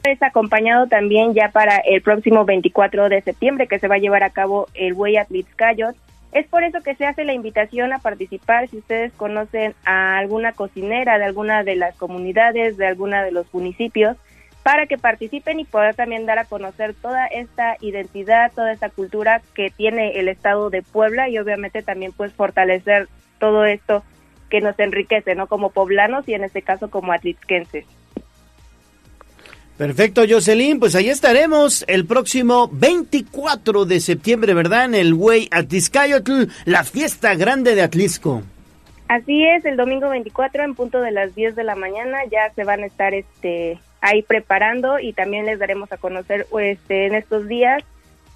Es 0.08 0.22
acompañado 0.22 0.86
también 0.86 1.34
ya 1.34 1.50
para 1.50 1.76
el 1.76 2.00
próximo 2.00 2.46
24 2.46 3.10
de 3.10 3.20
septiembre 3.20 3.66
que 3.66 3.78
se 3.78 3.88
va 3.88 3.96
a 3.96 3.98
llevar 3.98 4.22
a 4.22 4.30
cabo 4.30 4.66
el 4.72 4.94
Hueyatlixcayot. 4.94 5.94
Es 6.32 6.46
por 6.46 6.62
eso 6.62 6.80
que 6.82 6.94
se 6.94 7.04
hace 7.04 7.24
la 7.24 7.34
invitación 7.34 7.92
a 7.92 7.98
participar 7.98 8.68
si 8.68 8.78
ustedes 8.78 9.12
conocen 9.12 9.74
a 9.84 10.16
alguna 10.16 10.52
cocinera 10.52 11.18
de 11.18 11.26
alguna 11.26 11.62
de 11.62 11.76
las 11.76 11.94
comunidades, 11.96 12.78
de 12.78 12.86
alguna 12.86 13.22
de 13.22 13.32
los 13.32 13.52
municipios 13.52 14.16
para 14.62 14.86
que 14.86 14.96
participen 14.96 15.60
y 15.60 15.64
poder 15.66 15.94
también 15.94 16.24
dar 16.24 16.38
a 16.38 16.46
conocer 16.46 16.94
toda 16.94 17.26
esta 17.26 17.76
identidad, 17.80 18.50
toda 18.54 18.72
esta 18.72 18.88
cultura 18.88 19.42
que 19.54 19.70
tiene 19.70 20.18
el 20.20 20.28
estado 20.28 20.70
de 20.70 20.82
Puebla 20.82 21.28
y 21.28 21.38
obviamente 21.38 21.82
también 21.82 22.12
pues 22.12 22.32
fortalecer 22.32 23.08
todo 23.38 23.66
esto 23.66 24.02
que 24.48 24.62
nos 24.62 24.78
enriquece, 24.78 25.34
¿no? 25.34 25.48
Como 25.48 25.70
poblanos 25.70 26.26
y 26.28 26.34
en 26.34 26.44
este 26.44 26.62
caso 26.62 26.90
como 26.90 27.12
atlisquenses. 27.12 27.84
Perfecto, 29.78 30.22
Jocelyn, 30.28 30.80
pues 30.80 30.96
ahí 30.96 31.08
estaremos 31.08 31.84
el 31.86 32.04
próximo 32.04 32.68
24 32.72 33.84
de 33.84 34.00
septiembre, 34.00 34.52
¿verdad? 34.52 34.86
En 34.86 34.96
el 34.96 35.14
Güey 35.14 35.48
Atliscayotl, 35.52 36.46
la 36.64 36.82
fiesta 36.82 37.36
grande 37.36 37.76
de 37.76 37.82
Atlisco. 37.82 38.42
Así 39.06 39.44
es, 39.46 39.64
el 39.64 39.76
domingo 39.76 40.08
24 40.08 40.64
en 40.64 40.74
punto 40.74 41.00
de 41.00 41.12
las 41.12 41.32
10 41.36 41.54
de 41.54 41.62
la 41.62 41.76
mañana 41.76 42.18
ya 42.28 42.52
se 42.56 42.64
van 42.64 42.82
a 42.82 42.86
estar 42.86 43.14
este 43.14 43.78
ahí 44.00 44.22
preparando 44.22 44.98
y 44.98 45.12
también 45.12 45.46
les 45.46 45.60
daremos 45.60 45.92
a 45.92 45.96
conocer 45.96 46.48
este, 46.60 47.06
en 47.06 47.14
estos 47.14 47.46
días 47.46 47.84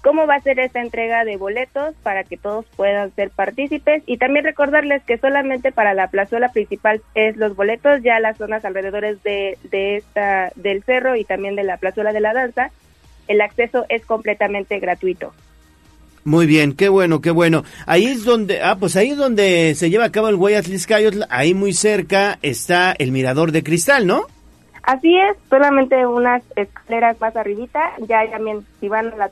cómo 0.03 0.27
va 0.27 0.35
a 0.35 0.41
ser 0.41 0.59
esta 0.59 0.81
entrega 0.81 1.23
de 1.23 1.37
boletos 1.37 1.95
para 2.03 2.25
que 2.25 2.35
todos 2.35 2.65
puedan 2.75 3.15
ser 3.15 3.29
partícipes 3.31 4.03
y 4.05 4.17
también 4.17 4.43
recordarles 4.43 5.01
que 5.03 5.17
solamente 5.17 5.71
para 5.71 5.93
la 5.93 6.09
plazuela 6.09 6.49
principal 6.49 7.01
es 7.15 7.37
los 7.37 7.55
boletos, 7.55 8.03
ya 8.03 8.19
las 8.19 8.37
zonas 8.37 8.65
alrededores 8.65 9.23
de, 9.23 9.57
de 9.71 9.97
esta 9.97 10.51
del 10.55 10.83
cerro 10.83 11.15
y 11.15 11.23
también 11.23 11.55
de 11.55 11.63
la 11.63 11.77
plazuela 11.77 12.11
de 12.11 12.19
la 12.19 12.33
danza, 12.33 12.69
el 13.29 13.39
acceso 13.39 13.85
es 13.87 14.05
completamente 14.05 14.77
gratuito. 14.79 15.33
Muy 16.25 16.47
bien, 16.47 16.73
qué 16.75 16.89
bueno, 16.89 17.21
qué 17.21 17.31
bueno. 17.31 17.63
Ahí 17.85 18.05
es 18.05 18.25
donde, 18.25 18.61
ah, 18.61 18.75
pues 18.77 18.97
ahí 18.97 19.11
es 19.11 19.17
donde 19.17 19.73
se 19.75 19.89
lleva 19.89 20.05
a 20.05 20.11
cabo 20.11 20.27
el 20.27 20.35
Guayatliscayotl, 20.35 21.23
ahí 21.29 21.53
muy 21.53 21.71
cerca 21.73 22.39
está 22.41 22.91
el 22.91 23.13
mirador 23.13 23.53
de 23.53 23.63
cristal, 23.63 24.05
¿no? 24.05 24.27
Así 24.83 25.17
es, 25.17 25.37
solamente 25.49 26.05
unas 26.05 26.43
escaleras 26.57 27.19
más 27.21 27.35
arribita, 27.37 27.93
ya 28.05 28.29
también 28.29 28.65
si 28.81 28.89
van 28.89 29.13
a 29.13 29.15
la 29.15 29.29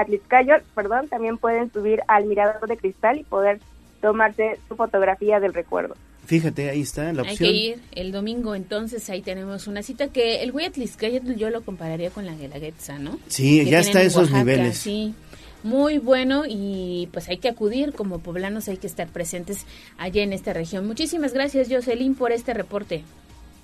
Atliscayot, 0.00 0.62
perdón, 0.74 1.08
también 1.08 1.38
pueden 1.38 1.72
subir 1.72 2.02
al 2.08 2.24
mirador 2.26 2.68
de 2.68 2.76
cristal 2.76 3.18
y 3.18 3.24
poder 3.24 3.60
tomarse 4.00 4.58
su 4.68 4.76
fotografía 4.76 5.40
del 5.40 5.54
recuerdo. 5.54 5.96
Fíjate, 6.26 6.68
ahí 6.68 6.82
está 6.82 7.10
la 7.14 7.22
opción. 7.22 7.28
Hay 7.30 7.36
que 7.38 7.50
ir 7.50 7.80
el 7.92 8.12
domingo, 8.12 8.54
entonces 8.54 9.08
ahí 9.08 9.22
tenemos 9.22 9.66
una 9.66 9.82
cita 9.82 10.08
que 10.08 10.42
el 10.42 10.52
Huayatliscayot 10.52 11.24
yo 11.36 11.48
lo 11.48 11.62
compararía 11.62 12.10
con 12.10 12.26
la 12.26 12.34
Guelaguetza, 12.34 12.98
¿no? 12.98 13.18
Sí, 13.28 13.64
que 13.64 13.70
ya 13.70 13.80
está 13.80 14.00
a 14.00 14.02
esos 14.02 14.30
Oaxaca, 14.30 14.38
niveles. 14.38 14.76
Sí, 14.76 15.14
muy 15.62 15.98
bueno 15.98 16.44
y 16.46 17.08
pues 17.12 17.28
hay 17.28 17.38
que 17.38 17.48
acudir 17.48 17.94
como 17.94 18.18
poblanos, 18.18 18.68
hay 18.68 18.76
que 18.76 18.86
estar 18.86 19.08
presentes 19.08 19.64
allá 19.96 20.22
en 20.22 20.32
esta 20.32 20.52
región. 20.52 20.86
Muchísimas 20.86 21.32
gracias, 21.32 21.68
Jocelyn, 21.70 22.14
por 22.14 22.32
este 22.32 22.52
reporte. 22.52 23.04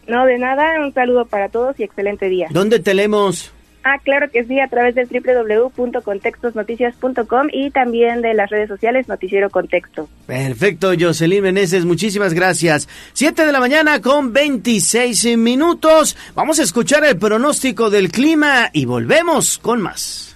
No, 0.06 0.26
de 0.26 0.38
nada, 0.38 0.80
un 0.84 0.92
saludo 0.92 1.26
para 1.26 1.48
todos 1.48 1.78
y 1.78 1.82
excelente 1.82 2.28
día. 2.28 2.48
¿Dónde 2.50 2.78
te 2.78 2.94
leemos? 2.94 3.52
Ah, 3.84 3.98
claro 4.02 4.28
que 4.30 4.44
sí, 4.44 4.58
a 4.60 4.68
través 4.68 4.94
del 4.94 5.08
www.contextosnoticias.com 5.08 7.48
y 7.52 7.70
también 7.70 8.22
de 8.22 8.32
las 8.32 8.48
redes 8.48 8.68
sociales 8.68 9.08
Noticiero 9.08 9.50
Contexto. 9.50 10.08
Perfecto, 10.26 10.92
Jocelyn 10.98 11.42
Meneses, 11.42 11.84
muchísimas 11.84 12.32
gracias. 12.32 12.88
Siete 13.12 13.44
de 13.44 13.52
la 13.52 13.60
mañana 13.60 14.00
con 14.00 14.32
26 14.32 15.36
minutos. 15.36 16.16
Vamos 16.34 16.58
a 16.60 16.62
escuchar 16.62 17.04
el 17.04 17.18
pronóstico 17.18 17.90
del 17.90 18.10
clima 18.10 18.70
y 18.72 18.86
volvemos 18.86 19.58
con 19.58 19.82
más. 19.82 20.34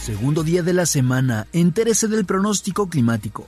Segundo 0.00 0.42
día 0.42 0.62
de 0.62 0.72
la 0.72 0.86
semana, 0.86 1.46
entérese 1.52 2.08
del 2.08 2.24
pronóstico 2.24 2.88
climático. 2.88 3.46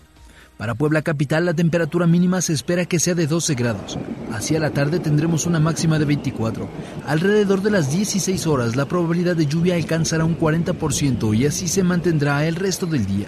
Para 0.62 0.76
Puebla 0.76 1.02
Capital 1.02 1.44
la 1.44 1.54
temperatura 1.54 2.06
mínima 2.06 2.40
se 2.40 2.52
espera 2.52 2.84
que 2.84 3.00
sea 3.00 3.16
de 3.16 3.26
12 3.26 3.56
grados. 3.56 3.98
Hacia 4.30 4.60
la 4.60 4.70
tarde 4.70 5.00
tendremos 5.00 5.44
una 5.44 5.58
máxima 5.58 5.98
de 5.98 6.04
24. 6.04 6.68
Alrededor 7.04 7.62
de 7.62 7.72
las 7.72 7.90
16 7.90 8.46
horas 8.46 8.76
la 8.76 8.86
probabilidad 8.86 9.34
de 9.34 9.46
lluvia 9.46 9.74
alcanzará 9.74 10.24
un 10.24 10.38
40% 10.38 11.36
y 11.36 11.46
así 11.46 11.66
se 11.66 11.82
mantendrá 11.82 12.46
el 12.46 12.54
resto 12.54 12.86
del 12.86 13.06
día. 13.06 13.26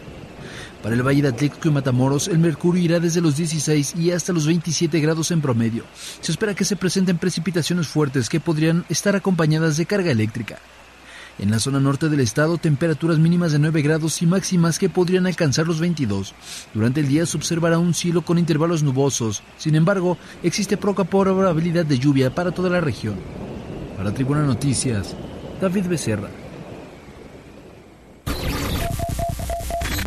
Para 0.80 0.94
el 0.94 1.02
Valle 1.02 1.22
de 1.22 1.28
Atlixco 1.30 1.66
y 1.66 1.72
Matamoros, 1.72 2.28
el 2.28 2.38
mercurio 2.38 2.84
irá 2.84 3.00
desde 3.00 3.20
los 3.20 3.36
16 3.36 3.96
y 3.96 4.12
hasta 4.12 4.32
los 4.32 4.46
27 4.46 5.00
grados 5.00 5.32
en 5.32 5.40
promedio. 5.40 5.82
Se 6.20 6.30
espera 6.30 6.54
que 6.54 6.64
se 6.64 6.76
presenten 6.76 7.18
precipitaciones 7.18 7.88
fuertes 7.88 8.28
que 8.28 8.38
podrían 8.38 8.84
estar 8.88 9.16
acompañadas 9.16 9.76
de 9.76 9.86
carga 9.86 10.12
eléctrica. 10.12 10.60
En 11.38 11.50
la 11.50 11.58
zona 11.58 11.80
norte 11.80 12.08
del 12.08 12.20
estado, 12.20 12.58
temperaturas 12.58 13.18
mínimas 13.18 13.52
de 13.52 13.58
9 13.58 13.82
grados 13.82 14.22
y 14.22 14.26
máximas 14.26 14.78
que 14.78 14.88
podrían 14.88 15.26
alcanzar 15.26 15.66
los 15.66 15.80
22. 15.80 16.34
Durante 16.72 17.00
el 17.00 17.08
día 17.08 17.26
se 17.26 17.36
observará 17.36 17.78
un 17.78 17.92
cielo 17.94 18.22
con 18.22 18.38
intervalos 18.38 18.82
nubosos. 18.82 19.42
Sin 19.58 19.74
embargo, 19.74 20.16
existe 20.42 20.76
poca 20.76 21.04
probabilidad 21.04 21.84
de 21.84 21.98
lluvia 21.98 22.34
para 22.34 22.52
toda 22.52 22.70
la 22.70 22.80
región. 22.80 23.16
Para 23.96 24.12
Tribuna 24.12 24.42
Noticias, 24.42 25.14
David 25.60 25.86
Becerra. 25.86 26.30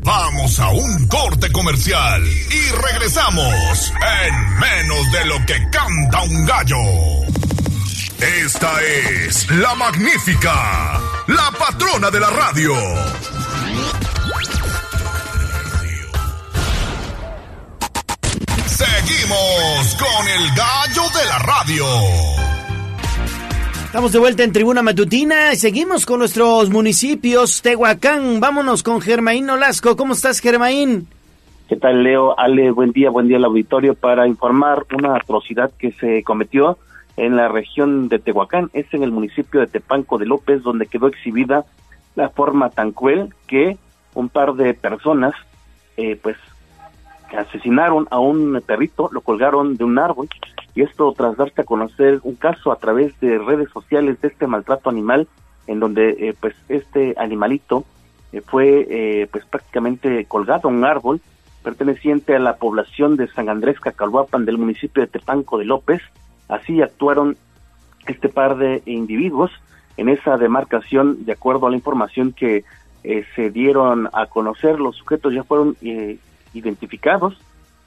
Vamos 0.04 0.58
a 0.62 0.70
un 0.70 1.08
corte 1.08 1.52
comercial 1.52 2.24
y 2.26 2.92
regresamos 2.92 3.92
en 4.26 4.60
menos 4.60 5.12
de 5.12 5.26
lo 5.26 5.46
que 5.46 5.70
canta 5.70 6.22
un 6.24 6.46
gallo. 6.46 6.78
Esta 8.20 8.82
es 8.82 9.52
la 9.52 9.76
magnífica, 9.76 11.00
la 11.28 11.52
patrona 11.58 12.10
de 12.10 12.20
la 12.20 12.30
radio. 12.30 12.74
Seguimos 18.66 19.98
con 19.98 20.28
el 20.28 20.50
gallo 20.56 21.04
de 21.14 21.26
la 21.26 21.40
radio. 21.40 21.86
Estamos 23.86 24.12
de 24.12 24.20
vuelta 24.20 24.44
en 24.44 24.52
Tribuna 24.54 24.82
Matutina 24.82 25.54
y 25.54 25.58
seguimos 25.58 26.06
con 26.06 26.20
nuestros 26.20 26.70
municipios. 26.70 27.62
Tehuacán, 27.62 28.40
vámonos 28.40 28.84
con 28.84 29.02
Germaín 29.02 29.50
Olasco. 29.50 29.98
¿Cómo 29.98 30.14
estás, 30.14 30.40
Germaín? 30.40 31.08
¿Qué 31.68 31.76
tal, 31.76 32.04
Leo? 32.04 32.40
Ale, 32.40 32.72
buen 32.72 32.92
día, 32.92 33.10
buen 33.10 33.28
día 33.28 33.38
al 33.38 33.46
auditorio 33.46 33.96
para 33.96 34.28
informar 34.28 34.86
una 34.94 35.16
atrocidad 35.18 35.72
que 35.78 35.92
se 35.92 36.24
cometió 36.24 36.78
en 37.18 37.36
la 37.36 37.48
región 37.48 38.10
de 38.10 38.20
Tehuacán, 38.20 38.70
es 38.74 38.92
en 38.94 39.04
el 39.04 39.12
municipio 39.12 39.60
de 39.60 39.68
Tepanco 39.68 40.18
de 40.18 40.26
López, 40.26 40.64
donde 40.64 40.86
quedó 40.86 41.08
exhibida 41.08 41.66
la 42.16 42.30
forma 42.30 42.70
tan 42.70 42.92
cruel 42.92 43.34
que 43.48 43.78
un 44.14 44.30
par 44.30 44.54
de 44.54 44.74
personas, 44.74 45.34
eh, 45.98 46.16
pues, 46.16 46.38
asesinaron 47.36 48.08
a 48.10 48.20
un 48.20 48.62
perrito, 48.66 49.10
lo 49.12 49.22
colgaron 49.22 49.78
de 49.78 49.84
un 49.84 50.00
árbol, 50.00 50.30
y 50.76 50.84
esto 50.84 51.12
tras 51.18 51.36
darse 51.36 51.62
a 51.62 51.66
conocer 51.66 52.20
un 52.24 52.36
caso 52.36 52.72
a 52.72 52.78
través 52.78 53.20
de 53.20 53.40
redes 53.40 53.70
sociales 53.72 54.22
de 54.22 54.28
este 54.30 54.48
maltrato 54.48 54.90
animal, 54.90 55.28
en 55.66 55.80
donde, 55.80 56.10
eh, 56.10 56.36
pues, 56.40 56.56
este 56.70 57.16
animalito 57.18 57.84
eh, 58.32 58.42
fue, 58.42 58.88
eh, 58.90 59.28
pues, 59.32 59.46
prácticamente 59.46 60.26
colgado 60.26 60.70
a 60.70 60.72
un 60.72 60.86
árbol, 60.86 61.22
perteneciente 61.64 62.36
a 62.36 62.40
la 62.40 62.58
población 62.58 63.18
de 63.18 63.28
San 63.28 63.50
Andrés 63.50 63.80
Cacalhuapan 63.80 64.46
del 64.46 64.58
municipio 64.58 65.02
de 65.02 65.08
Tepanco 65.08 65.58
de 65.58 65.66
López, 65.66 66.02
Así 66.48 66.82
actuaron 66.82 67.38
este 68.08 68.30
par 68.30 68.58
de 68.58 68.82
individuos 68.86 69.52
en 69.98 70.10
esa 70.10 70.38
demarcación, 70.38 71.26
de 71.26 71.34
acuerdo 71.34 71.68
a 71.68 71.70
la 71.70 71.76
información 71.76 72.32
que 72.32 72.64
eh, 73.04 73.26
se 73.36 73.50
dieron 73.50 74.10
a 74.14 74.28
conocer, 74.28 74.80
los 74.80 74.96
sujetos 74.96 75.34
ya 75.34 75.44
fueron 75.44 75.76
eh, 75.82 76.18
identificados 76.54 77.38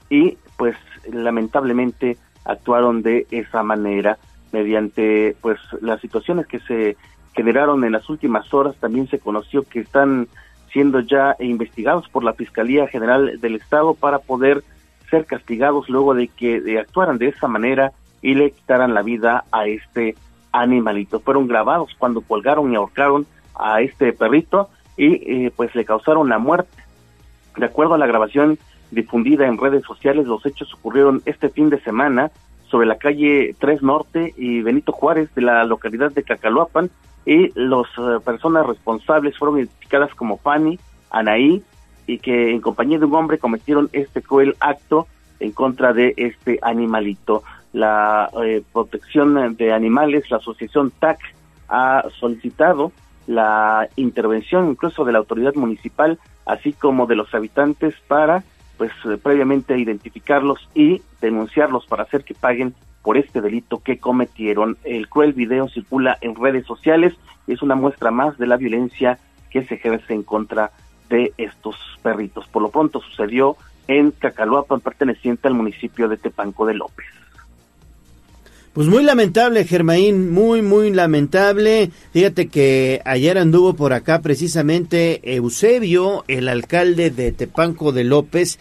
y 0.09 0.37
pues 0.57 0.75
lamentablemente 1.11 2.17
actuaron 2.45 3.01
de 3.01 3.27
esa 3.31 3.63
manera 3.63 4.17
mediante 4.51 5.35
pues 5.41 5.57
las 5.81 6.01
situaciones 6.01 6.47
que 6.47 6.59
se 6.59 6.97
generaron 7.33 7.83
en 7.83 7.93
las 7.93 8.09
últimas 8.09 8.53
horas. 8.53 8.75
También 8.77 9.07
se 9.07 9.19
conoció 9.19 9.63
que 9.63 9.79
están 9.79 10.27
siendo 10.71 10.99
ya 10.99 11.35
investigados 11.39 12.07
por 12.09 12.23
la 12.23 12.33
Fiscalía 12.33 12.87
General 12.87 13.39
del 13.39 13.55
Estado 13.55 13.93
para 13.93 14.19
poder 14.19 14.63
ser 15.09 15.25
castigados 15.25 15.89
luego 15.89 16.13
de 16.13 16.27
que 16.27 16.61
de 16.61 16.79
actuaran 16.79 17.17
de 17.17 17.27
esa 17.27 17.47
manera 17.47 17.91
y 18.21 18.35
le 18.35 18.51
quitaran 18.51 18.93
la 18.93 19.01
vida 19.01 19.45
a 19.51 19.67
este 19.67 20.15
animalito. 20.51 21.19
Fueron 21.19 21.47
grabados 21.47 21.95
cuando 21.97 22.21
colgaron 22.21 22.71
y 22.71 22.75
ahorcaron 22.75 23.25
a 23.55 23.81
este 23.81 24.13
perrito 24.13 24.69
y 24.97 25.45
eh, 25.45 25.51
pues 25.55 25.73
le 25.75 25.85
causaron 25.85 26.29
la 26.29 26.37
muerte. 26.37 26.77
De 27.57 27.65
acuerdo 27.65 27.95
a 27.95 27.97
la 27.97 28.07
grabación 28.07 28.57
difundida 28.91 29.47
en 29.47 29.57
redes 29.57 29.83
sociales, 29.83 30.27
los 30.27 30.45
hechos 30.45 30.73
ocurrieron 30.73 31.21
este 31.25 31.49
fin 31.49 31.69
de 31.69 31.79
semana 31.81 32.31
sobre 32.69 32.87
la 32.87 32.97
calle 32.97 33.55
3 33.59 33.83
Norte 33.83 34.33
y 34.37 34.61
Benito 34.61 34.91
Juárez 34.91 35.33
de 35.35 35.41
la 35.41 35.63
localidad 35.65 36.11
de 36.11 36.23
Cacaloapan 36.23 36.89
y 37.25 37.51
las 37.59 37.87
eh, 37.97 38.19
personas 38.23 38.65
responsables 38.65 39.37
fueron 39.37 39.59
identificadas 39.59 40.13
como 40.15 40.37
Fanny, 40.37 40.79
Anaí 41.09 41.63
y 42.07 42.17
que 42.19 42.51
en 42.51 42.61
compañía 42.61 42.97
de 42.97 43.05
un 43.05 43.15
hombre 43.15 43.37
cometieron 43.37 43.89
este 43.93 44.21
cruel 44.21 44.55
acto 44.59 45.07
en 45.39 45.51
contra 45.51 45.93
de 45.93 46.13
este 46.17 46.59
animalito. 46.61 47.43
La 47.73 48.29
eh, 48.43 48.63
protección 48.73 49.55
de 49.55 49.73
animales, 49.73 50.29
la 50.29 50.37
asociación 50.37 50.91
TAC 50.91 51.19
ha 51.69 52.03
solicitado 52.19 52.91
la 53.27 53.87
intervención 53.95 54.69
incluso 54.69 55.05
de 55.05 55.13
la 55.13 55.19
autoridad 55.19 55.55
municipal, 55.55 56.19
así 56.45 56.73
como 56.73 57.05
de 57.05 57.15
los 57.15 57.33
habitantes 57.33 57.95
para 58.07 58.43
pues 58.77 58.91
eh, 59.05 59.17
previamente 59.21 59.77
identificarlos 59.77 60.67
y 60.73 61.01
denunciarlos 61.21 61.85
para 61.85 62.03
hacer 62.03 62.23
que 62.23 62.33
paguen 62.33 62.73
por 63.03 63.17
este 63.17 63.39
delito 63.39 63.79
que 63.79 63.99
cometieron. 63.99 64.77
El 64.83 65.07
cruel 65.07 65.33
video 65.33 65.69
circula 65.69 66.17
en 66.21 66.35
redes 66.35 66.65
sociales 66.65 67.13
y 67.47 67.53
es 67.53 67.61
una 67.61 67.75
muestra 67.75 68.11
más 68.11 68.37
de 68.37 68.47
la 68.47 68.57
violencia 68.57 69.19
que 69.49 69.63
se 69.65 69.75
ejerce 69.75 70.13
en 70.13 70.23
contra 70.23 70.71
de 71.09 71.33
estos 71.37 71.75
perritos. 72.01 72.47
Por 72.47 72.63
lo 72.63 72.69
pronto 72.69 73.01
sucedió 73.01 73.55
en 73.87 74.11
Cacaloapan, 74.11 74.79
perteneciente 74.79 75.47
al 75.47 75.53
municipio 75.53 76.07
de 76.07 76.17
Tepanco 76.17 76.65
de 76.65 76.73
López. 76.73 77.05
Pues 78.73 78.87
muy 78.87 79.03
lamentable, 79.03 79.65
Germaín, 79.65 80.31
muy, 80.31 80.61
muy 80.61 80.91
lamentable. 80.91 81.91
Fíjate 82.13 82.47
que 82.47 83.01
ayer 83.03 83.37
anduvo 83.37 83.73
por 83.73 83.91
acá 83.91 84.21
precisamente 84.21 85.35
Eusebio, 85.35 86.23
el 86.29 86.47
alcalde 86.47 87.09
de 87.09 87.33
Tepanco 87.33 87.91
de 87.91 88.05
López, 88.05 88.59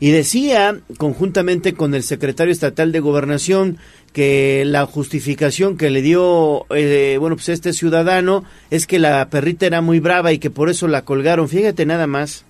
y 0.00 0.10
decía, 0.10 0.78
conjuntamente 0.98 1.74
con 1.74 1.94
el 1.94 2.02
secretario 2.02 2.52
estatal 2.52 2.90
de 2.90 2.98
Gobernación, 2.98 3.78
que 4.12 4.64
la 4.66 4.84
justificación 4.84 5.76
que 5.76 5.90
le 5.90 6.02
dio, 6.02 6.66
eh, 6.70 7.16
bueno, 7.20 7.36
pues 7.36 7.48
este 7.50 7.72
ciudadano 7.72 8.42
es 8.70 8.88
que 8.88 8.98
la 8.98 9.28
perrita 9.30 9.66
era 9.66 9.80
muy 9.80 10.00
brava 10.00 10.32
y 10.32 10.40
que 10.40 10.50
por 10.50 10.70
eso 10.70 10.88
la 10.88 11.02
colgaron. 11.02 11.48
Fíjate 11.48 11.86
nada 11.86 12.08
más. 12.08 12.44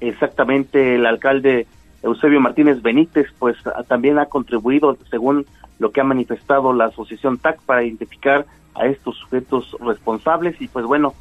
Exactamente, 0.00 0.94
el 0.94 1.04
alcalde 1.04 1.66
Eusebio 2.04 2.40
Martínez 2.40 2.80
Benítez, 2.80 3.26
pues 3.40 3.56
también 3.88 4.18
ha 4.20 4.26
contribuido, 4.26 4.96
según 5.10 5.46
lo 5.80 5.90
que 5.90 6.00
ha 6.00 6.04
manifestado 6.04 6.72
la 6.72 6.84
asociación 6.84 7.38
TAC, 7.38 7.60
para 7.62 7.82
identificar 7.82 8.46
a 8.74 8.86
estos 8.86 9.16
sujetos 9.16 9.76
responsables 9.80 10.60
y 10.60 10.68
pues 10.68 10.84
bueno, 10.84 11.14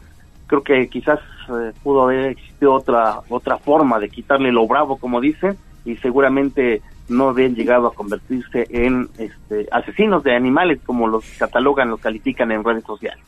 creo 0.45 0.61
que 0.61 0.87
quizás 0.89 1.19
eh, 1.49 1.71
pudo 1.81 2.03
haber 2.03 2.31
existido 2.31 2.73
otra 2.73 3.21
otra 3.29 3.57
forma 3.57 3.99
de 3.99 4.09
quitarle 4.09 4.51
lo 4.51 4.67
bravo, 4.67 4.97
como 4.97 5.21
dice, 5.21 5.55
y 5.85 5.95
seguramente 5.95 6.81
no 7.07 7.29
habían 7.29 7.55
llegado 7.55 7.87
a 7.87 7.93
convertirse 7.93 8.67
en 8.69 9.09
este, 9.17 9.67
asesinos 9.71 10.23
de 10.23 10.35
animales, 10.35 10.79
como 10.85 11.07
los 11.07 11.25
catalogan, 11.39 11.89
los 11.89 12.01
califican 12.01 12.51
en 12.51 12.63
redes 12.63 12.83
sociales. 12.83 13.23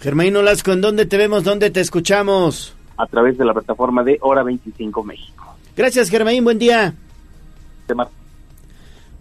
Germain 0.00 0.36
Olasco, 0.36 0.72
¿en 0.72 0.80
dónde 0.80 1.06
te 1.06 1.16
vemos? 1.16 1.44
¿Dónde 1.44 1.70
te 1.70 1.80
escuchamos? 1.80 2.74
A 2.96 3.06
través 3.06 3.38
de 3.38 3.44
la 3.44 3.52
plataforma 3.52 4.02
de 4.02 4.18
Hora 4.22 4.42
25 4.42 5.04
México. 5.04 5.54
Gracias, 5.76 6.10
Germain, 6.10 6.42
buen 6.42 6.58
día. 6.58 6.94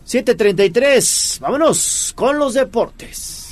7.33, 0.05 1.39
vámonos 1.39 2.13
con 2.15 2.37
los 2.37 2.53
deportes. 2.53 3.49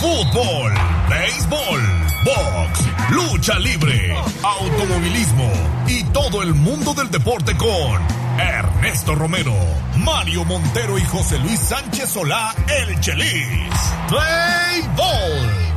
Fútbol, 0.00 0.72
béisbol, 1.08 1.80
box, 2.24 2.80
lucha 3.10 3.58
libre, 3.58 4.14
automovilismo 4.42 5.77
todo 6.12 6.42
el 6.42 6.54
mundo 6.54 6.94
del 6.94 7.10
deporte 7.10 7.56
con 7.56 8.02
Ernesto 8.38 9.14
Romero, 9.14 9.54
Mario 9.96 10.44
Montero 10.44 10.98
y 10.98 11.02
José 11.02 11.38
Luis 11.38 11.58
Sánchez 11.60 12.10
Solá, 12.10 12.54
el 12.68 13.00
Chelis. 13.00 13.74
Play 14.08 14.82
Ball 14.96 15.68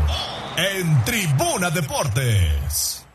en 0.58 1.04
Tribuna 1.06 1.70
Deportes. 1.70 3.06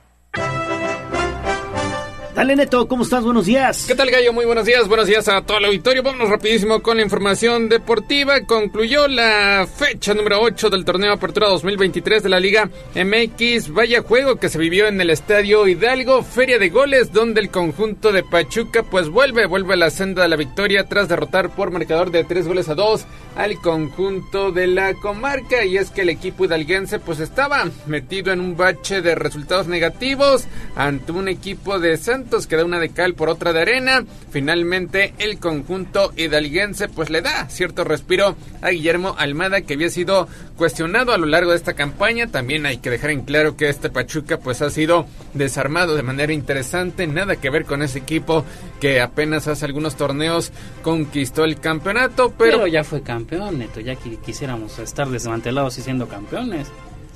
Dale 2.36 2.54
Neto, 2.54 2.86
¿cómo 2.86 3.02
estás? 3.02 3.24
Buenos 3.24 3.46
días. 3.46 3.86
¿Qué 3.86 3.94
tal 3.94 4.10
Gallo? 4.10 4.30
Muy 4.30 4.44
buenos 4.44 4.66
días, 4.66 4.86
buenos 4.88 5.06
días 5.06 5.26
a 5.26 5.40
todo 5.40 5.56
el 5.56 5.64
auditorio. 5.64 6.02
Vámonos 6.02 6.28
rapidísimo 6.28 6.82
con 6.82 6.98
la 6.98 7.02
información 7.02 7.70
deportiva. 7.70 8.42
Concluyó 8.42 9.08
la 9.08 9.66
fecha 9.66 10.12
número 10.12 10.42
8 10.42 10.68
del 10.68 10.84
torneo 10.84 11.14
Apertura 11.14 11.48
2023 11.48 12.22
de 12.22 12.28
la 12.28 12.38
Liga 12.38 12.68
MX. 12.94 13.70
Vaya 13.70 14.02
juego 14.02 14.36
que 14.36 14.50
se 14.50 14.58
vivió 14.58 14.86
en 14.86 15.00
el 15.00 15.08
Estadio 15.08 15.66
Hidalgo, 15.66 16.22
feria 16.22 16.58
de 16.58 16.68
goles, 16.68 17.10
donde 17.10 17.40
el 17.40 17.48
conjunto 17.48 18.12
de 18.12 18.22
Pachuca 18.22 18.82
pues 18.82 19.08
vuelve, 19.08 19.46
vuelve 19.46 19.72
a 19.72 19.78
la 19.78 19.88
senda 19.88 20.20
de 20.20 20.28
la 20.28 20.36
victoria 20.36 20.84
tras 20.84 21.08
derrotar 21.08 21.56
por 21.56 21.70
marcador 21.70 22.10
de 22.10 22.24
3 22.24 22.48
goles 22.48 22.68
a 22.68 22.74
2 22.74 23.06
al 23.36 23.58
conjunto 23.62 24.52
de 24.52 24.66
la 24.66 24.92
comarca. 24.92 25.64
Y 25.64 25.78
es 25.78 25.88
que 25.88 26.02
el 26.02 26.10
equipo 26.10 26.44
hidalguense 26.44 26.98
pues 26.98 27.18
estaba 27.18 27.64
metido 27.86 28.30
en 28.30 28.40
un 28.40 28.58
bache 28.58 29.00
de 29.00 29.14
resultados 29.14 29.68
negativos 29.68 30.44
ante 30.76 31.12
un 31.12 31.28
equipo 31.28 31.78
de 31.78 31.96
Santos 31.96 32.25
que 32.26 32.56
da 32.56 32.64
una 32.64 32.80
de 32.80 32.90
cal 32.90 33.14
por 33.14 33.28
otra 33.28 33.52
de 33.52 33.60
arena. 33.60 34.04
Finalmente 34.30 35.14
el 35.18 35.38
conjunto 35.38 36.12
hidalguense 36.16 36.88
pues 36.88 37.08
le 37.08 37.22
da 37.22 37.48
cierto 37.48 37.84
respiro 37.84 38.36
a 38.60 38.70
Guillermo 38.70 39.14
Almada 39.16 39.60
que 39.60 39.74
había 39.74 39.88
sido 39.88 40.28
cuestionado 40.56 41.12
a 41.12 41.18
lo 41.18 41.26
largo 41.26 41.52
de 41.52 41.56
esta 41.56 41.74
campaña. 41.74 42.26
También 42.26 42.66
hay 42.66 42.78
que 42.78 42.90
dejar 42.90 43.10
en 43.10 43.22
claro 43.22 43.56
que 43.56 43.68
este 43.68 43.90
Pachuca 43.90 44.38
pues 44.38 44.60
ha 44.60 44.70
sido 44.70 45.06
desarmado 45.34 45.94
de 45.94 46.02
manera 46.02 46.32
interesante. 46.32 47.06
Nada 47.06 47.36
que 47.36 47.48
ver 47.48 47.64
con 47.64 47.82
ese 47.82 48.00
equipo 48.00 48.44
que 48.80 49.00
apenas 49.00 49.46
hace 49.46 49.64
algunos 49.64 49.96
torneos 49.96 50.50
conquistó 50.82 51.44
el 51.44 51.60
campeonato. 51.60 52.34
Pero, 52.36 52.58
pero 52.58 52.66
ya 52.66 52.82
fue 52.82 53.02
campeón, 53.02 53.58
Neto. 53.58 53.80
Ya 53.80 53.94
que 53.94 54.16
quisiéramos 54.16 54.78
estar 54.80 55.08
desmantelados 55.08 55.78
y 55.78 55.82
siendo 55.82 56.08
campeones. 56.08 56.66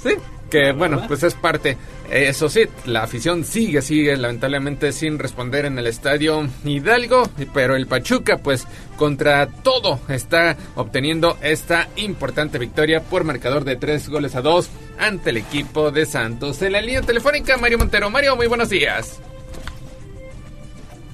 Sí, 0.02 0.10
que 0.50 0.72
bueno, 0.72 1.02
pues 1.06 1.22
es 1.22 1.34
parte. 1.34 1.76
Eso 2.10 2.48
sí, 2.48 2.62
la 2.86 3.04
afición 3.04 3.44
sigue, 3.44 3.82
sigue 3.82 4.16
lamentablemente 4.16 4.92
sin 4.92 5.18
responder 5.18 5.66
en 5.66 5.78
el 5.78 5.86
estadio 5.86 6.48
Hidalgo, 6.64 7.28
pero 7.54 7.76
el 7.76 7.86
Pachuca 7.86 8.38
pues 8.38 8.66
contra 8.96 9.46
todo 9.46 10.00
está 10.08 10.56
obteniendo 10.74 11.36
esta 11.40 11.88
importante 11.96 12.58
victoria 12.58 13.00
por 13.02 13.24
marcador 13.24 13.64
de 13.64 13.76
tres 13.76 14.08
goles 14.08 14.34
a 14.34 14.42
dos 14.42 14.70
ante 14.98 15.30
el 15.30 15.36
equipo 15.36 15.90
de 15.90 16.04
Santos. 16.04 16.60
En 16.62 16.72
la 16.72 16.80
línea 16.80 17.02
telefónica, 17.02 17.56
Mario 17.56 17.78
Montero. 17.78 18.10
Mario, 18.10 18.34
muy 18.34 18.48
buenos 18.48 18.70
días. 18.70 19.20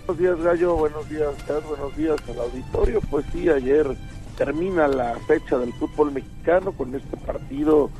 Buenos 0.06 0.22
días, 0.22 0.40
Gallo. 0.40 0.76
Buenos 0.76 1.08
días, 1.10 1.30
Chad. 1.46 1.62
Buenos 1.64 1.96
días 1.96 2.16
al 2.28 2.38
auditorio. 2.38 3.00
Pues 3.10 3.26
sí, 3.32 3.48
ayer 3.50 3.86
termina 4.38 4.86
la 4.86 5.18
fecha 5.26 5.58
del 5.58 5.72
fútbol 5.74 6.12
mexicano 6.12 6.72
con 6.72 6.94
este 6.94 7.16
partido 7.16 7.90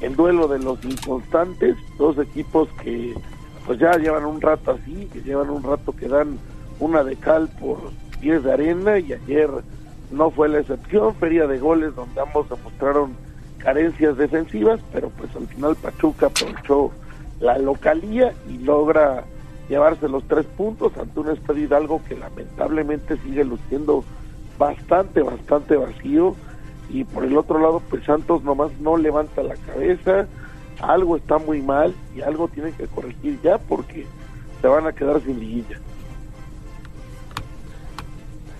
el 0.00 0.16
duelo 0.16 0.48
de 0.48 0.58
los 0.58 0.84
inconstantes, 0.84 1.76
dos 1.98 2.18
equipos 2.18 2.68
que 2.82 3.14
pues 3.66 3.78
ya 3.78 3.96
llevan 3.96 4.24
un 4.24 4.40
rato 4.40 4.72
así, 4.72 5.08
que 5.12 5.22
llevan 5.22 5.50
un 5.50 5.62
rato 5.62 5.92
que 5.92 6.08
dan 6.08 6.38
una 6.78 7.02
de 7.02 7.16
cal 7.16 7.48
por 7.60 7.78
10 8.20 8.44
de 8.44 8.52
arena 8.52 8.98
y 8.98 9.12
ayer 9.12 9.50
no 10.10 10.30
fue 10.30 10.48
la 10.48 10.60
excepción, 10.60 11.14
feria 11.16 11.46
de 11.46 11.58
goles 11.58 11.94
donde 11.94 12.20
ambos 12.20 12.48
demostraron 12.48 13.16
carencias 13.58 14.16
defensivas, 14.16 14.80
pero 14.92 15.10
pues 15.10 15.34
al 15.34 15.48
final 15.48 15.74
Pachuca 15.76 16.26
aprovechó 16.26 16.92
la 17.40 17.58
localía 17.58 18.32
y 18.48 18.58
logra 18.58 19.24
llevarse 19.68 20.08
los 20.08 20.22
tres 20.24 20.46
puntos 20.46 20.96
ante 20.96 21.18
un 21.18 21.30
Estadio 21.30 21.76
algo 21.76 22.00
que 22.08 22.16
lamentablemente 22.16 23.16
sigue 23.18 23.44
luciendo 23.44 24.04
bastante, 24.58 25.22
bastante 25.22 25.76
vacío 25.76 26.36
y 26.88 27.04
por 27.04 27.24
el 27.24 27.36
otro 27.36 27.58
lado 27.58 27.82
pues 27.88 28.04
Santos 28.04 28.42
nomás 28.42 28.70
no 28.80 28.96
levanta 28.96 29.42
la 29.42 29.56
cabeza, 29.56 30.26
algo 30.80 31.16
está 31.16 31.38
muy 31.38 31.62
mal 31.62 31.94
y 32.14 32.22
algo 32.22 32.48
tienen 32.48 32.72
que 32.74 32.86
corregir 32.86 33.40
ya 33.42 33.58
porque 33.58 34.06
se 34.60 34.68
van 34.68 34.86
a 34.86 34.92
quedar 34.92 35.20
sin 35.22 35.40
liguilla. 35.40 35.80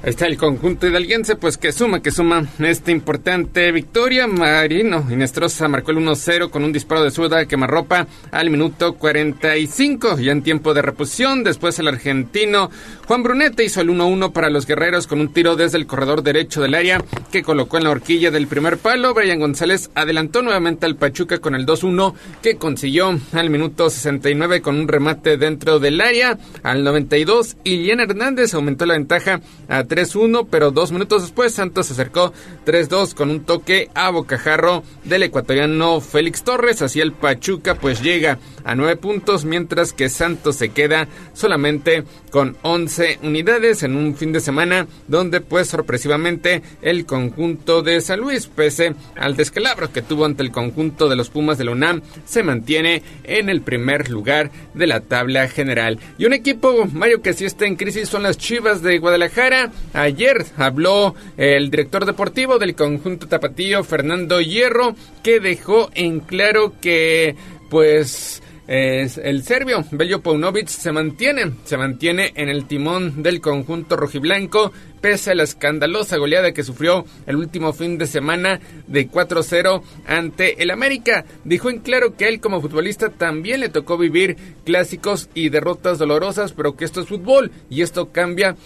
Ahí 0.03 0.11
está 0.11 0.27
el 0.27 0.37
conjunto 0.37 0.87
hidalguense, 0.87 1.37
pues 1.37 1.57
que 1.57 1.73
suma, 1.73 2.01
que 2.01 2.11
suma 2.11 2.47
esta 2.59 2.91
importante 2.91 3.73
victoria. 3.73 4.27
Marino 4.27 5.05
Inestrosa 5.11 5.69
marcó 5.69 5.91
el 5.91 5.97
1-0 5.97 6.51
con 6.51 6.65
un 6.65 6.73
disparo 6.73 7.03
de 7.03 7.11
suda 7.11 7.47
quemarropa 7.47 8.07
al 8.31 8.51
minuto 8.51 8.95
45, 8.95 10.19
ya 10.19 10.33
en 10.33 10.43
tiempo 10.43 10.75
de 10.75 10.83
reposición. 10.83 11.43
Después 11.43 11.79
el 11.79 11.89
argentino 11.89 12.71
Juan 13.09 13.23
Brunete 13.23 13.65
hizo 13.65 13.81
el 13.81 13.89
1-1 13.89 14.33
para 14.33 14.51
los 14.51 14.67
guerreros 14.67 15.07
con 15.07 15.21
un 15.21 15.33
tiro 15.33 15.57
desde 15.57 15.79
el 15.79 15.87
corredor 15.87 16.23
derecho 16.23 16.61
del 16.61 16.75
área 16.75 17.03
que 17.33 17.43
colocó 17.43 17.79
en 17.79 17.85
la 17.85 17.91
horquilla 17.91 18.31
del 18.31 18.47
primer 18.47 18.79
palo. 18.79 19.15
Brian 19.15 19.41
González 19.41 19.91
adelantó 19.95 20.43
nuevamente 20.43 20.87
al 20.87 20.97
Pachuca 20.97 21.39
con 21.39 21.55
el 21.55 21.67
2-1 21.67 22.15
que 22.43 22.57
consiguió 22.57 23.19
al 23.33 23.51
minuto 23.51 23.89
69 23.89 24.61
con 24.61 24.79
un 24.79 24.89
remate 24.89 25.37
dentro 25.37 25.79
del 25.79 26.01
área. 26.01 26.39
Al 26.63 26.85
92, 26.85 27.57
Iliana 27.65 28.03
Hernández 28.05 28.55
aumentó 28.55 28.87
la 28.87 28.95
ventaja 28.95 29.41
a 29.69 29.85
3-1, 29.87 30.47
pero 30.51 30.71
dos 30.71 30.93
minutos 30.93 31.23
después 31.23 31.55
Santos 31.55 31.87
se 31.87 31.93
acercó 31.95 32.33
3-2 32.65 33.15
con 33.15 33.31
un 33.31 33.45
toque 33.45 33.91
a 33.95 34.11
bocajarro 34.11 34.83
del 35.05 35.25
ecuatoriano 35.25 36.01
Félix 36.01 36.43
Torres. 36.43 36.83
Así 36.83 37.01
el 37.01 37.13
Pachuca 37.13 37.75
pues 37.77 38.03
llega 38.03 38.39
a 38.65 38.75
9 38.75 38.97
puntos, 38.97 39.45
mientras 39.45 39.93
que 39.93 40.09
Santos 40.09 40.57
se 40.57 40.71
queda 40.71 41.09
solamente 41.35 42.05
con 42.31 42.57
11 42.63 43.21
unidades 43.23 43.83
en 43.83 43.97
un 43.97 44.17
fin 44.17 44.33
de 44.33 44.41
semana 44.41 44.87
donde 45.07 45.41
pues 45.41 45.69
sorpresivamente 45.69 46.63
el 46.83 47.07
conjunto 47.07 47.83
de 47.83 48.01
San 48.01 48.21
Luis, 48.21 48.47
pese 48.47 48.95
al 49.17 49.37
descalabro 49.37 49.93
que 49.93 50.03
tuvo 50.03 50.25
ante 50.25 50.43
el 50.43 50.51
conjunto 50.51 51.09
de 51.09 51.17
los 51.17 51.31
Pumas 51.31 51.59
de 51.59 51.65
la 51.65 51.73
UNAM, 51.73 52.03
se 52.25 52.43
mantiene 52.43 53.03
en 53.25 53.49
el 53.49 53.63
primer 53.63 54.11
lugar 54.11 54.51
de 54.75 54.87
la 54.87 55.01
tabla 55.01 55.49
general. 55.49 55.99
Y 56.19 56.27
un 56.27 56.33
equipo, 56.33 56.87
Mario, 56.93 57.23
que 57.23 57.33
sí 57.33 57.45
está 57.45 57.67
en 57.67 57.77
crisis 57.77 58.09
son 58.09 58.23
las 58.23 58.39
Chivas 58.39 58.83
de 58.83 58.99
Guadalajara. 58.99 59.71
Ayer 59.93 60.45
habló 60.57 61.15
el 61.37 61.71
director 61.71 62.05
deportivo 62.05 62.59
del 62.59 62.75
conjunto 62.75 63.29
tapatío, 63.29 63.83
Fernando 63.85 64.41
Hierro, 64.41 64.95
que 65.23 65.41
dejó 65.41 65.91
en 65.95 66.21
claro 66.21 66.75
que 66.81 67.35
pues 67.69 68.43
es 68.67 69.19
el 69.19 69.45
serbio 69.45 69.85
Beljo 69.93 70.21
Paunovic 70.21 70.67
se 70.67 70.91
mantiene, 70.91 71.53
se 71.65 71.77
mantiene 71.77 72.33
en 72.35 72.49
el 72.49 72.67
timón 72.67 73.23
del 73.23 73.41
conjunto 73.41 73.97
rojiblanco 73.97 74.73
pese 75.01 75.31
a 75.31 75.35
la 75.37 75.45
escandalosa 75.45 76.17
goleada 76.17 76.51
que 76.51 76.65
sufrió 76.65 77.05
el 77.27 77.37
último 77.37 77.73
fin 77.73 77.97
de 77.97 78.09
semana 78.09 78.59
de 78.89 79.09
4-0 79.09 79.83
ante 80.07 80.61
el 80.61 80.73
América. 80.73 81.25
Dijo 81.45 81.71
en 81.71 81.79
claro 81.79 82.17
que 82.17 82.27
él 82.27 82.41
como 82.41 82.61
futbolista 82.61 83.11
también 83.11 83.61
le 83.61 83.69
tocó 83.69 83.99
vivir 83.99 84.37
clásicos 84.65 85.29
y 85.33 85.49
derrotas 85.49 85.99
dolorosas, 85.99 86.53
pero 86.53 86.77
que 86.77 86.85
esto 86.85 87.03
es 87.03 87.09
fútbol 87.09 87.53
y 87.71 87.83
esto 87.83 88.11
cambia 88.11 88.57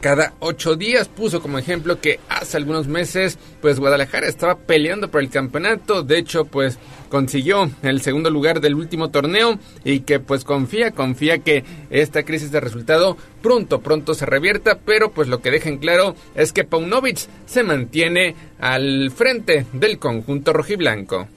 cada 0.00 0.34
ocho 0.40 0.76
días. 0.76 1.08
Puso 1.08 1.40
como 1.40 1.58
ejemplo 1.58 2.00
que 2.00 2.20
hace 2.28 2.56
algunos 2.56 2.88
meses, 2.88 3.38
pues 3.60 3.78
Guadalajara 3.78 4.26
estaba 4.26 4.56
peleando 4.56 5.08
por 5.08 5.20
el 5.20 5.30
campeonato. 5.30 6.02
De 6.02 6.18
hecho, 6.18 6.44
pues 6.44 6.78
consiguió 7.08 7.70
el 7.82 8.00
segundo 8.00 8.30
lugar 8.30 8.60
del 8.60 8.74
último 8.74 9.10
torneo 9.10 9.58
y 9.84 10.00
que 10.00 10.20
pues 10.20 10.44
confía, 10.44 10.92
confía 10.92 11.38
que 11.38 11.64
esta 11.90 12.22
crisis 12.22 12.50
de 12.50 12.60
resultado 12.60 13.16
pronto, 13.42 13.80
pronto 13.80 14.14
se 14.14 14.26
revierta. 14.26 14.78
Pero 14.84 15.10
pues 15.10 15.28
lo 15.28 15.40
que 15.40 15.50
deja 15.50 15.68
en 15.68 15.78
claro 15.78 16.14
es 16.34 16.52
que 16.52 16.64
Paunovic 16.64 17.18
se 17.46 17.62
mantiene 17.62 18.34
al 18.58 19.10
frente 19.10 19.66
del 19.72 19.98
conjunto 19.98 20.52
rojiblanco. 20.52 21.28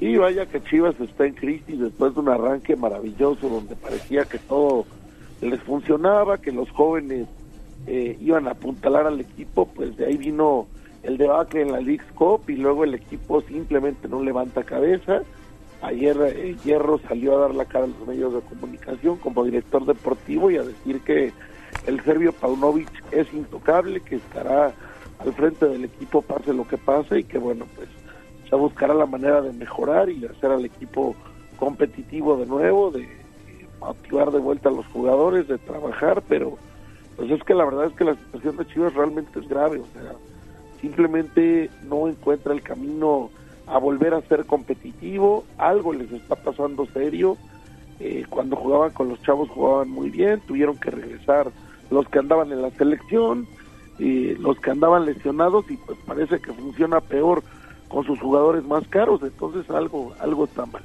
Y 0.00 0.16
vaya 0.16 0.46
que 0.46 0.60
Chivas 0.64 0.98
está 1.00 1.26
en 1.26 1.34
crisis 1.34 1.78
después 1.78 2.12
de 2.14 2.20
un 2.20 2.28
arranque 2.28 2.74
maravilloso 2.74 3.48
donde 3.48 3.76
parecía 3.76 4.24
que 4.24 4.38
todo 4.38 4.84
les 5.40 5.60
funcionaba, 5.62 6.38
que 6.38 6.50
los 6.50 6.68
jóvenes 6.72 7.28
eh, 7.86 8.16
iban 8.20 8.46
a 8.48 8.52
apuntalar 8.52 9.06
al 9.06 9.20
equipo, 9.20 9.66
pues 9.66 9.96
de 9.96 10.06
ahí 10.06 10.16
vino 10.16 10.66
el 11.02 11.18
debacle 11.18 11.62
en 11.62 11.72
la 11.72 11.80
League 11.80 12.04
Cup 12.14 12.42
y 12.48 12.56
luego 12.56 12.84
el 12.84 12.94
equipo 12.94 13.40
simplemente 13.42 14.08
no 14.08 14.22
levanta 14.22 14.62
cabeza. 14.62 15.22
Ayer 15.82 16.16
eh, 16.22 16.56
Hierro 16.64 16.98
salió 17.08 17.36
a 17.36 17.40
dar 17.40 17.54
la 17.54 17.64
cara 17.64 17.84
a 17.84 17.88
los 17.88 18.06
medios 18.06 18.34
de 18.34 18.40
comunicación 18.40 19.16
como 19.16 19.44
director 19.44 19.84
deportivo 19.84 20.50
y 20.50 20.56
a 20.58 20.62
decir 20.62 21.00
que 21.00 21.32
el 21.86 22.00
serbio 22.04 22.32
Paunovic 22.32 22.88
es 23.10 23.32
intocable, 23.34 24.00
que 24.00 24.16
estará 24.16 24.72
al 25.18 25.32
frente 25.32 25.66
del 25.66 25.84
equipo 25.84 26.22
pase 26.22 26.52
lo 26.52 26.66
que 26.66 26.78
pase 26.78 27.20
y 27.20 27.24
que 27.24 27.38
bueno, 27.38 27.66
pues 27.74 27.88
se 28.48 28.54
buscará 28.56 28.94
la 28.94 29.06
manera 29.06 29.40
de 29.40 29.52
mejorar 29.52 30.08
y 30.08 30.24
hacer 30.24 30.50
al 30.50 30.64
equipo 30.64 31.16
competitivo 31.58 32.36
de 32.36 32.46
nuevo, 32.46 32.90
de 32.90 33.08
motivar 33.80 34.30
de 34.30 34.38
vuelta 34.38 34.68
a 34.68 34.72
los 34.72 34.86
jugadores, 34.86 35.48
de 35.48 35.58
trabajar, 35.58 36.22
pero 36.28 36.58
pues 37.16 37.30
es 37.30 37.42
que 37.44 37.54
la 37.54 37.64
verdad 37.64 37.86
es 37.86 37.92
que 37.94 38.04
la 38.04 38.14
situación 38.14 38.56
de 38.56 38.66
Chivas 38.66 38.94
realmente 38.94 39.38
es 39.38 39.48
grave, 39.48 39.80
o 39.80 39.86
sea, 39.92 40.12
simplemente 40.80 41.70
no 41.84 42.08
encuentra 42.08 42.52
el 42.52 42.62
camino 42.62 43.30
a 43.66 43.78
volver 43.78 44.14
a 44.14 44.22
ser 44.22 44.44
competitivo, 44.46 45.44
algo 45.58 45.92
les 45.92 46.10
está 46.12 46.36
pasando 46.36 46.86
serio, 46.86 47.36
eh, 48.00 48.24
cuando 48.28 48.56
jugaban 48.56 48.90
con 48.90 49.08
los 49.08 49.22
chavos 49.22 49.48
jugaban 49.50 49.88
muy 49.88 50.10
bien, 50.10 50.40
tuvieron 50.40 50.76
que 50.78 50.90
regresar 50.90 51.50
los 51.90 52.08
que 52.08 52.18
andaban 52.18 52.50
en 52.50 52.62
la 52.62 52.70
selección, 52.70 53.46
eh, 53.98 54.36
los 54.40 54.58
que 54.58 54.70
andaban 54.70 55.06
lesionados 55.06 55.70
y 55.70 55.76
pues 55.76 55.98
parece 56.06 56.40
que 56.40 56.52
funciona 56.52 57.00
peor 57.00 57.42
con 57.88 58.04
sus 58.04 58.18
jugadores 58.18 58.64
más 58.64 58.88
caros, 58.88 59.22
entonces 59.22 59.68
algo, 59.70 60.12
algo 60.18 60.44
está 60.44 60.66
mal. 60.66 60.82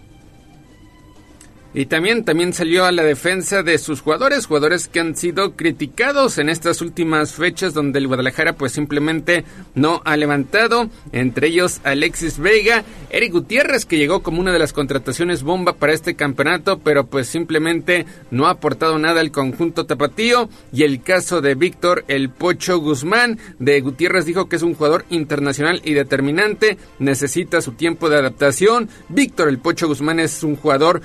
Y 1.74 1.86
también, 1.86 2.24
también 2.24 2.54
salió 2.54 2.86
a 2.86 2.92
la 2.92 3.04
defensa 3.04 3.62
de 3.62 3.78
sus 3.78 4.02
jugadores, 4.02 4.46
jugadores 4.46 4.88
que 4.88 5.00
han 5.00 5.16
sido 5.16 5.56
criticados 5.56 6.38
en 6.38 6.50
estas 6.50 6.82
últimas 6.82 7.34
fechas 7.34 7.74
donde 7.74 8.00
el 8.00 8.08
Guadalajara 8.08 8.54
pues 8.54 8.72
simplemente 8.72 9.44
no 9.76 10.02
ha 10.06 10.18
levantado, 10.18 10.90
entre 11.12 11.48
ellos 11.48 11.82
Alexis 11.84 12.40
Vega, 12.40 12.84
Eric 13.10 13.34
Gutiérrez 13.34 13.86
que 13.86 13.98
llegó 13.98 14.24
como 14.24 14.40
una 14.40 14.52
de 14.52 14.60
las 14.60 14.74
contrataciones 14.74 15.44
bomba 15.44 15.74
para 15.74 15.94
este 15.94 16.16
campeonato, 16.16 16.80
pero 16.80 17.08
pues 17.08 17.28
simplemente 17.28 18.06
no 18.32 18.48
ha 18.48 18.52
aportado 18.52 18.98
nada 18.98 19.22
al 19.22 19.32
conjunto 19.32 19.86
tapatío. 19.86 20.50
Y 20.72 20.84
el 20.84 21.02
caso 21.02 21.42
de 21.42 21.56
Víctor 21.56 22.06
El 22.08 22.30
Pocho 22.30 22.80
Guzmán, 22.80 23.40
de 23.60 23.82
Gutiérrez 23.82 24.26
dijo 24.26 24.50
que 24.50 24.56
es 24.56 24.64
un 24.64 24.74
jugador 24.74 25.06
internacional 25.10 25.82
y 25.84 25.94
determinante, 25.94 26.78
necesita 27.00 27.62
su 27.62 27.74
tiempo 27.74 28.10
de 28.10 28.18
adaptación, 28.18 28.90
Víctor 29.10 29.50
El 29.50 29.60
Pocho 29.60 29.88
Guzmán 29.88 30.20
es 30.20 30.44
un 30.44 30.56
jugador 30.56 31.02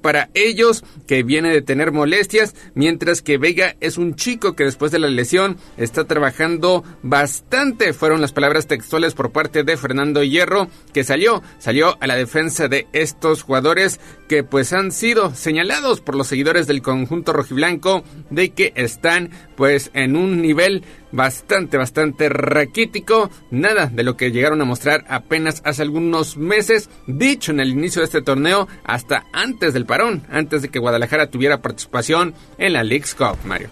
para 0.00 0.30
ellos 0.34 0.84
que 1.06 1.22
viene 1.22 1.50
de 1.50 1.62
tener 1.62 1.92
molestias, 1.92 2.54
mientras 2.74 3.22
que 3.22 3.38
Vega 3.38 3.76
es 3.80 3.98
un 3.98 4.14
chico 4.14 4.54
que 4.54 4.64
después 4.64 4.90
de 4.92 4.98
la 4.98 5.08
lesión 5.08 5.56
está 5.76 6.04
trabajando 6.04 6.84
bastante. 7.02 7.92
Fueron 7.92 8.20
las 8.20 8.32
palabras 8.32 8.66
textuales 8.66 9.14
por 9.14 9.32
parte 9.32 9.62
de 9.62 9.76
Fernando 9.76 10.22
Hierro 10.22 10.68
que 10.92 11.04
salió, 11.04 11.42
salió 11.58 11.96
a 12.00 12.06
la 12.06 12.16
defensa 12.16 12.68
de 12.68 12.86
estos 12.92 13.42
jugadores 13.42 14.00
que 14.28 14.44
pues 14.44 14.72
han 14.72 14.92
sido 14.92 15.34
señalados 15.34 16.00
por 16.00 16.14
los 16.14 16.26
seguidores 16.26 16.66
del 16.66 16.82
conjunto 16.82 17.32
rojiblanco 17.32 18.02
de 18.30 18.50
que 18.50 18.72
están 18.76 19.30
pues 19.56 19.90
en 19.94 20.16
un 20.16 20.40
nivel 20.40 20.84
bastante, 21.12 21.76
bastante 21.76 22.28
raquítico. 22.28 23.30
Nada 23.50 23.86
de 23.86 24.02
lo 24.02 24.16
que 24.16 24.32
llegaron 24.32 24.60
a 24.60 24.64
mostrar 24.64 25.04
apenas 25.08 25.62
hace 25.64 25.82
algunos 25.82 26.36
meses, 26.36 26.90
dicho 27.06 27.52
en 27.52 27.60
el 27.60 27.70
inicio 27.70 28.00
de 28.00 28.06
este 28.06 28.22
torneo, 28.22 28.68
hasta 28.84 29.24
antes 29.32 29.74
del 29.74 29.86
parón, 29.86 30.22
antes 30.30 30.62
de 30.62 30.68
que 30.68 30.78
Guadalajara 30.78 31.30
tuviera 31.30 31.62
participación 31.62 32.34
en 32.58 32.72
la 32.72 32.82
League's 32.82 33.14
Cup, 33.14 33.38
Mario. 33.44 33.68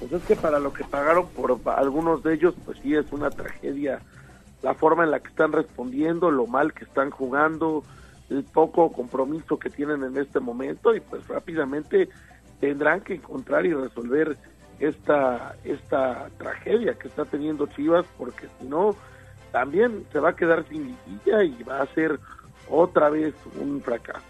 Pues 0.00 0.12
es 0.12 0.22
que 0.24 0.34
para 0.34 0.58
lo 0.58 0.72
que 0.72 0.82
pagaron 0.82 1.28
por 1.28 1.60
algunos 1.76 2.22
de 2.24 2.34
ellos, 2.34 2.54
pues 2.64 2.78
sí 2.82 2.94
es 2.94 3.06
una 3.12 3.30
tragedia 3.30 4.00
la 4.62 4.74
forma 4.74 5.04
en 5.04 5.10
la 5.10 5.20
que 5.20 5.28
están 5.28 5.52
respondiendo, 5.52 6.30
lo 6.30 6.46
mal 6.46 6.72
que 6.72 6.84
están 6.84 7.10
jugando, 7.10 7.84
el 8.30 8.44
poco 8.44 8.92
compromiso 8.92 9.58
que 9.58 9.70
tienen 9.70 10.04
en 10.04 10.16
este 10.16 10.40
momento 10.40 10.94
y 10.94 11.00
pues 11.00 11.26
rápidamente 11.28 12.08
tendrán 12.60 13.00
que 13.00 13.14
encontrar 13.14 13.66
y 13.66 13.74
resolver 13.74 14.38
esta 14.82 15.54
esta 15.64 16.28
tragedia 16.38 16.94
que 16.94 17.08
está 17.08 17.24
teniendo 17.24 17.66
Chivas 17.68 18.04
porque 18.18 18.48
si 18.58 18.66
no 18.66 18.96
también 19.52 20.04
se 20.12 20.18
va 20.18 20.30
a 20.30 20.36
quedar 20.36 20.64
sin 20.68 20.96
liguilla 21.06 21.44
y 21.44 21.62
va 21.62 21.82
a 21.82 21.86
ser 21.94 22.18
otra 22.68 23.10
vez 23.10 23.34
un 23.60 23.80
fracaso. 23.80 24.24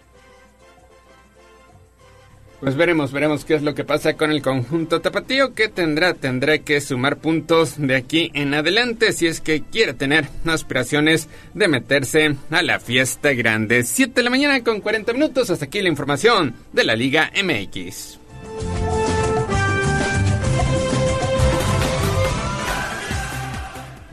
Pues 2.59 2.77
veremos, 2.77 3.11
veremos 3.11 3.43
qué 3.43 3.55
es 3.55 3.61
lo 3.61 3.75
que 3.75 3.83
pasa 3.83 4.15
con 4.15 4.31
el 4.31 4.41
conjunto 4.41 5.01
tapatío 5.01 5.53
que 5.53 5.67
tendrá, 5.67 6.13
tendrá 6.13 6.59
que 6.59 6.79
sumar 6.79 7.17
puntos 7.17 7.75
de 7.77 7.95
aquí 7.95 8.31
en 8.33 8.53
adelante 8.53 9.11
si 9.11 9.27
es 9.27 9.41
que 9.41 9.63
quiere 9.63 9.93
tener 9.93 10.29
aspiraciones 10.45 11.27
de 11.53 11.67
meterse 11.67 12.37
a 12.51 12.61
la 12.61 12.79
fiesta 12.79 13.33
grande. 13.33 13.83
7 13.83 14.13
de 14.13 14.23
la 14.23 14.29
mañana 14.29 14.63
con 14.63 14.79
40 14.79 15.11
minutos, 15.11 15.49
hasta 15.49 15.65
aquí 15.65 15.81
la 15.81 15.89
información 15.89 16.55
de 16.71 16.85
la 16.85 16.95
Liga 16.95 17.31
MX. 17.35 18.22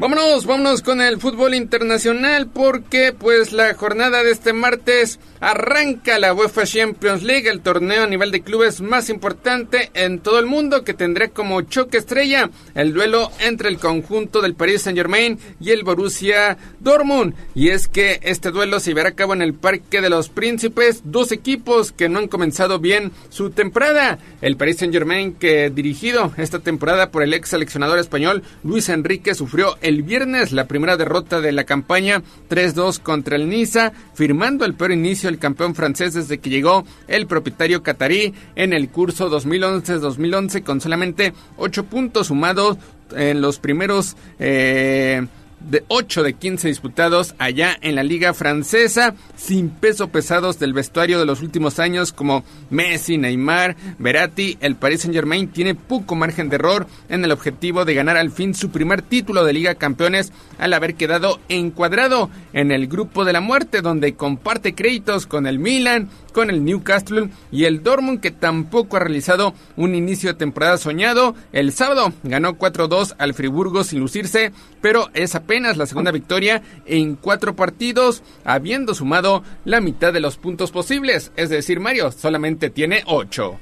Vámonos, 0.00 0.46
vámonos 0.46 0.80
con 0.80 1.02
el 1.02 1.20
fútbol 1.20 1.52
internacional 1.52 2.48
porque 2.48 3.12
pues 3.12 3.52
la 3.52 3.74
jornada 3.74 4.22
de 4.22 4.30
este 4.30 4.54
martes 4.54 5.20
arranca 5.40 6.18
la 6.18 6.32
UEFA 6.32 6.64
Champions 6.64 7.22
League, 7.22 7.50
el 7.50 7.60
torneo 7.60 8.04
a 8.04 8.06
nivel 8.06 8.30
de 8.30 8.40
clubes 8.40 8.80
más 8.80 9.10
importante 9.10 9.90
en 9.92 10.20
todo 10.20 10.38
el 10.38 10.46
mundo 10.46 10.84
que 10.84 10.94
tendrá 10.94 11.28
como 11.28 11.60
choque 11.62 11.98
estrella 11.98 12.48
el 12.74 12.94
duelo 12.94 13.30
entre 13.40 13.68
el 13.68 13.78
conjunto 13.78 14.40
del 14.40 14.54
Paris 14.54 14.82
Saint-Germain 14.82 15.38
y 15.60 15.70
el 15.70 15.84
Borussia 15.84 16.56
Dortmund. 16.80 17.34
Y 17.54 17.68
es 17.68 17.86
que 17.86 18.20
este 18.22 18.50
duelo 18.52 18.80
se 18.80 18.90
llevará 18.90 19.10
a 19.10 19.14
cabo 19.14 19.34
en 19.34 19.42
el 19.42 19.52
Parque 19.52 20.00
de 20.00 20.08
los 20.08 20.30
Príncipes, 20.30 21.02
dos 21.04 21.30
equipos 21.30 21.92
que 21.92 22.08
no 22.08 22.20
han 22.20 22.28
comenzado 22.28 22.78
bien 22.78 23.12
su 23.28 23.50
temporada. 23.50 24.18
El 24.40 24.56
Paris 24.56 24.78
Saint-Germain 24.78 25.34
que 25.34 25.68
dirigido 25.68 26.32
esta 26.38 26.60
temporada 26.60 27.10
por 27.10 27.22
el 27.22 27.34
ex 27.34 27.50
seleccionador 27.50 27.98
español 27.98 28.42
Luis 28.64 28.88
Enrique 28.88 29.34
sufrió 29.34 29.76
el 29.89 29.89
viernes 30.02 30.52
la 30.52 30.66
primera 30.66 30.96
derrota 30.96 31.40
de 31.40 31.52
la 31.52 31.64
campaña 31.64 32.22
3-2 32.48 33.00
contra 33.00 33.36
el 33.36 33.48
Niza, 33.48 33.92
firmando 34.14 34.64
el 34.64 34.74
peor 34.74 34.92
inicio 34.92 35.28
del 35.28 35.38
campeón 35.38 35.74
francés 35.74 36.14
desde 36.14 36.38
que 36.38 36.50
llegó 36.50 36.84
el 37.08 37.26
propietario 37.26 37.82
catarí 37.82 38.34
en 38.56 38.72
el 38.72 38.88
curso 38.88 39.30
2011-2011 39.30 40.62
con 40.62 40.80
solamente 40.80 41.32
8 41.56 41.84
puntos 41.84 42.28
sumados 42.28 42.78
en 43.16 43.40
los 43.40 43.58
primeros 43.58 44.16
eh, 44.38 45.26
de 45.60 45.84
8 45.88 46.22
de 46.22 46.34
15 46.34 46.68
disputados 46.68 47.34
allá 47.38 47.76
en 47.80 47.94
la 47.94 48.02
liga 48.02 48.34
francesa, 48.34 49.14
sin 49.36 49.70
peso 49.70 50.08
pesados 50.08 50.58
del 50.58 50.72
vestuario 50.72 51.18
de 51.18 51.26
los 51.26 51.42
últimos 51.42 51.78
años 51.78 52.12
como 52.12 52.44
Messi, 52.70 53.18
Neymar, 53.18 53.76
Verratti, 53.98 54.56
el 54.60 54.76
Paris 54.76 55.02
Saint 55.02 55.14
Germain 55.14 55.48
tiene 55.48 55.74
poco 55.74 56.14
margen 56.14 56.48
de 56.48 56.56
error 56.56 56.86
en 57.08 57.24
el 57.24 57.32
objetivo 57.32 57.84
de 57.84 57.94
ganar 57.94 58.16
al 58.16 58.30
fin 58.30 58.54
su 58.54 58.70
primer 58.70 59.02
título 59.02 59.44
de 59.44 59.52
Liga 59.52 59.74
Campeones 59.74 60.32
al 60.58 60.72
haber 60.72 60.94
quedado 60.94 61.40
encuadrado 61.48 62.30
en 62.52 62.72
el 62.72 62.86
grupo 62.86 63.24
de 63.24 63.32
la 63.32 63.40
muerte 63.40 63.82
donde 63.82 64.14
comparte 64.14 64.74
créditos 64.74 65.26
con 65.26 65.46
el 65.46 65.58
Milan, 65.58 66.08
con 66.30 66.50
el 66.50 66.64
Newcastle 66.64 67.30
y 67.50 67.64
el 67.64 67.82
Dortmund 67.82 68.20
que 68.20 68.30
tampoco 68.30 68.96
ha 68.96 69.00
realizado 69.00 69.54
un 69.76 69.94
inicio 69.94 70.32
de 70.32 70.38
temporada 70.38 70.76
soñado. 70.76 71.34
El 71.52 71.72
sábado 71.72 72.12
ganó 72.22 72.58
4-2 72.58 73.14
al 73.18 73.34
Friburgo 73.34 73.84
sin 73.84 74.00
lucirse, 74.00 74.52
pero 74.80 75.08
es 75.14 75.34
apenas 75.34 75.76
la 75.76 75.86
segunda 75.86 76.12
victoria 76.12 76.62
en 76.86 77.16
cuatro 77.16 77.56
partidos, 77.56 78.22
habiendo 78.44 78.94
sumado 78.94 79.42
la 79.64 79.80
mitad 79.80 80.12
de 80.12 80.20
los 80.20 80.36
puntos 80.36 80.70
posibles. 80.70 81.32
Es 81.36 81.50
decir, 81.50 81.80
Mario 81.80 82.10
solamente 82.12 82.70
tiene 82.70 83.02
8. 83.06 83.58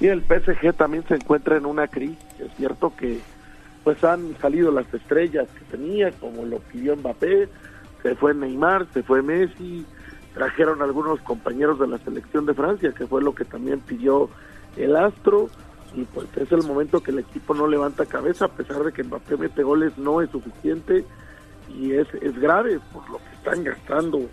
Y 0.00 0.08
el 0.08 0.22
PSG 0.22 0.74
también 0.74 1.04
se 1.08 1.14
encuentra 1.14 1.56
en 1.56 1.66
una 1.66 1.88
crisis. 1.88 2.18
Es 2.38 2.54
cierto 2.56 2.92
que 2.96 3.20
pues 3.82 4.02
han 4.02 4.36
salido 4.40 4.72
las 4.72 4.92
estrellas 4.92 5.46
que 5.56 5.76
tenía, 5.76 6.10
como 6.10 6.44
lo 6.44 6.58
pidió 6.58 6.96
Mbappé, 6.96 7.48
se 8.02 8.14
fue 8.16 8.34
Neymar, 8.34 8.86
se 8.92 9.02
fue 9.04 9.22
Messi, 9.22 9.86
trajeron 10.36 10.82
algunos 10.82 11.18
compañeros 11.22 11.78
de 11.78 11.86
la 11.86 11.96
selección 11.96 12.44
de 12.44 12.52
Francia, 12.52 12.92
que 12.92 13.06
fue 13.06 13.22
lo 13.22 13.34
que 13.34 13.46
también 13.46 13.80
pidió 13.80 14.28
el 14.76 14.94
Astro, 14.94 15.48
y 15.94 16.04
pues 16.04 16.28
es 16.36 16.52
el 16.52 16.62
momento 16.62 17.02
que 17.02 17.10
el 17.10 17.20
equipo 17.20 17.54
no 17.54 17.66
levanta 17.66 18.04
cabeza, 18.04 18.44
a 18.44 18.48
pesar 18.48 18.84
de 18.84 18.92
que 18.92 19.02
Mbappé 19.02 19.38
mete 19.38 19.62
goles, 19.62 19.96
no 19.96 20.20
es 20.20 20.28
suficiente, 20.28 21.06
y 21.74 21.92
es, 21.92 22.06
es 22.20 22.38
grave 22.38 22.78
por 22.92 23.08
lo 23.08 23.16
que 23.16 23.34
están 23.34 23.64
gastando, 23.64 24.28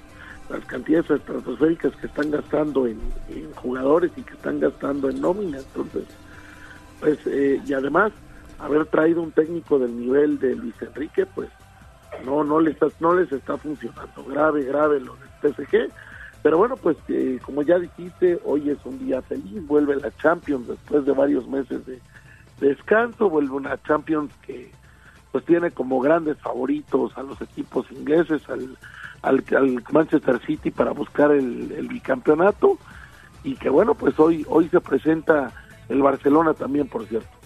las 0.50 0.66
cantidades 0.66 1.10
estratosféricas 1.10 1.96
que 1.96 2.08
están 2.08 2.32
gastando 2.32 2.86
en, 2.86 3.00
jugadores 3.56 4.12
y 4.18 4.24
que 4.24 4.34
están 4.34 4.60
gastando 4.60 5.10
en 5.10 5.22
nómina, 5.22 5.60
entonces, 5.60 6.04
pues, 7.00 7.18
eh, 7.28 7.62
y 7.66 7.74
además, 7.74 8.12
haber 8.60 8.88
traído 8.88 9.22
un 9.22 9.32
técnico 9.32 9.80
del 9.80 9.98
nivel 9.98 10.38
de 10.38 10.54
Luis 10.54 10.76
Enrique, 10.82 11.26
pues, 11.28 11.48
no 12.26 12.44
no 12.44 12.60
les 12.60 12.76
no 13.00 13.16
les 13.16 13.32
está 13.32 13.58
funcionando. 13.58 14.24
Grave 14.26 14.64
grave 14.66 15.00
lo 15.00 15.16
del 15.16 15.33
PSG 15.44 15.92
pero 16.42 16.58
bueno 16.58 16.76
pues 16.78 16.98
eh, 17.10 17.40
como 17.46 17.62
ya 17.62 17.80
dijiste 17.80 18.40
hoy 18.44 18.70
es 18.70 18.78
un 18.86 19.00
día 19.00 19.22
feliz 19.22 19.66
vuelve 19.68 19.96
la 19.96 20.12
Champions 20.18 20.68
después 20.68 21.06
de 21.06 21.12
varios 21.12 21.48
meses 21.48 21.86
de, 21.86 22.00
descanso 22.60 23.30
vuelve 23.30 23.52
una 23.52 23.82
Champions 23.84 24.32
que 24.46 24.72
pues 25.32 25.46
tiene 25.46 25.72
como 25.72 26.00
grandes 26.00 26.38
favoritos 26.40 27.18
a 27.18 27.24
los 27.24 27.42
equipos 27.42 27.88
ingleses 27.92 28.44
al, 28.50 28.78
Manchester 29.92 30.40
City 30.46 30.70
para 30.70 30.92
buscar 30.92 31.32
el, 31.32 31.72
el 31.72 31.88
bicampeonato. 31.88 32.78
Y 33.44 33.56
que 33.56 33.70
bueno 33.70 33.96
pues 33.96 34.20
hoy 34.20 34.46
hoy 34.48 34.70
se 34.70 34.80
presenta 34.80 35.52
el 35.90 36.04
Barcelona 36.04 36.54
también 36.54 36.88
por 36.88 37.06
cierto 37.08 37.43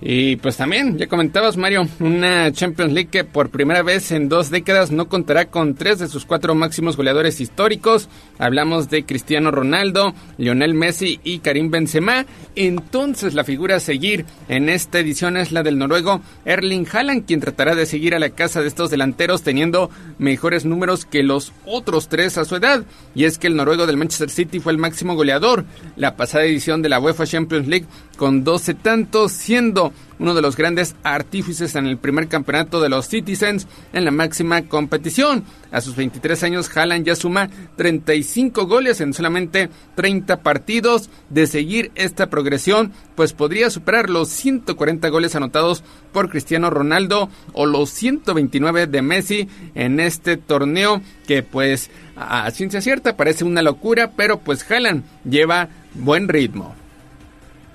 y 0.00 0.36
pues 0.36 0.56
también, 0.58 0.98
ya 0.98 1.06
comentabas 1.06 1.56
Mario, 1.56 1.88
una 2.00 2.52
Champions 2.52 2.92
League 2.92 3.08
que 3.10 3.24
por 3.24 3.48
primera 3.48 3.82
vez 3.82 4.12
en 4.12 4.28
dos 4.28 4.50
décadas 4.50 4.90
no 4.90 5.08
contará 5.08 5.46
con 5.46 5.74
tres 5.74 5.98
de 5.98 6.08
sus 6.08 6.26
cuatro 6.26 6.54
máximos 6.54 6.96
goleadores 6.96 7.40
históricos. 7.40 8.08
Hablamos 8.38 8.90
de 8.90 9.04
Cristiano 9.04 9.50
Ronaldo, 9.50 10.14
Lionel 10.36 10.74
Messi 10.74 11.18
y 11.24 11.38
Karim 11.38 11.70
Benzema. 11.70 12.26
Entonces 12.54 13.32
la 13.34 13.44
figura 13.44 13.76
a 13.76 13.80
seguir 13.80 14.26
en 14.48 14.68
esta 14.68 14.98
edición 14.98 15.38
es 15.38 15.50
la 15.50 15.62
del 15.62 15.78
noruego 15.78 16.20
Erling 16.44 16.86
Haaland, 16.92 17.24
quien 17.24 17.40
tratará 17.40 17.74
de 17.74 17.86
seguir 17.86 18.14
a 18.14 18.18
la 18.18 18.30
casa 18.30 18.60
de 18.60 18.68
estos 18.68 18.90
delanteros 18.90 19.42
teniendo 19.42 19.90
mejores 20.18 20.66
números 20.66 21.06
que 21.06 21.22
los 21.22 21.52
otros 21.64 22.08
tres 22.08 22.36
a 22.36 22.44
su 22.44 22.56
edad. 22.56 22.84
Y 23.14 23.24
es 23.24 23.38
que 23.38 23.46
el 23.46 23.56
noruego 23.56 23.86
del 23.86 23.96
Manchester 23.96 24.28
City 24.28 24.60
fue 24.60 24.72
el 24.72 24.78
máximo 24.78 25.14
goleador 25.14 25.64
la 25.96 26.16
pasada 26.16 26.44
edición 26.44 26.82
de 26.82 26.90
la 26.90 27.00
UEFA 27.00 27.26
Champions 27.26 27.66
League 27.66 27.86
con 28.16 28.44
12 28.44 28.74
tantos, 28.74 29.32
siendo 29.32 29.85
uno 30.18 30.34
de 30.34 30.42
los 30.42 30.56
grandes 30.56 30.94
artífices 31.02 31.74
en 31.74 31.86
el 31.86 31.98
primer 31.98 32.28
campeonato 32.28 32.80
de 32.80 32.88
los 32.88 33.08
Citizens 33.08 33.66
en 33.92 34.04
la 34.04 34.10
máxima 34.10 34.62
competición. 34.62 35.44
A 35.70 35.80
sus 35.80 35.96
23 35.96 36.42
años, 36.44 36.74
Haaland 36.74 37.04
ya 37.04 37.16
suma 37.16 37.50
35 37.76 38.66
goles 38.66 39.00
en 39.00 39.12
solamente 39.12 39.68
30 39.94 40.42
partidos. 40.42 41.10
De 41.28 41.46
seguir 41.46 41.90
esta 41.94 42.30
progresión, 42.30 42.92
pues 43.14 43.32
podría 43.32 43.70
superar 43.70 44.08
los 44.08 44.28
140 44.28 45.08
goles 45.08 45.34
anotados 45.34 45.82
por 46.12 46.30
Cristiano 46.30 46.70
Ronaldo 46.70 47.28
o 47.52 47.66
los 47.66 47.90
129 47.90 48.86
de 48.86 49.02
Messi 49.02 49.48
en 49.74 50.00
este 50.00 50.36
torneo 50.36 51.02
que 51.26 51.42
pues 51.42 51.90
a 52.16 52.50
ciencia 52.50 52.80
cierta 52.80 53.16
parece 53.16 53.44
una 53.44 53.62
locura, 53.62 54.12
pero 54.16 54.38
pues 54.38 54.68
Haaland 54.70 55.04
lleva 55.24 55.68
buen 55.94 56.28
ritmo. 56.28 56.74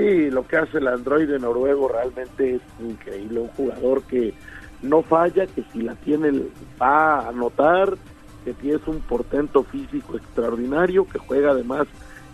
Sí, 0.02 0.32
lo 0.32 0.48
que 0.48 0.58
hace 0.58 0.80
el 0.80 0.88
androide 0.88 1.38
noruego 1.38 1.88
realmente 1.88 2.56
es 2.56 2.62
increíble. 2.80 3.42
Un 3.42 3.48
jugador 3.50 4.04
que 4.04 4.34
no 4.82 5.04
falla, 5.04 5.46
que 5.46 5.64
si 5.72 5.82
la 5.82 5.96
tiene 5.96 6.44
va 6.82 7.20
a 7.20 7.30
anotar, 7.30 7.96
que 8.44 8.54
tiene 8.54 8.80
un 8.88 9.00
portento 9.02 9.64
físico 9.64 10.18
extraordinario, 10.18 11.08
que 11.08 11.20
juega 11.20 11.52
además 11.52 11.88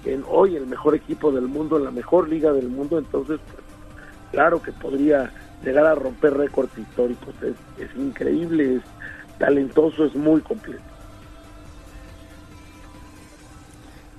en 0.05 0.23
hoy 0.27 0.55
el 0.55 0.65
mejor 0.67 0.95
equipo 0.95 1.31
del 1.31 1.47
mundo, 1.47 1.77
en 1.77 1.83
la 1.83 1.91
mejor 1.91 2.29
liga 2.29 2.53
del 2.53 2.69
mundo. 2.69 2.97
Entonces, 2.97 3.39
pues, 3.51 3.65
claro 4.31 4.61
que 4.61 4.71
podría 4.71 5.31
llegar 5.63 5.85
a 5.85 5.95
romper 5.95 6.37
récords 6.37 6.77
históricos. 6.77 7.35
Es, 7.41 7.55
es 7.83 7.95
increíble, 7.97 8.75
es 8.75 8.83
talentoso, 9.39 10.05
es 10.05 10.15
muy 10.15 10.39
completo. 10.41 10.96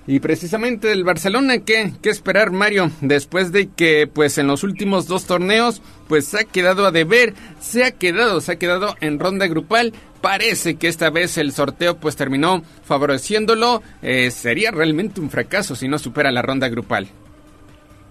Y 0.08 0.20
precisamente 0.20 0.88
del 0.88 1.04
Barcelona, 1.04 1.58
¿qué, 1.58 1.92
¿qué 2.00 2.08
esperar 2.08 2.50
Mario? 2.50 2.90
Después 3.02 3.52
de 3.52 3.68
que 3.68 4.06
pues 4.06 4.38
en 4.38 4.46
los 4.46 4.64
últimos 4.64 5.06
dos 5.06 5.26
torneos 5.26 5.82
pues 6.08 6.24
se 6.24 6.40
ha 6.40 6.44
quedado 6.44 6.86
a 6.86 6.90
deber, 6.90 7.34
se 7.60 7.84
ha 7.84 7.90
quedado, 7.90 8.40
se 8.40 8.52
ha 8.52 8.56
quedado 8.56 8.94
en 9.02 9.18
ronda 9.18 9.46
grupal. 9.48 9.92
Parece 10.22 10.76
que 10.76 10.88
esta 10.88 11.10
vez 11.10 11.36
el 11.36 11.52
sorteo 11.52 11.98
pues 11.98 12.16
terminó 12.16 12.62
favoreciéndolo. 12.84 13.82
Eh, 14.00 14.30
sería 14.30 14.70
realmente 14.70 15.20
un 15.20 15.28
fracaso 15.28 15.76
si 15.76 15.88
no 15.88 15.98
supera 15.98 16.32
la 16.32 16.40
ronda 16.40 16.70
grupal. 16.70 17.06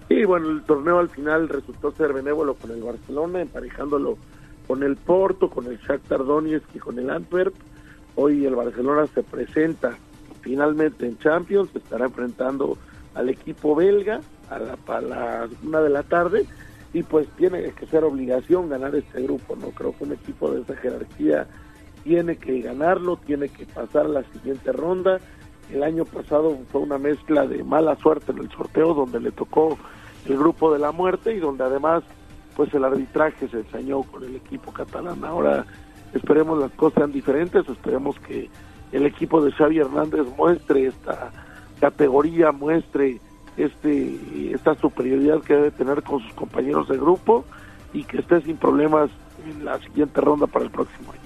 Sí, 0.06 0.24
bueno, 0.24 0.52
el 0.52 0.62
torneo 0.62 1.00
al 1.00 1.08
final 1.08 1.48
resultó 1.48 1.90
ser 1.90 2.12
benévolo 2.12 2.54
con 2.54 2.70
el 2.70 2.80
Barcelona, 2.80 3.40
emparejándolo 3.40 4.18
con 4.68 4.84
el 4.84 4.94
Porto, 4.94 5.50
con 5.50 5.66
el 5.66 5.80
Shakhtar 5.80 6.24
Donetsk 6.24 6.76
y 6.76 6.78
con 6.78 6.96
el 6.96 7.10
Antwerp. 7.10 7.54
Hoy 8.14 8.46
el 8.46 8.54
Barcelona 8.54 9.08
se 9.12 9.24
presenta 9.24 9.98
finalmente 10.40 11.06
en 11.06 11.18
Champions, 11.18 11.70
se 11.72 11.78
estará 11.78 12.06
enfrentando 12.06 12.78
al 13.14 13.28
equipo 13.28 13.74
belga 13.74 14.20
a 14.50 14.58
la, 15.00 15.48
una 15.62 15.80
de 15.80 15.90
la 15.90 16.02
tarde 16.02 16.46
y 16.92 17.02
pues 17.02 17.28
tiene 17.36 17.70
que 17.72 17.86
ser 17.86 18.04
obligación 18.04 18.68
ganar 18.68 18.94
este 18.94 19.22
grupo, 19.22 19.56
no 19.56 19.68
creo 19.70 19.96
que 19.96 20.04
un 20.04 20.12
equipo 20.12 20.50
de 20.50 20.62
esa 20.62 20.76
jerarquía 20.76 21.46
tiene 22.04 22.36
que 22.36 22.60
ganarlo, 22.60 23.16
tiene 23.16 23.48
que 23.48 23.66
pasar 23.66 24.06
a 24.06 24.08
la 24.08 24.24
siguiente 24.24 24.72
ronda. 24.72 25.18
El 25.70 25.82
año 25.82 26.06
pasado 26.06 26.56
fue 26.72 26.80
una 26.80 26.96
mezcla 26.96 27.46
de 27.46 27.62
mala 27.62 27.96
suerte 27.96 28.32
en 28.32 28.38
el 28.38 28.50
sorteo 28.50 28.94
donde 28.94 29.20
le 29.20 29.32
tocó 29.32 29.76
el 30.26 30.38
grupo 30.38 30.72
de 30.72 30.78
la 30.78 30.92
muerte 30.92 31.34
y 31.34 31.40
donde 31.40 31.64
además 31.64 32.02
pues 32.56 32.72
el 32.74 32.84
arbitraje 32.84 33.48
se 33.48 33.58
ensañó 33.58 34.02
con 34.02 34.24
el 34.24 34.36
equipo 34.36 34.72
catalán. 34.72 35.22
Ahora 35.24 35.66
esperemos 36.14 36.58
las 36.58 36.72
cosas 36.72 36.98
sean 36.98 37.12
diferentes, 37.12 37.68
esperemos 37.68 38.18
que 38.20 38.48
el 38.92 39.06
equipo 39.06 39.42
de 39.42 39.52
Xavi 39.52 39.78
Hernández 39.78 40.26
muestre 40.36 40.86
esta 40.86 41.30
categoría, 41.80 42.52
muestre 42.52 43.20
este 43.56 44.18
esta 44.54 44.74
superioridad 44.76 45.40
que 45.42 45.54
debe 45.54 45.70
tener 45.70 46.02
con 46.02 46.22
sus 46.22 46.32
compañeros 46.34 46.88
de 46.88 46.96
grupo 46.96 47.44
y 47.92 48.04
que 48.04 48.18
esté 48.18 48.40
sin 48.42 48.56
problemas 48.56 49.10
en 49.46 49.64
la 49.64 49.78
siguiente 49.80 50.20
ronda 50.20 50.46
para 50.46 50.64
el 50.64 50.70
próximo 50.70 51.12
año. 51.12 51.20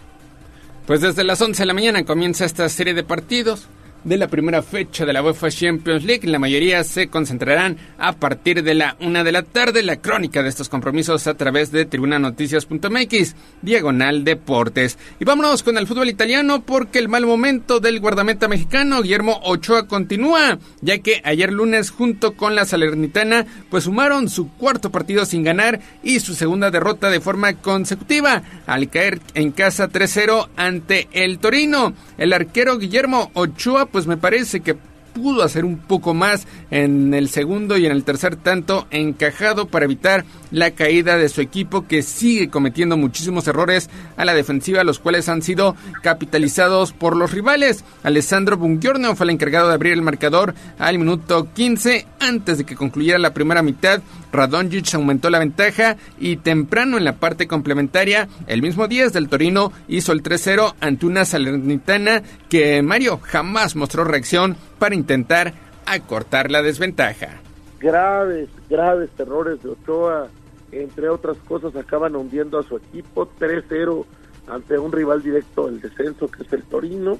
Pues 0.86 1.00
desde 1.00 1.24
las 1.24 1.40
11 1.40 1.62
de 1.62 1.66
la 1.66 1.74
mañana 1.74 2.04
comienza 2.04 2.44
esta 2.44 2.68
serie 2.68 2.94
de 2.94 3.04
partidos 3.04 3.68
de 4.04 4.16
la 4.16 4.28
primera 4.28 4.62
fecha 4.62 5.04
de 5.04 5.12
la 5.12 5.22
UEFA 5.22 5.50
Champions 5.50 6.04
League. 6.04 6.28
La 6.28 6.38
mayoría 6.38 6.82
se 6.84 7.08
concentrarán 7.08 7.76
a 7.98 8.12
partir 8.12 8.62
de 8.62 8.74
la 8.74 8.96
una 9.00 9.24
de 9.24 9.32
la 9.32 9.42
tarde. 9.42 9.82
La 9.82 9.96
crónica 9.96 10.42
de 10.42 10.48
estos 10.48 10.68
compromisos 10.68 11.26
a 11.26 11.34
través 11.34 11.72
de 11.72 11.84
tribunanoticias.mx, 11.84 13.34
diagonal 13.62 14.24
deportes. 14.24 14.98
Y 15.20 15.24
vámonos 15.24 15.62
con 15.62 15.78
el 15.78 15.86
fútbol 15.86 16.08
italiano 16.08 16.62
porque 16.62 16.98
el 16.98 17.08
mal 17.08 17.26
momento 17.26 17.80
del 17.80 18.00
guardameta 18.00 18.48
mexicano 18.48 19.02
Guillermo 19.02 19.40
Ochoa 19.44 19.86
continúa, 19.86 20.58
ya 20.80 20.98
que 20.98 21.20
ayer 21.24 21.52
lunes 21.52 21.90
junto 21.90 22.32
con 22.32 22.54
la 22.54 22.64
Salernitana 22.64 23.46
pues 23.70 23.84
sumaron 23.84 24.28
su 24.28 24.50
cuarto 24.52 24.90
partido 24.90 25.24
sin 25.24 25.44
ganar 25.44 25.80
y 26.02 26.20
su 26.20 26.34
segunda 26.34 26.70
derrota 26.70 27.10
de 27.10 27.20
forma 27.20 27.54
consecutiva 27.54 28.42
al 28.66 28.88
caer 28.88 29.20
en 29.34 29.52
casa 29.52 29.88
3-0 29.88 30.48
ante 30.56 31.08
el 31.12 31.38
Torino. 31.38 31.94
El 32.22 32.32
arquero 32.32 32.78
Guillermo 32.78 33.32
Ochoa 33.34 33.86
pues 33.86 34.06
me 34.06 34.16
parece 34.16 34.60
que 34.60 34.76
pudo 35.14 35.42
hacer 35.42 35.64
un 35.64 35.78
poco 35.78 36.14
más 36.14 36.46
en 36.70 37.14
el 37.14 37.28
segundo 37.28 37.76
y 37.76 37.86
en 37.86 37.92
el 37.92 38.04
tercer 38.04 38.36
tanto 38.36 38.86
encajado 38.90 39.66
para 39.66 39.84
evitar 39.84 40.24
la 40.50 40.72
caída 40.72 41.16
de 41.16 41.28
su 41.28 41.40
equipo 41.40 41.86
que 41.86 42.02
sigue 42.02 42.48
cometiendo 42.48 42.96
muchísimos 42.96 43.46
errores 43.48 43.90
a 44.16 44.24
la 44.24 44.34
defensiva, 44.34 44.84
los 44.84 44.98
cuales 44.98 45.28
han 45.28 45.42
sido 45.42 45.76
capitalizados 46.02 46.92
por 46.92 47.16
los 47.16 47.32
rivales. 47.32 47.84
Alessandro 48.02 48.56
Bungiorno 48.56 49.16
fue 49.16 49.24
el 49.24 49.30
encargado 49.30 49.68
de 49.68 49.74
abrir 49.74 49.92
el 49.94 50.02
marcador 50.02 50.54
al 50.78 50.98
minuto 50.98 51.48
15 51.54 52.06
antes 52.20 52.58
de 52.58 52.64
que 52.64 52.76
concluyera 52.76 53.18
la 53.18 53.34
primera 53.34 53.62
mitad. 53.62 54.02
Radonjic 54.32 54.94
aumentó 54.94 55.28
la 55.28 55.38
ventaja 55.38 55.96
y 56.18 56.36
temprano 56.36 56.96
en 56.96 57.04
la 57.04 57.16
parte 57.16 57.46
complementaria, 57.46 58.28
el 58.46 58.62
mismo 58.62 58.88
10 58.88 59.12
del 59.12 59.28
Torino 59.28 59.72
hizo 59.88 60.12
el 60.12 60.22
3-0 60.22 60.74
ante 60.80 61.06
una 61.06 61.24
Salernitana 61.24 62.22
que 62.48 62.82
Mario 62.82 63.20
jamás 63.22 63.76
mostró 63.76 64.04
reacción 64.04 64.56
para 64.82 64.96
intentar 64.96 65.54
acortar 65.86 66.50
la 66.50 66.60
desventaja. 66.60 67.40
Graves, 67.78 68.48
graves 68.68 69.10
errores 69.16 69.62
de 69.62 69.68
Ochoa, 69.68 70.26
entre 70.72 71.08
otras 71.08 71.36
cosas, 71.46 71.76
acaban 71.76 72.16
hundiendo 72.16 72.58
a 72.58 72.64
su 72.64 72.78
equipo 72.78 73.30
3-0 73.38 74.04
ante 74.48 74.80
un 74.80 74.90
rival 74.90 75.22
directo 75.22 75.66
del 75.66 75.80
descenso 75.80 76.26
que 76.26 76.42
es 76.42 76.52
el 76.52 76.64
Torino. 76.64 77.16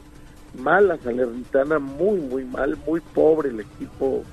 Mala 0.59 0.98
Salernitana, 1.05 1.78
muy, 1.78 2.18
muy 2.18 2.44
mal, 2.44 2.76
muy 2.84 2.98
pobre 2.98 3.51
el 3.51 3.60
equipo 3.60 4.24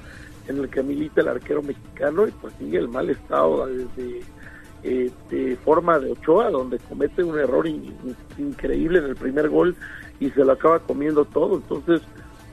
en 0.48 0.58
el 0.58 0.68
que 0.68 0.82
milita 0.82 1.22
el 1.22 1.28
arquero 1.28 1.62
mexicano 1.62 2.28
y 2.28 2.32
pues 2.32 2.56
sigue 2.58 2.80
el 2.80 2.88
mal 2.88 3.12
estado 3.12 3.68
desde 3.68 4.22
eh, 4.82 5.12
de 5.30 5.56
forma 5.58 6.00
de 6.00 6.14
Ochoa, 6.14 6.50
donde 6.50 6.80
comete 6.80 7.24
un 7.24 7.38
error 7.38 7.68
increíble 8.40 8.98
en 8.98 9.06
el 9.06 9.16
primer 9.16 9.50
gol 9.50 9.76
y 10.20 10.32
se 10.32 10.44
lo 10.44 10.54
acaba 10.54 10.80
comiendo 10.80 11.26
todo. 11.26 11.58
Entonces, 11.58 12.02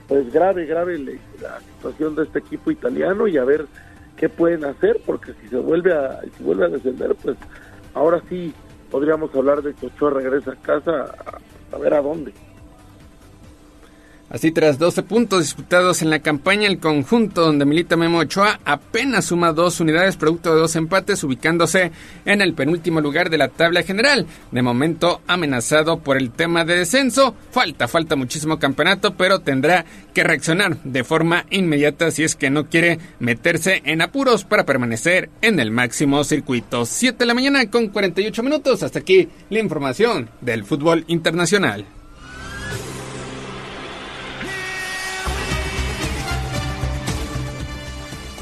pues 0.07 0.31
grave, 0.31 0.65
grave 0.65 0.97
la 1.41 1.59
situación 1.59 2.15
de 2.15 2.23
este 2.23 2.39
equipo 2.39 2.71
italiano 2.71 3.27
y 3.27 3.37
a 3.37 3.43
ver 3.43 3.65
qué 4.15 4.29
pueden 4.29 4.65
hacer, 4.65 5.01
porque 5.05 5.33
si 5.41 5.47
se 5.49 5.57
vuelve 5.57 5.93
a, 5.93 6.21
si 6.37 6.43
vuelve 6.43 6.65
a 6.65 6.69
descender, 6.69 7.15
pues 7.15 7.37
ahora 7.93 8.21
sí 8.29 8.53
podríamos 8.89 9.33
hablar 9.35 9.61
de 9.61 9.73
que 9.73 9.87
Ochoa 9.87 10.11
regresa 10.11 10.51
a 10.51 10.55
casa 10.55 11.13
a 11.71 11.77
ver 11.77 11.93
a 11.93 12.01
dónde. 12.01 12.33
Así, 14.29 14.51
tras 14.51 14.77
12 14.77 15.03
puntos 15.03 15.39
disputados 15.39 16.01
en 16.01 16.09
la 16.09 16.19
campaña, 16.19 16.67
el 16.67 16.79
conjunto 16.79 17.45
donde 17.45 17.63
milita 17.63 17.95
Memo 17.95 18.19
Ochoa 18.19 18.59
apenas 18.65 19.25
suma 19.25 19.53
dos 19.53 19.79
unidades 19.79 20.17
producto 20.17 20.53
de 20.53 20.59
dos 20.59 20.75
empates, 20.75 21.23
ubicándose 21.23 21.91
en 22.25 22.41
el 22.41 22.53
penúltimo 22.53 22.99
lugar 22.99 23.29
de 23.29 23.37
la 23.37 23.47
tabla 23.47 23.83
general. 23.83 24.27
De 24.51 24.61
momento 24.61 25.21
amenazado 25.27 25.99
por 25.99 26.17
el 26.17 26.31
tema 26.31 26.65
de 26.65 26.77
descenso. 26.77 27.35
Falta, 27.51 27.87
falta 27.87 28.17
muchísimo 28.17 28.59
campeonato, 28.59 29.15
pero 29.15 29.39
tendrá 29.39 29.85
que 30.13 30.25
reaccionar 30.25 30.83
de 30.83 31.05
forma 31.05 31.45
inmediata 31.49 32.11
si 32.11 32.23
es 32.25 32.35
que 32.35 32.49
no 32.49 32.67
quiere 32.67 32.99
meterse 33.19 33.81
en 33.85 34.01
apuros 34.01 34.43
para 34.43 34.65
permanecer 34.65 35.29
en 35.41 35.61
el 35.61 35.71
máximo 35.71 36.25
circuito. 36.25 36.85
7 36.85 37.17
de 37.17 37.25
la 37.25 37.33
mañana 37.33 37.69
con 37.69 37.87
48 37.87 38.43
minutos. 38.43 38.83
Hasta 38.83 38.99
aquí 38.99 39.29
la 39.49 39.59
información 39.59 40.29
del 40.41 40.65
fútbol 40.65 41.05
internacional. 41.07 41.85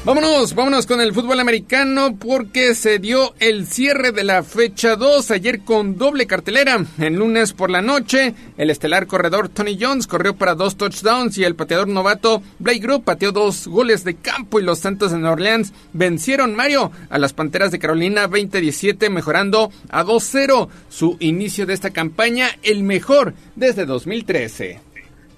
Vámonos, 0.06 0.54
vámonos 0.54 0.86
con 0.86 1.00
el 1.00 1.12
fútbol 1.12 1.40
americano 1.40 2.16
porque 2.16 2.76
se 2.76 3.00
dio 3.00 3.34
el 3.40 3.66
cierre 3.66 4.12
de 4.12 4.22
la 4.22 4.44
fecha 4.44 4.94
2 4.94 5.32
ayer 5.32 5.62
con 5.62 5.98
doble 5.98 6.28
cartelera. 6.28 6.78
El 7.00 7.14
lunes 7.14 7.52
por 7.52 7.70
la 7.70 7.82
noche, 7.82 8.32
el 8.56 8.70
estelar 8.70 9.08
corredor 9.08 9.48
Tony 9.48 9.76
Jones 9.80 10.06
corrió 10.06 10.36
para 10.36 10.54
dos 10.54 10.76
touchdowns 10.76 11.36
y 11.38 11.42
el 11.42 11.56
pateador 11.56 11.88
novato 11.88 12.40
Blake 12.60 12.78
Group 12.78 13.02
pateó 13.02 13.32
dos 13.32 13.66
goles 13.66 14.04
de 14.04 14.14
campo 14.14 14.60
y 14.60 14.62
los 14.62 14.78
Santos 14.78 15.10
de 15.10 15.18
Nueva 15.18 15.32
Orleans 15.32 15.72
vencieron 15.92 16.54
Mario 16.54 16.92
a 17.10 17.18
las 17.18 17.32
Panteras 17.32 17.72
de 17.72 17.80
Carolina 17.80 18.28
2017 18.28 19.10
mejorando 19.10 19.72
a 19.88 20.04
2-0 20.04 20.68
su 20.88 21.16
inicio 21.18 21.66
de 21.66 21.74
esta 21.74 21.90
campaña 21.90 22.46
el 22.62 22.84
mejor 22.84 23.34
desde 23.56 23.86
2013. 23.86 24.86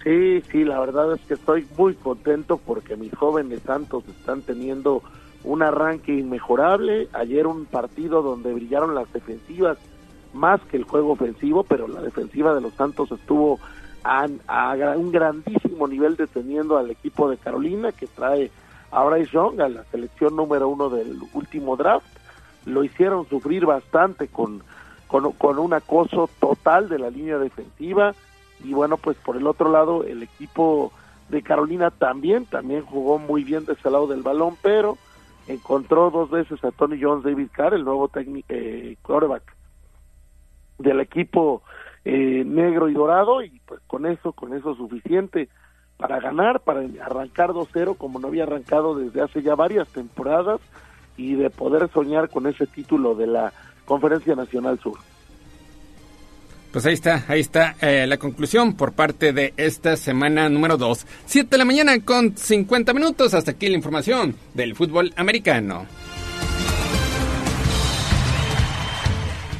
Sí, 0.04 0.42
sí, 0.50 0.64
la 0.64 0.78
verdad 0.78 1.12
es 1.12 1.20
que 1.22 1.34
estoy 1.34 1.66
muy 1.76 1.94
contento 1.94 2.56
porque 2.56 2.96
mis 2.96 3.14
jóvenes 3.14 3.60
Santos 3.62 4.04
están 4.08 4.42
teniendo 4.42 5.02
un 5.44 5.62
arranque 5.62 6.12
inmejorable. 6.12 7.08
Ayer 7.12 7.46
un 7.46 7.64
partido 7.64 8.22
donde 8.22 8.52
brillaron 8.52 8.94
las 8.94 9.12
defensivas 9.12 9.76
más 10.32 10.60
que 10.62 10.76
el 10.76 10.84
juego 10.84 11.12
ofensivo, 11.12 11.64
pero 11.64 11.88
la 11.88 12.00
defensiva 12.00 12.54
de 12.54 12.60
los 12.60 12.74
Santos 12.74 13.10
estuvo 13.10 13.58
a, 14.04 14.26
un 14.96 15.10
grandísimo 15.10 15.88
nivel 15.88 16.16
deteniendo 16.16 16.78
al 16.78 16.90
equipo 16.90 17.28
de 17.28 17.36
Carolina 17.36 17.90
que 17.92 18.06
trae 18.06 18.50
a 18.90 19.04
Bryce 19.04 19.32
Young 19.32 19.60
a 19.60 19.68
la 19.68 19.84
selección 19.84 20.36
número 20.36 20.68
uno 20.68 20.88
del 20.90 21.18
último 21.32 21.76
draft. 21.76 22.06
Lo 22.66 22.84
hicieron 22.84 23.28
sufrir 23.28 23.66
bastante 23.66 24.28
con, 24.28 24.62
con, 25.08 25.32
con 25.32 25.58
un 25.58 25.74
acoso 25.74 26.30
total 26.38 26.88
de 26.88 26.98
la 27.00 27.10
línea 27.10 27.38
defensiva 27.38 28.14
y 28.62 28.72
bueno 28.72 28.97
pues 28.97 29.16
por 29.18 29.36
el 29.36 29.47
otro 29.47 29.70
lado 29.70 30.05
el 30.05 30.22
equipo 30.22 30.93
de 31.28 31.43
Carolina 31.43 31.90
también 31.90 32.47
también 32.47 32.85
jugó 32.85 33.18
muy 33.18 33.44
bien 33.44 33.64
de 33.64 33.74
ese 33.74 33.90
lado 33.90 34.06
del 34.06 34.22
balón 34.22 34.56
pero 34.62 34.98
encontró 35.47 36.10
dos 36.10 36.30
veces 36.30 36.62
a 36.64 36.70
Tony 36.70 37.01
Jones 37.01 37.24
David 37.24 37.48
Carr 37.52 37.74
el 37.74 37.85
nuevo 37.85 38.09
técnico 38.09 38.47
eh, 38.51 38.97
quarterback 39.02 39.55
del 40.78 41.01
equipo 41.01 41.62
eh, 42.05 42.44
negro 42.47 42.89
y 42.89 42.94
dorado 42.94 43.43
y 43.43 43.60
pues 43.66 43.80
con 43.86 44.06
eso 44.06 44.32
con 44.32 44.55
eso 44.55 44.74
suficiente 44.74 45.48
para 45.97 46.20
ganar 46.20 46.60
para 46.60 46.80
arrancar 47.05 47.51
2-0 47.51 47.97
como 47.97 48.18
no 48.18 48.28
había 48.28 48.44
arrancado 48.44 48.94
desde 48.94 49.20
hace 49.20 49.43
ya 49.43 49.55
varias 49.55 49.89
temporadas 49.89 50.60
y 51.18 51.35
de 51.35 51.51
poder 51.51 51.90
soñar 51.90 52.30
con 52.30 52.47
ese 52.47 52.66
título 52.66 53.14
de 53.14 53.26
la 53.26 53.52
Conferencia 53.85 54.35
Nacional 54.35 54.78
Sur. 54.78 54.98
Pues 56.73 56.85
ahí 56.85 56.95
está, 56.95 57.24
ahí 57.28 57.40
está 57.40 57.77
eh, 57.81 58.07
la 58.07 58.19
conclusión 58.19 58.74
por 58.74 58.93
parte 58.93 59.32
de 59.32 59.55
esta 59.57 59.97
semana 59.97 60.49
número 60.51 60.77
2. 60.77 61.07
7 61.27 61.49
de 61.51 61.59
la 61.59 61.65
mañana 61.65 61.99
con 62.01 62.36
50 62.36 62.93
minutos. 62.93 63.32
Hasta 63.32 63.53
aquí 63.53 63.69
la 63.69 63.77
información 63.77 64.36
del 64.55 64.77
fútbol 64.77 65.12
americano. 65.16 65.86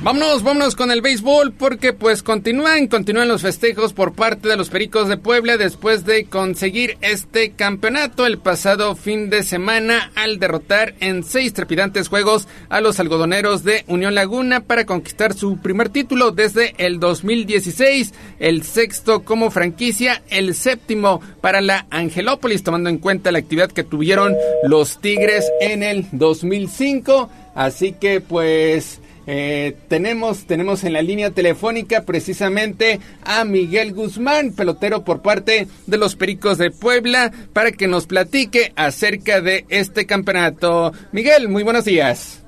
Vámonos, 0.01 0.45
vámonos 0.45 0.77
con 0.77 0.93
el 0.93 1.01
béisbol 1.01 1.53
porque 1.55 1.93
pues 1.93 2.23
continúan, 2.23 2.87
continúan 2.87 3.27
los 3.27 3.43
festejos 3.43 3.93
por 3.93 4.15
parte 4.15 4.47
de 4.47 4.57
los 4.57 4.71
Pericos 4.71 5.09
de 5.09 5.17
Puebla 5.17 5.57
después 5.57 6.05
de 6.05 6.27
conseguir 6.27 6.97
este 7.01 7.51
campeonato 7.51 8.25
el 8.25 8.39
pasado 8.39 8.95
fin 8.95 9.29
de 9.29 9.43
semana 9.43 10.13
al 10.15 10.39
derrotar 10.39 10.95
en 11.01 11.25
seis 11.25 11.53
trepidantes 11.53 12.07
juegos 12.07 12.47
a 12.69 12.81
los 12.81 13.01
algodoneros 13.01 13.65
de 13.65 13.83
Unión 13.89 14.15
Laguna 14.15 14.61
para 14.61 14.87
conquistar 14.87 15.35
su 15.35 15.57
primer 15.57 15.89
título 15.89 16.31
desde 16.31 16.75
el 16.79 17.01
2016, 17.01 18.15
el 18.39 18.63
sexto 18.63 19.25
como 19.25 19.51
franquicia, 19.51 20.23
el 20.31 20.55
séptimo 20.55 21.21
para 21.41 21.61
la 21.61 21.89
Angelópolis 21.91 22.63
tomando 22.63 22.89
en 22.89 22.99
cuenta 22.99 23.33
la 23.33 23.41
actividad 23.41 23.73
que 23.73 23.83
tuvieron 23.83 24.37
los 24.63 25.01
Tigres 25.01 25.51
en 25.61 25.83
el 25.83 26.07
2005, 26.13 27.29
así 27.57 27.95
que 27.95 28.21
pues... 28.21 29.01
Eh, 29.31 29.77
tenemos, 29.89 30.47
tenemos 30.47 30.85
en 30.85 30.95
la 30.95 31.03
línea 31.03 31.31
telefónica 31.31 32.07
precisamente 32.07 32.99
a 33.27 33.45
Miguel 33.45 33.93
Guzmán, 33.93 34.53
pelotero 34.57 35.05
por 35.05 35.21
parte 35.21 35.69
de 35.87 35.99
los 35.99 36.17
Pericos 36.17 36.57
de 36.57 36.71
Puebla, 36.71 37.31
para 37.53 37.73
que 37.73 37.89
nos 37.89 38.07
platique 38.07 38.73
acerca 38.75 39.43
de 39.43 39.67
este 39.69 40.07
campeonato. 40.07 40.93
Miguel, 41.13 41.51
muy 41.51 41.63
buenos 41.63 41.85
días. 41.85 42.43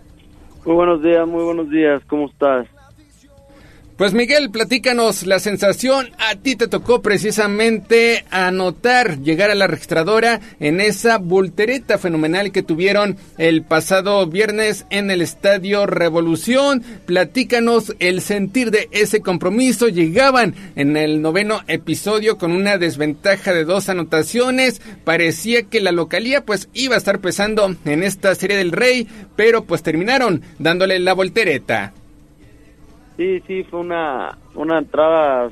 Muy 0.64 0.74
buenos 0.74 1.02
días, 1.02 1.28
muy 1.28 1.44
buenos 1.44 1.68
días, 1.68 2.00
¿cómo 2.06 2.30
estás? 2.30 2.66
Pues 4.00 4.14
Miguel, 4.14 4.50
platícanos 4.50 5.26
la 5.26 5.40
sensación. 5.40 6.08
A 6.16 6.34
ti 6.36 6.56
te 6.56 6.68
tocó 6.68 7.02
precisamente 7.02 8.24
anotar, 8.30 9.18
llegar 9.20 9.50
a 9.50 9.54
la 9.54 9.66
registradora 9.66 10.40
en 10.58 10.80
esa 10.80 11.18
voltereta 11.18 11.98
fenomenal 11.98 12.50
que 12.50 12.62
tuvieron 12.62 13.18
el 13.36 13.62
pasado 13.62 14.26
viernes 14.26 14.86
en 14.88 15.10
el 15.10 15.20
Estadio 15.20 15.84
Revolución. 15.84 16.82
Platícanos 17.04 17.94
el 17.98 18.22
sentir 18.22 18.70
de 18.70 18.88
ese 18.90 19.20
compromiso. 19.20 19.88
Llegaban 19.88 20.54
en 20.76 20.96
el 20.96 21.20
noveno 21.20 21.60
episodio 21.68 22.38
con 22.38 22.52
una 22.52 22.78
desventaja 22.78 23.52
de 23.52 23.66
dos 23.66 23.90
anotaciones. 23.90 24.80
Parecía 25.04 25.64
que 25.64 25.82
la 25.82 25.92
localía 25.92 26.46
pues 26.46 26.70
iba 26.72 26.94
a 26.94 26.98
estar 26.98 27.18
pesando 27.18 27.76
en 27.84 28.02
esta 28.02 28.34
serie 28.34 28.56
del 28.56 28.72
Rey, 28.72 29.06
pero 29.36 29.64
pues 29.64 29.82
terminaron 29.82 30.40
dándole 30.58 30.98
la 31.00 31.12
voltereta. 31.12 31.92
Sí, 33.20 33.42
sí, 33.46 33.64
fue 33.64 33.80
una, 33.80 34.38
una 34.54 34.78
entrada 34.78 35.50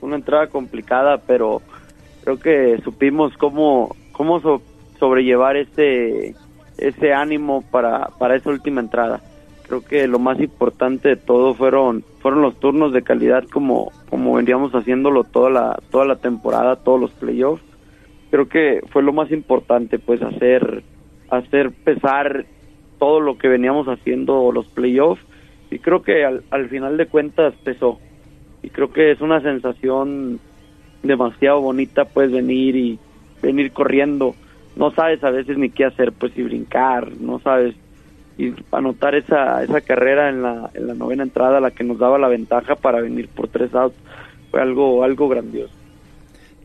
una 0.00 0.16
entrada 0.16 0.48
complicada, 0.48 1.18
pero 1.18 1.62
creo 2.24 2.40
que 2.40 2.80
supimos 2.82 3.32
cómo 3.36 3.94
cómo 4.10 4.40
sobrellevar 4.98 5.56
ese 5.56 6.34
ese 6.76 7.12
ánimo 7.12 7.62
para, 7.70 8.08
para 8.18 8.34
esa 8.34 8.50
última 8.50 8.80
entrada. 8.80 9.20
Creo 9.68 9.84
que 9.84 10.08
lo 10.08 10.18
más 10.18 10.40
importante 10.40 11.10
de 11.10 11.16
todo 11.16 11.54
fueron 11.54 12.04
fueron 12.18 12.42
los 12.42 12.58
turnos 12.58 12.92
de 12.92 13.02
calidad 13.02 13.44
como 13.44 13.92
como 14.10 14.34
veníamos 14.34 14.72
haciéndolo 14.72 15.22
toda 15.22 15.50
la 15.50 15.80
toda 15.92 16.06
la 16.06 16.16
temporada, 16.16 16.82
todos 16.82 17.00
los 17.00 17.12
playoffs. 17.12 17.62
Creo 18.32 18.48
que 18.48 18.80
fue 18.90 19.04
lo 19.04 19.12
más 19.12 19.30
importante 19.30 20.00
pues 20.00 20.20
hacer 20.20 20.82
hacer 21.30 21.70
pesar 21.70 22.44
todo 22.98 23.20
lo 23.20 23.38
que 23.38 23.46
veníamos 23.46 23.86
haciendo 23.86 24.50
los 24.50 24.66
playoffs 24.66 25.24
y 25.74 25.80
creo 25.80 26.02
que 26.02 26.24
al, 26.24 26.44
al 26.50 26.68
final 26.68 26.96
de 26.96 27.06
cuentas 27.06 27.52
pesó 27.64 27.98
y 28.62 28.70
creo 28.70 28.92
que 28.92 29.10
es 29.10 29.20
una 29.20 29.40
sensación 29.40 30.38
demasiado 31.02 31.60
bonita 31.60 32.04
pues 32.04 32.30
venir 32.30 32.76
y 32.76 32.98
venir 33.42 33.72
corriendo. 33.72 34.36
No 34.76 34.92
sabes 34.92 35.22
a 35.24 35.30
veces 35.30 35.58
ni 35.58 35.70
qué 35.70 35.84
hacer 35.84 36.12
pues 36.12 36.32
y 36.38 36.42
brincar 36.42 37.10
no 37.20 37.40
sabes. 37.40 37.74
Y 38.38 38.52
anotar 38.70 39.16
esa 39.16 39.64
esa 39.64 39.80
carrera 39.80 40.28
en 40.28 40.42
la, 40.42 40.70
en 40.74 40.86
la 40.86 40.94
novena 40.94 41.24
entrada 41.24 41.60
la 41.60 41.72
que 41.72 41.82
nos 41.82 41.98
daba 41.98 42.18
la 42.18 42.28
ventaja 42.28 42.76
para 42.76 43.00
venir 43.00 43.28
por 43.28 43.48
tres 43.48 43.74
outs 43.74 43.96
fue 44.52 44.60
algo 44.60 45.02
algo 45.02 45.28
grandioso 45.28 45.74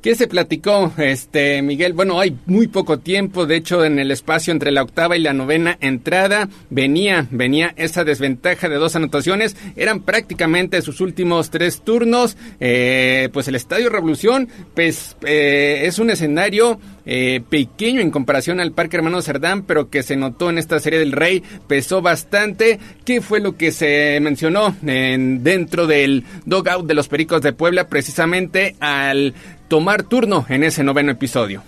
¿Qué 0.02 0.16
se 0.16 0.28
platicó, 0.28 0.94
este 0.98 1.62
Miguel? 1.62 1.92
Bueno, 1.92 2.22
hay 2.22 2.38
muy 2.46 2.68
poco 2.68 3.00
tiempo, 3.00 3.46
de 3.46 3.58
hecho, 3.58 3.84
en 3.84 4.00
el 4.00 4.12
espacio 4.12 4.54
entre 4.54 4.72
la 4.72 4.82
octava 4.82 5.18
y 5.18 5.22
la 5.22 5.34
novena 5.34 5.78
entrada 5.82 6.48
venía, 6.70 7.28
venía 7.32 7.74
esa 7.76 8.06
desventaja 8.06 8.70
de 8.70 8.78
dos 8.78 8.96
anotaciones, 8.96 9.58
eran 9.76 10.00
prácticamente 10.04 10.82
sus 10.82 11.02
últimos 11.02 11.50
tres 11.50 11.82
turnos, 11.82 12.38
eh, 12.62 13.28
pues 13.34 13.50
el 13.50 13.56
Estadio 13.56 13.90
Revolución, 13.90 14.48
pues 14.74 15.18
eh, 15.26 15.82
es 15.84 16.00
un 16.00 16.12
escenario 16.12 16.80
eh, 17.06 17.42
pequeño 17.50 18.00
en 18.00 18.12
comparación 18.12 18.60
al 18.60 18.72
Parque 18.72 18.96
Hermano 18.96 19.22
Cerdán, 19.22 19.64
pero 19.64 19.90
que 19.90 20.04
se 20.04 20.16
notó 20.16 20.50
en 20.50 20.60
esta 20.60 20.80
serie 20.80 21.00
del 21.00 21.12
Rey, 21.12 21.44
pesó 21.68 22.02
bastante. 22.02 22.80
¿Qué 23.04 23.20
fue 23.20 23.40
lo 23.40 23.58
que 23.58 23.72
se 23.72 24.20
mencionó 24.22 24.76
en, 24.86 25.44
dentro 25.44 25.88
del 25.88 26.24
dogout 26.46 26.86
de 26.86 26.94
los 26.94 27.08
Pericos 27.08 27.42
de 27.42 27.52
Puebla 27.52 27.88
precisamente 27.88 28.76
al 28.80 29.34
tomar 29.70 30.04
turno 30.04 30.46
en 30.50 30.64
ese 30.64 30.84
noveno 30.84 31.12
episodio? 31.12 31.62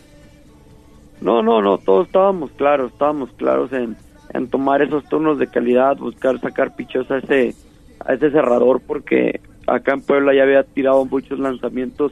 No, 1.21 1.43
no, 1.43 1.61
no, 1.61 1.77
todos 1.77 2.07
estábamos 2.07 2.49
claros, 2.51 2.91
estábamos 2.91 3.29
claros 3.37 3.71
en, 3.71 3.95
en 4.33 4.47
tomar 4.47 4.81
esos 4.81 5.07
turnos 5.07 5.37
de 5.37 5.47
calidad, 5.47 5.95
buscar 5.97 6.39
sacar 6.41 6.75
pichos 6.75 7.09
a 7.11 7.19
ese, 7.19 7.55
a 7.99 8.13
ese 8.13 8.31
cerrador, 8.31 8.81
porque 8.85 9.39
acá 9.67 9.93
en 9.93 10.01
Puebla 10.01 10.33
ya 10.33 10.43
había 10.43 10.63
tirado 10.63 11.05
muchos 11.05 11.39
lanzamientos 11.39 12.11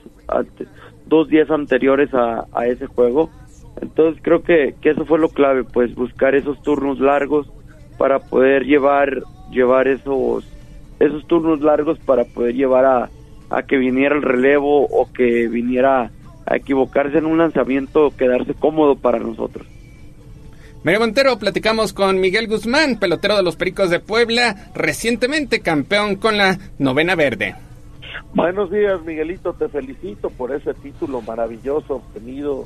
dos 1.08 1.28
días 1.28 1.50
anteriores 1.50 2.14
a, 2.14 2.46
a 2.54 2.68
ese 2.68 2.86
juego. 2.86 3.32
Entonces 3.82 4.22
creo 4.24 4.44
que, 4.44 4.76
que 4.80 4.92
eso 4.92 5.06
fue 5.06 5.18
lo 5.18 5.30
clave, 5.30 5.64
pues 5.64 5.96
buscar 5.96 6.36
esos 6.36 6.62
turnos 6.62 7.00
largos 7.00 7.50
para 7.98 8.20
poder 8.20 8.66
llevar, 8.66 9.24
llevar 9.50 9.88
esos, 9.88 10.46
esos 11.00 11.26
turnos 11.26 11.62
largos 11.62 11.98
para 11.98 12.26
poder 12.26 12.54
llevar 12.54 12.86
a, 12.86 13.10
a 13.50 13.64
que 13.64 13.78
viniera 13.78 14.16
el 14.16 14.22
relevo 14.22 14.86
o 14.86 15.12
que 15.12 15.48
viniera 15.48 16.12
a 16.46 16.56
equivocarse 16.56 17.18
en 17.18 17.26
un 17.26 17.38
lanzamiento, 17.38 18.12
quedarse 18.18 18.54
cómodo 18.54 18.96
para 18.96 19.20
nosotros. 19.20 19.68
Mario 20.84 21.02
Montero, 21.02 21.38
platicamos 21.38 21.92
con 21.92 22.22
Miguel 22.22 22.48
Guzmán, 22.48 22.98
pelotero 23.00 23.36
de 23.36 23.44
los 23.44 23.58
Pericos 23.58 23.90
de 23.90 24.00
Puebla, 24.00 24.72
recientemente 24.74 25.60
campeón 25.60 26.16
con 26.16 26.38
la 26.38 26.58
novena 26.78 27.16
verde. 27.16 27.56
Buenos 28.34 28.72
días, 28.72 29.04
Miguelito, 29.04 29.54
te 29.54 29.68
felicito 29.68 30.30
por 30.30 30.54
ese 30.54 30.74
título 30.76 31.22
maravilloso 31.22 31.96
obtenido 31.96 32.66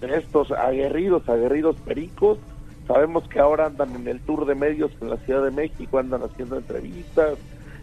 de 0.00 0.18
estos 0.18 0.52
aguerridos, 0.52 1.28
aguerridos 1.28 1.76
Pericos. 1.76 2.38
Sabemos 2.86 3.28
que 3.28 3.40
ahora 3.40 3.66
andan 3.66 3.94
en 3.96 4.06
el 4.06 4.20
tour 4.20 4.46
de 4.46 4.54
medios 4.54 4.92
en 5.00 5.10
la 5.10 5.16
Ciudad 5.18 5.44
de 5.44 5.50
México, 5.50 5.98
andan 5.98 6.22
haciendo 6.22 6.56
entrevistas, 6.56 7.38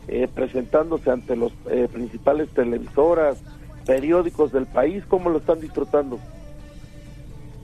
eh, 0.07 0.27
presentándose 0.33 1.09
ante 1.09 1.35
los 1.35 1.53
eh, 1.69 1.87
principales 1.91 2.49
televisoras, 2.49 3.41
periódicos 3.85 4.51
del 4.51 4.65
país. 4.65 5.03
¿Cómo 5.07 5.29
lo 5.29 5.39
están 5.39 5.59
disfrutando? 5.59 6.19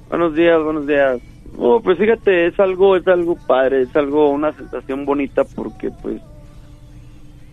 Buenos 0.09 0.35
días, 0.35 0.61
buenos 0.63 0.87
días. 0.87 1.21
pues 1.83 1.97
fíjate, 1.97 2.47
es 2.47 2.59
algo, 2.59 2.95
es 2.95 3.07
algo 3.07 3.35
padre, 3.47 3.83
es 3.83 3.95
algo, 3.95 4.29
una 4.29 4.51
sensación 4.53 5.05
bonita 5.05 5.43
porque 5.43 5.89
pues 6.01 6.21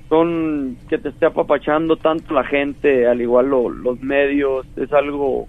son 0.08 0.76
que 0.88 0.98
te 0.98 1.10
esté 1.10 1.26
apapachando 1.26 1.96
tanto 1.96 2.34
la 2.34 2.44
gente, 2.44 3.06
al 3.06 3.20
igual 3.20 3.48
los 3.48 4.00
medios, 4.00 4.66
es 4.76 4.92
algo, 4.92 5.46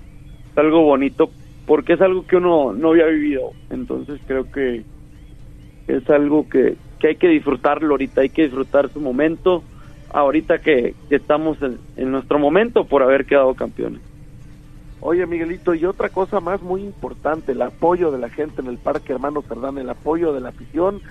es 0.51 0.57
algo 0.57 0.83
bonito 0.83 1.29
porque 1.69 1.93
es 1.93 2.01
algo 2.01 2.25
que 2.25 2.35
uno 2.35 2.73
no 2.73 2.89
había 2.89 3.05
vivido. 3.05 3.51
Entonces 3.69 4.19
creo 4.25 4.51
que 4.51 4.83
es 5.87 6.09
algo 6.09 6.49
que, 6.49 6.75
que 6.99 7.07
hay 7.07 7.15
que 7.15 7.27
disfrutarlo 7.27 7.91
ahorita, 7.91 8.21
hay 8.21 8.29
que 8.29 8.43
disfrutar 8.43 8.89
su 8.89 8.99
momento, 8.99 9.63
ahorita 10.11 10.59
que, 10.59 10.95
estamos 11.09 11.57
en, 11.61 12.11
nuestro 12.11 12.39
momento 12.39 12.83
por 12.83 13.03
haber 13.03 13.25
quedado 13.25 13.53
campeones. 13.55 14.01
Oye 15.01 15.25
Miguelito, 15.25 15.73
y 15.73 15.85
otra 15.85 16.09
cosa 16.09 16.41
más 16.41 16.61
muy 16.61 16.81
importante, 16.83 17.53
el 17.53 17.61
apoyo 17.61 18.11
de 18.11 18.19
la 18.19 18.29
gente 18.29 18.61
en 18.61 18.67
el 18.67 18.77
Parque 18.77 19.13
Hermano 19.13 19.41
Cerdán, 19.41 19.77
el 19.77 19.89
apoyo 19.89 20.33
de 20.33 20.41
la 20.41 20.49
afición, 20.49 21.01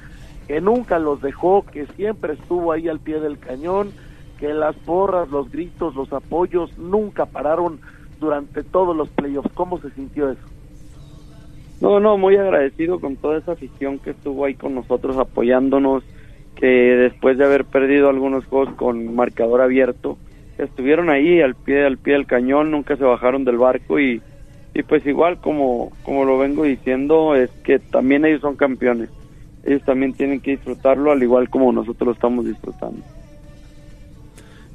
que 0.47 0.61
nunca 0.61 0.99
los 0.99 1.23
dejó, 1.23 1.65
que 1.65 1.87
siempre 1.97 2.35
estuvo 2.35 2.73
ahí 2.73 2.89
al 2.89 3.01
pie 3.01 3.19
del 3.21 3.39
cañón, 3.39 3.93
que 4.39 4.53
las 4.53 4.77
porras, 4.77 5.31
los 5.31 5.51
gritos, 5.51 5.95
los 5.95 6.13
apoyos 6.13 6.77
nunca 6.77 7.27
pararon 7.27 7.81
durante 8.21 8.63
todos 8.63 8.95
los 8.95 9.09
playoffs. 9.09 9.51
¿Cómo 9.55 9.81
se 9.81 9.91
sintió 9.91 10.31
eso? 10.31 10.58
No, 11.81 12.01
no, 12.01 12.19
muy 12.19 12.37
agradecido 12.37 13.01
con 13.01 13.17
toda 13.17 13.39
esa 13.39 13.53
afición 13.53 13.99
que 13.99 14.11
estuvo 14.11 14.45
ahí 14.45 14.55
con 14.55 14.75
nosotros 14.75 15.17
apoyándonos, 15.17 16.03
que 16.57 16.67
después 16.67 17.39
de 17.39 17.45
haber 17.45 17.65
perdido 17.65 18.09
algunos 18.09 18.45
juegos 18.47 18.75
con 18.75 19.15
marcador 19.15 19.61
abierto, 19.61 20.19
estuvieron 20.59 21.09
ahí 21.09 21.41
al 21.41 21.55
pie 21.55 21.85
al 21.85 21.99
pie 21.99 22.15
del 22.15 22.27
cañón, 22.27 22.73
nunca 22.73 22.97
se 22.97 23.05
bajaron 23.05 23.45
del 23.45 23.59
barco 23.59 24.01
y, 24.01 24.21
y 24.75 24.83
pues 24.83 25.07
igual 25.07 25.41
como 25.41 25.93
como 26.03 26.25
lo 26.25 26.37
vengo 26.37 26.65
diciendo 26.65 27.37
es 27.37 27.51
que 27.63 27.79
también 27.79 28.25
ellos 28.25 28.41
son 28.41 28.57
campeones. 28.57 29.11
Ellos 29.65 29.83
también 29.85 30.15
tienen 30.15 30.41
que 30.41 30.53
disfrutarlo 30.53 31.13
al 31.13 31.23
igual 31.23 31.49
como 31.49 31.73
nosotros 31.73 32.07
lo 32.07 32.13
estamos 32.13 32.45
disfrutando. 32.45 33.03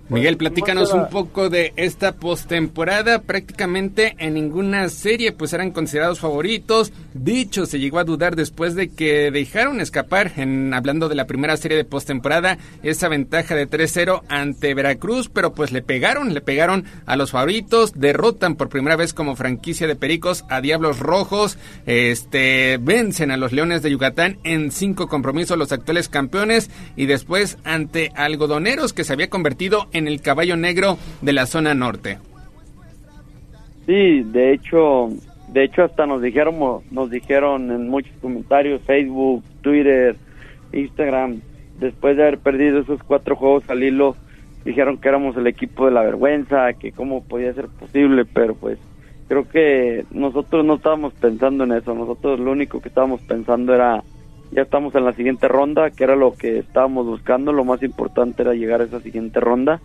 Miguel, 0.09 0.35
platícanos 0.35 0.91
un 0.91 1.07
poco 1.07 1.49
de 1.49 1.71
esta 1.77 2.11
postemporada. 2.11 3.19
Prácticamente 3.19 4.15
en 4.19 4.33
ninguna 4.33 4.89
serie 4.89 5.31
pues 5.31 5.53
eran 5.53 5.71
considerados 5.71 6.19
favoritos. 6.19 6.91
Dicho, 7.13 7.65
se 7.65 7.79
llegó 7.79 7.99
a 7.99 8.03
dudar 8.03 8.35
después 8.35 8.75
de 8.75 8.89
que 8.89 9.31
dejaron 9.31 9.79
escapar, 9.79 10.33
en 10.35 10.73
hablando 10.73 11.07
de 11.07 11.15
la 11.15 11.25
primera 11.25 11.55
serie 11.55 11.77
de 11.77 11.85
postemporada, 11.85 12.57
esa 12.83 13.07
ventaja 13.07 13.55
de 13.55 13.69
3-0 13.69 14.23
ante 14.27 14.73
Veracruz, 14.73 15.29
pero 15.29 15.53
pues 15.53 15.71
le 15.71 15.81
pegaron, 15.81 16.33
le 16.33 16.41
pegaron 16.41 16.83
a 17.05 17.15
los 17.15 17.31
favoritos, 17.31 17.93
derrotan 17.95 18.55
por 18.55 18.69
primera 18.69 18.97
vez 18.97 19.13
como 19.13 19.37
franquicia 19.37 19.87
de 19.87 19.95
Pericos 19.95 20.43
a 20.49 20.59
Diablos 20.59 20.99
Rojos, 20.99 21.57
este 21.85 22.77
vencen 22.81 23.31
a 23.31 23.37
los 23.37 23.53
Leones 23.53 23.81
de 23.83 23.91
Yucatán 23.91 24.37
en 24.43 24.71
cinco 24.71 25.07
compromisos 25.07 25.57
los 25.57 25.71
actuales 25.71 26.09
campeones 26.09 26.69
y 26.97 27.05
después 27.05 27.57
ante 27.63 28.11
Algodoneros 28.15 28.91
que 28.91 29.05
se 29.05 29.13
había 29.13 29.29
convertido 29.29 29.87
en 29.93 30.07
el 30.07 30.21
caballo 30.21 30.57
negro 30.57 30.97
de 31.21 31.33
la 31.33 31.45
zona 31.45 31.73
norte. 31.73 32.17
Sí, 33.85 34.23
de 34.23 34.53
hecho, 34.53 35.09
de 35.49 35.63
hecho 35.63 35.83
hasta 35.83 36.05
nos 36.05 36.21
dijeron, 36.21 36.55
nos 36.91 37.09
dijeron 37.09 37.71
en 37.71 37.89
muchos 37.89 38.13
comentarios, 38.21 38.81
Facebook, 38.83 39.43
Twitter, 39.61 40.15
Instagram, 40.71 41.41
después 41.79 42.17
de 42.17 42.23
haber 42.23 42.39
perdido 42.39 42.79
esos 42.79 43.03
cuatro 43.03 43.35
juegos 43.35 43.63
al 43.69 43.83
hilo, 43.83 44.15
dijeron 44.65 44.97
que 44.97 45.09
éramos 45.09 45.35
el 45.37 45.47
equipo 45.47 45.85
de 45.85 45.91
la 45.91 46.01
vergüenza, 46.01 46.73
que 46.73 46.91
cómo 46.91 47.23
podía 47.23 47.53
ser 47.53 47.67
posible, 47.67 48.25
pero 48.25 48.55
pues 48.55 48.79
creo 49.27 49.47
que 49.49 50.05
nosotros 50.11 50.63
no 50.65 50.75
estábamos 50.75 51.13
pensando 51.13 51.63
en 51.65 51.73
eso, 51.73 51.93
nosotros 51.93 52.39
lo 52.39 52.51
único 52.51 52.81
que 52.81 52.89
estábamos 52.89 53.21
pensando 53.21 53.73
era 53.73 54.03
ya 54.53 54.61
estamos 54.61 54.93
en 54.95 55.05
la 55.05 55.13
siguiente 55.13 55.47
ronda, 55.47 55.89
que 55.89 56.03
era 56.03 56.15
lo 56.15 56.33
que 56.33 56.59
estábamos 56.59 57.07
buscando, 57.07 57.51
lo 57.51 57.65
más 57.65 57.81
importante 57.81 58.43
era 58.43 58.53
llegar 58.53 58.81
a 58.81 58.85
esa 58.85 58.99
siguiente 58.99 59.39
ronda. 59.39 59.81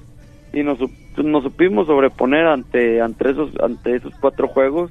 Y 0.53 0.63
nos, 0.63 0.79
nos 1.17 1.43
supimos 1.43 1.87
sobreponer 1.87 2.47
ante 2.47 3.01
ante 3.01 3.31
esos 3.31 3.51
ante 3.61 3.97
esos 3.97 4.15
cuatro 4.21 4.49
juegos. 4.49 4.91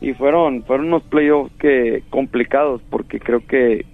Y 0.00 0.12
fueron 0.14 0.62
fueron 0.64 0.86
unos 0.86 1.02
playoffs 1.04 1.52
que 1.58 2.02
complicados 2.10 2.82
porque 2.90 3.20
creo 3.20 3.46
que 3.46 3.86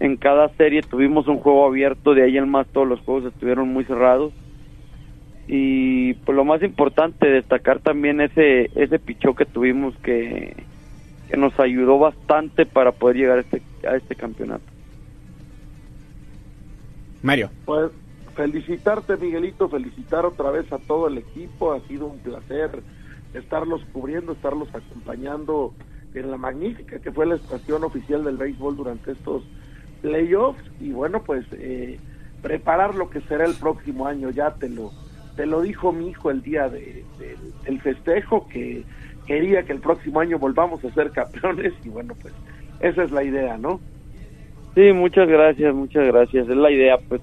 en 0.00 0.16
cada 0.16 0.48
serie 0.50 0.82
tuvimos 0.82 1.28
un 1.28 1.38
juego 1.38 1.66
abierto, 1.66 2.14
de 2.14 2.22
ahí 2.22 2.36
en 2.36 2.48
más 2.48 2.66
todos 2.68 2.86
los 2.86 3.00
juegos 3.00 3.32
estuvieron 3.32 3.68
muy 3.68 3.84
cerrados. 3.84 4.32
Y 5.46 6.14
pues 6.14 6.34
lo 6.34 6.44
más 6.44 6.62
importante 6.62 7.28
destacar 7.28 7.80
también 7.80 8.20
ese 8.20 8.70
ese 8.76 8.98
pichó 8.98 9.34
que 9.34 9.44
tuvimos 9.44 9.94
que, 9.98 10.54
que 11.34 11.40
nos 11.40 11.58
ayudó 11.58 11.98
bastante 11.98 12.64
para 12.64 12.92
poder 12.92 13.16
llegar 13.16 13.38
a 13.38 13.40
este 13.40 13.62
a 13.88 13.96
este 13.96 14.14
campeonato. 14.14 14.64
Mario. 17.22 17.50
Pues 17.64 17.90
felicitarte, 18.36 19.16
Miguelito, 19.16 19.68
felicitar 19.68 20.24
otra 20.26 20.50
vez 20.50 20.70
a 20.72 20.78
todo 20.78 21.08
el 21.08 21.18
equipo. 21.18 21.72
Ha 21.72 21.80
sido 21.88 22.06
un 22.06 22.20
placer 22.20 22.82
estarlos 23.32 23.82
cubriendo, 23.92 24.32
estarlos 24.32 24.68
acompañando 24.74 25.74
en 26.14 26.30
la 26.30 26.36
magnífica 26.36 27.00
que 27.00 27.10
fue 27.12 27.26
la 27.26 27.34
estación 27.34 27.82
oficial 27.82 28.22
del 28.24 28.36
béisbol 28.36 28.76
durante 28.76 29.12
estos 29.12 29.42
playoffs. 30.00 30.62
Y 30.78 30.92
bueno, 30.92 31.22
pues 31.24 31.44
eh, 31.52 31.98
preparar 32.42 32.94
lo 32.94 33.10
que 33.10 33.20
será 33.22 33.44
el 33.44 33.54
próximo 33.56 34.06
año. 34.06 34.30
Ya 34.30 34.52
te 34.52 34.68
lo, 34.68 34.92
te 35.34 35.46
lo 35.46 35.62
dijo 35.62 35.92
mi 35.92 36.10
hijo 36.10 36.30
el 36.30 36.42
día 36.42 36.68
de, 36.68 37.04
del- 37.18 37.54
del 37.66 37.80
festejo, 37.80 38.46
que 38.48 38.84
quería 39.26 39.62
que 39.62 39.72
el 39.72 39.80
próximo 39.80 40.20
año 40.20 40.38
volvamos 40.38 40.84
a 40.84 40.90
ser 40.92 41.10
campeones. 41.10 41.72
Y 41.84 41.88
bueno, 41.88 42.14
pues 42.20 42.34
esa 42.80 43.02
es 43.02 43.10
la 43.10 43.24
idea, 43.24 43.56
¿no? 43.56 43.80
Sí, 44.74 44.92
muchas 44.92 45.28
gracias, 45.28 45.74
muchas 45.74 46.06
gracias. 46.06 46.48
Es 46.48 46.56
la 46.56 46.70
idea, 46.70 46.98
pues 47.08 47.20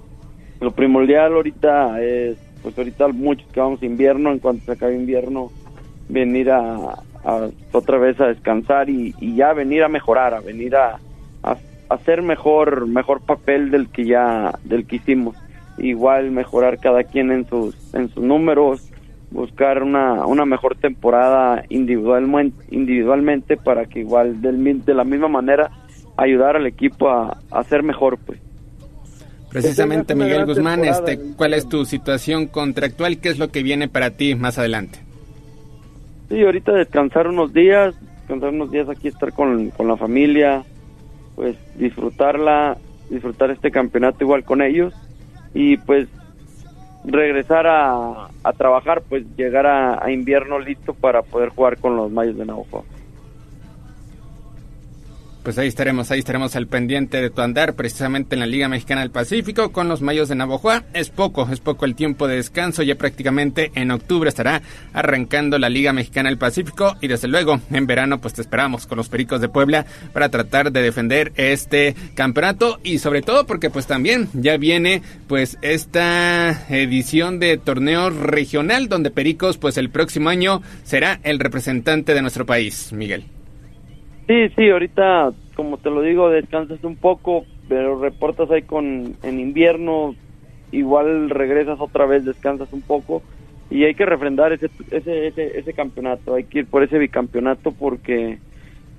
lo 0.59 0.71
primordial 0.71 1.33
ahorita 1.33 2.01
es, 2.01 2.37
pues 2.61 2.77
ahorita 2.77 3.09
muchos 3.09 3.51
que 3.51 3.59
vamos 3.59 3.81
a 3.81 3.85
invierno, 3.85 4.31
en 4.31 4.39
cuanto 4.39 4.65
se 4.65 4.71
acabe 4.71 4.95
invierno, 4.95 5.51
venir 6.07 6.49
a, 6.51 6.99
otra 7.71 7.97
vez 7.97 8.19
a 8.21 8.27
descansar 8.27 8.89
y, 8.89 9.13
ya 9.35 9.53
venir 9.53 9.83
a 9.83 9.89
mejorar, 9.89 10.33
a 10.33 10.39
venir 10.39 10.75
a, 10.75 10.99
a 11.43 11.57
hacer 11.89 12.21
mejor, 12.21 12.87
mejor 12.87 13.21
papel 13.21 13.69
del 13.69 13.89
que 13.89 14.05
ya, 14.05 14.57
del 14.63 14.85
que 14.87 14.97
hicimos. 14.97 15.35
Igual 15.77 16.31
mejorar 16.31 16.79
cada 16.79 17.03
quien 17.03 17.31
en 17.31 17.47
sus, 17.47 17.93
en 17.93 18.09
sus 18.09 18.23
números, 18.23 18.90
buscar 19.31 19.81
una, 19.81 20.25
una 20.25 20.45
mejor 20.45 20.75
temporada 20.75 21.63
individualmente, 21.69 22.63
individualmente 22.69 23.57
para 23.57 23.85
que 23.85 24.01
igual 24.01 24.41
del, 24.41 24.85
de 24.85 24.93
la 24.93 25.03
misma 25.03 25.29
manera 25.29 25.71
ayudar 26.17 26.57
al 26.57 26.67
equipo 26.67 27.09
a, 27.09 27.37
a 27.49 27.63
ser 27.63 27.83
mejor, 27.83 28.17
pues. 28.17 28.39
Precisamente, 29.49 30.15
Miguel 30.15 30.45
Guzmán, 30.45 30.85
este, 30.85 31.19
¿cuál 31.35 31.53
es 31.53 31.67
tu 31.67 31.83
situación 31.83 32.47
contractual? 32.47 33.17
¿Qué 33.17 33.29
es 33.29 33.39
lo 33.39 33.49
que 33.49 33.63
viene 33.63 33.89
para 33.89 34.11
ti 34.11 34.33
más 34.33 34.57
adelante? 34.57 34.99
Sí, 36.29 36.41
ahorita 36.41 36.71
descansar 36.71 37.27
unos 37.27 37.51
días, 37.51 37.93
descansar 38.19 38.49
unos 38.49 38.71
días 38.71 38.87
aquí, 38.87 39.09
estar 39.09 39.33
con, 39.33 39.69
con 39.71 39.89
la 39.89 39.97
familia, 39.97 40.63
pues 41.35 41.57
disfrutarla, 41.75 42.77
disfrutar 43.09 43.51
este 43.51 43.71
campeonato 43.71 44.23
igual 44.23 44.45
con 44.45 44.61
ellos 44.61 44.93
y 45.53 45.75
pues 45.77 46.07
regresar 47.03 47.67
a, 47.67 48.27
a 48.43 48.53
trabajar, 48.53 49.01
pues 49.07 49.23
llegar 49.35 49.65
a, 49.65 50.11
invierno 50.11 50.59
listo 50.59 50.93
para 50.93 51.21
poder 51.21 51.49
jugar 51.49 51.77
con 51.77 51.95
los 51.95 52.11
Mayos 52.11 52.37
de 52.37 52.45
Navajo. 52.45 52.85
Pues 55.43 55.57
ahí 55.57 55.67
estaremos, 55.67 56.11
ahí 56.11 56.19
estaremos 56.19 56.55
al 56.55 56.67
pendiente 56.67 57.19
de 57.19 57.31
tu 57.31 57.41
andar, 57.41 57.73
precisamente 57.73 58.35
en 58.35 58.41
la 58.41 58.45
Liga 58.45 58.69
Mexicana 58.69 59.01
del 59.01 59.09
Pacífico 59.09 59.71
con 59.71 59.89
los 59.89 60.01
Mayos 60.01 60.29
de 60.29 60.35
Navojoa. 60.35 60.83
Es 60.93 61.09
poco, 61.09 61.49
es 61.51 61.59
poco 61.59 61.85
el 61.85 61.95
tiempo 61.95 62.27
de 62.27 62.35
descanso, 62.35 62.83
ya 62.83 62.93
prácticamente 62.93 63.71
en 63.73 63.89
octubre 63.89 64.29
estará 64.29 64.61
arrancando 64.93 65.57
la 65.57 65.69
Liga 65.69 65.93
Mexicana 65.93 66.29
del 66.29 66.37
Pacífico 66.37 66.95
y 67.01 67.07
desde 67.07 67.27
luego 67.27 67.59
en 67.71 67.87
verano 67.87 68.21
pues 68.21 68.35
te 68.35 68.41
esperamos 68.41 68.85
con 68.85 68.97
los 68.97 69.09
Pericos 69.09 69.41
de 69.41 69.49
Puebla 69.49 69.87
para 70.13 70.29
tratar 70.29 70.71
de 70.71 70.83
defender 70.83 71.33
este 71.37 71.95
campeonato 72.13 72.79
y 72.83 72.99
sobre 72.99 73.23
todo 73.23 73.47
porque 73.47 73.71
pues 73.71 73.87
también 73.87 74.29
ya 74.33 74.57
viene 74.57 75.01
pues 75.27 75.57
esta 75.63 76.67
edición 76.69 77.39
de 77.39 77.57
torneo 77.57 78.11
regional 78.11 78.89
donde 78.89 79.09
Pericos 79.09 79.57
pues 79.57 79.77
el 79.77 79.89
próximo 79.89 80.29
año 80.29 80.61
será 80.83 81.19
el 81.23 81.39
representante 81.39 82.13
de 82.13 82.21
nuestro 82.21 82.45
país, 82.45 82.93
Miguel. 82.93 83.25
Sí, 84.27 84.49
sí, 84.55 84.69
ahorita, 84.69 85.31
como 85.55 85.77
te 85.77 85.89
lo 85.89 86.01
digo, 86.01 86.29
descansas 86.29 86.83
un 86.83 86.95
poco, 86.95 87.45
pero 87.67 87.99
reportas 87.99 88.49
ahí 88.51 88.61
con 88.61 89.15
en 89.23 89.39
invierno, 89.39 90.15
igual 90.71 91.29
regresas 91.29 91.79
otra 91.79 92.05
vez, 92.05 92.23
descansas 92.23 92.71
un 92.71 92.81
poco 92.81 93.21
y 93.71 93.85
hay 93.85 93.95
que 93.95 94.05
refrendar 94.05 94.51
ese, 94.51 94.69
ese, 94.91 95.27
ese, 95.27 95.57
ese 95.57 95.73
campeonato, 95.73 96.35
hay 96.35 96.43
que 96.43 96.59
ir 96.59 96.65
por 96.67 96.83
ese 96.83 96.97
bicampeonato 96.97 97.71
porque 97.71 98.37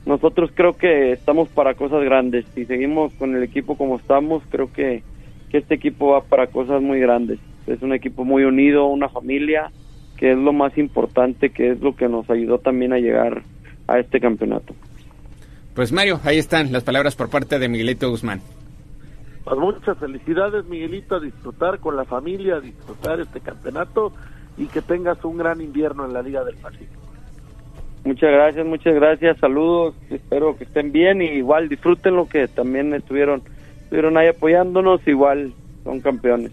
nosotros 0.06 0.50
creo 0.54 0.72
que 0.72 1.12
estamos 1.12 1.48
para 1.50 1.74
cosas 1.74 2.02
grandes. 2.02 2.46
Si 2.54 2.64
seguimos 2.64 3.12
con 3.14 3.36
el 3.36 3.42
equipo 3.42 3.76
como 3.76 3.96
estamos, 3.96 4.42
creo 4.50 4.72
que, 4.72 5.02
que 5.50 5.58
este 5.58 5.74
equipo 5.74 6.08
va 6.08 6.22
para 6.22 6.46
cosas 6.46 6.82
muy 6.82 6.98
grandes. 6.98 7.38
Es 7.66 7.82
un 7.82 7.92
equipo 7.92 8.24
muy 8.24 8.44
unido, 8.44 8.86
una 8.86 9.10
familia, 9.10 9.70
que 10.16 10.32
es 10.32 10.38
lo 10.38 10.52
más 10.52 10.76
importante, 10.78 11.50
que 11.50 11.72
es 11.72 11.80
lo 11.80 11.94
que 11.94 12.08
nos 12.08 12.28
ayudó 12.30 12.58
también 12.58 12.92
a 12.94 12.98
llegar 12.98 13.42
a 13.86 13.98
este 13.98 14.20
campeonato. 14.20 14.74
Pues 15.74 15.90
Mario, 15.90 16.20
ahí 16.24 16.38
están 16.38 16.70
las 16.70 16.84
palabras 16.84 17.16
por 17.16 17.30
parte 17.30 17.58
de 17.58 17.68
Miguelito 17.68 18.10
Guzmán. 18.10 18.40
Pues 19.44 19.58
muchas 19.58 19.98
felicidades, 19.98 20.64
Miguelito, 20.66 21.16
a 21.16 21.20
disfrutar 21.20 21.78
con 21.80 21.96
la 21.96 22.04
familia, 22.04 22.56
a 22.56 22.60
disfrutar 22.60 23.20
este 23.20 23.40
campeonato 23.40 24.12
y 24.56 24.66
que 24.66 24.82
tengas 24.82 25.24
un 25.24 25.38
gran 25.38 25.60
invierno 25.60 26.04
en 26.04 26.12
la 26.12 26.22
Liga 26.22 26.44
del 26.44 26.56
Pacífico. 26.56 27.00
Muchas 28.04 28.30
gracias, 28.32 28.66
muchas 28.66 28.94
gracias, 28.94 29.38
saludos, 29.38 29.94
espero 30.10 30.56
que 30.56 30.64
estén 30.64 30.92
bien 30.92 31.22
y 31.22 31.26
igual 31.26 31.68
disfruten 31.68 32.16
lo 32.16 32.28
que 32.28 32.48
también 32.48 32.92
estuvieron, 32.94 33.42
estuvieron 33.82 34.16
ahí 34.18 34.26
apoyándonos, 34.26 35.06
igual 35.06 35.52
son 35.84 36.00
campeones. 36.00 36.52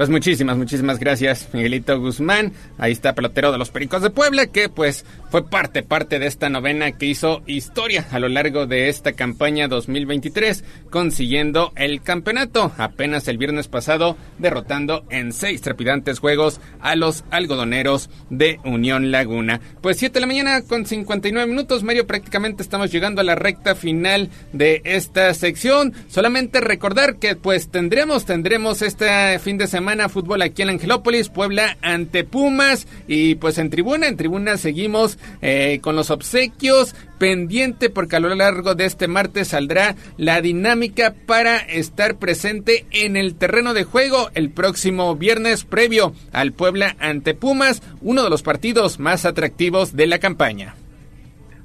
Pues 0.00 0.08
muchísimas, 0.08 0.56
muchísimas 0.56 0.98
gracias, 0.98 1.50
Miguelito 1.52 2.00
Guzmán. 2.00 2.54
Ahí 2.78 2.90
está 2.90 3.14
pelotero 3.14 3.52
de 3.52 3.58
los 3.58 3.68
Pericos 3.68 4.00
de 4.00 4.08
Puebla, 4.08 4.46
que 4.46 4.70
pues 4.70 5.04
fue 5.30 5.46
parte, 5.46 5.82
parte 5.82 6.18
de 6.18 6.26
esta 6.26 6.48
novena 6.48 6.92
que 6.92 7.04
hizo 7.04 7.42
historia 7.44 8.06
a 8.10 8.18
lo 8.18 8.30
largo 8.30 8.66
de 8.66 8.88
esta 8.88 9.12
campaña 9.12 9.68
2023, 9.68 10.64
consiguiendo 10.88 11.72
el 11.76 12.00
campeonato 12.00 12.72
apenas 12.78 13.28
el 13.28 13.36
viernes 13.36 13.68
pasado, 13.68 14.16
derrotando 14.38 15.04
en 15.10 15.34
seis 15.34 15.60
trepidantes 15.60 16.18
juegos 16.18 16.62
a 16.80 16.96
los 16.96 17.22
algodoneros 17.30 18.08
de 18.30 18.58
Unión 18.64 19.10
Laguna. 19.10 19.60
Pues 19.82 19.98
7 19.98 20.14
de 20.14 20.20
la 20.20 20.26
mañana 20.26 20.62
con 20.62 20.86
59 20.86 21.46
minutos, 21.46 21.82
Mario, 21.82 22.06
prácticamente 22.06 22.62
estamos 22.62 22.90
llegando 22.90 23.20
a 23.20 23.24
la 23.24 23.34
recta 23.34 23.74
final 23.74 24.30
de 24.54 24.80
esta 24.84 25.34
sección. 25.34 25.92
Solamente 26.08 26.62
recordar 26.62 27.16
que 27.16 27.36
pues 27.36 27.70
tendremos, 27.70 28.24
tendremos 28.24 28.80
este 28.80 29.38
fin 29.40 29.58
de 29.58 29.66
semana 29.66 29.89
fútbol 30.08 30.42
aquí 30.42 30.62
en 30.62 30.70
Angelópolis, 30.70 31.28
Puebla 31.28 31.76
ante 31.82 32.24
Pumas. 32.24 32.86
Y 33.06 33.34
pues 33.36 33.58
en 33.58 33.70
tribuna, 33.70 34.06
en 34.08 34.16
tribuna 34.16 34.56
seguimos 34.56 35.18
eh, 35.42 35.80
con 35.82 35.96
los 35.96 36.10
obsequios. 36.10 36.94
Pendiente 37.18 37.90
porque 37.90 38.16
a 38.16 38.20
lo 38.20 38.34
largo 38.34 38.74
de 38.74 38.86
este 38.86 39.06
martes 39.06 39.48
saldrá 39.48 39.94
la 40.16 40.40
dinámica 40.40 41.14
para 41.26 41.58
estar 41.58 42.16
presente 42.16 42.86
en 42.92 43.16
el 43.16 43.34
terreno 43.34 43.74
de 43.74 43.84
juego 43.84 44.30
el 44.34 44.50
próximo 44.50 45.14
viernes 45.16 45.64
previo 45.64 46.14
al 46.32 46.52
Puebla 46.52 46.96
ante 46.98 47.34
Pumas, 47.34 47.82
uno 48.00 48.24
de 48.24 48.30
los 48.30 48.42
partidos 48.42 48.98
más 48.98 49.26
atractivos 49.26 49.94
de 49.94 50.06
la 50.06 50.18
campaña. 50.18 50.74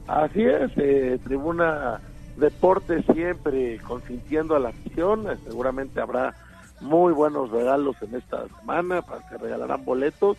Así 0.07 0.43
es, 0.43 0.72
eh, 0.76 1.18
Tribuna 1.23 2.02
Deporte 2.38 3.02
siempre 3.14 3.80
consintiendo 3.80 4.56
a 4.56 4.60
la 4.60 4.69
afición, 4.69 5.31
eh, 5.31 5.38
seguramente 5.47 6.02
habrá 6.02 6.35
muy 6.81 7.14
buenos 7.14 7.52
regalos 7.52 7.95
en 8.02 8.15
esta 8.15 8.47
semana, 8.60 9.02
para 9.02 9.27
que 9.27 9.38
regalarán 9.38 9.85
boletos 9.85 10.38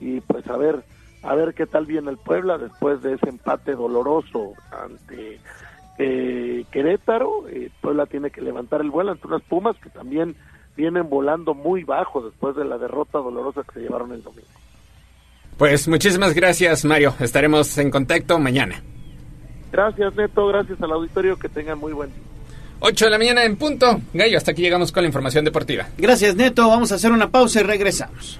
y 0.00 0.20
pues 0.20 0.46
a 0.48 0.56
ver, 0.56 0.84
a 1.22 1.34
ver 1.34 1.54
qué 1.54 1.66
tal 1.66 1.86
viene 1.86 2.10
el 2.10 2.18
Puebla 2.18 2.58
después 2.58 3.02
de 3.02 3.14
ese 3.14 3.28
empate 3.28 3.74
doloroso 3.74 4.52
ante 4.70 5.40
eh, 5.98 6.64
Querétaro. 6.70 7.48
Eh, 7.48 7.70
Puebla 7.80 8.06
tiene 8.06 8.30
que 8.30 8.40
levantar 8.40 8.80
el 8.80 8.90
vuelo 8.90 9.12
ante 9.12 9.26
unas 9.26 9.42
Pumas 9.42 9.76
que 9.78 9.90
también 9.90 10.36
vienen 10.76 11.08
volando 11.08 11.54
muy 11.54 11.82
bajo 11.84 12.22
después 12.22 12.54
de 12.54 12.64
la 12.64 12.78
derrota 12.78 13.18
dolorosa 13.18 13.64
que 13.64 13.74
se 13.74 13.80
llevaron 13.80 14.12
el 14.12 14.22
domingo. 14.22 14.48
Pues 15.56 15.88
muchísimas 15.88 16.34
gracias 16.34 16.84
Mario, 16.84 17.14
estaremos 17.18 17.76
en 17.78 17.90
contacto 17.90 18.38
mañana. 18.38 18.80
Gracias 19.72 20.14
Neto, 20.14 20.46
gracias 20.46 20.80
al 20.80 20.92
auditorio, 20.92 21.36
que 21.36 21.48
tengan 21.48 21.78
muy 21.78 21.92
buen 21.92 22.10
día. 22.10 22.22
8 22.80 23.04
de 23.06 23.10
la 23.10 23.18
mañana 23.18 23.44
en 23.44 23.56
punto. 23.56 24.00
Gallo, 24.12 24.38
hasta 24.38 24.52
aquí 24.52 24.62
llegamos 24.62 24.92
con 24.92 25.02
la 25.02 25.08
información 25.08 25.44
deportiva. 25.44 25.88
Gracias, 25.98 26.36
Neto. 26.36 26.68
Vamos 26.68 26.92
a 26.92 26.96
hacer 26.96 27.12
una 27.12 27.30
pausa 27.30 27.60
y 27.60 27.62
regresamos. 27.64 28.38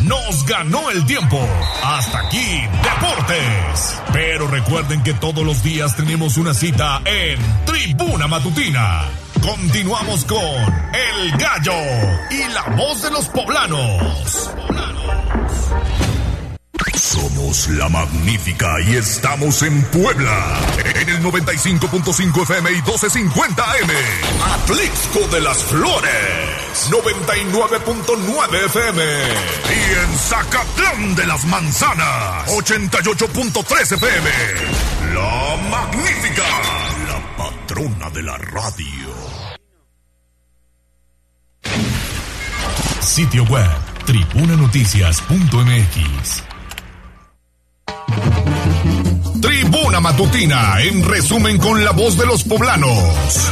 Nos 0.00 0.46
ganó 0.46 0.90
el 0.90 1.04
tiempo. 1.06 1.38
Hasta 1.82 2.20
aquí, 2.20 2.62
Deportes. 2.82 4.00
Pero 4.12 4.46
recuerden 4.46 5.02
que 5.02 5.12
todos 5.14 5.44
los 5.44 5.62
días 5.62 5.96
tenemos 5.96 6.38
una 6.38 6.54
cita 6.54 7.02
en 7.04 7.38
Tribuna 7.66 8.26
Matutina 8.26 9.27
Continuamos 9.42 10.24
con 10.24 10.38
El 10.38 11.30
Gallo 11.38 11.72
y 12.30 12.48
la 12.52 12.62
voz 12.76 13.02
de 13.02 13.10
los 13.10 13.26
poblanos. 13.28 14.50
Somos 16.94 17.68
la 17.68 17.88
magnífica 17.88 18.80
y 18.80 18.96
estamos 18.96 19.62
en 19.62 19.82
Puebla. 19.84 20.60
En 20.94 21.08
el 21.08 21.22
95.5 21.22 22.42
FM 22.42 22.70
y 22.70 22.74
1250 22.74 23.62
AM. 23.62 23.90
Atlixco 24.52 25.20
de 25.28 25.40
las 25.40 25.58
Flores. 25.64 26.90
99.9 26.90 28.64
FM. 28.66 29.02
Y 29.02 29.92
en 29.94 30.18
Zacatlán 30.18 31.14
de 31.14 31.26
las 31.26 31.44
Manzanas. 31.44 32.48
88.3 32.48 33.92
FM. 33.92 34.30
La 35.14 35.56
magnífica. 35.70 36.44
La 37.08 37.36
patrona 37.36 38.10
de 38.10 38.22
la 38.22 38.36
radio. 38.36 39.07
Sitio 43.00 43.44
web. 43.44 43.68
Tribunanoticias.mx 44.06 46.42
Tribuna 49.40 50.00
Matutina, 50.00 50.82
en 50.82 51.04
resumen 51.04 51.58
con 51.58 51.84
la 51.84 51.92
voz 51.92 52.16
de 52.16 52.26
los 52.26 52.44
poblanos. 52.44 53.50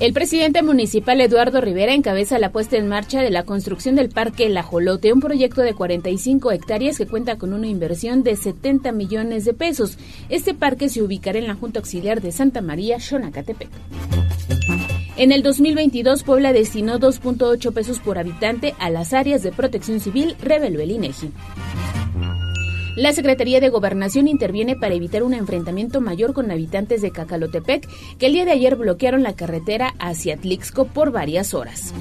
El 0.00 0.12
presidente 0.12 0.62
municipal 0.62 1.20
Eduardo 1.20 1.60
Rivera 1.60 1.92
encabeza 1.92 2.38
la 2.38 2.52
puesta 2.52 2.76
en 2.76 2.86
marcha 2.86 3.20
de 3.20 3.30
la 3.30 3.42
construcción 3.42 3.96
del 3.96 4.10
Parque 4.10 4.46
El 4.46 4.56
Ajolote, 4.56 5.12
un 5.12 5.18
proyecto 5.18 5.62
de 5.62 5.74
45 5.74 6.52
hectáreas 6.52 6.98
que 6.98 7.08
cuenta 7.08 7.36
con 7.36 7.52
una 7.52 7.66
inversión 7.66 8.22
de 8.22 8.36
70 8.36 8.92
millones 8.92 9.44
de 9.44 9.54
pesos. 9.54 9.98
Este 10.28 10.54
parque 10.54 10.88
se 10.88 11.02
ubicará 11.02 11.40
en 11.40 11.48
la 11.48 11.56
Junta 11.56 11.80
Auxiliar 11.80 12.20
de 12.20 12.30
Santa 12.30 12.60
María, 12.60 13.00
Xonacatepec. 13.00 13.70
En 15.18 15.32
el 15.32 15.42
2022, 15.42 16.22
Puebla 16.22 16.52
destinó 16.52 17.00
2.8 17.00 17.72
pesos 17.72 17.98
por 17.98 18.18
habitante 18.18 18.76
a 18.78 18.88
las 18.88 19.12
áreas 19.12 19.42
de 19.42 19.50
protección 19.50 19.98
civil, 19.98 20.36
reveló 20.40 20.80
el 20.80 20.92
INEGI. 20.92 21.32
La 22.94 23.12
Secretaría 23.12 23.58
de 23.58 23.68
Gobernación 23.68 24.28
interviene 24.28 24.76
para 24.76 24.94
evitar 24.94 25.24
un 25.24 25.34
enfrentamiento 25.34 26.00
mayor 26.00 26.34
con 26.34 26.52
habitantes 26.52 27.02
de 27.02 27.10
Cacalotepec 27.10 27.88
que 28.16 28.26
el 28.26 28.34
día 28.34 28.44
de 28.44 28.52
ayer 28.52 28.76
bloquearon 28.76 29.24
la 29.24 29.34
carretera 29.34 29.92
hacia 29.98 30.36
Tlixco 30.36 30.84
por 30.84 31.10
varias 31.10 31.52
horas. 31.52 31.92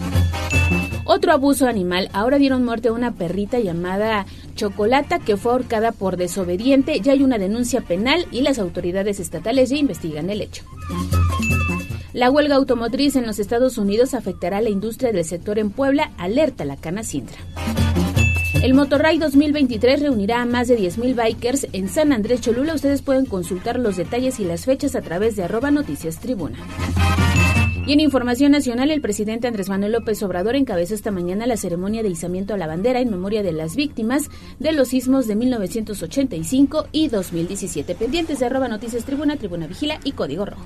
Otro 1.03 1.31
abuso 1.31 1.67
animal. 1.67 2.09
Ahora 2.13 2.37
dieron 2.37 2.63
muerte 2.63 2.89
a 2.89 2.93
una 2.93 3.15
perrita 3.15 3.57
llamada 3.57 4.27
Chocolata 4.55 5.17
que 5.17 5.37
fue 5.37 5.53
ahorcada 5.53 5.91
por 5.91 6.17
desobediente. 6.17 6.99
Ya 6.99 7.13
hay 7.13 7.23
una 7.23 7.39
denuncia 7.39 7.81
penal 7.81 8.27
y 8.31 8.41
las 8.41 8.59
autoridades 8.59 9.19
estatales 9.19 9.71
ya 9.71 9.77
investigan 9.77 10.29
el 10.29 10.41
hecho. 10.41 10.65
La 12.17 12.31
huelga 12.31 12.55
automotriz 12.55 13.15
en 13.15 13.27
los 13.27 13.37
Estados 13.37 13.77
Unidos 13.77 14.15
afectará 14.15 14.57
a 14.57 14.61
la 14.61 14.71
industria 14.71 15.11
del 15.11 15.23
sector 15.23 15.59
en 15.59 15.69
Puebla, 15.69 16.13
alerta 16.17 16.65
la 16.65 16.75
Cana 16.75 17.03
Sintra. 17.03 17.37
El 18.63 18.73
Motorray 18.73 19.19
2023 19.19 20.01
reunirá 20.01 20.41
a 20.41 20.47
más 20.47 20.67
de 20.67 20.79
10.000 20.79 21.13
bikers 21.13 21.67
en 21.73 21.89
San 21.89 22.11
Andrés 22.11 22.41
Cholula. 22.41 22.73
Ustedes 22.73 23.03
pueden 23.03 23.27
consultar 23.27 23.77
los 23.77 23.97
detalles 23.97 24.39
y 24.39 24.45
las 24.45 24.65
fechas 24.65 24.95
a 24.95 25.01
través 25.03 25.35
de 25.35 25.43
arroba 25.43 25.69
noticias 25.69 26.19
tribuna. 26.19 26.57
Y 27.85 27.93
en 27.93 27.99
información 27.99 28.51
nacional, 28.51 28.89
el 28.89 28.99
presidente 28.99 29.47
Andrés 29.47 29.69
Manuel 29.69 29.91
López 29.91 30.23
Obrador 30.23 30.55
encabezó 30.55 30.95
esta 30.95 31.11
mañana 31.11 31.45
la 31.45 31.55
ceremonia 31.55 32.01
de 32.01 32.09
izamiento 32.09 32.55
a 32.55 32.57
la 32.57 32.65
bandera 32.65 32.99
en 32.99 33.11
memoria 33.11 33.43
de 33.43 33.51
las 33.51 33.75
víctimas 33.75 34.31
de 34.57 34.71
los 34.71 34.87
sismos 34.87 35.27
de 35.27 35.35
1985 35.35 36.87
y 36.91 37.09
2017. 37.09 37.93
Pendientes 37.93 38.39
de 38.39 38.47
arroba 38.47 38.67
noticias 38.67 39.05
tribuna, 39.05 39.37
tribuna 39.37 39.67
vigila 39.67 39.99
y 40.03 40.13
código 40.13 40.45
rojo. 40.45 40.65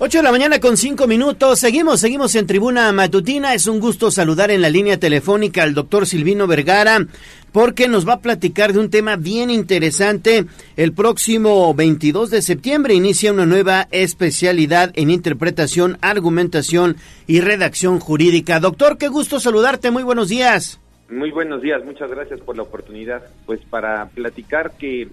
8 0.00 0.18
de 0.18 0.22
la 0.22 0.30
mañana 0.30 0.60
con 0.60 0.76
5 0.76 1.08
minutos. 1.08 1.58
Seguimos, 1.58 1.98
seguimos 1.98 2.32
en 2.36 2.46
Tribuna 2.46 2.92
Matutina. 2.92 3.54
Es 3.54 3.66
un 3.66 3.80
gusto 3.80 4.12
saludar 4.12 4.52
en 4.52 4.62
la 4.62 4.70
línea 4.70 4.96
telefónica 4.98 5.64
al 5.64 5.74
doctor 5.74 6.06
Silvino 6.06 6.46
Vergara 6.46 7.04
porque 7.50 7.88
nos 7.88 8.06
va 8.06 8.14
a 8.14 8.20
platicar 8.20 8.72
de 8.72 8.78
un 8.78 8.90
tema 8.90 9.16
bien 9.16 9.50
interesante. 9.50 10.44
El 10.76 10.92
próximo 10.92 11.74
22 11.74 12.30
de 12.30 12.42
septiembre 12.42 12.94
inicia 12.94 13.32
una 13.32 13.44
nueva 13.44 13.88
especialidad 13.90 14.92
en 14.94 15.10
interpretación, 15.10 15.98
argumentación 16.00 16.96
y 17.26 17.40
redacción 17.40 17.98
jurídica. 17.98 18.60
Doctor, 18.60 18.98
qué 18.98 19.08
gusto 19.08 19.40
saludarte. 19.40 19.90
Muy 19.90 20.04
buenos 20.04 20.28
días. 20.28 20.80
Muy 21.10 21.32
buenos 21.32 21.60
días, 21.60 21.84
muchas 21.84 22.08
gracias 22.08 22.38
por 22.40 22.56
la 22.56 22.62
oportunidad. 22.62 23.22
Pues 23.46 23.60
para 23.68 24.06
platicar 24.10 24.76
que 24.78 25.08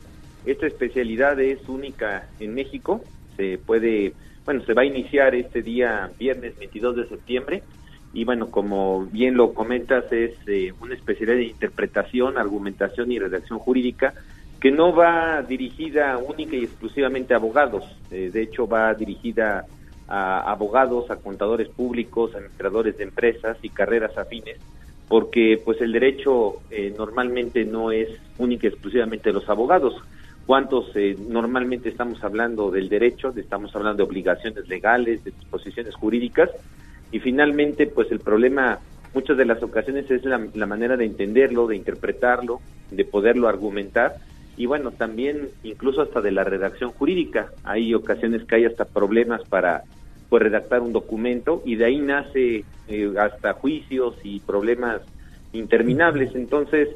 esta 0.45 0.67
especialidad 0.67 1.39
es 1.39 1.57
única 1.67 2.27
en 2.39 2.53
México, 2.53 3.01
se 3.37 3.57
puede, 3.57 4.13
bueno, 4.45 4.63
se 4.65 4.73
va 4.73 4.83
a 4.83 4.85
iniciar 4.85 5.35
este 5.35 5.61
día 5.61 6.09
viernes 6.17 6.57
22 6.57 6.95
de 6.95 7.07
septiembre 7.07 7.63
y 8.13 8.23
bueno, 8.23 8.49
como 8.49 9.05
bien 9.07 9.35
lo 9.35 9.53
comentas, 9.53 10.05
es 10.11 10.33
eh, 10.47 10.71
una 10.79 10.93
especialidad 10.93 11.37
de 11.37 11.45
interpretación, 11.45 12.37
argumentación 12.37 13.11
y 13.11 13.19
redacción 13.19 13.59
jurídica 13.59 14.13
que 14.61 14.71
no 14.71 14.95
va 14.95 15.41
dirigida 15.41 16.17
única 16.17 16.55
y 16.55 16.63
exclusivamente 16.63 17.33
a 17.33 17.37
abogados, 17.37 17.83
eh, 18.11 18.29
de 18.31 18.41
hecho 18.41 18.67
va 18.67 18.93
dirigida 18.93 19.65
a 20.07 20.51
abogados, 20.51 21.09
a 21.11 21.17
contadores 21.17 21.67
públicos, 21.67 22.33
a 22.33 22.37
administradores 22.37 22.97
de 22.97 23.03
empresas 23.03 23.57
y 23.61 23.69
carreras 23.69 24.17
afines 24.17 24.57
porque 25.07 25.61
pues 25.63 25.79
el 25.81 25.91
derecho 25.91 26.61
eh, 26.71 26.93
normalmente 26.97 27.65
no 27.65 27.91
es 27.91 28.09
única 28.37 28.67
y 28.67 28.69
exclusivamente 28.69 29.29
de 29.29 29.33
los 29.33 29.47
abogados. 29.49 29.93
¿Cuántos 30.45 30.95
eh, 30.95 31.15
normalmente 31.27 31.89
estamos 31.89 32.23
hablando 32.23 32.69
del 32.69 32.87
derecho? 32.87 33.33
Estamos 33.35 33.75
hablando 33.75 34.03
de 34.03 34.09
obligaciones 34.09 34.67
legales, 34.67 35.23
de 35.23 35.31
disposiciones 35.31 35.95
jurídicas 35.95 36.51
y 37.11 37.19
finalmente 37.19 37.87
pues 37.87 38.11
el 38.11 38.19
problema 38.19 38.79
muchas 39.15 39.37
de 39.37 39.45
las 39.45 39.63
ocasiones 39.63 40.11
es 40.11 40.23
la, 40.25 40.65
manera 40.67 40.97
de 40.97 41.05
entenderlo, 41.05 41.67
de 41.67 41.77
interpretarlo, 41.77 42.59
de 42.91 43.05
poderlo 43.05 43.47
argumentar 43.47 44.17
y 44.55 44.67
bueno, 44.67 44.91
también 44.91 45.49
incluso 45.63 46.01
hasta 46.01 46.21
de 46.21 46.31
la 46.31 46.43
redacción 46.43 46.91
jurídica. 46.91 47.49
Hay 47.63 47.93
ocasiones 47.95 48.43
que 48.45 48.55
hay 48.55 48.65
hasta 48.65 48.85
problemas 48.85 49.41
para 49.45 49.83
pues 50.29 50.43
redactar 50.43 50.81
un 50.81 50.93
documento 50.93 51.63
y 51.65 51.75
de 51.75 51.85
ahí 51.85 51.97
nace 51.97 52.65
eh, 52.87 53.13
hasta 53.17 53.53
juicios 53.53 54.15
y 54.23 54.41
problemas 54.41 55.01
interminables. 55.53 56.35
Entonces, 56.35 56.89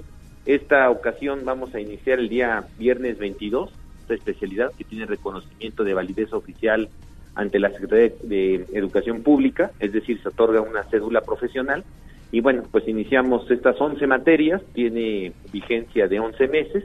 esta 0.56 0.90
ocasión 0.90 1.42
vamos 1.46 1.76
a 1.76 1.80
iniciar 1.80 2.18
el 2.18 2.28
día 2.28 2.64
viernes 2.80 3.20
22, 3.20 3.70
esta 4.02 4.16
especialidad 4.16 4.72
que 4.76 4.84
tiene 4.84 5.06
reconocimiento 5.06 5.84
de 5.84 5.94
validez 5.94 6.34
oficial 6.34 6.90
ante 7.36 7.60
la 7.60 7.70
Secretaría 7.70 8.12
de 8.24 8.66
Educación 8.74 9.22
Pública, 9.22 9.70
es 9.80 9.94
decir, 9.94 10.20
se 10.24 10.30
otorga 10.30 10.62
una 10.62 10.84
cédula 10.86 11.22
profesional. 11.22 11.84
Y 12.32 12.42
bueno, 12.42 12.64
pues 12.72 12.88
iniciamos 12.88 13.50
estas 13.52 13.80
11 13.80 14.08
materias, 14.08 14.64
tiene 14.74 15.34
vigencia 15.54 16.08
de 16.08 16.20
11 16.20 16.48
meses. 16.48 16.84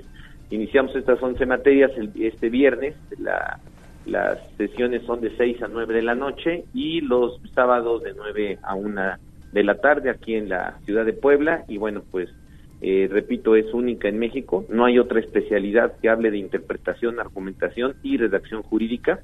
Iniciamos 0.51 0.95
estas 0.95 1.23
11 1.23 1.47
materias 1.47 1.91
el, 1.97 2.12
este 2.23 2.51
viernes, 2.51 2.95
la 3.19 3.61
las 4.05 4.39
sesiones 4.59 5.03
son 5.07 5.23
de 5.23 5.35
6 5.35 5.62
a 5.62 5.69
9 5.69 5.95
de 5.95 6.03
la 6.03 6.15
noche 6.15 6.65
y 6.74 7.01
los 7.01 7.41
sábados 7.55 8.03
de 8.03 8.12
9 8.15 8.59
a 8.62 8.74
1 8.74 9.03
de 9.53 9.65
la 9.65 9.77
tarde 9.77 10.11
aquí 10.11 10.35
en 10.35 10.51
la 10.51 10.78
ciudad 10.85 11.07
de 11.07 11.15
Puebla. 11.15 11.65
Y 11.69 11.78
bueno, 11.78 12.03
pues 12.11 12.28
eh, 12.86 13.09
repito, 13.11 13.56
es 13.56 13.73
única 13.73 14.09
en 14.09 14.19
México. 14.19 14.66
No 14.69 14.85
hay 14.85 14.98
otra 14.98 15.19
especialidad 15.19 15.94
que 16.02 16.11
hable 16.11 16.31
de 16.31 16.36
interpretación, 16.36 17.19
argumentación 17.19 17.94
y 18.02 18.19
redacción 18.19 18.62
jurídica. 18.62 19.20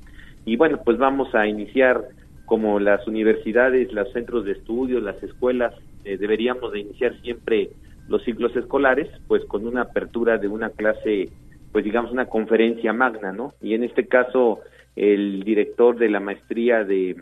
Y 0.46 0.56
bueno, 0.56 0.80
pues 0.82 0.96
vamos 0.96 1.34
a 1.34 1.46
iniciar 1.46 2.08
como 2.46 2.80
las 2.80 3.06
universidades, 3.06 3.92
los 3.92 4.10
centros 4.14 4.46
de 4.46 4.52
estudio, 4.52 4.98
las 5.00 5.22
escuelas, 5.22 5.74
eh, 6.06 6.16
deberíamos 6.16 6.72
de 6.72 6.80
iniciar 6.80 7.20
siempre 7.20 7.68
los 8.08 8.24
ciclos 8.24 8.56
escolares, 8.56 9.10
pues 9.28 9.44
con 9.44 9.66
una 9.66 9.82
apertura 9.82 10.38
de 10.38 10.48
una 10.48 10.70
clase 10.70 11.28
pues 11.70 11.84
digamos 11.84 12.10
una 12.12 12.26
conferencia 12.26 12.94
magna, 12.94 13.30
¿no? 13.30 13.52
Y 13.60 13.74
en 13.74 13.84
este 13.84 14.06
caso 14.06 14.60
el 14.96 15.44
director 15.44 15.98
de 15.98 16.08
la 16.08 16.18
maestría 16.18 16.82
de 16.82 17.14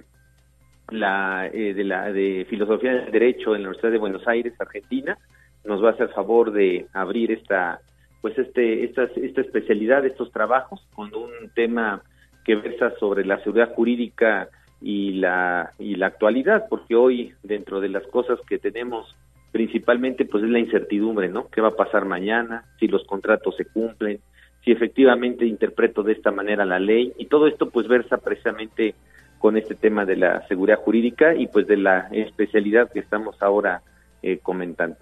la 0.91 1.51
eh, 1.53 1.75
de 1.75 1.85
la 1.85 2.13
de 2.13 2.47
filosofía 2.49 2.95
del 2.95 3.11
derecho 3.11 3.57
en 3.57 3.63
la 3.63 3.69
Universidad 3.71 3.91
de 3.91 3.99
Buenos 3.99 4.27
Aires, 4.29 4.55
Argentina, 4.61 5.19
nos 5.65 5.83
va 5.83 5.91
a 5.91 5.93
hacer 5.93 6.09
favor 6.11 6.53
de 6.53 6.87
abrir 6.93 7.33
esta 7.33 7.81
pues 8.21 8.37
este 8.39 8.85
esta 8.85 9.05
esta 9.05 9.41
especialidad, 9.41 10.05
estos 10.05 10.33
trabajos 10.33 10.85
con 10.95 11.15
un 11.15 11.31
tema 11.55 12.03
que 12.45 12.57
versa 12.57 12.93
sobre 12.99 13.25
la 13.25 13.43
seguridad 13.43 13.75
jurídica 13.75 14.49
y 14.81 15.13
la 15.15 15.73
y 15.79 15.97
la 15.97 16.07
actualidad, 16.07 16.67
porque 16.69 16.95
hoy 16.95 17.35
dentro 17.43 17.81
de 17.81 17.89
las 17.89 18.07
cosas 18.09 18.39
que 18.49 18.59
tenemos 18.59 19.15
principalmente 19.53 20.25
pues 20.25 20.45
es 20.45 20.51
la 20.51 20.59
incertidumbre, 20.59 21.29
¿no? 21.29 21.49
¿Qué 21.49 21.61
va 21.61 21.69
a 21.69 21.77
pasar 21.77 22.05
mañana? 22.05 22.65
Si 22.79 22.87
los 22.87 23.05
contratos 23.05 23.57
se 23.57 23.65
cumplen, 23.65 24.21
si 24.65 24.73
efectivamente 24.73 25.47
interpreto 25.47 26.03
de 26.03 26.13
esta 26.13 26.31
manera 26.31 26.65
la 26.65 26.79
ley 26.79 27.13
y 27.19 27.27
todo 27.27 27.47
esto 27.47 27.71
pues 27.71 27.89
versa 27.89 28.19
precisamente 28.19 28.95
con 29.39 29.57
este 29.57 29.75
tema 29.75 30.05
de 30.05 30.17
la 30.17 30.47
seguridad 30.49 30.79
jurídica 30.79 31.35
y 31.35 31.47
pues 31.47 31.67
de 31.67 31.77
la 31.77 32.09
especialidad 32.13 32.91
que 32.91 33.01
estamos 33.01 33.41
ahora 33.41 33.83
eh, 34.23 34.39
comentando. 34.39 34.97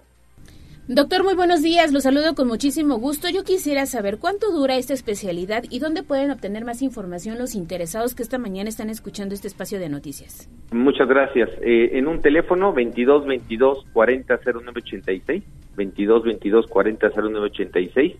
Doctor, 0.89 1.21
muy 1.21 1.35
buenos 1.35 1.61
días. 1.61 1.91
Lo 1.91 1.99
saludo 1.99 2.33
con 2.33 2.47
muchísimo 2.47 2.97
gusto. 2.97 3.27
Yo 3.27 3.43
quisiera 3.43 3.85
saber 3.85 4.19
cuánto 4.19 4.53
dura 4.53 4.77
esta 4.77 4.93
especialidad 4.93 5.65
y 5.69 5.79
dónde 5.79 6.01
pueden 6.01 6.31
obtener 6.31 6.63
más 6.63 6.81
información 6.81 7.37
los 7.37 7.55
interesados 7.55 8.15
que 8.15 8.23
esta 8.23 8.37
mañana 8.37 8.69
están 8.69 8.89
escuchando 8.89 9.35
este 9.35 9.49
espacio 9.49 9.79
de 9.79 9.89
noticias. 9.89 10.49
Muchas 10.71 11.09
gracias. 11.09 11.49
Eh, 11.61 11.97
en 11.97 12.07
un 12.07 12.21
teléfono 12.21 12.71
22 12.71 13.25
22 13.25 13.85
40 13.91 14.39
0986, 14.45 15.43
22 15.75 16.23
22 16.23 16.67
40 16.67 17.09
0986, 17.09 18.15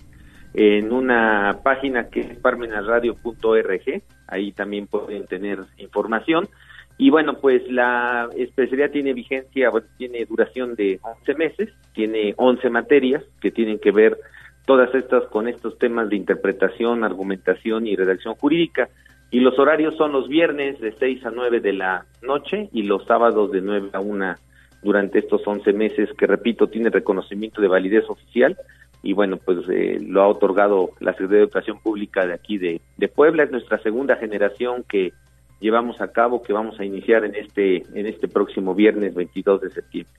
en 0.54 0.92
una 0.92 1.62
página 1.64 2.10
que 2.10 2.20
es 2.20 2.38
parmenasradio.org, 2.38 4.02
ahí 4.28 4.52
también 4.52 4.88
pueden 4.88 5.26
tener 5.26 5.60
información 5.78 6.50
y 6.98 7.12
bueno, 7.12 7.36
pues 7.40 7.62
la 7.70 8.28
especialidad 8.36 8.90
tiene 8.90 9.14
vigencia, 9.14 9.72
tiene 9.98 10.26
duración 10.26 10.74
de 10.76 11.00
11 11.04 11.36
meses, 11.36 11.70
tiene 11.94 12.34
11 12.38 12.70
materias 12.72 13.24
que 13.40 13.52
tienen 13.52 13.78
que 13.78 13.92
ver 13.92 14.18
todas 14.66 14.94
estas 14.96 15.26
con 15.28 15.48
estos 15.48 15.78
temas 15.78 16.10
de 16.10 16.16
interpretación, 16.16 17.04
argumentación 17.04 17.86
y 17.86 17.96
redacción 17.96 18.34
jurídica. 18.36 18.90
Y 19.30 19.42
los 19.42 19.60
horarios 19.60 19.96
son 19.96 20.12
los 20.12 20.28
viernes 20.28 20.80
de 20.80 20.92
6 20.94 21.26
a 21.26 21.32
9 21.32 21.60
de 21.60 21.74
la 21.74 22.06
noche 22.24 22.70
y 22.74 22.84
los 22.84 23.06
sábados 23.06 23.52
de 23.52 23.62
9 23.62 23.90
a 23.94 24.00
1 24.00 24.36
durante 24.82 25.20
estos 25.20 25.46
11 25.46 25.74
meses 25.74 26.10
que, 26.18 26.26
repito, 26.26 26.68
tiene 26.68 26.90
reconocimiento 26.90 27.62
de 27.62 27.68
validez 27.68 28.06
oficial. 28.10 28.58
Y 29.04 29.14
bueno, 29.14 29.38
pues 29.38 29.60
eh, 29.70 30.00
lo 30.02 30.24
ha 30.24 30.28
otorgado 30.28 30.90
la 31.00 31.12
Secretaría 31.12 31.38
de 31.38 31.44
Educación 31.44 31.80
Pública 31.80 32.26
de 32.26 32.34
aquí 32.34 32.58
de, 32.58 32.82
de 32.98 33.08
Puebla. 33.08 33.44
Es 33.44 33.52
nuestra 33.52 33.78
segunda 33.84 34.16
generación 34.16 34.84
que 34.88 35.14
llevamos 35.60 36.00
a 36.02 36.12
cabo 36.12 36.42
que 36.42 36.54
vamos 36.54 36.80
a 36.80 36.86
iniciar 36.86 37.26
en 37.26 37.36
este 37.36 37.78
en 37.94 38.06
este 38.06 38.28
próximo 38.28 38.76
viernes 38.76 39.16
22 39.16 39.62
de 39.62 39.70
septiembre. 39.72 40.14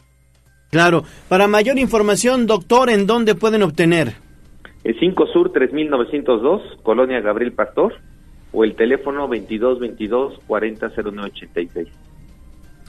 Claro, 0.71 1.05
para 1.29 1.49
mayor 1.49 1.79
información, 1.79 2.47
doctor, 2.47 2.91
¿en 2.91 3.07
dónde 3.07 3.35
pueden 3.35 3.63
obtener? 3.63 4.15
El 4.85 4.99
5 4.99 5.27
Sur 5.29 5.53
3902, 5.53 6.79
Colonia 6.83 7.21
Gabriel 7.21 7.53
Pastor, 7.53 7.95
o 8.53 8.65
el 8.65 8.75
teléfono 8.75 9.23
2222 9.23 10.41
400986. 10.47 11.89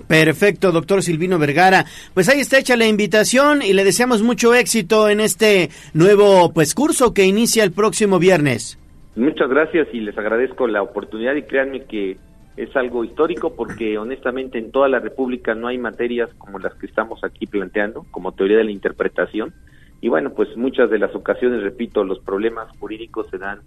Perfecto, 0.07 0.71
doctor 0.71 1.03
Silvino 1.03 1.37
Vergara. 1.39 1.85
Pues 2.13 2.29
ahí 2.29 2.39
está 2.39 2.57
hecha 2.57 2.77
la 2.77 2.87
invitación 2.87 3.61
y 3.61 3.73
le 3.73 3.83
deseamos 3.83 4.21
mucho 4.21 4.53
éxito 4.55 5.09
en 5.09 5.19
este 5.19 5.69
nuevo 5.93 6.53
pues 6.53 6.73
curso 6.73 7.13
que 7.13 7.25
inicia 7.25 7.63
el 7.63 7.71
próximo 7.71 8.19
viernes. 8.19 8.77
Muchas 9.15 9.49
gracias 9.49 9.87
y 9.91 9.99
les 9.99 10.17
agradezco 10.17 10.67
la 10.67 10.81
oportunidad 10.81 11.35
y 11.35 11.43
créanme 11.43 11.83
que 11.83 12.17
es 12.59 12.75
algo 12.75 13.05
histórico 13.05 13.55
porque 13.55 13.97
honestamente 13.97 14.57
en 14.57 14.71
toda 14.71 14.89
la 14.89 14.99
República 14.99 15.55
no 15.55 15.67
hay 15.67 15.77
materias 15.77 16.29
como 16.37 16.59
las 16.59 16.73
que 16.75 16.87
estamos 16.87 17.23
aquí 17.23 17.47
planteando, 17.47 18.05
como 18.11 18.33
teoría 18.33 18.57
de 18.57 18.65
la 18.65 18.71
interpretación. 18.71 19.53
Y 20.01 20.09
bueno, 20.09 20.33
pues 20.33 20.57
muchas 20.57 20.89
de 20.89 20.99
las 20.99 21.15
ocasiones, 21.15 21.63
repito, 21.63 22.03
los 22.03 22.19
problemas 22.19 22.69
jurídicos 22.77 23.27
se 23.29 23.37
dan 23.37 23.61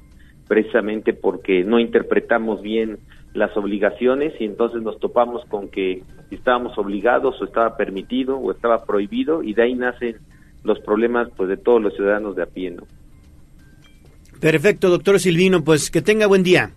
precisamente 0.47 1.15
porque 1.15 1.65
no 1.65 1.81
interpretamos 1.81 2.61
bien 2.61 2.99
las 3.33 3.57
obligaciones 3.57 4.35
y 4.39 4.45
entonces 4.45 4.83
nos 4.83 5.01
topamos 5.01 5.43
con 5.47 5.71
que 5.71 6.03
estábamos 6.31 6.77
obligados 6.77 7.41
o 7.41 7.47
estaba 7.47 7.79
permitido 7.79 8.37
o 8.37 8.53
estaba 8.53 8.85
prohibido 8.85 9.43
y 9.43 9.55
de 9.55 9.63
ahí 9.63 9.75
nacen 9.75 10.17
los 10.65 10.79
problemas 10.81 11.29
pues 11.35 11.49
de 11.49 11.57
todos 11.57 11.81
los 11.81 11.95
ciudadanos 11.95 12.37
de 12.37 12.43
a 12.43 12.47
pie, 12.47 12.73
¿no? 12.73 12.83
Perfecto, 14.39 14.91
doctor 14.91 15.19
Silvino, 15.19 15.65
pues 15.65 15.91
que 15.91 16.03
tenga 16.03 16.27
buen 16.27 16.43
día. 16.43 16.73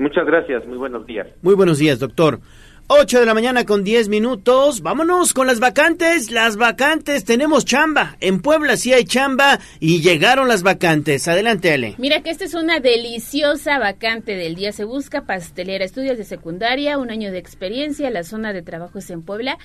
Muchas 0.00 0.24
gracias, 0.24 0.66
muy 0.66 0.78
buenos 0.78 1.06
días. 1.06 1.26
Muy 1.42 1.54
buenos 1.54 1.78
días, 1.78 1.98
doctor. 1.98 2.40
8 2.86 3.20
de 3.20 3.26
la 3.26 3.34
mañana 3.34 3.66
con 3.66 3.84
10 3.84 4.08
minutos. 4.08 4.80
Vámonos 4.80 5.34
con 5.34 5.46
las 5.46 5.60
vacantes. 5.60 6.30
Las 6.30 6.56
vacantes, 6.56 7.26
tenemos 7.26 7.66
chamba. 7.66 8.16
En 8.20 8.40
Puebla 8.40 8.78
sí 8.78 8.94
hay 8.94 9.04
chamba 9.04 9.60
y 9.78 10.00
llegaron 10.00 10.48
las 10.48 10.62
vacantes. 10.62 11.28
Adelante, 11.28 11.70
Ale. 11.70 11.96
Mira 11.98 12.22
que 12.22 12.30
esta 12.30 12.46
es 12.46 12.54
una 12.54 12.80
deliciosa 12.80 13.78
vacante 13.78 14.36
del 14.36 14.54
día. 14.54 14.72
Se 14.72 14.84
busca 14.84 15.26
pastelera, 15.26 15.84
estudios 15.84 16.16
de 16.16 16.24
secundaria, 16.24 16.96
un 16.96 17.10
año 17.10 17.30
de 17.30 17.38
experiencia. 17.38 18.08
La 18.08 18.24
zona 18.24 18.54
de 18.54 18.62
trabajo 18.62 19.00
es 19.00 19.10
en 19.10 19.20
Puebla. 19.20 19.58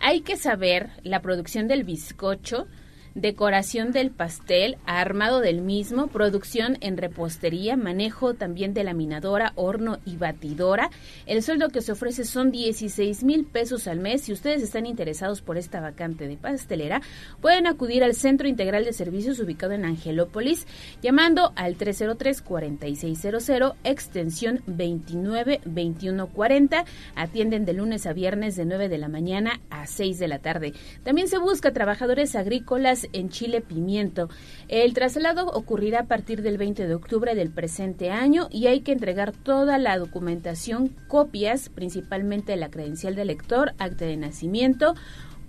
Hay 0.00 0.22
que 0.22 0.36
saber 0.36 0.88
la 1.02 1.20
producción 1.20 1.68
del 1.68 1.84
bizcocho 1.84 2.66
decoración 3.14 3.92
del 3.92 4.10
pastel, 4.10 4.76
armado 4.86 5.40
del 5.40 5.60
mismo, 5.60 6.08
producción 6.08 6.78
en 6.80 6.96
repostería, 6.96 7.76
manejo 7.76 8.34
también 8.34 8.74
de 8.74 8.82
laminadora, 8.84 9.52
horno 9.54 9.98
y 10.04 10.16
batidora. 10.16 10.90
El 11.26 11.42
sueldo 11.42 11.68
que 11.68 11.82
se 11.82 11.92
ofrece 11.92 12.24
son 12.24 12.50
16 12.50 13.22
mil 13.24 13.44
pesos 13.44 13.86
al 13.86 14.00
mes. 14.00 14.22
Si 14.22 14.32
ustedes 14.32 14.62
están 14.62 14.86
interesados 14.86 15.42
por 15.42 15.58
esta 15.58 15.80
vacante 15.80 16.26
de 16.26 16.36
pastelera, 16.36 17.02
pueden 17.40 17.66
acudir 17.66 18.04
al 18.04 18.14
Centro 18.14 18.48
Integral 18.48 18.84
de 18.84 18.92
Servicios 18.92 19.40
ubicado 19.40 19.72
en 19.72 19.84
Angelópolis, 19.84 20.66
llamando 21.02 21.52
al 21.56 21.76
303-4600, 21.76 23.74
extensión 23.84 24.62
292140. 24.66 26.84
Atienden 27.14 27.64
de 27.64 27.72
lunes 27.72 28.06
a 28.06 28.12
viernes 28.12 28.56
de 28.56 28.64
9 28.64 28.88
de 28.88 28.98
la 28.98 29.08
mañana 29.08 29.60
a 29.70 29.86
6 29.86 30.18
de 30.18 30.28
la 30.28 30.38
tarde. 30.38 30.72
También 31.02 31.28
se 31.28 31.38
busca 31.38 31.72
trabajadores 31.72 32.36
agrícolas 32.36 33.01
en 33.12 33.28
Chile 33.28 33.60
Pimiento. 33.60 34.28
El 34.68 34.94
traslado 34.94 35.46
ocurrirá 35.46 36.00
a 36.00 36.06
partir 36.06 36.42
del 36.42 36.58
20 36.58 36.86
de 36.86 36.94
octubre 36.94 37.34
del 37.34 37.50
presente 37.50 38.10
año 38.10 38.48
y 38.50 38.66
hay 38.66 38.80
que 38.80 38.92
entregar 38.92 39.32
toda 39.32 39.78
la 39.78 39.98
documentación, 39.98 40.88
copias, 41.08 41.68
principalmente 41.68 42.56
la 42.56 42.70
credencial 42.70 43.14
de 43.14 43.24
lector, 43.24 43.74
acta 43.78 44.04
de 44.04 44.16
nacimiento, 44.16 44.94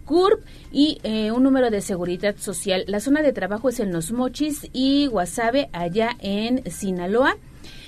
CURP 0.06 0.44
y 0.72 1.00
eh, 1.04 1.32
un 1.32 1.44
número 1.44 1.70
de 1.70 1.82
seguridad 1.82 2.36
social. 2.38 2.84
La 2.88 3.00
zona 3.00 3.22
de 3.22 3.34
trabajo 3.34 3.70
es 3.70 3.80
en 3.80 3.92
Los 3.92 4.12
Mochis 4.12 4.70
y 4.74 5.08
Guasave, 5.08 5.70
allá 5.72 6.12
en 6.20 6.70
Sinaloa. 6.70 7.38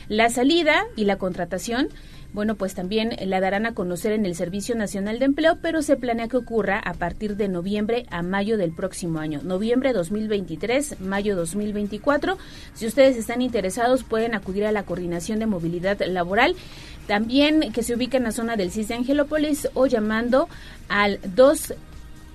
La 0.07 0.29
salida 0.29 0.85
y 0.95 1.05
la 1.05 1.17
contratación 1.17 1.89
bueno, 2.36 2.56
pues 2.56 2.76
también 2.76 3.16
la 3.26 3.40
darán 3.40 3.66
a 3.66 3.74
conocer 3.74 4.12
en 4.12 4.26
el 4.26 4.36
Servicio 4.36 4.76
Nacional 4.76 5.20
de 5.20 5.26
Empleo, 5.26 5.57
pero 5.62 5.82
se 5.82 5.95
planea 5.95 6.28
que 6.28 6.36
ocurra 6.36 6.78
a 6.78 6.94
partir 6.94 7.38
de 7.38 7.48
noviembre 7.48 8.06
a 8.12 8.24
mayo 8.24 8.57
del 8.57 8.74
próximo 8.74 9.20
año. 9.20 9.40
Noviembre 9.41 9.94
2023, 9.94 10.99
mayo 10.99 11.38
2024. 11.38 12.38
Si 12.74 12.88
ustedes 12.88 13.16
están 13.16 13.41
interesados, 13.41 14.03
pueden 14.03 14.36
acudir 14.36 14.66
a 14.66 14.74
la 14.74 14.84
Coordinación 14.84 15.40
de 15.40 15.45
Movilidad 15.45 15.98
Laboral. 16.06 16.57
También 17.07 17.72
que 17.72 17.84
se 17.84 17.95
ubica 17.95 18.18
en 18.18 18.24
la 18.24 18.34
zona 18.34 18.57
del 18.57 18.70
CIS 18.70 18.90
de 18.90 18.95
Angelópolis 18.95 19.70
o 19.74 19.86
llamando 19.86 20.49
al 20.90 21.20
2 21.36 21.74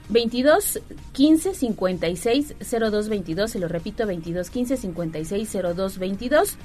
22 0.08 0.80
15 1.12 1.54
56 1.54 2.54
02 2.58 3.08
22, 3.10 3.50
se 3.50 3.58
lo 3.58 3.68
repito, 3.68 4.06
22 4.06 4.48
15 4.48 4.76
56 4.78 5.58
02 5.76 5.98
22 5.98 6.56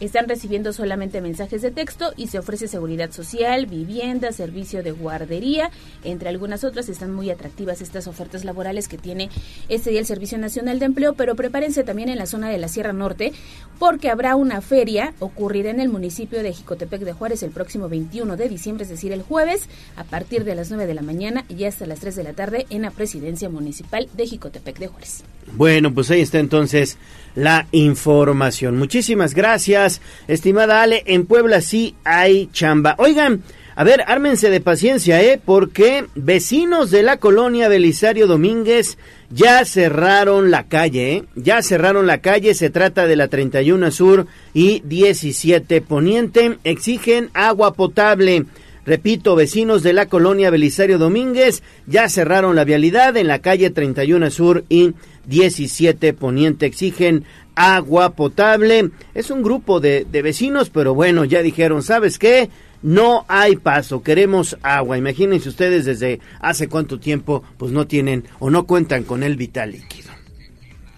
están 0.00 0.28
recibiendo 0.28 0.72
solamente 0.72 1.20
mensajes 1.20 1.62
de 1.62 1.70
texto 1.70 2.12
y 2.16 2.28
se 2.28 2.38
ofrece 2.38 2.68
seguridad 2.68 3.10
social, 3.12 3.66
vivienda, 3.66 4.32
servicio 4.32 4.82
de 4.82 4.92
guardería, 4.92 5.70
entre 6.04 6.28
algunas 6.28 6.64
otras. 6.64 6.88
Están 6.88 7.12
muy 7.12 7.30
atractivas 7.30 7.80
estas 7.80 8.06
ofertas 8.06 8.44
laborales 8.44 8.88
que 8.88 8.98
tiene 8.98 9.30
este 9.68 9.90
día 9.90 10.00
el 10.00 10.06
Servicio 10.06 10.38
Nacional 10.38 10.78
de 10.78 10.86
Empleo, 10.86 11.14
pero 11.14 11.34
prepárense 11.34 11.84
también 11.84 12.08
en 12.08 12.18
la 12.18 12.26
zona 12.26 12.48
de 12.48 12.58
la 12.58 12.68
Sierra 12.68 12.92
Norte 12.92 13.32
porque 13.78 14.10
habrá 14.10 14.36
una 14.36 14.60
feria 14.60 15.14
ocurrida 15.18 15.70
en 15.70 15.80
el 15.80 15.88
municipio 15.88 16.42
de 16.42 16.52
Jicotepec 16.52 17.02
de 17.02 17.12
Juárez 17.12 17.42
el 17.42 17.50
próximo 17.50 17.88
21 17.88 18.36
de 18.36 18.48
diciembre, 18.48 18.84
es 18.84 18.90
decir, 18.90 19.12
el 19.12 19.22
jueves, 19.22 19.68
a 19.96 20.04
partir 20.04 20.44
de 20.44 20.54
las 20.54 20.70
9 20.70 20.86
de 20.86 20.94
la 20.94 21.02
mañana 21.02 21.44
y 21.48 21.64
hasta 21.64 21.86
las 21.86 22.00
3 22.00 22.16
de 22.16 22.24
la 22.24 22.32
tarde 22.32 22.66
en 22.70 22.82
la 22.82 22.90
presidencia 22.90 23.48
municipal 23.48 24.08
de 24.14 24.26
Jicotepec 24.26 24.78
de 24.78 24.86
Juárez. 24.88 25.24
Bueno, 25.52 25.94
pues 25.94 26.10
ahí 26.10 26.20
está 26.20 26.38
entonces 26.38 26.98
la 27.34 27.66
información. 27.72 28.78
Muchísimas 28.78 29.34
gracias, 29.34 29.85
estimada 30.28 30.82
Ale. 30.82 31.02
En 31.06 31.26
Puebla 31.26 31.60
sí 31.60 31.94
hay 32.04 32.48
chamba. 32.52 32.94
Oigan, 32.98 33.42
a 33.78 33.84
ver, 33.84 34.04
ármense 34.06 34.48
de 34.48 34.62
paciencia, 34.62 35.22
¿eh? 35.22 35.38
Porque 35.44 36.06
vecinos 36.14 36.90
de 36.90 37.02
la 37.02 37.18
colonia 37.18 37.68
Belisario 37.68 38.26
Domínguez 38.26 38.96
ya 39.28 39.66
cerraron 39.66 40.50
la 40.50 40.66
calle, 40.66 41.12
¿eh? 41.12 41.24
Ya 41.34 41.60
cerraron 41.62 42.06
la 42.06 42.22
calle, 42.22 42.54
se 42.54 42.70
trata 42.70 43.06
de 43.06 43.16
la 43.16 43.28
31 43.28 43.90
Sur 43.90 44.26
y 44.54 44.80
17 44.86 45.82
Poniente. 45.82 46.56
Exigen 46.64 47.28
agua 47.34 47.74
potable. 47.74 48.46
Repito, 48.86 49.34
vecinos 49.34 49.82
de 49.82 49.92
la 49.92 50.06
colonia 50.06 50.48
Belisario 50.48 50.96
Domínguez 50.96 51.62
ya 51.86 52.08
cerraron 52.08 52.56
la 52.56 52.64
vialidad 52.64 53.16
en 53.18 53.26
la 53.26 53.40
calle 53.40 53.68
31 53.68 54.30
Sur 54.30 54.64
y 54.70 54.94
17 55.26 56.12
Poniente 56.14 56.66
exigen 56.66 57.24
agua 57.56 58.10
potable. 58.10 58.90
Es 59.14 59.30
un 59.32 59.42
grupo 59.42 59.80
de, 59.80 60.06
de 60.08 60.22
vecinos, 60.22 60.70
pero 60.70 60.94
bueno, 60.94 61.24
ya 61.24 61.42
dijeron, 61.42 61.82
¿sabes 61.82 62.18
qué? 62.18 62.48
No 62.82 63.24
hay 63.26 63.56
paso, 63.56 64.02
queremos 64.02 64.56
agua. 64.62 64.96
Imagínense 64.96 65.48
ustedes 65.48 65.84
desde 65.84 66.20
hace 66.40 66.68
cuánto 66.68 67.00
tiempo 67.00 67.42
pues 67.56 67.72
no 67.72 67.88
tienen 67.88 68.24
o 68.38 68.50
no 68.50 68.66
cuentan 68.66 69.02
con 69.02 69.24
el 69.24 69.36
vital 69.36 69.72
líquido. 69.72 70.15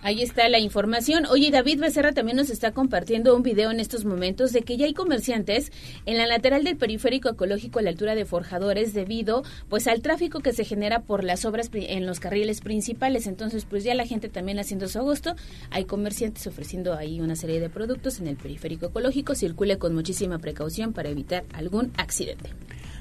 Ahí 0.00 0.22
está 0.22 0.48
la 0.48 0.60
información. 0.60 1.26
Oye, 1.26 1.50
David 1.50 1.80
Becerra 1.80 2.12
también 2.12 2.36
nos 2.36 2.50
está 2.50 2.72
compartiendo 2.72 3.34
un 3.34 3.42
video 3.42 3.70
en 3.72 3.80
estos 3.80 4.04
momentos 4.04 4.52
de 4.52 4.62
que 4.62 4.76
ya 4.76 4.86
hay 4.86 4.94
comerciantes 4.94 5.72
en 6.06 6.16
la 6.18 6.26
lateral 6.26 6.62
del 6.62 6.76
periférico 6.76 7.28
ecológico 7.28 7.80
a 7.80 7.82
la 7.82 7.90
altura 7.90 8.14
de 8.14 8.24
Forjadores 8.24 8.94
debido 8.94 9.42
pues 9.68 9.88
al 9.88 10.00
tráfico 10.00 10.38
que 10.38 10.52
se 10.52 10.64
genera 10.64 11.00
por 11.00 11.24
las 11.24 11.44
obras 11.44 11.68
en 11.72 12.06
los 12.06 12.20
carriles 12.20 12.60
principales. 12.60 13.26
Entonces, 13.26 13.64
pues 13.64 13.82
ya 13.82 13.94
la 13.94 14.06
gente 14.06 14.28
también 14.28 14.60
haciendo 14.60 14.86
su 14.86 14.98
agosto. 14.98 15.34
Hay 15.70 15.84
comerciantes 15.84 16.46
ofreciendo 16.46 16.94
ahí 16.94 17.20
una 17.20 17.34
serie 17.34 17.60
de 17.60 17.68
productos 17.68 18.20
en 18.20 18.28
el 18.28 18.36
periférico 18.36 18.86
ecológico. 18.86 19.34
Circule 19.34 19.78
con 19.78 19.94
muchísima 19.94 20.38
precaución 20.38 20.92
para 20.92 21.08
evitar 21.08 21.44
algún 21.52 21.92
accidente. 21.96 22.50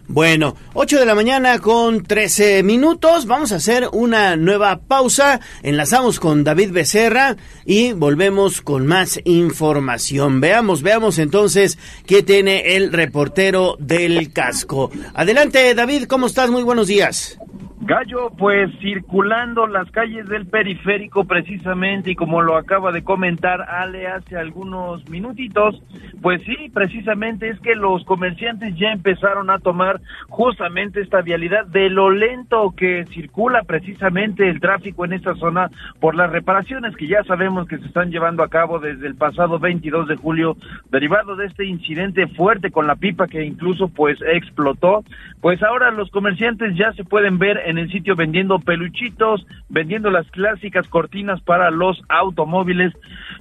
Bueno, 0.10 0.56
8 0.74 1.00
de 1.00 1.06
la 1.06 1.16
mañana 1.16 1.60
con 1.60 2.02
13 2.02 2.64
minutos. 2.64 3.26
Vamos 3.26 3.52
a 3.52 3.58
hacer 3.58 3.90
una 3.92 4.38
nueva 4.38 4.80
pausa. 4.80 5.42
Enlazamos 5.64 6.22
con 6.22 6.46
David 6.46 6.72
Becerra 6.72 7.36
y 7.66 7.92
volvemos 7.92 8.62
con 8.62 8.88
más 8.88 9.20
información. 9.26 10.40
Veamos, 10.40 10.82
veamos 10.82 11.20
entonces 11.20 11.78
qué 12.06 12.24
tiene 12.24 12.78
el 12.78 12.94
reportero 12.94 13.76
del 13.80 14.32
casco. 14.32 14.92
Adelante, 15.14 15.76
David, 15.76 16.06
¿cómo 16.06 16.28
estás? 16.28 16.50
Muy 16.50 16.64
buenos 16.64 16.88
días. 16.88 17.38
Gallo, 17.80 18.32
pues 18.36 18.72
circulando 18.80 19.68
las 19.68 19.90
calles 19.92 20.28
del 20.28 20.48
periférico 20.48 21.26
precisamente 21.26 22.12
y 22.12 22.16
como 22.16 22.42
lo 22.42 22.58
acaba 22.58 22.92
de 22.92 23.04
comentar 23.04 23.62
Ale 23.62 24.08
hace 24.08 24.36
algunos 24.36 25.08
minutitos, 25.10 25.84
pues 26.24 26.42
sí, 26.42 26.72
precisamente 26.74 27.50
es 27.50 27.60
que 27.60 27.76
los 27.76 28.04
comerciantes 28.04 28.76
ya 28.78 28.92
empezaron 28.92 29.52
a 29.52 29.60
tomar 29.60 30.02
justamente 30.28 31.02
esta 31.02 31.22
vialidad 31.22 31.68
de 31.68 31.92
lo 31.92 32.10
lento 32.10 32.74
que 32.76 33.06
circula 33.14 33.62
precisamente 33.62 34.50
el 34.50 34.60
tráfico 34.60 35.06
en 35.06 35.14
esta 35.14 35.36
zona 35.36 35.70
por 36.00 36.16
las 36.16 36.32
reparaciones 36.32 36.96
que 36.96 37.08
ya 37.08 37.24
sabemos 37.26 37.68
que 37.68 37.78
se 37.78 37.86
están 37.86 38.10
llevando 38.10 38.42
a 38.42 38.50
cabo 38.50 38.80
desde 38.80 39.06
el 39.06 39.16
pasado 39.16 39.60
22 39.60 40.08
de 40.08 40.16
julio, 40.16 40.58
derivado 40.90 41.36
de 41.36 41.46
este 41.46 41.66
incidente 41.66 42.26
fuerte 42.28 42.72
con 42.72 42.88
la 42.88 42.96
pipa 42.96 43.28
que 43.28 43.46
incluso 43.46 43.88
pues 43.88 44.18
explotó, 44.34 45.04
pues 45.42 45.62
ahora 45.62 45.92
los 45.92 46.10
comerciantes 46.10 46.76
ya 46.76 46.92
se 46.94 47.04
pueden 47.04 47.38
ver 47.38 47.67
en 47.68 47.78
el 47.78 47.92
sitio 47.92 48.16
vendiendo 48.16 48.60
peluchitos, 48.60 49.46
vendiendo 49.68 50.10
las 50.10 50.30
clásicas 50.32 50.88
cortinas 50.88 51.42
para 51.42 51.70
los 51.70 52.02
automóviles 52.08 52.94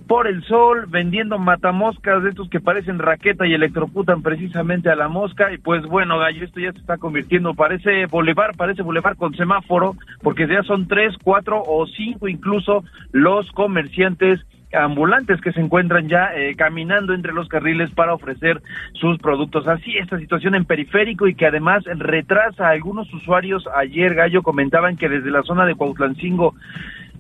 por 0.08 0.26
el 0.26 0.42
sol, 0.44 0.86
vendiendo 0.88 1.38
matamoscas 1.38 2.22
de 2.22 2.30
estos 2.30 2.48
que 2.50 2.60
parecen 2.60 2.98
raqueta 2.98 3.46
y 3.46 3.54
electrocutan 3.54 4.22
precisamente 4.22 4.90
a 4.90 4.96
la 4.96 5.08
mosca. 5.08 5.52
Y 5.52 5.58
pues 5.58 5.86
bueno, 5.86 6.18
gallo, 6.18 6.44
esto 6.44 6.60
ya 6.60 6.72
se 6.72 6.78
está 6.78 6.98
convirtiendo, 6.98 7.54
parece 7.54 8.06
bulevar, 8.06 8.56
parece 8.56 8.82
bulevar 8.82 9.16
con 9.16 9.34
semáforo, 9.34 9.94
porque 10.22 10.48
ya 10.48 10.62
son 10.64 10.88
tres, 10.88 11.14
cuatro 11.22 11.62
o 11.64 11.86
cinco 11.86 12.28
incluso 12.28 12.84
los 13.12 13.50
comerciantes 13.52 14.44
ambulantes 14.72 15.40
que 15.40 15.52
se 15.52 15.60
encuentran 15.60 16.09
ya 16.09 16.34
eh, 16.34 16.55
caminando 16.56 17.14
entre 17.14 17.32
los 17.32 17.48
carriles 17.48 17.90
para 17.90 18.14
ofrecer 18.14 18.60
sus 18.94 19.18
productos. 19.18 19.66
Así 19.68 19.97
esta 19.97 20.18
situación 20.18 20.55
en 20.55 20.64
periférico 20.64 21.28
y 21.28 21.34
que 21.34 21.47
además 21.47 21.84
retrasa 21.84 22.68
a 22.68 22.70
algunos 22.70 23.12
usuarios. 23.12 23.64
Ayer 23.76 24.14
Gallo 24.14 24.43
comentaban 24.43 24.97
que 24.97 25.09
desde 25.09 25.30
la 25.30 25.43
zona 25.43 25.66
de 25.66 25.74
Cuautlancingo 25.74 26.55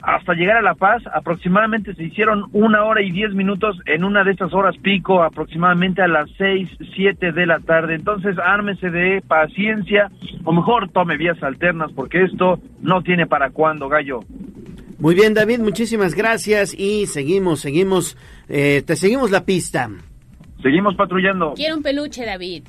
hasta 0.02 0.34
llegar 0.34 0.56
a 0.56 0.62
La 0.62 0.74
Paz 0.74 1.02
aproximadamente 1.12 1.94
se 1.94 2.04
hicieron 2.04 2.44
una 2.52 2.84
hora 2.84 3.02
y 3.02 3.10
diez 3.10 3.34
minutos 3.34 3.80
en 3.86 4.04
una 4.04 4.24
de 4.24 4.32
estas 4.32 4.52
horas 4.52 4.76
pico 4.78 5.22
aproximadamente 5.22 6.02
a 6.02 6.08
las 6.08 6.30
seis, 6.36 6.68
siete 6.94 7.32
de 7.32 7.46
la 7.46 7.60
tarde. 7.60 7.94
Entonces 7.94 8.36
ármese 8.38 8.90
de 8.90 9.22
paciencia 9.26 10.10
o 10.44 10.52
mejor 10.52 10.90
tome 10.90 11.16
vías 11.16 11.42
alternas 11.42 11.90
porque 11.92 12.22
esto 12.22 12.60
no 12.80 13.02
tiene 13.02 13.26
para 13.26 13.50
cuándo, 13.50 13.88
Gallo. 13.88 14.20
Muy 14.98 15.14
bien, 15.14 15.34
David, 15.34 15.60
muchísimas 15.60 16.14
gracias 16.14 16.72
y 16.72 17.06
seguimos, 17.06 17.60
seguimos, 17.60 18.16
eh, 18.48 18.82
te 18.86 18.96
seguimos 18.96 19.30
la 19.30 19.44
pista. 19.44 19.90
Seguimos 20.62 20.96
patrullando. 20.96 21.52
Quiero 21.54 21.76
un 21.76 21.82
peluche, 21.82 22.24
David. 22.24 22.64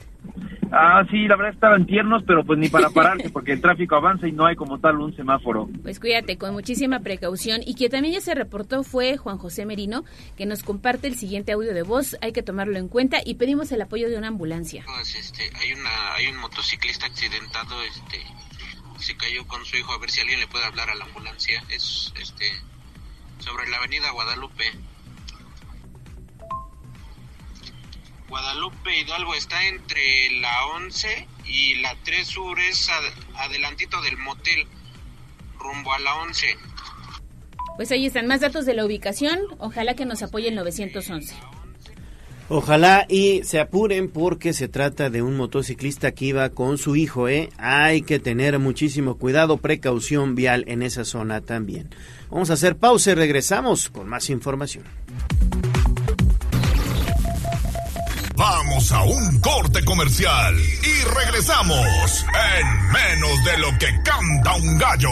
Ah, 0.72 1.06
sí, 1.10 1.28
la 1.28 1.38
verdad 1.38 1.54
estaban 1.54 1.86
tiernos, 1.86 2.24
pero 2.28 2.44
pues 2.44 2.60
ni 2.60 2.68
para 2.68 2.90
pararse 2.94 3.30
porque 3.30 3.54
el 3.54 3.62
tráfico 3.62 3.96
avanza 3.96 4.28
y 4.28 4.32
no 4.32 4.46
hay 4.46 4.56
como 4.56 4.80
tal 4.80 5.00
un 5.00 5.16
semáforo. 5.16 5.70
Pues 5.84 6.00
cuídate 6.00 6.38
con 6.38 6.54
muchísima 6.54 7.00
precaución 7.00 7.62
y 7.66 7.76
que 7.76 7.90
también 7.90 8.16
ya 8.16 8.22
se 8.22 8.36
reportó 8.36 8.84
fue 8.84 9.18
Juan 9.18 9.38
José 9.38 9.66
Merino 9.66 10.04
que 10.36 10.46
nos 10.46 10.64
comparte 10.64 11.08
el 11.08 11.16
siguiente 11.16 11.54
audio 11.54 11.74
de 11.74 11.84
voz, 11.84 12.18
hay 12.22 12.34
que 12.34 12.44
tomarlo 12.44 12.78
en 12.78 12.90
cuenta 12.90 13.20
y 13.24 13.36
pedimos 13.36 13.72
el 13.72 13.82
apoyo 13.82 14.10
de 14.10 14.18
una 14.18 14.28
ambulancia. 14.28 14.84
Pues, 14.86 15.16
este, 15.16 15.44
hay 15.58 15.74
una, 15.74 16.14
hay 16.16 16.28
un 16.28 16.38
motociclista 16.42 17.06
accidentado, 17.06 17.76
este, 17.84 18.18
se 19.00 19.16
cayó 19.18 19.46
con 19.48 19.66
su 19.66 19.78
hijo 19.78 19.92
a 19.94 19.98
ver 19.98 20.10
si 20.12 20.22
alguien 20.22 20.40
le 20.40 20.48
puede 20.48 20.66
hablar 20.66 20.90
a 20.90 20.96
la 20.96 21.06
ambulancia. 21.06 21.64
Es, 21.70 22.14
este, 22.20 22.52
sobre 23.40 23.68
la 23.70 23.78
avenida 23.78 24.10
Guadalupe. 24.12 24.72
Guadalupe 28.30 29.00
Hidalgo 29.00 29.36
está 29.36 29.64
entre 29.68 30.32
la 30.42 30.66
11 30.68 31.28
y 31.46 31.76
la 31.76 31.96
3 32.04 32.28
Sur, 32.28 32.60
es 32.60 32.90
ad- 32.90 33.14
adelantito 33.38 34.02
del 34.02 34.18
motel, 34.18 34.68
rumbo 35.58 35.94
a 35.94 36.00
la 36.00 36.16
11. 36.16 36.58
Pues 37.78 37.92
ahí 37.92 38.06
están 38.08 38.28
más 38.28 38.42
datos 38.42 38.66
de 38.66 38.74
la 38.74 38.84
ubicación, 38.86 39.40
ojalá 39.60 39.94
que 39.96 40.06
nos 40.06 40.24
apoye 40.24 40.50
el 40.50 40.56
911. 40.56 41.36
Ojalá 42.50 43.06
y 43.10 43.44
se 43.44 43.60
apuren 43.60 44.10
porque 44.10 44.54
se 44.54 44.70
trata 44.70 45.10
de 45.10 45.22
un 45.22 45.36
motociclista 45.36 46.14
que 46.14 46.26
iba 46.26 46.50
con 46.50 46.78
su 46.78 46.96
hijo, 46.96 47.28
¿eh? 47.28 47.50
Hay 47.58 48.04
que 48.04 48.20
tener 48.20 48.58
muchísimo 48.58 49.18
cuidado, 49.18 49.58
precaución 49.58 50.36
vial 50.36 50.64
en 50.68 50.82
esa 50.82 51.04
zona 51.04 51.42
también. 51.42 51.90
Vamos 52.30 52.50
a 52.50 52.54
hacer 52.54 52.78
pausa 52.78 53.12
y 53.12 53.16
regresamos 53.16 53.90
con 53.90 54.08
más 54.08 54.30
información. 54.30 54.86
Vamos 58.36 58.92
a 58.92 59.04
un 59.04 59.40
corte 59.42 59.84
comercial 59.84 60.56
y 60.58 61.16
regresamos 61.16 62.26
en 62.60 62.92
menos 62.92 63.44
de 63.44 63.58
lo 63.58 63.78
que 63.78 63.88
canta 64.04 64.56
un 64.56 64.78
gallo. 64.78 65.10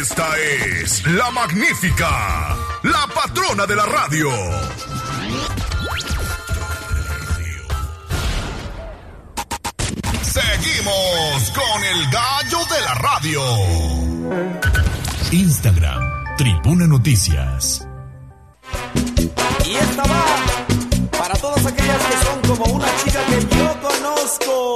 Esta 0.00 0.28
es 0.82 1.06
la 1.06 1.30
magnífica, 1.30 2.56
la 2.82 3.06
patrona 3.14 3.64
de 3.64 3.76
la 3.76 3.86
radio. 3.86 4.28
Seguimos 10.22 11.50
con 11.50 11.84
el 11.84 12.10
gallo 12.10 12.58
de 12.64 12.80
la 12.80 12.94
radio. 12.94 13.42
Instagram, 15.32 16.36
Tribuna 16.36 16.86
Noticias. 16.86 17.86
Y 19.66 19.74
esta 19.74 20.02
va 20.04 20.24
para 21.18 21.34
todas 21.34 21.66
aquellas 21.66 22.02
que 22.04 22.16
son 22.24 22.56
como 22.56 22.74
una 22.76 22.86
chica 23.04 23.20
que 23.26 23.56
yo 23.56 23.80
conozco. 23.80 24.74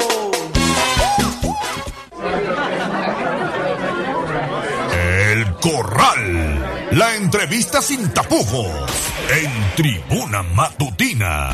El 4.93 5.55
Corral. 5.61 6.52
La 6.93 7.17
entrevista 7.17 7.81
sin 7.81 8.11
tapujos. 8.11 8.67
En 9.31 9.51
Tribuna 9.77 10.43
Matutina. 10.43 11.51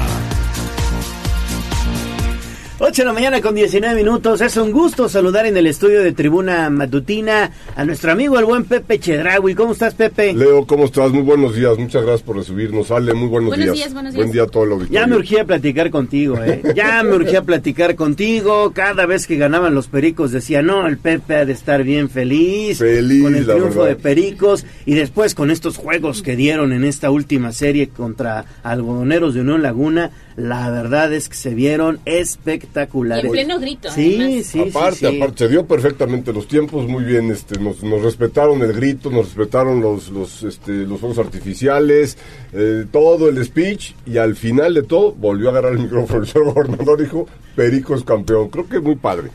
8 2.80 3.02
de 3.02 3.06
la 3.06 3.12
mañana 3.12 3.40
con 3.40 3.56
19 3.56 3.96
minutos. 3.96 4.40
Es 4.40 4.56
un 4.56 4.70
gusto 4.70 5.08
saludar 5.08 5.46
en 5.46 5.56
el 5.56 5.66
estudio 5.66 6.00
de 6.00 6.12
Tribuna 6.12 6.70
Matutina 6.70 7.50
a 7.74 7.84
nuestro 7.84 8.12
amigo 8.12 8.38
el 8.38 8.44
buen 8.44 8.64
Pepe 8.66 9.00
Chedraui. 9.00 9.56
¿Cómo 9.56 9.72
estás, 9.72 9.94
Pepe? 9.94 10.32
Leo, 10.32 10.64
¿cómo 10.64 10.84
estás? 10.84 11.10
Muy 11.10 11.22
buenos 11.22 11.56
días. 11.56 11.76
Muchas 11.76 12.02
gracias 12.04 12.22
por 12.22 12.36
recibirnos. 12.36 12.92
Ale, 12.92 13.14
muy 13.14 13.26
buenos, 13.26 13.48
Buenos 13.48 13.64
días. 13.66 13.76
días, 13.78 13.92
buenos 13.94 14.14
Buen 14.14 14.26
días. 14.26 14.32
día 14.34 14.42
a 14.44 14.46
todo 14.46 14.62
el 14.62 14.72
auditorio. 14.72 15.00
Ya 15.00 15.06
me 15.08 15.16
urgía 15.16 15.44
platicar 15.44 15.90
contigo, 15.90 16.38
¿eh? 16.44 16.62
Ya 16.76 17.02
me 17.02 17.16
urgía 17.16 17.42
platicar 17.42 17.96
contigo. 17.96 18.70
Cada 18.72 19.06
vez 19.06 19.26
que 19.26 19.34
ganaban 19.36 19.74
los 19.74 19.88
pericos 19.88 20.30
decía, 20.30 20.62
no, 20.62 20.86
el 20.86 20.98
Pepe 20.98 21.34
ha 21.34 21.44
de 21.44 21.54
estar 21.54 21.82
bien 21.82 22.08
feliz. 22.08 22.78
Feliz, 22.78 23.22
con 23.24 23.34
el 23.34 23.44
triunfo 23.44 23.84
de 23.86 23.96
pericos. 23.96 24.64
Y 24.86 24.94
después 24.94 25.34
con 25.34 25.50
estos 25.50 25.78
juegos 25.78 26.22
que 26.22 26.36
dieron 26.36 26.72
en 26.72 26.84
esta 26.84 27.10
última 27.10 27.50
serie 27.50 27.88
contra 27.88 28.44
algodoneros 28.62 29.34
de 29.34 29.40
Unión 29.40 29.62
Laguna, 29.64 30.12
la 30.38 30.70
verdad 30.70 31.12
es 31.12 31.28
que 31.28 31.34
se 31.36 31.52
vieron 31.52 31.98
espectaculares. 32.04 33.24
Y 33.24 33.26
en 33.26 33.32
pleno 33.32 33.58
grito, 33.60 33.90
Sí, 33.90 34.18
además. 34.20 34.46
sí, 34.46 34.60
aparte, 34.60 34.96
sí, 34.96 35.06
sí. 35.06 35.16
aparte, 35.16 35.38
se 35.38 35.48
dio 35.48 35.66
perfectamente 35.66 36.32
los 36.32 36.46
tiempos, 36.46 36.86
muy 36.88 37.02
bien, 37.04 37.30
este, 37.30 37.58
nos, 37.58 37.82
nos 37.82 38.02
respetaron 38.02 38.62
el 38.62 38.72
grito, 38.72 39.10
nos 39.10 39.26
respetaron 39.26 39.80
los, 39.80 40.10
los, 40.10 40.44
este, 40.44 40.70
los 40.72 41.00
fuegos 41.00 41.18
artificiales, 41.18 42.16
eh, 42.52 42.86
todo 42.90 43.28
el 43.28 43.44
speech, 43.44 43.94
y 44.06 44.18
al 44.18 44.36
final 44.36 44.74
de 44.74 44.84
todo 44.84 45.12
volvió 45.12 45.48
a 45.48 45.50
agarrar 45.52 45.72
el 45.72 45.78
micrófono 45.82 46.20
el 46.20 46.26
señor 46.28 46.54
gobernador 46.54 47.00
dijo, 47.02 47.26
Perico 47.56 47.94
es 47.96 48.04
campeón, 48.04 48.48
creo 48.48 48.68
que 48.68 48.76
es 48.76 48.82
muy 48.82 48.94
padre. 48.96 49.30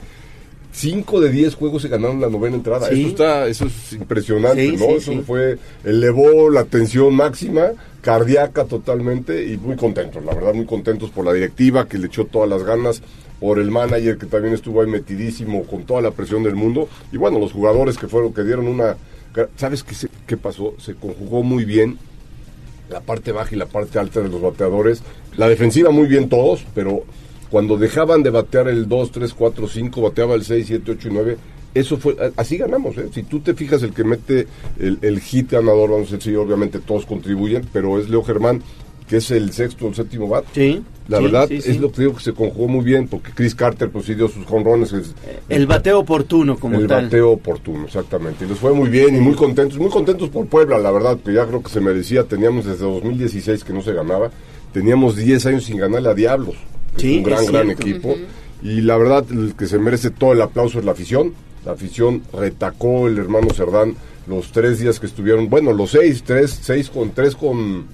Cinco 0.74 1.22
de 1.22 1.30
10 1.32 1.56
juegos 1.56 1.82
se 1.84 1.88
ganaron 1.88 2.20
la 2.20 2.30
novena 2.30 2.56
entrada. 2.58 2.90
Sí. 2.90 3.00
Eso 3.02 3.08
está, 3.10 3.48
eso 3.48 3.66
es 3.68 3.94
impresionante, 3.94 4.66
Sí, 4.72 4.76
¿no? 4.78 4.86
sí, 4.88 4.94
eso 5.12 5.22
fue, 5.26 5.58
elevó 5.86 6.50
la 6.50 6.66
tensión 6.66 7.16
máxima, 7.16 7.68
cardíaca 8.02 8.66
totalmente 8.66 9.46
y 9.48 9.58
muy 9.58 9.76
contentos, 9.76 10.24
la 10.26 10.34
verdad, 10.34 10.54
muy 10.54 10.66
contentos 10.66 11.10
por 11.12 11.26
la 11.26 11.32
directiva 11.34 11.88
que 11.88 11.98
le 11.98 12.08
echó 12.08 12.26
todas 12.26 12.50
las 12.50 12.64
ganas, 12.64 13.02
por 13.40 13.60
el 13.60 13.72
manager 13.72 14.18
que 14.18 14.26
también 14.26 14.54
estuvo 14.54 14.82
ahí 14.82 14.88
metidísimo 14.88 15.64
con 15.64 15.84
toda 15.84 16.02
la 16.02 16.12
presión 16.12 16.44
del 16.44 16.56
mundo 16.56 16.88
y 17.12 17.18
bueno, 17.18 17.40
los 17.40 17.52
jugadores 17.54 17.98
que 17.98 18.08
fueron, 18.08 18.34
que 18.34 18.44
dieron 18.44 18.68
una, 18.68 18.96
¿sabes 19.58 19.84
qué, 19.84 19.96
se- 19.96 20.10
qué 20.28 20.38
pasó? 20.38 20.74
Se 20.80 20.96
conjugó 20.96 21.44
muy 21.44 21.66
bien 21.66 21.98
la 22.90 23.00
parte 23.02 23.32
baja 23.32 23.54
y 23.54 23.58
la 23.58 23.66
parte 23.66 24.00
alta 24.00 24.22
de 24.22 24.30
los 24.30 24.42
bateadores. 24.42 25.02
La 25.38 25.48
defensiva 25.50 25.90
muy 25.90 26.08
bien 26.08 26.30
todos, 26.30 26.64
pero 26.76 27.04
cuando 27.54 27.78
dejaban 27.78 28.24
de 28.24 28.32
batear 28.32 28.68
el 28.68 28.88
2, 28.90 29.12
3, 29.12 29.32
4, 29.32 29.68
5, 29.68 30.02
bateaba 30.02 30.34
el 30.34 30.44
6, 30.44 30.66
7, 30.66 30.92
8 30.94 31.08
y 31.08 31.12
9. 31.14 31.38
Eso 31.76 31.98
fue, 31.98 32.16
así 32.36 32.58
ganamos, 32.58 32.98
¿eh? 32.98 33.10
Si 33.14 33.22
tú 33.22 33.42
te 33.42 33.54
fijas, 33.54 33.84
el 33.84 33.94
que 33.94 34.04
mete 34.04 34.48
el, 34.80 34.98
el 35.04 35.20
hit 35.20 35.52
ganador, 35.52 35.92
vamos 35.92 36.12
a 36.12 36.16
decir, 36.16 36.36
obviamente 36.36 36.80
todos 36.80 37.06
contribuyen, 37.06 37.64
pero 37.72 38.00
es 38.00 38.10
Leo 38.10 38.24
Germán, 38.24 38.64
que 39.08 39.18
es 39.18 39.30
el 39.30 39.52
sexto 39.52 39.86
o 39.86 39.94
séptimo 39.94 40.28
bat. 40.28 40.46
Sí. 40.52 40.82
La 41.08 41.18
sí, 41.20 41.24
verdad 41.26 41.48
sí, 41.48 41.62
sí. 41.62 41.70
es 41.70 41.80
lo 41.80 41.92
que 41.92 42.02
digo 42.02 42.16
que 42.16 42.24
se 42.24 42.34
conjugó 42.34 42.68
muy 42.68 42.84
bien, 42.84 43.08
porque 43.08 43.32
Chris 43.36 43.54
Carter 43.54 43.92
pues 43.92 44.06
sí 44.06 44.16
dio 44.16 44.30
sus 44.30 44.48
jonrones. 44.48 44.92
es- 44.92 45.14
El 45.48 45.68
bateo 45.68 46.00
oportuno 46.00 46.58
como 46.58 46.80
el 46.80 46.88
tal. 46.88 47.04
bateo 47.06 47.30
oportuno, 47.34 47.86
exactamente. 47.86 48.46
Y 48.46 48.48
les 48.50 48.58
fue 48.58 48.74
muy 48.74 48.90
bien 48.90 49.16
y 49.16 49.20
muy 49.20 49.36
contentos, 49.36 49.78
muy 49.78 49.90
contentos 49.92 50.30
por 50.30 50.48
Puebla, 50.48 50.80
la 50.80 50.90
verdad, 50.90 51.20
que 51.24 51.32
ya 51.34 51.46
creo 51.46 51.62
que 51.62 51.70
se 51.70 51.82
merecía. 51.82 52.24
Teníamos 52.24 52.66
desde 52.66 52.84
2016 52.86 53.64
que 53.64 53.74
no 53.74 53.84
se 53.84 53.94
ganaba. 53.94 54.32
Teníamos 54.74 55.16
10 55.16 55.46
años 55.46 55.66
sin 55.66 55.78
ganarle 55.78 56.10
a 56.10 56.14
Diablos, 56.16 56.56
Sí, 56.98 57.18
un 57.18 57.24
gran, 57.24 57.46
gran 57.46 57.70
equipo. 57.72 58.16
Y 58.62 58.82
la 58.82 58.98
verdad, 58.98 59.26
el 59.30 59.56
que 59.56 59.68
se 59.68 59.78
merece 59.78 60.10
todo 60.10 60.34
el 60.34 60.42
aplauso 60.42 60.80
es 60.80 60.86
la 60.86 60.92
afición. 60.94 61.34
La 61.66 61.74
afición 61.74 62.24
retacó 62.34 63.08
el 63.08 63.18
hermano 63.18 63.50
Cerdán 63.54 63.96
los 64.28 64.52
tres 64.52 64.80
días 64.80 65.00
que 65.00 65.06
estuvieron, 65.06 65.50
bueno, 65.50 65.74
los 65.74 65.92
seis, 65.92 66.24
tres, 66.26 66.60
seis 66.62 66.90
con 66.90 67.12
tres 67.12 67.36
con 67.36 67.88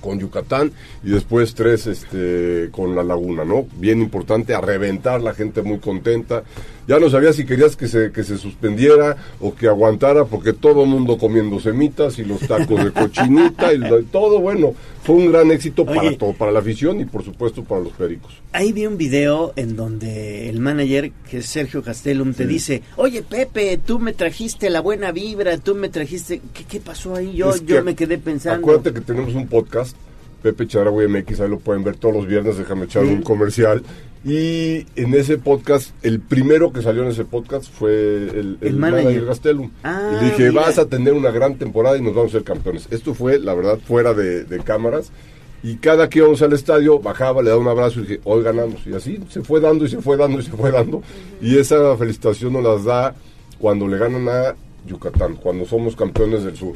con 0.00 0.20
Yucatán 0.20 0.70
y 1.02 1.10
después 1.10 1.54
tres 1.54 1.88
este 1.88 2.68
con 2.70 2.94
la 2.94 3.02
Laguna, 3.02 3.44
¿no? 3.44 3.66
Bien 3.76 4.00
importante, 4.00 4.54
a 4.54 4.60
reventar, 4.60 5.20
la 5.20 5.34
gente 5.34 5.62
muy 5.62 5.78
contenta. 5.78 6.44
Ya 6.88 6.98
no 6.98 7.10
sabía 7.10 7.32
si 7.34 7.44
querías 7.44 7.76
que 7.76 7.86
se, 7.86 8.10
que 8.12 8.24
se 8.24 8.38
suspendiera 8.38 9.16
o 9.40 9.54
que 9.54 9.68
aguantara, 9.68 10.24
porque 10.24 10.54
todo 10.54 10.84
el 10.84 10.88
mundo 10.88 11.18
comiendo 11.18 11.60
semitas 11.60 12.18
y 12.18 12.24
los 12.24 12.40
tacos 12.40 12.82
de 12.82 12.90
cochinita 12.92 13.72
y 13.74 13.78
lo- 13.78 14.02
todo, 14.04 14.40
bueno, 14.40 14.74
fue 15.04 15.16
un 15.16 15.30
gran 15.30 15.50
éxito 15.50 15.84
para 15.84 16.16
todo, 16.16 16.32
para 16.32 16.50
la 16.50 16.60
afición 16.60 16.98
y 17.00 17.04
por 17.04 17.22
supuesto 17.22 17.62
para 17.62 17.82
los 17.82 17.92
pericos. 17.92 18.32
Ahí 18.52 18.72
vi 18.72 18.86
un 18.86 18.96
video 18.96 19.52
en 19.56 19.76
donde 19.76 20.48
el 20.48 20.60
manager, 20.60 21.12
que 21.30 21.38
es 21.38 21.46
Sergio 21.46 21.82
Castellum, 21.82 22.32
te 22.32 22.44
Sí. 22.44 22.48
dice, 22.48 22.82
oye 22.96 23.22
Pepe, 23.22 23.78
tú 23.84 23.98
me 23.98 24.14
trajiste 24.14 24.70
la 24.70 24.80
buena 24.80 25.12
vibra, 25.12 25.58
tú 25.58 25.74
me 25.74 25.90
trajiste... 25.90 26.40
¿Qué, 26.54 26.64
qué 26.64 26.80
pasó 26.80 27.14
ahí? 27.14 27.34
Yo, 27.36 27.50
Es 27.50 27.60
que 27.60 27.74
yo 27.74 27.84
me 27.84 27.94
quedé 27.94 28.16
pensando. 28.16 28.60
Acuérdate 28.60 28.94
que 28.94 29.02
tenemos 29.02 29.34
un 29.34 29.46
podcast, 29.46 29.94
Pepe 30.42 30.66
Charagüey 30.66 31.06
MX, 31.08 31.40
ahí 31.40 31.50
lo 31.50 31.58
pueden 31.58 31.84
ver 31.84 31.96
todos 31.96 32.14
los 32.14 32.26
viernes, 32.26 32.56
déjame 32.56 32.84
echar 32.86 33.04
Sí. 33.04 33.10
un 33.10 33.22
comercial. 33.22 33.82
Y 34.24 34.84
en 34.96 35.14
ese 35.14 35.38
podcast, 35.38 35.92
el 36.02 36.20
primero 36.20 36.72
que 36.72 36.82
salió 36.82 37.02
en 37.04 37.08
ese 37.10 37.24
podcast 37.24 37.72
fue 37.72 37.90
el, 38.16 38.58
El 38.60 38.76
manager. 38.76 39.24
Gastelum. 39.26 39.70
Ah, 39.84 40.10
y 40.12 40.24
le 40.24 40.30
dije, 40.32 40.48
mira. 40.50 40.62
vas 40.62 40.78
a 40.78 40.86
tener 40.86 41.12
una 41.14 41.30
gran 41.30 41.56
temporada 41.56 41.96
y 41.96 42.02
nos 42.02 42.14
vamos 42.14 42.30
a 42.32 42.38
ser 42.38 42.44
campeones. 42.44 42.88
Esto 42.90 43.14
fue, 43.14 43.38
la 43.38 43.54
verdad, 43.54 43.78
fuera 43.78 44.14
de, 44.14 44.44
de 44.44 44.58
cámaras. 44.60 45.12
Y 45.62 45.76
cada 45.76 46.08
que 46.08 46.18
íbamos 46.20 46.42
al 46.42 46.52
estadio, 46.52 46.98
bajaba, 47.00 47.42
le 47.42 47.50
daba 47.50 47.60
un 47.60 47.68
abrazo 47.68 48.00
y 48.00 48.02
dije, 48.02 48.20
hoy 48.24 48.42
ganamos. 48.42 48.86
Y 48.86 48.94
así 48.94 49.18
se 49.28 49.42
fue 49.42 49.60
dando 49.60 49.84
y 49.84 49.88
se 49.88 50.00
fue 50.00 50.16
dando 50.16 50.40
y 50.40 50.42
se 50.44 50.50
fue 50.52 50.70
dando. 50.70 51.02
Y 51.40 51.58
esa 51.58 51.96
felicitación 51.96 52.52
nos 52.52 52.62
las 52.64 52.84
da 52.84 53.14
cuando 53.58 53.86
le 53.88 53.98
ganan 53.98 54.28
a 54.28 54.54
Yucatán, 54.86 55.36
cuando 55.36 55.64
somos 55.64 55.96
campeones 55.96 56.44
del 56.44 56.56
sur. 56.56 56.74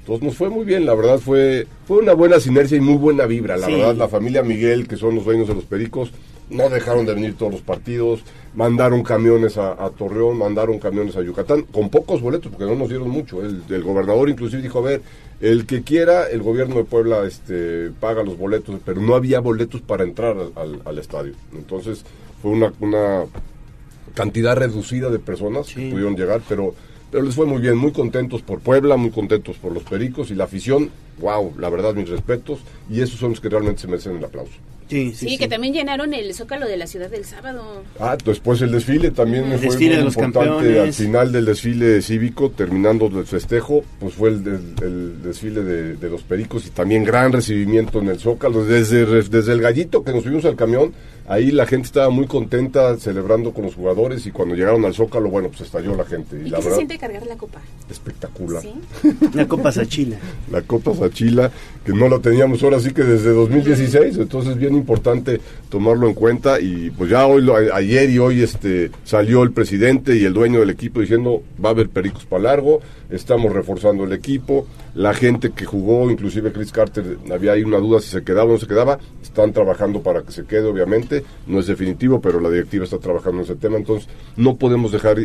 Entonces 0.00 0.24
nos 0.24 0.36
fue 0.36 0.48
muy 0.50 0.64
bien, 0.64 0.84
la 0.84 0.94
verdad 0.94 1.18
fue, 1.18 1.66
fue 1.86 1.98
una 1.98 2.12
buena 2.12 2.40
sinergia 2.40 2.76
y 2.76 2.80
muy 2.80 2.96
buena 2.96 3.24
vibra. 3.26 3.56
La 3.56 3.66
Sí. 3.66 3.72
verdad, 3.74 3.94
la 3.96 4.08
familia 4.08 4.42
Miguel, 4.42 4.88
que 4.88 4.96
son 4.96 5.14
los 5.14 5.24
dueños 5.24 5.46
de 5.48 5.54
los 5.54 5.64
Pericos, 5.64 6.12
no 6.52 6.68
dejaron 6.68 7.06
de 7.06 7.14
venir 7.14 7.36
todos 7.36 7.52
los 7.52 7.62
partidos, 7.62 8.22
mandaron 8.54 9.02
camiones 9.02 9.56
a, 9.56 9.72
a 9.72 9.90
Torreón, 9.90 10.38
mandaron 10.38 10.78
camiones 10.78 11.16
a 11.16 11.22
Yucatán, 11.22 11.62
con 11.62 11.88
pocos 11.88 12.20
boletos, 12.20 12.50
porque 12.52 12.66
no 12.66 12.74
nos 12.74 12.88
dieron 12.88 13.08
mucho. 13.08 13.42
El, 13.42 13.62
el 13.68 13.82
gobernador 13.82 14.28
inclusive 14.28 14.62
dijo, 14.62 14.78
a 14.78 14.82
ver, 14.82 15.02
el 15.42 15.66
que 15.66 15.82
quiera, 15.82 16.28
el 16.28 16.40
gobierno 16.40 16.76
de 16.76 16.84
Puebla 16.84 17.24
este, 17.26 17.90
paga 17.98 18.22
los 18.22 18.38
boletos, 18.38 18.80
pero 18.84 19.00
no 19.00 19.16
había 19.16 19.40
boletos 19.40 19.80
para 19.80 20.04
entrar 20.04 20.36
al, 20.84 20.98
estadio. 20.98 21.34
Entonces 21.52 22.04
fue 22.40 22.52
una, 22.52 22.72
una 22.78 23.24
cantidad 24.14 24.56
reducida 24.56 25.10
de 25.10 25.18
personas 25.18 25.66
que 25.66 25.90
pudieron 25.90 26.14
llegar, 26.14 26.42
pero, 26.48 26.76
pero 27.10 27.24
les 27.24 27.34
fue 27.34 27.46
muy 27.46 27.60
bien, 27.60 27.76
muy 27.76 27.90
contentos 27.90 28.42
por 28.42 28.60
Puebla, 28.60 28.96
muy 28.96 29.10
contentos 29.10 29.56
por 29.56 29.72
los 29.72 29.82
Pericos 29.82 30.30
y 30.30 30.36
la 30.36 30.44
afición, 30.44 30.90
wow, 31.18 31.54
la 31.58 31.68
verdad 31.70 31.94
mis 31.94 32.08
respetos, 32.08 32.60
y 32.90 33.00
esos 33.00 33.18
son 33.18 33.30
los 33.30 33.40
que 33.40 33.48
realmente 33.48 33.80
se 33.82 33.88
merecen 33.88 34.16
el 34.16 34.24
aplauso. 34.24 34.52
Sí, 34.88 35.14
Sí, 35.14 35.38
que 35.38 35.48
también 35.48 35.72
llenaron 35.72 36.12
el 36.12 36.34
zócalo 36.34 36.66
de 36.66 36.76
la 36.76 36.86
ciudad 36.86 37.08
del 37.08 37.24
sábado. 37.24 37.82
Ah, 37.98 38.14
después 38.22 38.60
el 38.60 38.72
desfile 38.72 39.10
también 39.10 39.44
El 39.50 39.58
fue 39.58 39.68
desfile 39.68 39.90
muy 39.90 39.96
de 39.98 40.04
los 40.04 40.16
importante. 40.16 40.50
campeones. 40.50 40.80
Al 40.82 40.92
final 40.92 41.32
del 41.32 41.44
desfile 41.46 42.02
cívico, 42.02 42.50
terminando 42.50 43.06
el 43.06 43.24
festejo, 43.24 43.84
pues 43.98 44.12
fue 44.12 44.28
el, 44.30 45.22
desfile 45.22 45.62
de, 45.62 45.96
de 45.96 46.10
los 46.10 46.22
pericos 46.22 46.66
y 46.66 46.70
también 46.70 47.04
gran 47.04 47.32
recibimiento 47.32 48.00
en 48.00 48.08
el 48.08 48.18
Zócalo. 48.18 48.64
Desde, 48.66 49.06
desde 49.22 49.52
el 49.52 49.62
gallito 49.62 50.04
que 50.04 50.12
nos 50.12 50.24
subimos 50.24 50.44
al 50.44 50.56
camión, 50.56 50.92
ahí 51.26 51.52
la 51.52 51.64
gente 51.64 51.86
estaba 51.86 52.10
muy 52.10 52.26
contenta 52.26 52.94
celebrando 52.98 53.54
con 53.54 53.64
los 53.64 53.74
jugadores 53.74 54.26
y 54.26 54.30
cuando 54.30 54.54
llegaron 54.56 54.84
al 54.84 54.92
Zócalo, 54.92 55.30
bueno, 55.30 55.48
pues 55.48 55.62
estalló 55.62 55.96
la 55.96 56.04
gente. 56.04 56.36
Y, 56.36 56.48
¿Y 56.48 56.50
la 56.50 56.58
qué 56.58 56.64
se 56.64 56.74
siente 56.74 56.98
cargar 56.98 57.24
la 57.26 57.36
copa? 57.36 57.62
espectacular. 57.90 58.60
¿Sí? 58.62 58.74
La 59.34 59.46
Copa 59.48 59.72
Sachila. 59.72 60.16
La 60.50 60.60
Copa 60.62 60.94
Sachila, 61.02 61.50
que 61.84 61.92
no 61.92 62.08
la 62.08 62.18
teníamos 62.20 62.62
ahora 62.62 62.80
sí 62.80 62.92
que 62.92 63.02
desde 63.02 63.30
2016, 63.30 64.18
entonces 64.18 64.56
bien 64.56 64.74
importante 64.74 65.40
tomarlo 65.68 66.06
en 66.06 66.14
cuenta 66.14 66.60
y 66.60 66.90
pues 66.90 67.10
ya 67.10 67.26
hoy, 67.26 67.48
ayer 67.72 68.10
y 68.10 68.18
hoy 68.18 68.42
este 68.42 68.90
salió 69.04 69.42
el 69.42 69.52
presidente 69.52 70.16
y 70.16 70.24
el 70.24 70.32
dueño 70.32 70.60
del 70.60 70.70
equipo 70.70 71.00
diciendo 71.00 71.42
va 71.62 71.70
a 71.70 71.72
haber 71.72 71.88
pericos 71.88 72.24
para 72.24 72.44
largo, 72.44 72.80
estamos 73.10 73.52
reforzando 73.52 74.04
el 74.04 74.12
equipo, 74.12 74.66
la 74.94 75.14
gente 75.14 75.50
que 75.50 75.64
jugó, 75.64 76.10
inclusive 76.10 76.52
Chris 76.52 76.70
Carter, 76.72 77.18
había 77.32 77.52
ahí 77.52 77.64
una 77.64 77.78
duda 77.78 78.00
si 78.00 78.08
se 78.08 78.22
quedaba 78.22 78.50
o 78.50 78.52
no 78.52 78.58
se 78.58 78.66
quedaba, 78.66 78.98
están 79.22 79.52
trabajando 79.52 80.02
para 80.02 80.22
que 80.22 80.32
se 80.32 80.44
quede 80.44 80.64
obviamente, 80.64 81.24
no 81.46 81.58
es 81.60 81.66
definitivo, 81.66 82.20
pero 82.20 82.40
la 82.40 82.50
directiva 82.50 82.84
está 82.84 82.98
trabajando 82.98 83.38
en 83.38 83.44
ese 83.44 83.56
tema, 83.56 83.76
entonces 83.76 84.08
no 84.36 84.56
podemos 84.56 84.92
dejar 84.92 85.18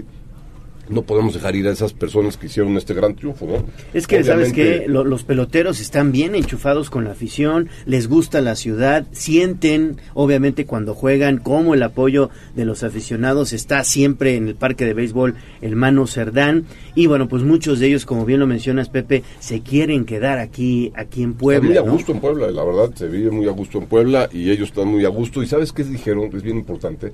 no 0.89 1.01
podemos 1.01 1.33
dejar 1.33 1.55
ir 1.55 1.67
a 1.67 1.71
esas 1.71 1.93
personas 1.93 2.37
que 2.37 2.47
hicieron 2.47 2.77
este 2.77 2.93
gran 2.93 3.15
triunfo, 3.15 3.45
¿no? 3.45 3.65
Es 3.93 4.07
que, 4.07 4.23
¿sabes 4.23 4.53
qué? 4.53 4.85
Lo- 4.87 5.03
los 5.03 5.23
peloteros 5.23 5.79
están 5.79 6.11
bien 6.11 6.35
enchufados 6.35 6.89
con 6.89 7.03
la 7.03 7.11
afición, 7.11 7.69
les 7.85 8.07
gusta 8.07 8.41
la 8.41 8.55
ciudad, 8.55 9.05
sienten, 9.11 9.97
obviamente, 10.13 10.65
cuando 10.65 10.93
juegan, 10.93 11.37
como 11.37 11.73
el 11.73 11.83
apoyo 11.83 12.29
de 12.55 12.65
los 12.65 12.83
aficionados 12.83 13.53
está 13.53 13.83
siempre 13.83 14.35
en 14.35 14.47
el 14.47 14.55
parque 14.55 14.85
de 14.85 14.93
béisbol 14.93 15.35
el 15.61 15.75
Mano 15.75 16.07
Cerdán. 16.07 16.65
Y 16.95 17.07
bueno, 17.07 17.27
pues 17.27 17.43
muchos 17.43 17.79
de 17.79 17.87
ellos, 17.87 18.05
como 18.05 18.25
bien 18.25 18.39
lo 18.39 18.47
mencionas, 18.47 18.89
Pepe, 18.89 19.23
se 19.39 19.61
quieren 19.61 20.05
quedar 20.05 20.39
aquí, 20.39 20.91
aquí 20.95 21.23
en 21.23 21.33
Puebla. 21.33 21.67
muy 21.69 21.77
a 21.77 21.81
¿no? 21.83 21.91
gusto 21.91 22.11
en 22.11 22.19
Puebla, 22.19 22.49
la 22.51 22.63
verdad, 22.63 22.91
se 22.95 23.07
vive 23.07 23.29
muy 23.31 23.47
a 23.47 23.51
gusto 23.51 23.77
en 23.77 23.85
Puebla 23.87 24.29
y 24.31 24.49
ellos 24.49 24.69
están 24.69 24.87
muy 24.87 25.03
a 25.05 25.09
gusto. 25.09 25.43
¿Y 25.43 25.47
sabes 25.47 25.71
qué 25.71 25.83
dijeron? 25.83 26.29
Es 26.33 26.41
bien 26.43 26.57
importante. 26.57 27.11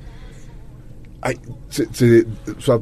Ay, 1.25 1.37
se- 1.69 2.25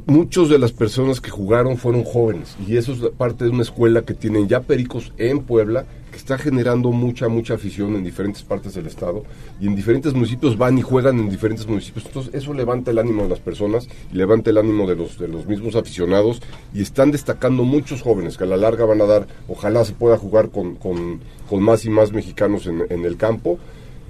muchos 0.07 0.49
de 0.49 0.57
las 0.57 0.71
personas 0.71 1.21
que 1.21 1.29
jugaron 1.29 1.77
fueron 1.77 2.03
jóvenes 2.03 2.55
y 2.67 2.75
eso 2.75 2.91
es 2.93 2.99
parte 3.11 3.43
de 3.43 3.51
una 3.51 3.61
escuela 3.61 4.01
que 4.01 4.15
tienen 4.15 4.47
ya 4.47 4.61
pericos 4.61 5.13
en 5.19 5.41
Puebla 5.41 5.85
que 6.11 6.17
está 6.17 6.39
generando 6.39 6.91
mucha, 6.91 7.27
mucha 7.29 7.53
afición 7.53 7.95
en 7.95 8.03
diferentes 8.03 8.41
partes 8.41 8.73
del 8.73 8.87
estado 8.87 9.23
y 9.61 9.67
en 9.67 9.75
diferentes 9.75 10.13
municipios 10.15 10.57
van 10.57 10.75
y 10.77 10.81
juegan 10.81 11.19
en 11.19 11.29
diferentes 11.29 11.67
municipios. 11.67 12.05
Entonces 12.07 12.33
eso 12.33 12.53
levanta 12.55 12.89
el 12.89 12.97
ánimo 12.97 13.21
de 13.23 13.29
las 13.29 13.39
personas 13.39 13.87
y 14.11 14.15
levanta 14.17 14.49
el 14.49 14.57
ánimo 14.57 14.87
de 14.87 14.95
los, 14.95 15.19
de 15.19 15.27
los 15.27 15.45
mismos 15.45 15.75
aficionados 15.75 16.41
y 16.73 16.81
están 16.81 17.11
destacando 17.11 17.63
muchos 17.63 18.01
jóvenes 18.01 18.37
que 18.37 18.43
a 18.45 18.47
la 18.47 18.57
larga 18.57 18.85
van 18.85 19.01
a 19.01 19.05
dar, 19.05 19.27
ojalá 19.47 19.85
se 19.85 19.93
pueda 19.93 20.17
jugar 20.17 20.49
con, 20.49 20.75
con, 20.77 21.19
con 21.47 21.61
más 21.61 21.85
y 21.85 21.91
más 21.91 22.11
mexicanos 22.11 22.65
en 22.65 23.05
el 23.05 23.17
campo. 23.17 23.59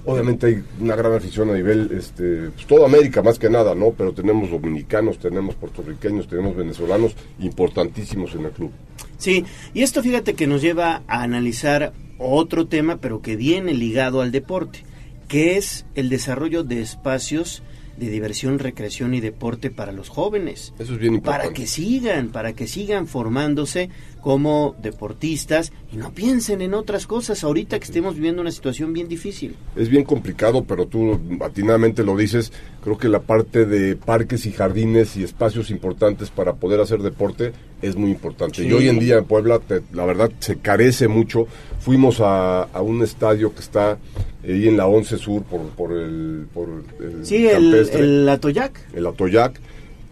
Obviamente 0.04 0.46
hay 0.46 0.64
una 0.80 0.96
gran 0.96 1.12
afición 1.12 1.50
a 1.50 1.54
nivel, 1.54 1.90
este, 1.96 2.50
pues 2.50 2.66
toda 2.66 2.86
América 2.86 3.22
más 3.22 3.38
que 3.38 3.48
nada, 3.48 3.74
¿no? 3.74 3.92
Pero 3.92 4.12
tenemos 4.12 4.50
dominicanos, 4.50 5.18
tenemos 5.18 5.54
puertorriqueños, 5.54 6.26
tenemos 6.26 6.56
venezolanos 6.56 7.14
importantísimos 7.38 8.34
en 8.34 8.46
el 8.46 8.50
club. 8.50 8.72
Sí, 9.18 9.44
y 9.72 9.82
esto 9.82 10.02
fíjate 10.02 10.34
que 10.34 10.48
nos 10.48 10.60
lleva 10.60 11.02
a 11.06 11.22
analizar 11.22 11.92
otro 12.18 12.66
tema, 12.66 12.96
pero 12.96 13.22
que 13.22 13.36
viene 13.36 13.74
ligado 13.74 14.22
al 14.22 14.32
deporte, 14.32 14.84
que 15.28 15.56
es 15.56 15.86
el 15.94 16.08
desarrollo 16.08 16.64
de 16.64 16.80
espacios 16.80 17.62
de 17.96 18.08
diversión, 18.10 18.58
recreación 18.58 19.14
y 19.14 19.20
deporte 19.20 19.70
para 19.70 19.92
los 19.92 20.08
jóvenes. 20.08 20.72
Eso 20.78 20.94
es 20.94 20.98
bien 20.98 21.14
importante. 21.14 21.44
Para 21.46 21.54
que 21.54 21.66
sigan, 21.66 22.28
para 22.30 22.52
que 22.54 22.66
sigan 22.66 23.06
formándose 23.06 23.90
como 24.20 24.76
deportistas 24.80 25.72
y 25.92 25.96
no 25.96 26.12
piensen 26.12 26.62
en 26.62 26.74
otras 26.74 27.06
cosas 27.06 27.42
ahorita 27.44 27.78
que 27.78 27.84
estemos 27.84 28.14
viviendo 28.14 28.40
una 28.40 28.52
situación 28.52 28.92
bien 28.92 29.08
difícil. 29.08 29.56
Es 29.76 29.88
bien 29.88 30.04
complicado, 30.04 30.64
pero 30.64 30.86
tú 30.86 31.20
atinadamente 31.40 32.04
lo 32.04 32.16
dices. 32.16 32.52
Creo 32.82 32.98
que 32.98 33.08
la 33.08 33.20
parte 33.20 33.66
de 33.66 33.96
parques 33.96 34.46
y 34.46 34.52
jardines 34.52 35.16
y 35.16 35.24
espacios 35.24 35.70
importantes 35.70 36.30
para 36.30 36.54
poder 36.54 36.80
hacer 36.80 37.00
deporte 37.02 37.52
es 37.82 37.96
muy 37.96 38.10
importante. 38.10 38.62
Sí. 38.62 38.68
Y 38.68 38.72
hoy 38.72 38.88
en 38.88 39.00
día 39.00 39.18
en 39.18 39.24
Puebla, 39.24 39.58
te- 39.58 39.82
la 39.92 40.04
verdad, 40.04 40.30
se 40.38 40.56
carece 40.58 41.08
mucho. 41.08 41.46
Fuimos 41.80 42.20
a, 42.20 42.62
a 42.62 42.80
un 42.80 43.02
estadio 43.02 43.52
que 43.54 43.60
está 43.60 43.98
ahí 44.44 44.68
en 44.68 44.76
la 44.76 44.86
11 44.86 45.16
Sur 45.18 45.42
por, 45.44 45.60
por 45.70 45.92
el, 45.92 46.46
por 46.52 46.68
el 47.00 47.24
Sí, 47.26 47.46
el, 47.46 47.70
campestre 47.70 48.00
el 48.00 48.28
Atoyac. 48.28 48.88
el 48.94 49.06
Atoyac. 49.06 49.60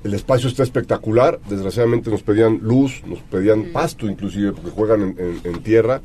El 0.05 0.15
espacio 0.15 0.49
está 0.49 0.63
espectacular. 0.63 1.39
Desgraciadamente 1.49 2.09
nos 2.11 2.23
pedían 2.23 2.59
luz, 2.63 3.03
nos 3.07 3.19
pedían 3.21 3.65
pasto 3.73 4.07
inclusive, 4.07 4.53
porque 4.53 4.71
juegan 4.71 5.03
en, 5.03 5.17
en- 5.19 5.41
en 5.55 5.63
tierra. 5.63 6.01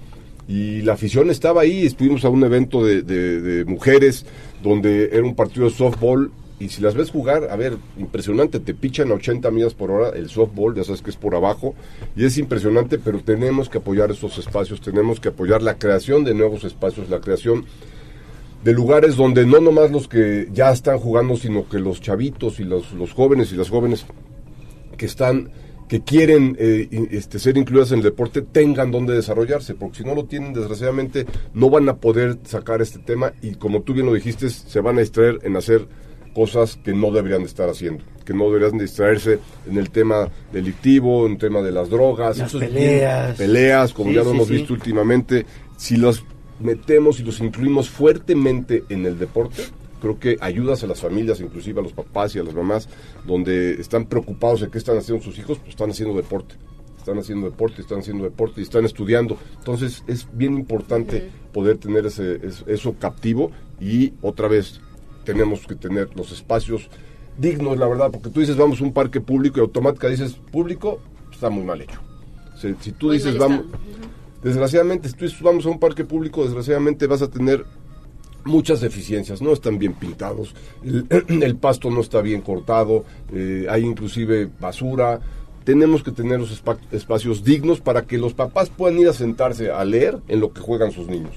Y 0.48 0.82
la 0.82 0.94
afición 0.94 1.30
estaba 1.30 1.62
ahí. 1.62 1.86
Estuvimos 1.86 2.26
a 2.26 2.30
un 2.30 2.44
evento 2.44 2.84
de, 2.86 3.02
de- 3.04 3.40
de 3.42 3.66
mujeres 3.66 4.26
donde 4.62 5.06
era 5.14 5.24
un 5.24 5.36
partido 5.36 5.66
de 5.66 5.72
softball. 5.72 6.32
Y 6.60 6.70
si 6.70 6.82
las 6.82 6.94
ves 6.96 7.10
jugar, 7.12 7.50
a 7.52 7.56
ver, 7.58 7.78
impresionante, 7.98 8.60
te 8.62 8.74
pichan 8.74 9.12
a 9.12 9.16
80 9.16 9.52
millas 9.52 9.74
por 9.74 9.92
hora 9.92 10.10
el 10.18 10.30
softball, 10.30 10.74
ya 10.74 10.86
sabes 10.86 11.02
que 11.02 11.10
es 11.10 11.18
por 11.18 11.36
abajo, 11.36 11.76
y 12.16 12.24
es 12.24 12.38
impresionante, 12.38 12.98
pero 12.98 13.20
tenemos 13.20 13.68
que 13.68 13.80
apoyar 13.80 14.10
esos 14.12 14.38
espacios, 14.38 14.80
tenemos 14.80 15.20
que 15.20 15.28
apoyar 15.30 15.62
la 15.62 15.78
creación 15.78 16.24
de 16.24 16.34
nuevos 16.34 16.64
espacios, 16.64 17.10
la 17.10 17.20
creación 17.20 17.66
de 18.66 18.74
lugares 18.74 19.16
donde 19.16 19.46
no 19.46 19.60
nomás 19.62 19.92
los 19.92 20.08
que 20.08 20.50
ya 20.52 20.72
están 20.72 20.98
jugando, 20.98 21.38
sino 21.38 21.70
que 21.70 21.78
los 21.78 22.02
chavitos 22.02 22.60
y 22.60 22.64
los, 22.64 22.94
los 22.94 23.14
jóvenes 23.14 23.52
y 23.54 23.56
las 23.56 23.70
jóvenes 23.70 24.08
que 24.98 25.06
están 25.06 25.52
que 25.88 26.02
quieren 26.02 26.58
eh, 26.60 27.08
este, 27.12 27.38
ser 27.38 27.58
incluidas 27.58 27.92
en 27.92 28.00
el 28.00 28.04
deporte 28.06 28.42
tengan 28.42 28.90
donde 28.90 29.14
desarrollarse, 29.14 29.76
porque 29.76 30.00
si 30.00 30.04
no 30.04 30.16
lo 30.16 30.26
tienen, 30.26 30.52
desgraciadamente, 30.52 31.28
no 31.54 31.70
van 31.70 31.88
a 31.90 31.98
poder 31.98 32.40
sacar 32.44 32.82
este 32.82 32.98
tema 32.98 33.34
y 33.44 33.54
como 33.54 33.84
tú 33.84 33.94
bien 33.94 34.08
lo 34.08 34.14
dijiste, 34.16 34.50
se 34.50 34.82
van 34.82 34.98
a 34.98 35.02
distraer 35.02 35.38
en 35.44 35.56
hacer 35.58 35.88
cosas 36.34 36.80
que 36.84 36.92
no 36.92 37.12
deberían 37.12 37.42
de 37.42 37.48
estar 37.48 37.70
haciendo, 37.70 38.04
que 38.26 38.34
no 38.34 38.46
deberían 38.46 38.80
de 38.80 38.86
distraerse 38.86 39.38
en 39.70 39.78
el 39.78 39.92
tema 39.92 40.28
delictivo, 40.52 41.28
en 41.28 41.34
el 41.34 41.38
tema 41.38 41.62
de 41.62 41.72
las 41.72 41.88
drogas, 41.92 42.40
Las 42.40 42.52
peleas. 42.56 43.38
peleas, 43.38 43.94
como 43.94 44.10
Sí, 44.10 44.16
ya 44.16 44.24
lo 44.24 44.32
sí, 44.32 44.36
hemos 44.38 44.48
sí. 44.48 44.54
visto 44.56 44.74
últimamente, 44.74 45.46
si 45.78 45.98
los 45.98 46.24
metemos 46.60 47.20
y 47.20 47.24
los 47.24 47.40
incluimos 47.40 47.90
fuertemente 47.90 48.84
en 48.90 49.06
el 49.06 49.18
deporte, 49.20 49.64
creo 50.02 50.20
que 50.20 50.38
ayudas 50.42 50.84
a 50.84 50.88
las 50.88 51.02
familias, 51.02 51.42
inclusive 51.42 51.80
a 51.80 51.84
los 51.84 51.94
papás 51.94 52.36
y 52.36 52.40
a 52.40 52.44
las 52.44 52.54
mamás, 52.54 52.88
donde 53.26 53.74
están 53.80 54.06
preocupados 54.06 54.62
de 54.62 54.70
qué 54.70 54.78
están 54.78 54.98
haciendo 54.98 55.24
sus 55.24 55.38
hijos, 55.38 55.58
pues 55.60 55.72
están 55.72 55.90
haciendo 55.90 56.16
deporte. 56.16 56.56
Están 56.98 57.20
haciendo 57.20 57.48
deporte, 57.50 57.82
están 57.82 58.00
haciendo 58.00 58.24
deporte 58.24 58.62
y 58.62 58.64
están 58.64 58.84
estudiando. 58.84 59.38
Entonces 59.60 60.04
es 60.08 60.28
bien 60.34 60.56
importante 60.56 61.30
poder 61.54 61.78
tener 61.78 62.06
ese, 62.08 62.36
es- 62.46 62.64
eso 62.68 62.96
captivo 63.00 63.52
y 63.80 64.14
otra 64.24 64.48
vez 64.48 64.82
tenemos 65.24 65.68
que 65.68 65.76
tener 65.76 66.10
los 66.16 66.32
espacios 66.32 66.90
dignos, 67.38 67.78
la 67.78 67.88
verdad, 67.88 68.10
porque 68.12 68.30
tú 68.30 68.40
dices 68.40 68.56
vamos 68.58 68.82
a 68.82 68.84
un 68.86 68.94
parque 68.94 69.22
público 69.22 69.60
y 69.60 69.62
automáticamente 69.62 70.24
dices 70.24 70.40
público, 70.52 71.00
está 71.32 71.50
muy 71.52 71.64
mal 71.64 71.80
hecho. 71.82 72.00
O 72.54 72.58
sea, 72.58 72.74
si 72.80 72.92
tú 72.94 73.08
Muy 73.08 73.18
dices 73.18 73.38
vamos, 73.38 73.66
desgraciadamente, 74.46 75.10
si 75.10 75.16
tú 75.16 75.26
vamos 75.42 75.66
a 75.66 75.70
un 75.70 75.80
parque 75.80 76.06
público, 76.06 76.44
desgraciadamente 76.44 77.08
vas 77.08 77.22
a 77.22 77.30
tener 77.30 77.66
muchas 78.46 78.80
deficiencias, 78.80 79.42
no 79.42 79.52
están 79.52 79.80
bien 79.80 79.94
pintados, 79.94 80.54
el, 80.84 81.06
el 81.44 81.56
pasto 81.58 81.90
no 81.90 82.00
está 82.02 82.22
bien 82.22 82.42
cortado, 82.42 83.04
eh, 83.34 83.66
hay 83.70 83.84
inclusive 83.84 84.48
basura. 84.60 85.20
Tenemos 85.64 86.04
que 86.04 86.12
tener 86.12 86.40
los 86.40 86.52
espa- 86.64 86.78
espacios 86.92 87.44
dignos 87.44 87.82
para 87.82 88.04
que 88.04 88.20
los 88.20 88.36
papás 88.36 88.70
puedan 88.70 89.00
ir 89.00 89.08
a 89.08 89.14
sentarse 89.14 89.72
a 89.72 89.84
leer 89.84 90.20
en 90.28 90.40
lo 90.40 90.54
que 90.54 90.62
juegan 90.62 90.92
sus 90.92 91.08
niños. 91.08 91.32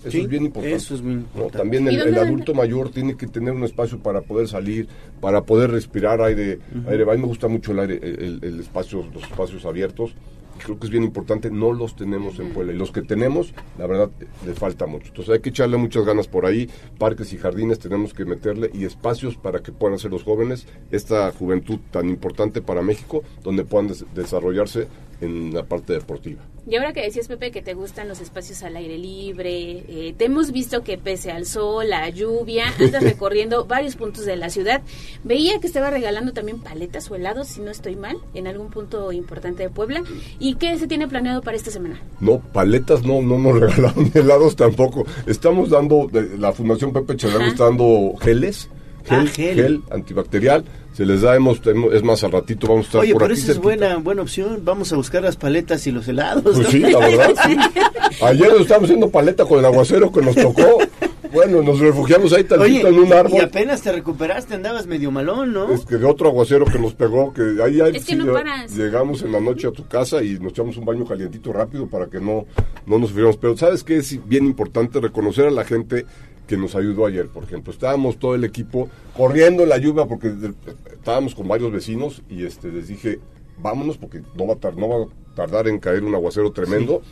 Eso 0.00 0.10
Sí, 0.10 0.20
es 0.22 0.28
bien 0.28 0.46
importante. 0.46 0.76
eso 0.76 0.94
es 0.96 1.02
muy 1.02 1.14
¿no? 1.14 1.20
importante. 1.20 1.58
También 1.58 1.84
¿Y 1.84 1.94
el, 1.94 2.18
adulto 2.18 2.52
mayor 2.52 2.90
tiene 2.90 3.16
que 3.16 3.28
tener 3.28 3.52
un 3.52 3.62
espacio 3.62 3.98
para 4.00 4.22
poder 4.22 4.48
salir, 4.48 4.88
para 5.20 5.42
poder 5.42 5.70
respirar 5.70 6.20
aire. 6.20 6.58
aire. 6.88 7.02
A 7.04 7.14
mí 7.14 7.18
me 7.20 7.26
gusta 7.28 7.46
mucho 7.46 7.70
el 7.70 7.78
aire, 7.80 8.00
el, 8.02 8.40
el 8.42 8.58
espacio, 8.58 9.04
los 9.14 9.22
espacios 9.22 9.64
abiertos. 9.64 10.14
Creo 10.58 10.78
que 10.78 10.86
es 10.86 10.90
bien 10.90 11.04
importante, 11.04 11.50
no 11.50 11.72
los 11.72 11.96
tenemos 11.96 12.38
en 12.38 12.50
Puebla. 12.50 12.72
Y 12.72 12.76
los 12.76 12.92
que 12.92 13.00
tenemos, 13.02 13.54
la 13.78 13.86
verdad, 13.86 14.10
le 14.44 14.52
falta 14.52 14.86
mucho. 14.86 15.08
Entonces 15.08 15.32
hay 15.34 15.40
que 15.40 15.48
echarle 15.50 15.78
muchas 15.78 16.04
ganas 16.04 16.28
por 16.28 16.44
ahí. 16.44 16.68
Parques 16.98 17.32
y 17.32 17.38
jardines 17.38 17.78
tenemos 17.78 18.12
que 18.12 18.24
meterle 18.26 18.70
y 18.74 18.84
espacios 18.84 19.36
para 19.36 19.60
que 19.62 19.72
puedan 19.72 19.98
ser 19.98 20.10
los 20.10 20.22
jóvenes, 20.22 20.66
esta 20.90 21.32
juventud 21.32 21.78
tan 21.90 22.08
importante 22.10 22.60
para 22.60 22.82
México, 22.82 23.22
donde 23.42 23.64
puedan 23.64 23.88
des- 23.88 24.04
desarrollarse 24.14 24.86
en 25.20 25.52
la 25.54 25.64
parte 25.64 25.92
deportiva. 25.92 26.42
Y 26.68 26.76
ahora 26.76 26.92
que 26.92 27.00
decías, 27.02 27.26
Pepe, 27.26 27.50
que 27.50 27.62
te 27.62 27.74
gustan 27.74 28.06
los 28.06 28.20
espacios 28.20 28.62
al 28.62 28.76
aire 28.76 28.98
libre, 28.98 29.82
eh, 29.88 30.14
te 30.16 30.26
hemos 30.26 30.52
visto 30.52 30.84
que 30.84 30.98
pese 30.98 31.32
al 31.32 31.46
sol, 31.46 31.88
la 31.88 32.08
lluvia, 32.10 32.64
andas 32.78 33.02
recorriendo 33.02 33.64
varios 33.64 33.96
puntos 33.96 34.24
de 34.26 34.36
la 34.36 34.50
ciudad. 34.50 34.82
Veía 35.24 35.58
que 35.58 35.66
estaba 35.66 35.90
regalando 35.90 36.32
también 36.32 36.60
paletas 36.60 37.10
o 37.10 37.14
helados, 37.16 37.48
si 37.48 37.60
no 37.60 37.70
estoy 37.70 37.96
mal, 37.96 38.16
en 38.34 38.46
algún 38.46 38.70
punto 38.70 39.10
importante 39.12 39.62
de 39.62 39.70
Puebla. 39.70 40.02
¿Y 40.38 40.56
qué 40.56 40.78
se 40.78 40.86
tiene 40.86 41.08
planeado 41.08 41.40
para 41.42 41.56
esta 41.56 41.70
semana? 41.70 42.00
No, 42.20 42.38
paletas 42.40 43.02
no, 43.04 43.22
no 43.22 43.38
nos 43.38 43.58
regalaron 43.60 44.10
ni 44.14 44.20
helados 44.20 44.54
tampoco. 44.54 45.06
Estamos 45.26 45.70
dando, 45.70 46.08
la 46.38 46.52
Fundación 46.52 46.92
Pepe 46.92 47.16
Chedraui 47.16 47.42
Ajá. 47.44 47.52
está 47.52 47.64
dando 47.64 48.14
geles, 48.20 48.68
gel, 49.06 49.18
Ah, 49.18 49.26
gel. 49.26 49.54
gel. 49.54 49.82
antibacterial. 49.90 50.64
Se 51.00 51.06
les 51.06 51.22
da, 51.22 51.34
hemos, 51.34 51.62
es 51.94 52.02
más, 52.02 52.22
al 52.24 52.32
ratito 52.32 52.66
vamos 52.66 52.84
a 52.84 52.88
estar 52.88 53.00
Oye, 53.00 53.12
por 53.14 53.22
pero 53.22 53.32
aquí. 53.32 53.40
esa 53.42 53.52
es 53.52 53.58
buena, 53.58 53.96
buena 53.96 54.20
opción. 54.20 54.60
Vamos 54.62 54.92
a 54.92 54.96
buscar 54.96 55.22
las 55.22 55.34
paletas 55.34 55.86
y 55.86 55.92
los 55.92 56.06
helados. 56.06 56.42
Pues 56.42 56.58
¿no? 56.58 56.64
sí, 56.70 56.80
la 56.80 56.98
verdad, 57.08 57.34
sí. 57.46 57.56
Ayer 58.22 58.48
nos 58.50 58.60
estábamos 58.60 58.90
haciendo 58.90 59.08
paleta 59.08 59.46
con 59.46 59.60
el 59.60 59.64
aguacero 59.64 60.12
que 60.12 60.20
nos 60.20 60.34
tocó. 60.34 60.76
Bueno, 61.32 61.62
nos 61.62 61.78
refugiamos 61.80 62.34
ahí 62.34 62.44
tantito 62.44 62.88
Oye, 62.88 62.96
en 62.96 62.98
un 62.98 63.12
árbol. 63.14 63.32
y 63.32 63.38
apenas 63.40 63.80
te 63.80 63.92
recuperaste, 63.92 64.52
andabas 64.56 64.86
medio 64.86 65.10
malón, 65.10 65.54
¿no? 65.54 65.72
Es 65.72 65.86
que 65.86 65.96
de 65.96 66.04
otro 66.04 66.28
aguacero 66.28 66.66
que 66.66 66.78
nos 66.78 66.92
pegó, 66.92 67.32
que 67.32 67.56
ahí, 67.64 67.80
ahí 67.80 67.92
Es 67.96 68.04
que 68.04 68.16
no 68.16 68.30
paras. 68.34 68.76
llegamos 68.76 69.22
en 69.22 69.32
la 69.32 69.40
noche 69.40 69.68
a 69.68 69.70
tu 69.70 69.86
casa 69.86 70.22
y 70.22 70.38
nos 70.38 70.52
echamos 70.52 70.76
un 70.76 70.84
baño 70.84 71.06
calientito 71.06 71.50
rápido 71.50 71.86
para 71.86 72.08
que 72.08 72.20
no, 72.20 72.44
no 72.84 72.98
nos 72.98 73.08
sufriéramos. 73.08 73.38
Pero 73.38 73.56
¿sabes 73.56 73.84
qué? 73.84 73.96
Es 73.96 74.18
bien 74.28 74.44
importante 74.44 75.00
reconocer 75.00 75.46
a 75.46 75.50
la 75.50 75.64
gente 75.64 76.04
que 76.50 76.56
nos 76.56 76.74
ayudó 76.74 77.06
ayer, 77.06 77.28
por 77.28 77.44
ejemplo. 77.44 77.72
Estábamos 77.72 78.18
todo 78.18 78.34
el 78.34 78.42
equipo 78.42 78.88
corriendo 79.16 79.62
en 79.62 79.68
la 79.68 79.78
lluvia 79.78 80.06
porque 80.06 80.32
estábamos 80.92 81.36
con 81.36 81.46
varios 81.46 81.70
vecinos 81.70 82.22
y 82.28 82.44
este 82.44 82.72
les 82.72 82.88
dije, 82.88 83.20
vámonos 83.58 83.98
porque 83.98 84.20
no 84.36 84.48
va 84.48 84.54
a, 84.54 84.56
tar- 84.56 84.76
no 84.76 84.88
va 84.88 84.96
a 85.04 85.34
tardar 85.36 85.68
en 85.68 85.78
caer 85.78 86.02
un 86.02 86.12
aguacero 86.12 86.50
tremendo. 86.50 87.02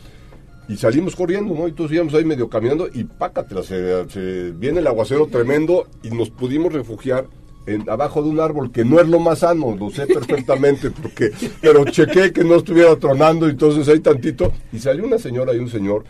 Y 0.67 0.75
salimos 0.75 1.15
corriendo, 1.15 1.55
¿no? 1.55 1.69
Y 1.69 1.71
todos 1.71 1.89
íbamos 1.93 2.13
ahí 2.15 2.25
medio 2.25 2.49
caminando 2.49 2.89
y 2.93 3.05
pácatela, 3.05 3.63
se, 3.63 4.09
se 4.09 4.51
viene 4.51 4.79
el 4.81 4.87
aguacero 4.87 5.27
tremendo 5.27 5.87
y 6.03 6.09
nos 6.09 6.29
pudimos 6.29 6.73
refugiar 6.73 7.25
en, 7.65 7.89
abajo 7.89 8.21
de 8.21 8.29
un 8.29 8.41
árbol, 8.41 8.73
que 8.73 8.83
no 8.83 8.99
es 8.99 9.07
lo 9.07 9.19
más 9.19 9.39
sano, 9.39 9.73
lo 9.79 9.89
sé 9.89 10.05
perfectamente, 10.05 10.91
porque, 11.01 11.31
pero 11.61 11.85
chequé 11.85 12.33
que 12.33 12.43
no 12.43 12.55
estuviera 12.55 12.93
tronando, 12.97 13.47
y 13.47 13.51
entonces 13.51 13.87
ahí 13.87 13.99
tantito, 14.01 14.51
y 14.73 14.79
salió 14.79 15.05
una 15.05 15.17
señora 15.17 15.53
y 15.55 15.59
un 15.59 15.69
señor 15.69 16.03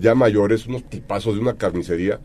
ya 0.00 0.14
mayores, 0.14 0.66
unos 0.66 0.84
tipazos 0.88 1.34
de 1.34 1.40
una 1.40 1.54
carnicería, 1.54 2.18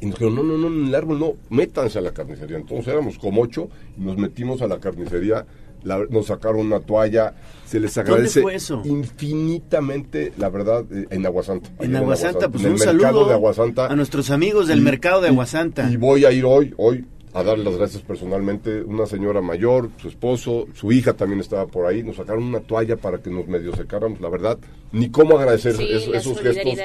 y 0.00 0.06
nos 0.06 0.18
dijeron, 0.18 0.34
no, 0.36 0.42
no, 0.42 0.56
no, 0.58 0.66
en 0.68 0.86
el 0.88 0.94
árbol 0.94 1.18
no, 1.18 1.32
métanse 1.50 1.98
a 1.98 2.02
la 2.02 2.12
carnicería. 2.12 2.56
Entonces 2.56 2.88
éramos 2.88 3.18
como 3.18 3.42
ocho, 3.42 3.68
y 3.96 4.00
nos 4.00 4.16
metimos 4.16 4.62
a 4.62 4.66
la 4.66 4.78
carnicería, 4.80 5.44
la- 5.82 6.04
nos 6.10 6.26
sacaron 6.26 6.60
una 6.66 6.80
toalla, 6.80 7.34
se 7.66 7.80
les 7.80 7.94
¿Dónde 7.94 8.10
agradece 8.12 8.42
fue 8.42 8.54
eso? 8.54 8.82
infinitamente, 8.84 10.32
la 10.38 10.48
verdad, 10.48 10.84
eh, 10.92 11.06
en 11.10 11.24
Aguasanta. 11.26 11.70
En 11.80 11.96
Aguasanta, 11.96 12.48
pues 12.48 12.64
en 12.64 12.72
un 12.72 12.78
saludo 12.78 13.26
de 13.26 13.34
Aguasanta. 13.34 13.86
a 13.86 13.96
nuestros 13.96 14.30
amigos 14.30 14.68
del 14.68 14.78
Y- 14.80 14.82
mercado 14.82 15.20
de 15.20 15.28
y- 15.28 15.30
Aguasanta. 15.30 15.90
Y 15.90 15.96
voy 15.96 16.24
a 16.24 16.32
ir 16.32 16.44
hoy, 16.44 16.74
hoy, 16.76 17.04
a 17.32 17.42
darle 17.44 17.64
las 17.64 17.76
gracias 17.76 18.02
personalmente. 18.02 18.82
Una 18.82 19.06
señora 19.06 19.40
mayor, 19.40 19.90
su 20.02 20.08
esposo, 20.08 20.66
su 20.74 20.90
hija 20.92 21.12
también 21.14 21.40
estaba 21.40 21.66
por 21.66 21.86
ahí. 21.86 22.02
Nos 22.02 22.16
sacaron 22.16 22.42
una 22.42 22.58
toalla 22.60 22.96
para 22.96 23.18
que 23.18 23.30
nos 23.30 23.46
medio 23.46 23.74
secáramos. 23.76 24.20
La 24.20 24.28
verdad, 24.28 24.58
ni 24.92 25.10
cómo 25.10 25.38
agradecer 25.38 25.74
Sí, 25.76 25.86
eso- 25.90 26.10
la 26.10 26.18
esos 26.18 26.40
gestos. 26.40 26.78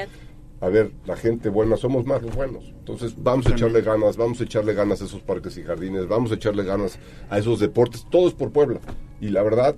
A 0.60 0.68
ver, 0.68 0.92
la 1.04 1.16
gente 1.16 1.50
buena, 1.50 1.76
somos 1.76 2.06
más 2.06 2.22
los 2.22 2.34
buenos. 2.34 2.64
Entonces, 2.78 3.14
vamos 3.16 3.46
a 3.46 3.50
echarle 3.50 3.82
ganas, 3.82 4.16
vamos 4.16 4.40
a 4.40 4.44
echarle 4.44 4.72
ganas 4.72 5.02
a 5.02 5.04
esos 5.04 5.20
parques 5.20 5.58
y 5.58 5.62
jardines, 5.62 6.08
vamos 6.08 6.32
a 6.32 6.36
echarle 6.36 6.64
ganas 6.64 6.98
a 7.28 7.38
esos 7.38 7.60
deportes, 7.60 8.06
todos 8.10 8.32
por 8.32 8.52
Puebla. 8.52 8.80
Y 9.20 9.28
la 9.28 9.42
verdad, 9.42 9.76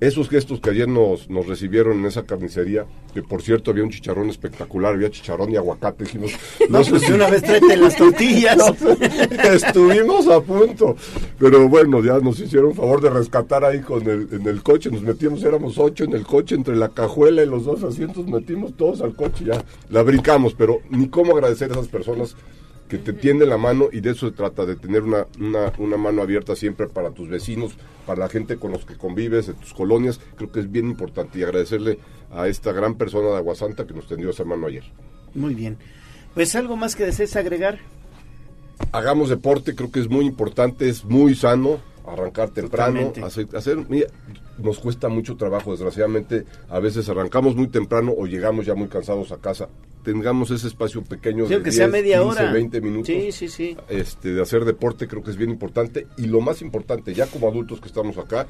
esos 0.00 0.28
gestos 0.28 0.60
que 0.60 0.70
ayer 0.70 0.88
nos, 0.88 1.30
nos 1.30 1.46
recibieron 1.46 1.98
en 1.98 2.06
esa 2.06 2.24
carnicería, 2.24 2.84
que 3.14 3.22
por 3.22 3.40
cierto 3.40 3.70
había 3.70 3.82
un 3.82 3.90
chicharrón 3.90 4.28
espectacular, 4.28 4.94
había 4.94 5.10
chicharrón 5.10 5.50
y 5.52 5.56
aguacate, 5.56 6.04
dijimos, 6.04 6.32
No, 6.68 6.82
pues 6.82 7.08
una 7.08 7.30
vez 7.30 7.42
tráete 7.42 7.76
las 7.76 7.96
tortillas. 7.96 8.56
No, 8.86 9.52
estuvimos 9.52 10.28
a 10.28 10.40
punto, 10.40 10.96
pero 11.38 11.68
bueno, 11.68 12.02
ya 12.02 12.18
nos 12.18 12.38
hicieron 12.40 12.74
favor 12.74 13.00
de 13.00 13.10
rescatar 13.10 13.64
ahí 13.64 13.80
con 13.80 14.08
el, 14.08 14.28
en 14.32 14.46
el 14.46 14.62
coche, 14.62 14.90
nos 14.90 15.02
metimos, 15.02 15.42
éramos 15.44 15.78
ocho 15.78 16.04
en 16.04 16.12
el 16.12 16.24
coche, 16.24 16.54
entre 16.54 16.76
la 16.76 16.88
cajuela 16.88 17.42
y 17.42 17.46
los 17.46 17.64
dos 17.64 17.82
asientos, 17.82 18.26
metimos 18.26 18.76
todos 18.76 19.00
al 19.00 19.14
coche, 19.14 19.44
ya 19.44 19.64
la 19.90 20.02
brincamos, 20.02 20.54
pero 20.54 20.80
ni 20.90 21.08
cómo 21.08 21.34
agradecer 21.34 21.70
a 21.70 21.74
esas 21.74 21.88
personas 21.88 22.36
que 22.88 22.98
te 22.98 23.12
tiende 23.12 23.46
la 23.46 23.58
mano 23.58 23.88
y 23.92 24.00
de 24.00 24.10
eso 24.10 24.28
se 24.28 24.34
trata, 24.34 24.64
de 24.64 24.76
tener 24.76 25.02
una, 25.02 25.26
una, 25.40 25.72
una 25.78 25.96
mano 25.96 26.22
abierta 26.22 26.54
siempre 26.54 26.86
para 26.86 27.10
tus 27.10 27.28
vecinos, 27.28 27.76
para 28.06 28.20
la 28.20 28.28
gente 28.28 28.56
con 28.56 28.70
los 28.72 28.84
que 28.84 28.96
convives, 28.96 29.46
de 29.48 29.54
tus 29.54 29.74
colonias, 29.74 30.20
creo 30.36 30.50
que 30.52 30.60
es 30.60 30.70
bien 30.70 30.86
importante 30.86 31.38
y 31.38 31.42
agradecerle 31.42 31.98
a 32.32 32.46
esta 32.48 32.72
gran 32.72 32.94
persona 32.94 33.28
de 33.30 33.36
Aguasanta 33.36 33.86
que 33.86 33.94
nos 33.94 34.06
tendió 34.06 34.30
esa 34.30 34.44
mano 34.44 34.66
ayer. 34.68 34.84
Muy 35.34 35.54
bien. 35.54 35.76
Pues 36.34 36.54
algo 36.54 36.76
más 36.76 36.94
que 36.96 37.04
desees 37.04 37.34
agregar. 37.36 37.78
Hagamos 38.92 39.28
deporte, 39.28 39.74
creo 39.74 39.90
que 39.90 40.00
es 40.00 40.08
muy 40.08 40.26
importante, 40.26 40.88
es 40.88 41.04
muy 41.04 41.34
sano 41.34 41.80
arrancar 42.06 42.50
temprano, 42.50 43.12
hacer, 43.24 43.48
hacer- 43.56 43.84
mira, 43.88 44.06
nos 44.58 44.78
cuesta 44.78 45.08
mucho 45.08 45.36
trabajo, 45.36 45.70
desgraciadamente, 45.72 46.44
a 46.68 46.78
veces 46.80 47.08
arrancamos 47.08 47.56
muy 47.56 47.68
temprano 47.68 48.12
o 48.16 48.26
llegamos 48.26 48.66
ya 48.66 48.74
muy 48.74 48.88
cansados 48.88 49.32
a 49.32 49.38
casa. 49.38 49.68
Tengamos 50.02 50.50
ese 50.50 50.68
espacio 50.68 51.02
pequeño 51.02 51.46
Sí, 51.46 51.54
de 51.56 51.62
que 51.62 51.72
sea 51.72 51.88
10, 51.88 51.92
media 51.92 52.22
15, 52.22 52.40
hora. 52.40 52.52
20 52.52 52.80
minutos 52.80 53.06
Sí, 53.08 53.32
sí, 53.32 53.48
sí. 53.48 53.76
este, 53.88 54.34
de 54.34 54.40
hacer 54.42 54.64
deporte 54.64 55.08
creo 55.08 55.22
que 55.22 55.30
es 55.30 55.36
bien 55.36 55.50
importante 55.50 56.06
y 56.16 56.26
lo 56.26 56.40
más 56.40 56.62
importante, 56.62 57.12
ya 57.12 57.26
como 57.26 57.48
adultos 57.48 57.80
que 57.80 57.88
estamos 57.88 58.16
acá, 58.16 58.46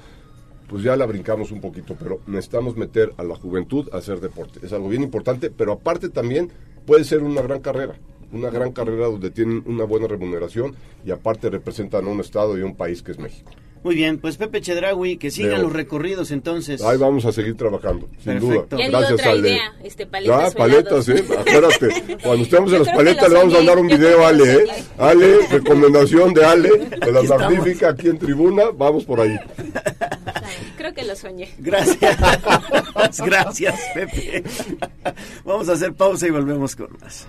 pues 0.69 0.83
ya 0.83 0.97
la 0.97 1.07
brincamos 1.07 1.53
un 1.53 1.61
poquito, 1.61 1.97
pero 1.99 2.21
necesitamos 2.27 2.77
meter 2.77 3.13
a 3.17 3.23
la 3.23 3.37
juventud 3.37 3.89
a 3.93 3.99
hacer 3.99 4.21
deporte. 4.21 4.61
Es 4.65 4.73
algo 4.73 4.89
bien 4.89 5.03
importante, 5.03 5.51
pero 5.51 5.73
aparte 5.73 6.09
también 6.09 6.51
puede 6.85 7.05
ser 7.05 7.23
una 7.23 7.41
gran 7.41 7.61
carrera, 7.61 7.95
una 8.33 8.51
gran 8.51 8.73
carrera 8.73 9.07
donde 9.07 9.31
tienen 9.31 9.63
una 9.67 9.85
buena 9.85 10.09
remuneración 10.09 10.75
y 11.05 11.11
aparte 11.11 11.49
representan 11.51 12.07
a 12.07 12.09
un 12.11 12.21
estado 12.21 12.59
y 12.59 12.63
a 12.63 12.67
un 12.67 12.75
país 12.77 13.03
que 13.03 13.13
es 13.13 13.19
México. 13.19 13.51
Muy 13.87 13.95
bien, 13.95 14.19
pues 14.19 14.37
Pepe 14.37 14.61
Chedraui, 14.61 15.17
que 15.17 15.31
sigan 15.31 15.53
Leo. 15.53 15.63
los 15.63 15.73
recorridos 15.73 16.33
entonces. 16.33 16.83
Ahí 16.83 16.99
vamos 16.99 17.25
a 17.25 17.31
seguir 17.31 17.57
trabajando, 17.57 18.09
sin 18.19 18.33
Perfecto. 18.41 18.75
duda. 18.75 18.83
Ya 18.85 18.89
Gracias, 18.89 19.13
otra 19.13 19.31
Ale. 19.31 19.49
idea, 19.49 19.73
este, 19.85 20.07
paletas 20.07 20.53
Ya, 20.55 20.59
paletas, 20.59 21.07
velados. 21.07 21.31
¿eh? 21.31 21.39
Acuérdate, 21.39 22.17
cuando 22.25 22.43
estemos 22.43 22.73
en 22.73 22.79
las 22.81 22.89
paletas 22.89 23.29
le 23.29 23.35
vamos 23.37 23.55
a 23.55 23.57
mandar 23.59 23.79
un 23.79 23.87
video 23.87 24.25
a 24.27 24.29
Ale, 24.31 24.55
¿eh? 24.55 24.67
Ale, 24.99 25.47
recomendación 25.53 26.35
de 26.35 26.45
Ale, 26.45 26.69
de 27.01 27.13
la 27.13 27.23
magnífica 27.23 27.91
aquí 27.91 28.09
en 28.09 28.19
tribuna, 28.19 28.65
vamos 28.75 29.05
por 29.05 29.21
ahí. 29.21 29.39
Creo 30.77 30.93
que 30.93 31.05
lo 31.05 31.15
soñé. 31.15 31.49
Gracias. 31.59 32.19
Gracias, 33.25 33.81
Pepe. 33.95 34.43
Vamos 35.45 35.69
a 35.69 35.75
hacer 35.75 35.95
pausa 35.95 36.27
y 36.27 36.31
volvemos 36.31 36.75
con 36.75 36.89
más. 37.01 37.29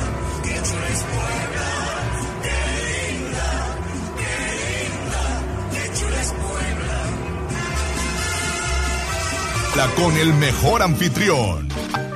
Con 9.71 10.15
el 10.17 10.33
mejor 10.33 10.81
anfitrión, 10.81 11.67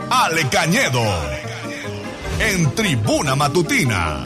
Ale 0.10 0.48
Cañedo, 0.50 1.02
en 2.38 2.76
Tribuna 2.76 3.36
Matutina. 3.36 4.26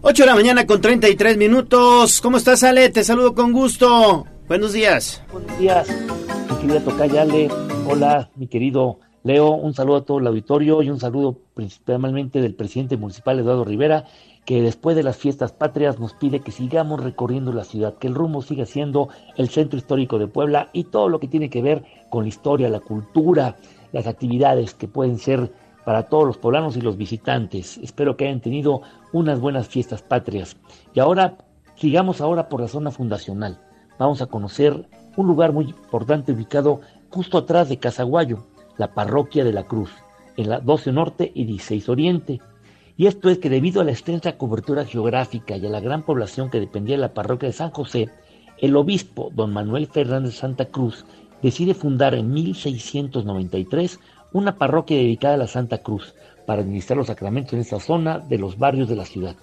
Ocho 0.00 0.22
de 0.22 0.26
la 0.26 0.34
mañana 0.34 0.66
con 0.66 0.80
33 0.80 1.36
minutos. 1.36 2.20
¿Cómo 2.22 2.38
estás, 2.38 2.62
Ale? 2.64 2.88
Te 2.88 3.04
saludo 3.04 3.34
con 3.34 3.52
gusto. 3.52 4.26
Buenos 4.48 4.72
días. 4.72 5.22
Buenos 5.30 5.58
días, 5.58 5.88
mi 6.50 6.56
querida 6.56 6.80
Tocaya 6.80 7.22
Ale. 7.22 7.50
Hola, 7.86 8.30
mi 8.36 8.48
querido 8.48 9.00
Leo. 9.22 9.50
Un 9.50 9.74
saludo 9.74 9.98
a 9.98 10.04
todo 10.04 10.18
el 10.18 10.26
auditorio 10.26 10.82
y 10.82 10.88
un 10.90 10.98
saludo 10.98 11.38
principalmente 11.54 12.40
del 12.40 12.54
presidente 12.54 12.96
municipal 12.96 13.38
Eduardo 13.38 13.64
Rivera, 13.64 14.06
que 14.44 14.60
después 14.60 14.96
de 14.96 15.02
las 15.02 15.16
fiestas 15.16 15.52
patrias 15.52 16.00
nos 16.00 16.14
pide 16.14 16.40
que 16.40 16.50
sigamos 16.50 17.02
recorriendo 17.02 17.52
la 17.52 17.64
ciudad, 17.64 17.94
que 17.94 18.08
el 18.08 18.14
rumbo 18.14 18.42
siga 18.42 18.66
siendo 18.66 19.08
el 19.36 19.48
centro 19.48 19.78
histórico 19.78 20.18
de 20.18 20.26
Puebla 20.26 20.70
y 20.72 20.84
todo 20.84 21.08
lo 21.08 21.20
que 21.20 21.28
tiene 21.28 21.48
que 21.48 21.62
ver 21.62 21.84
con 22.10 22.24
la 22.24 22.28
historia, 22.28 22.68
la 22.68 22.80
cultura, 22.80 23.56
las 23.92 24.06
actividades 24.06 24.74
que 24.74 24.88
pueden 24.88 25.18
ser 25.18 25.52
para 25.84 26.04
todos 26.04 26.26
los 26.26 26.38
poblanos 26.38 26.76
y 26.76 26.80
los 26.80 26.96
visitantes. 26.96 27.78
Espero 27.78 28.16
que 28.16 28.26
hayan 28.26 28.40
tenido 28.40 28.82
unas 29.12 29.40
buenas 29.40 29.68
fiestas 29.68 30.02
patrias. 30.02 30.56
Y 30.94 31.00
ahora, 31.00 31.38
sigamos 31.76 32.20
ahora 32.20 32.48
por 32.48 32.60
la 32.60 32.68
zona 32.68 32.90
fundacional. 32.90 33.60
Vamos 33.98 34.22
a 34.22 34.26
conocer 34.26 34.88
un 35.16 35.26
lugar 35.26 35.52
muy 35.52 35.66
importante 35.66 36.32
ubicado 36.32 36.80
justo 37.10 37.38
atrás 37.38 37.68
de 37.68 37.78
Casaguayo, 37.78 38.46
la 38.76 38.94
parroquia 38.94 39.44
de 39.44 39.52
la 39.52 39.64
Cruz, 39.64 39.90
en 40.36 40.48
la 40.48 40.60
12 40.60 40.92
Norte 40.92 41.30
y 41.34 41.44
16 41.44 41.88
Oriente. 41.88 42.40
Y 43.02 43.08
esto 43.08 43.30
es 43.30 43.38
que 43.38 43.50
debido 43.50 43.80
a 43.80 43.84
la 43.84 43.90
extensa 43.90 44.36
cobertura 44.36 44.84
geográfica 44.84 45.56
y 45.56 45.66
a 45.66 45.70
la 45.70 45.80
gran 45.80 46.04
población 46.04 46.50
que 46.50 46.60
dependía 46.60 46.94
de 46.94 47.00
la 47.00 47.12
parroquia 47.12 47.48
de 47.48 47.52
San 47.52 47.72
José, 47.72 48.10
el 48.58 48.76
obispo 48.76 49.32
don 49.34 49.52
Manuel 49.52 49.88
Fernández 49.88 50.36
Santa 50.36 50.66
Cruz 50.66 51.04
decide 51.42 51.74
fundar 51.74 52.14
en 52.14 52.32
1693 52.32 53.98
una 54.32 54.56
parroquia 54.56 54.98
dedicada 54.98 55.34
a 55.34 55.38
la 55.38 55.48
Santa 55.48 55.78
Cruz 55.78 56.14
para 56.46 56.62
administrar 56.62 56.96
los 56.96 57.08
sacramentos 57.08 57.54
en 57.54 57.58
esta 57.58 57.80
zona 57.80 58.20
de 58.20 58.38
los 58.38 58.56
barrios 58.56 58.88
de 58.88 58.94
la 58.94 59.04
ciudad. 59.04 59.34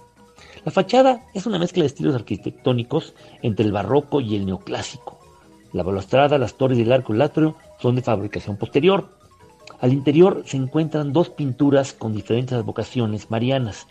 La 0.64 0.72
fachada 0.72 1.26
es 1.34 1.46
una 1.46 1.60
mezcla 1.60 1.84
de 1.84 1.88
estilos 1.88 2.16
arquitectónicos 2.16 3.14
entre 3.42 3.66
el 3.66 3.74
barroco 3.74 4.22
y 4.22 4.38
el 4.38 4.46
neoclásico. 4.46 5.20
La 5.74 5.84
balustrada, 5.84 6.38
las 6.38 6.54
torres 6.56 6.78
y 6.78 6.84
el 6.84 6.94
arco 6.94 7.14
atrio 7.22 7.58
son 7.82 7.98
de 7.98 8.04
fabricación 8.04 8.56
posterior. 8.56 9.19
Al 9.82 9.94
interior 9.94 10.44
se 10.46 10.58
encuentran 10.58 11.14
dos 11.14 11.30
pinturas 11.30 11.94
con 11.94 12.12
diferentes 12.14 12.58
advocaciones 12.58 13.32
marianas. 13.32 13.88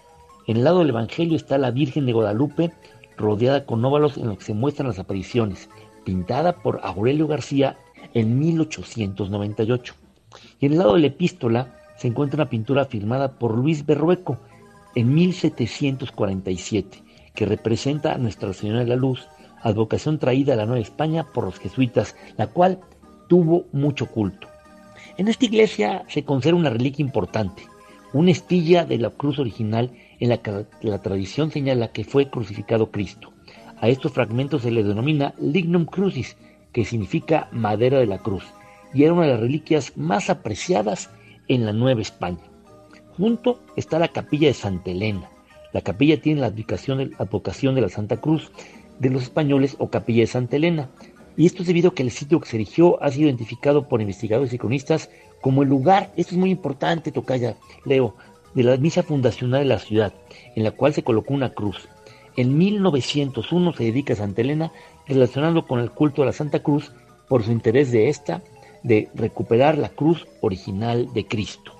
En 0.47 0.59
el 0.59 0.65
lado 0.65 0.81
del 0.81 0.91
Evangelio 0.91 1.35
está 1.35 1.57
la 1.57 1.71
Virgen 1.71 2.05
de 2.05 2.13
Guadalupe, 2.13 2.73
rodeada 3.17 3.65
con 3.65 3.83
óvalos 3.83 4.19
en 4.19 4.29
los 4.29 4.37
que 4.37 4.45
se 4.45 4.55
muestran 4.55 4.89
las 4.89 4.99
apariciones, 4.99 5.71
pintada 6.05 6.57
por 6.57 6.81
Aurelio 6.83 7.27
García 7.27 7.79
en 8.13 8.39
1898. 8.39 9.95
Y 10.61 10.67
en 10.67 10.73
el 10.73 10.79
lado 10.79 10.95
de 10.95 11.01
la 11.01 11.07
epístola 11.07 11.75
se 11.97 12.09
encuentra 12.09 12.43
una 12.43 12.51
pintura 12.51 12.85
firmada 12.85 13.39
por 13.39 13.57
Luis 13.57 13.87
Berrueco 13.87 14.37
en 14.95 15.15
1747, 15.15 17.03
que 17.35 17.47
representa 17.47 18.13
a 18.13 18.19
Nuestra 18.19 18.53
Señora 18.53 18.81
de 18.81 18.87
la 18.87 18.97
Luz, 18.97 19.27
advocación 19.63 20.19
traída 20.19 20.53
a 20.53 20.57
la 20.57 20.67
Nueva 20.67 20.83
España 20.83 21.25
por 21.33 21.45
los 21.45 21.59
jesuitas, 21.59 22.15
la 22.37 22.49
cual 22.49 22.79
tuvo 23.27 23.65
mucho 23.73 24.07
culto. 24.07 24.49
En 25.19 25.27
esta 25.27 25.47
iglesia 25.47 26.05
se 26.07 26.23
conserva 26.23 26.61
una 26.61 26.71
reliquia 26.71 27.05
importante, 27.05 27.65
una 28.13 28.31
estilla 28.31 28.85
de 28.85 28.99
la 28.99 29.11
cruz 29.11 29.41
original 29.41 29.91
en 30.21 30.29
la 30.29 30.37
que 30.37 30.65
la 30.81 31.03
tradición 31.03 31.51
señala 31.51 31.91
que 31.91 32.05
fue 32.05 32.31
crucificado 32.31 32.93
Cristo. 32.93 33.33
A 33.81 33.89
estos 33.89 34.13
fragmentos 34.13 34.63
se 34.63 34.71
le 34.71 34.85
denomina 34.85 35.35
lignum 35.41 35.87
crucis, 35.87 36.37
que 36.73 36.85
significa 36.85 37.49
madera 37.51 37.99
de 37.99 38.07
la 38.07 38.19
cruz, 38.19 38.45
y 38.95 39.03
era 39.03 39.13
una 39.13 39.23
de 39.25 39.33
las 39.33 39.41
reliquias 39.41 39.97
más 39.97 40.31
apreciadas 40.31 41.11
en 41.49 41.67
la 41.67 41.73
Nueva 41.73 42.01
España. 42.01 42.45
Junto 43.17 43.61
está 43.75 43.99
la 43.99 44.09
capilla 44.09 44.47
de 44.47 44.55
Santa 44.55 44.93
Elena. 44.93 45.29
La 45.73 45.81
capilla 45.81 46.23
tiene 46.23 46.43
la 46.43 46.47
advocación 46.47 47.75
de 47.75 47.81
la 47.81 47.89
Santa 47.89 48.19
Cruz 48.19 48.53
de 49.01 49.11
los 49.11 49.25
españoles 49.25 49.75
o 49.81 49.91
capilla 49.91 50.21
de 50.21 50.27
Santa 50.29 50.55
Elena. 50.55 50.91
Y 51.39 51.47
esto 51.47 51.63
es 51.63 51.69
debido 51.69 51.91
a 51.91 51.95
que 51.95 52.03
el 52.03 52.11
sitio 52.11 52.41
que 52.41 52.49
se 52.49 52.57
erigió 52.57 53.01
ha 53.01 53.13
sido 53.13 53.29
identificado 53.29 53.87
por 53.87 54.01
investigadores 54.01 54.53
y 54.53 54.59
cronistas 54.59 55.09
como 55.41 55.63
el 55.63 55.69
lugar, 55.69 56.13
esto 56.17 56.35
es 56.35 56.37
muy 56.37 56.51
importante, 56.51 57.13
Tocaya, 57.13 57.57
Leo, 57.85 58.17
de 58.55 58.65
la 58.65 58.77
misa 58.77 59.05
fundacional 59.05 59.61
de 59.61 59.69
la 59.69 59.79
ciudad, 59.79 60.13
en 60.57 60.65
la 60.65 60.73
cual 60.73 60.95
se 60.95 61.05
colocó 61.05 61.33
una 61.33 61.51
cruz. 61.51 61.89
En 62.37 62.59
1901 62.59 63.73
se 63.73 63.85
dedica 63.85 64.15
a 64.15 64.17
Santa 64.17 64.41
Elena, 64.41 64.73
relacionando 65.07 65.65
con 65.65 65.79
el 65.79 65.93
culto 65.93 66.25
a 66.25 66.27
la 66.27 66.33
Santa 66.33 66.59
Cruz 66.59 66.91
por 67.29 67.45
su 67.45 67.53
interés 67.53 67.93
de 67.93 68.09
esta, 68.09 68.43
de 68.83 69.09
recuperar 69.15 69.79
la 69.79 69.91
cruz 69.91 70.27
original 70.41 71.13
de 71.13 71.25
Cristo. 71.25 71.73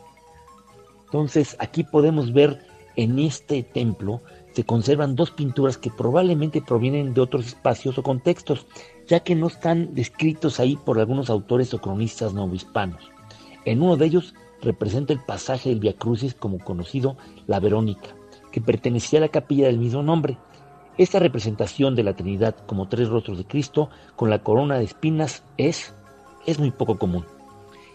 Entonces 1.07 1.57
aquí 1.59 1.83
podemos 1.83 2.33
ver 2.33 2.61
en 2.95 3.19
este 3.19 3.65
templo 3.65 4.23
se 4.53 4.65
conservan 4.65 5.15
dos 5.15 5.31
pinturas 5.31 5.79
que 5.79 5.91
probablemente 5.91 6.61
provienen 6.61 7.15
de 7.15 7.21
otros 7.21 7.47
espacios 7.47 7.97
o 7.97 8.03
contextos, 8.03 8.67
ya 9.09 9.21
que 9.21 9.35
no 9.35 9.47
están 9.47 9.95
descritos 9.95 10.61
ahí 10.61 10.77
por 10.77 10.99
algunos 10.99 11.31
autores 11.31 11.73
o 11.75 11.81
cronistas 11.81 12.35
novohispanos. 12.35 13.11
En 13.65 13.83
uno 13.83 13.97
de 13.97 14.07
ellos 14.07 14.35
representa 14.63 15.13
el 15.13 15.21
pasaje 15.21 15.71
del 15.71 15.81
Via 15.81 15.95
Crucis 15.95 16.35
como 16.35 16.59
conocido 16.59 17.17
la 17.47 17.59
Verónica, 17.59 18.15
que 18.53 18.61
pertenecía 18.61 19.19
a 19.19 19.23
la 19.23 19.29
capilla 19.29 19.67
del 19.67 19.79
mismo 19.79 20.03
nombre. 20.03 20.37
Esta 20.99 21.19
representación 21.19 21.95
de 21.95 22.03
la 22.03 22.15
Trinidad 22.15 22.57
como 22.67 22.89
tres 22.89 23.09
rostros 23.09 23.39
de 23.39 23.45
Cristo 23.45 23.89
con 24.17 24.31
la 24.31 24.43
corona 24.43 24.79
de 24.79 24.85
espinas 24.85 25.43
es, 25.57 25.95
es 26.47 26.59
muy 26.59 26.71
poco 26.71 26.99
común. 26.99 27.25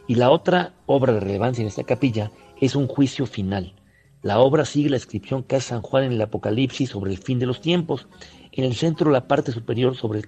Y 0.08 0.16
la 0.16 0.32
otra 0.32 0.74
obra 0.86 1.14
de 1.14 1.20
relevancia 1.20 1.62
en 1.62 1.68
esta 1.68 1.84
capilla 1.84 2.32
es 2.60 2.76
un 2.76 2.88
juicio 2.88 3.26
final. 3.26 3.74
La 4.22 4.40
obra 4.40 4.64
sigue 4.64 4.90
la 4.90 4.96
descripción 4.96 5.44
que 5.44 5.58
hace 5.58 5.70
San 5.70 5.82
Juan 5.82 6.06
en 6.06 6.14
el 6.14 6.22
Apocalipsis 6.22 6.90
sobre 6.90 7.12
el 7.12 7.18
fin 7.18 7.40
de 7.40 7.46
los 7.46 7.62
tiempos. 7.62 8.08
En 8.54 8.64
el 8.64 8.74
centro, 8.74 9.12
la 9.12 9.28
parte 9.28 9.52
superior 9.52 9.98
sobre 9.98 10.24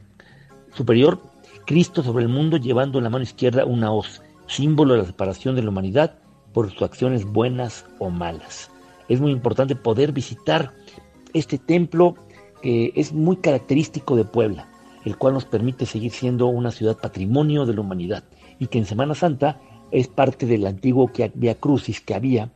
superior, 0.76 1.19
Cristo 1.65 2.03
sobre 2.03 2.23
el 2.23 2.30
mundo 2.30 2.57
llevando 2.57 2.99
en 2.99 3.06
la 3.06 3.10
mano 3.10 3.23
izquierda 3.23 3.65
una 3.65 3.91
hoz, 3.91 4.22
símbolo 4.47 4.93
de 4.93 4.99
la 4.99 5.06
separación 5.06 5.56
de 5.56 5.64
la 5.64 5.69
humanidad 5.69 6.19
por 6.53 6.72
sus 6.72 6.81
acciones 6.81 7.26
buenas 7.26 7.85
o 7.99 8.10
malas. 8.10 8.69
Es 9.10 9.19
muy 9.19 9.31
importante 9.31 9.76
poder 9.76 10.11
visitar 10.11 10.73
este 11.34 11.57
templo 11.57 12.15
que 12.61 12.91
es 12.95 13.14
muy 13.14 13.38
característico 13.38 14.15
de 14.15 14.26
Puebla, 14.26 14.69
el 15.06 15.18
cual 15.18 15.34
nos 15.34 15.45
permite 15.45 15.85
seguir 15.85 16.11
siendo 16.11 16.47
una 16.47 16.72
ciudad 16.72 16.97
patrimonio 16.97 17.65
de 17.65 17.73
la 17.73 17.81
humanidad 17.81 18.23
y 18.60 18.68
que 18.68 18.77
en 18.77 18.85
Semana 18.85 19.15
Santa 19.15 19.60
es 19.91 20.07
parte 20.07 20.45
del 20.45 20.65
antiguo 20.65 21.11
Via 21.35 21.56
Crucis 21.56 22.02
que 22.02 22.15
había 22.15 22.52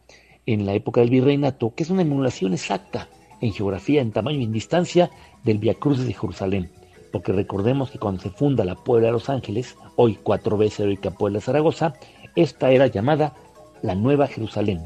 en 0.45 0.65
la 0.65 0.73
época 0.73 1.01
del 1.01 1.09
virreinato, 1.09 1.73
que 1.75 1.83
es 1.83 1.89
una 1.89 2.01
emulación 2.01 2.53
exacta 2.53 3.07
en 3.41 3.53
geografía, 3.53 4.01
en 4.01 4.11
tamaño 4.11 4.39
y 4.39 4.43
en 4.43 4.51
distancia 4.51 5.11
del 5.43 5.59
Via 5.59 5.75
Crucis 5.75 6.05
de 6.05 6.13
Jerusalén. 6.13 6.71
Porque 7.11 7.31
recordemos 7.31 7.91
que 7.91 7.99
cuando 7.99 8.21
se 8.21 8.29
funda 8.29 8.63
la 8.65 8.75
Puebla 8.75 9.07
de 9.07 9.13
Los 9.13 9.29
Ángeles, 9.29 9.77
hoy 9.95 10.17
cuatro 10.21 10.57
veces 10.57 10.81
heroica 10.81 11.11
Puebla 11.11 11.39
de 11.39 11.45
Zaragoza, 11.45 11.93
esta 12.35 12.71
era 12.71 12.87
llamada 12.87 13.33
la 13.81 13.95
Nueva 13.95 14.27
Jerusalén. 14.27 14.81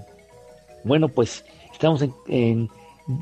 Bueno, 0.84 1.10
pues 1.10 1.46
estamos 1.72 2.04
en, 2.28 2.70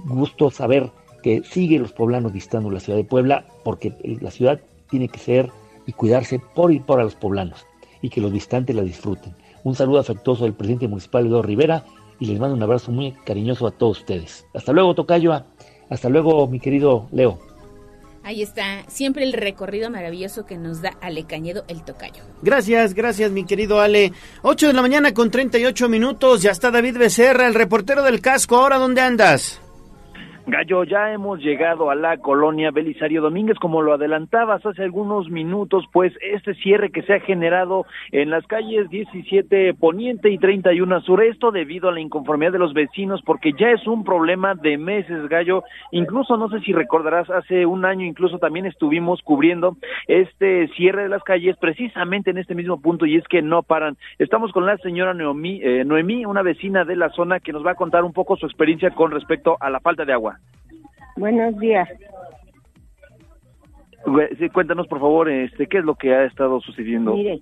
gusto 0.06 0.52
saber 0.52 0.92
que 1.24 1.44
sigue 1.44 1.80
los 1.80 1.92
poblanos 1.92 2.34
visitando 2.34 2.70
la 2.70 2.80
ciudad 2.80 2.98
de 2.98 3.04
Puebla, 3.04 3.46
porque 3.64 3.94
la 4.22 4.32
ciudad 4.32 4.60
tiene 4.90 5.08
que 5.08 5.20
ser 5.20 5.50
y 5.86 5.94
cuidarse 5.94 6.40
por 6.40 6.72
y 6.72 6.80
por 6.80 7.00
a 7.00 7.04
los 7.04 7.16
poblanos, 7.16 7.66
y 8.02 8.10
que 8.10 8.22
los 8.22 8.32
visitantes 8.32 8.76
la 8.76 8.84
disfruten. 8.84 9.36
Un 9.64 9.76
saludo 9.76 10.00
afectuoso 10.00 10.44
del 10.44 10.54
presidente 10.54 10.88
municipal 10.88 11.26
Eduardo 11.26 11.48
Rivera, 11.48 11.84
y 12.20 12.26
les 12.26 12.40
mando 12.40 12.56
un 12.56 12.64
abrazo 12.64 12.92
muy 12.92 13.12
cariñoso 13.12 13.66
a 13.66 13.72
todos 13.72 14.00
ustedes. 14.00 14.46
Hasta 14.54 14.72
luego, 14.74 14.94
Tocayo. 14.94 15.34
Hasta 15.90 16.10
luego, 16.10 16.48
mi 16.48 16.60
querido 16.60 17.08
Leo. 17.12 17.51
Ahí 18.24 18.42
está, 18.42 18.84
siempre 18.88 19.24
el 19.24 19.34
recorrido 19.34 19.90
maravilloso 19.90 20.46
que 20.46 20.58
nos 20.58 20.82
da 20.82 20.98
Ale 21.02 21.26
Cañedo, 21.26 21.64
el 21.68 21.84
tocayo. 21.84 22.24
Gracias, 22.42 22.94
gracias, 22.94 23.32
mi 23.32 23.46
querido 23.46 23.80
Ale. 23.80 24.14
8 24.44 24.68
de 24.68 24.74
la 24.74 24.82
mañana 24.82 25.14
con 25.14 25.32
38 25.32 25.90
minutos, 25.90 26.42
ya 26.42 26.52
está 26.52 26.70
David 26.70 26.98
Becerra, 26.98 27.48
el 27.48 27.56
reportero 27.56 28.04
del 28.04 28.22
casco. 28.22 28.58
¿Ahora 28.58 28.78
dónde 28.78 29.02
andas? 29.02 29.61
Gallo, 30.48 30.84
ya 30.84 31.14
hemos 31.14 31.40
llegado 31.40 31.92
a 31.92 31.96
la 31.96 32.18
colonia 32.18 32.72
Belisario 32.72 33.22
Domínguez, 33.22 33.60
como 33.60 33.84
lo 33.84 33.94
adelantabas 33.94 34.66
hace 34.66 34.84
algunos 34.84 35.30
minutos, 35.30 35.86
pues 35.94 36.14
este 36.22 36.56
cierre 36.56 36.92
que 36.92 37.04
se 37.04 37.14
ha 37.14 37.20
generado 37.20 37.86
en 38.12 38.32
las 38.32 38.46
calles 38.48 38.90
17 38.90 39.76
Poniente 39.76 40.32
y 40.32 40.40
31 40.40 41.02
Sur, 41.02 41.24
esto 41.24 41.52
debido 41.52 41.90
a 41.90 41.92
la 41.92 42.02
inconformidad 42.02 42.54
de 42.54 42.60
los 42.60 42.74
vecinos, 42.74 43.22
porque 43.24 43.54
ya 43.54 43.70
es 43.70 43.86
un 43.86 44.04
problema 44.04 44.56
de 44.56 44.80
meses, 44.80 45.30
Gallo. 45.30 45.64
Incluso, 45.92 46.36
no 46.38 46.50
sé 46.50 46.60
si 46.62 46.74
recordarás, 46.74 47.30
hace 47.30 47.66
un 47.68 47.86
año 47.86 48.06
incluso 48.06 48.40
también 48.40 48.66
estuvimos 48.66 49.22
cubriendo 49.22 49.78
este 50.08 50.68
cierre 50.70 51.04
de 51.04 51.10
las 51.10 51.24
calles 51.24 51.56
precisamente 51.58 52.32
en 52.32 52.40
este 52.40 52.56
mismo 52.56 52.82
punto 52.82 53.06
y 53.06 53.16
es 53.16 53.28
que 53.28 53.44
no 53.44 53.62
paran. 53.62 53.96
Estamos 54.18 54.52
con 54.52 54.66
la 54.66 54.78
señora 54.78 55.14
Noemí, 55.14 55.62
eh, 55.64 55.86
Noemí, 55.86 56.26
una 56.26 56.42
vecina 56.42 56.84
de 56.84 56.96
la 56.96 57.10
zona 57.10 57.40
que 57.40 57.54
nos 57.54 57.66
va 57.66 57.72
a 57.72 57.76
contar 57.76 58.04
un 58.04 58.14
poco 58.14 58.36
su 58.38 58.48
experiencia 58.48 58.90
con 58.92 59.12
respecto 59.12 59.56
a 59.60 59.70
la 59.70 59.80
falta 59.80 60.04
de 60.04 60.14
agua. 60.14 60.41
Buenos 61.16 61.58
días. 61.60 61.88
Sí, 64.38 64.50
cuéntanos, 64.50 64.88
por 64.88 65.00
favor, 65.00 65.30
este, 65.30 65.68
qué 65.68 65.80
es 65.80 65.86
lo 65.86 65.96
que 65.96 66.14
ha 66.14 66.26
estado 66.26 66.60
sucediendo. 66.62 67.14
Mire, 67.14 67.40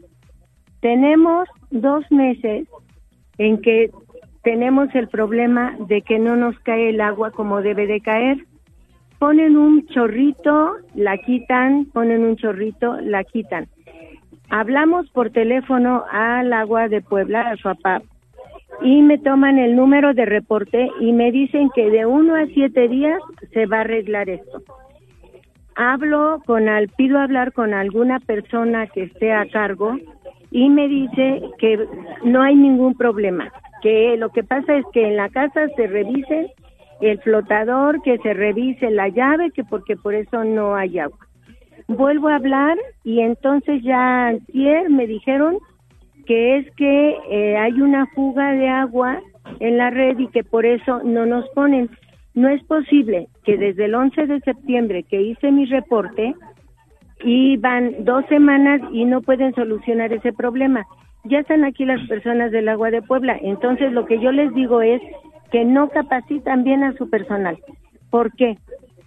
tenemos 0.81 1.47
dos 1.71 2.03
meses 2.11 2.67
en 3.37 3.61
que 3.61 3.91
tenemos 4.43 4.93
el 4.93 5.07
problema 5.07 5.75
de 5.87 6.01
que 6.01 6.19
no 6.19 6.35
nos 6.35 6.57
cae 6.59 6.89
el 6.89 7.01
agua 7.01 7.31
como 7.31 7.61
debe 7.61 7.87
de 7.87 8.01
caer. 8.01 8.37
Ponen 9.19 9.57
un 9.57 9.85
chorrito, 9.87 10.75
la 10.95 11.17
quitan, 11.17 11.85
ponen 11.85 12.23
un 12.23 12.35
chorrito, 12.35 12.99
la 13.01 13.23
quitan. 13.23 13.67
Hablamos 14.49 15.09
por 15.11 15.29
teléfono 15.29 16.05
al 16.11 16.51
agua 16.53 16.87
de 16.87 17.01
Puebla, 17.01 17.49
a 17.49 17.57
su 17.57 17.63
papá, 17.63 18.01
y 18.81 19.01
me 19.01 19.17
toman 19.17 19.59
el 19.59 19.75
número 19.75 20.13
de 20.13 20.25
reporte 20.25 20.89
y 20.99 21.11
me 21.11 21.31
dicen 21.31 21.69
que 21.75 21.89
de 21.89 22.05
uno 22.05 22.35
a 22.35 22.45
siete 22.47 22.87
días 22.87 23.19
se 23.53 23.65
va 23.65 23.77
a 23.77 23.81
arreglar 23.81 24.29
esto. 24.29 24.61
Hablo 25.75 26.41
con 26.45 26.67
al, 26.67 26.89
pido 26.89 27.19
hablar 27.19 27.53
con 27.53 27.73
alguna 27.73 28.19
persona 28.19 28.87
que 28.87 29.03
esté 29.03 29.31
a 29.31 29.47
cargo 29.49 29.97
y 30.51 30.69
me 30.69 30.87
dice 30.87 31.41
que 31.57 31.85
no 32.23 32.41
hay 32.41 32.55
ningún 32.55 32.95
problema, 32.95 33.51
que 33.81 34.15
lo 34.17 34.29
que 34.29 34.43
pasa 34.43 34.75
es 34.75 34.85
que 34.93 35.07
en 35.07 35.17
la 35.17 35.29
casa 35.29 35.67
se 35.75 35.87
revise 35.87 36.53
el 37.01 37.19
flotador, 37.19 38.01
que 38.01 38.17
se 38.17 38.33
revise 38.33 38.89
la 38.91 39.07
llave, 39.07 39.51
que 39.51 39.63
porque 39.63 39.95
por 39.95 40.15
eso 40.15 40.43
no 40.43 40.75
hay 40.75 40.99
agua. 40.99 41.19
Vuelvo 41.87 42.27
a 42.27 42.35
hablar 42.35 42.77
y 43.03 43.21
entonces 43.21 43.81
ya 43.83 44.27
ayer 44.27 44.89
me 44.89 45.07
dijeron 45.07 45.57
que 46.29 46.57
es 46.57 46.71
que 46.75 47.17
eh, 47.31 47.57
hay 47.57 47.81
una 47.81 48.05
fuga 48.13 48.51
de 48.51 48.69
agua 48.69 49.19
en 49.59 49.79
la 49.79 49.89
red 49.89 50.19
y 50.19 50.27
que 50.27 50.43
por 50.43 50.63
eso 50.63 51.01
no 51.03 51.25
nos 51.25 51.49
ponen. 51.55 51.89
No 52.35 52.49
es 52.49 52.63
posible 52.65 53.29
que 53.43 53.57
desde 53.57 53.85
el 53.85 53.95
11 53.95 54.27
de 54.27 54.39
septiembre 54.41 55.01
que 55.01 55.19
hice 55.19 55.51
mi 55.51 55.65
reporte 55.65 56.35
y 57.23 57.57
van 57.57 58.05
dos 58.05 58.23
semanas 58.27 58.79
y 58.93 59.05
no 59.05 59.23
pueden 59.23 59.55
solucionar 59.55 60.13
ese 60.13 60.31
problema. 60.31 60.85
Ya 61.23 61.39
están 61.39 61.63
aquí 61.63 61.83
las 61.83 62.07
personas 62.07 62.51
del 62.51 62.69
agua 62.69 62.91
de 62.91 63.01
Puebla. 63.01 63.35
Entonces 63.41 63.91
lo 63.91 64.05
que 64.05 64.19
yo 64.19 64.31
les 64.31 64.53
digo 64.53 64.83
es 64.83 65.01
que 65.51 65.65
no 65.65 65.89
capacitan 65.89 66.63
bien 66.63 66.83
a 66.83 66.93
su 66.93 67.09
personal. 67.09 67.57
¿Por 68.11 68.31
qué? 68.35 68.55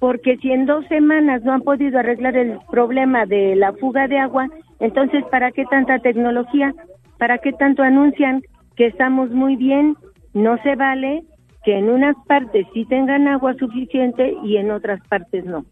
Porque 0.00 0.38
si 0.38 0.50
en 0.50 0.66
dos 0.66 0.84
semanas 0.88 1.44
no 1.44 1.52
han 1.52 1.62
podido 1.62 2.00
arreglar 2.00 2.36
el 2.36 2.58
problema 2.68 3.26
de 3.26 3.54
la 3.54 3.74
fuga 3.74 4.08
de 4.08 4.18
agua, 4.18 4.48
entonces 4.80 5.24
¿para 5.30 5.52
qué 5.52 5.64
tanta 5.66 6.00
tecnología? 6.00 6.74
¿Para 7.22 7.38
qué 7.38 7.52
tanto 7.52 7.84
anuncian 7.84 8.42
que 8.74 8.86
estamos 8.86 9.30
muy 9.30 9.54
bien? 9.54 9.94
No 10.34 10.60
se 10.64 10.74
vale 10.74 11.22
que 11.64 11.78
en 11.78 11.88
unas 11.88 12.16
partes 12.26 12.66
sí 12.74 12.84
tengan 12.86 13.28
agua 13.28 13.54
suficiente 13.54 14.34
y 14.42 14.56
en 14.56 14.72
otras 14.72 15.00
partes 15.06 15.44
no. 15.44 15.64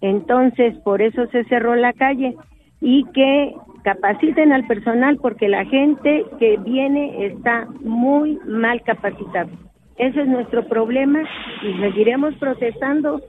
Entonces, 0.00 0.74
por 0.78 1.02
eso 1.02 1.26
se 1.26 1.44
cerró 1.44 1.74
la 1.74 1.92
calle 1.92 2.34
y 2.80 3.04
que 3.12 3.54
capaciten 3.82 4.50
al 4.50 4.66
personal 4.66 5.18
porque 5.18 5.46
la 5.46 5.66
gente 5.66 6.24
que 6.38 6.56
viene 6.56 7.26
está 7.26 7.66
muy 7.82 8.38
mal 8.46 8.80
capacitada. 8.80 9.50
Ese 9.98 10.22
es 10.22 10.26
nuestro 10.26 10.66
problema 10.66 11.20
y 11.62 11.80
seguiremos 11.82 12.34
protestando. 12.36 13.20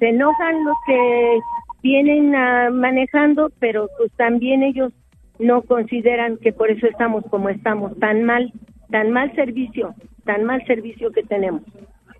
Se 0.00 0.08
enojan 0.08 0.64
los 0.64 0.76
que 0.84 1.38
vienen 1.80 2.34
ah, 2.34 2.70
manejando, 2.72 3.52
pero 3.60 3.88
pues 3.98 4.10
también 4.16 4.64
ellos 4.64 4.92
no 5.40 5.62
consideran 5.62 6.36
que 6.38 6.52
por 6.52 6.70
eso 6.70 6.86
estamos 6.86 7.24
como 7.30 7.48
estamos, 7.48 7.98
tan 7.98 8.24
mal, 8.24 8.52
tan 8.90 9.10
mal 9.10 9.34
servicio, 9.34 9.94
tan 10.24 10.44
mal 10.44 10.64
servicio 10.66 11.10
que 11.10 11.22
tenemos. 11.22 11.62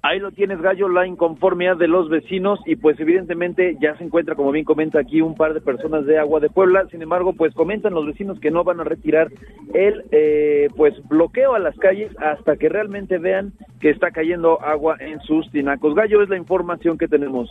Ahí 0.02 0.18
lo 0.18 0.30
tienes, 0.30 0.62
Gallo, 0.62 0.88
la 0.88 1.06
inconformidad 1.06 1.76
de 1.76 1.86
los 1.86 2.09
vecinos 2.09 2.59
y 2.64 2.76
pues 2.76 2.98
evidentemente 2.98 3.76
ya 3.82 3.98
se 3.98 4.05
encuentra, 4.05 4.34
como 4.34 4.51
bien 4.51 4.64
comenta 4.64 4.98
aquí, 4.98 5.20
un 5.20 5.34
par 5.34 5.52
de 5.52 5.60
personas 5.60 6.06
de 6.06 6.18
Agua 6.18 6.40
de 6.40 6.48
Puebla. 6.48 6.86
Sin 6.90 7.02
embargo, 7.02 7.34
pues 7.34 7.52
comentan 7.52 7.92
los 7.92 8.06
vecinos 8.06 8.40
que 8.40 8.51
no 8.51 8.64
van 8.64 8.80
a 8.80 8.84
retirar 8.84 9.28
el 9.74 10.05
eh, 10.10 10.68
pues 10.74 10.94
bloqueo 11.06 11.55
a 11.55 11.59
las 11.59 11.76
calles 11.76 12.10
hasta 12.18 12.56
que 12.56 12.70
realmente 12.70 13.18
vean 13.18 13.52
que 13.78 13.90
está 13.90 14.10
cayendo 14.10 14.62
agua 14.62 14.97
en 15.01 15.20
sus 15.20 15.51
tinacos. 15.51 15.94
Gallo 15.94 16.22
es 16.22 16.30
la 16.30 16.38
información 16.38 16.97
que 16.97 17.06
tenemos. 17.06 17.51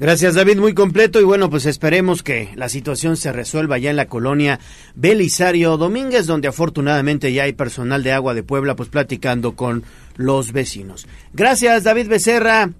Gracias 0.00 0.34
David, 0.34 0.56
muy 0.58 0.72
completo 0.72 1.20
y 1.20 1.24
bueno, 1.24 1.50
pues 1.50 1.66
esperemos 1.66 2.22
que 2.22 2.48
la 2.54 2.70
situación 2.70 3.18
se 3.18 3.32
resuelva 3.32 3.76
ya 3.76 3.90
en 3.90 3.96
la 3.96 4.06
colonia 4.06 4.58
Belisario 4.94 5.76
Domínguez, 5.76 6.26
donde 6.26 6.48
afortunadamente 6.48 7.34
ya 7.34 7.42
hay 7.42 7.52
personal 7.52 8.02
de 8.02 8.12
agua 8.12 8.32
de 8.32 8.42
Puebla 8.42 8.74
pues 8.76 8.88
platicando 8.88 9.56
con 9.56 9.84
los 10.16 10.52
vecinos. 10.52 11.06
Gracias 11.34 11.84
David 11.84 12.08
Becerra. 12.08 12.70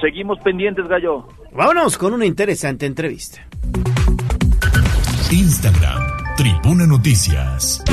Seguimos 0.00 0.40
pendientes, 0.40 0.88
Gallo. 0.88 1.28
Vámonos 1.52 1.96
con 1.96 2.12
una 2.12 2.26
interesante 2.26 2.86
entrevista. 2.86 3.46
Instagram, 5.30 6.02
Tribuna 6.36 6.86
Noticias. 6.88 7.84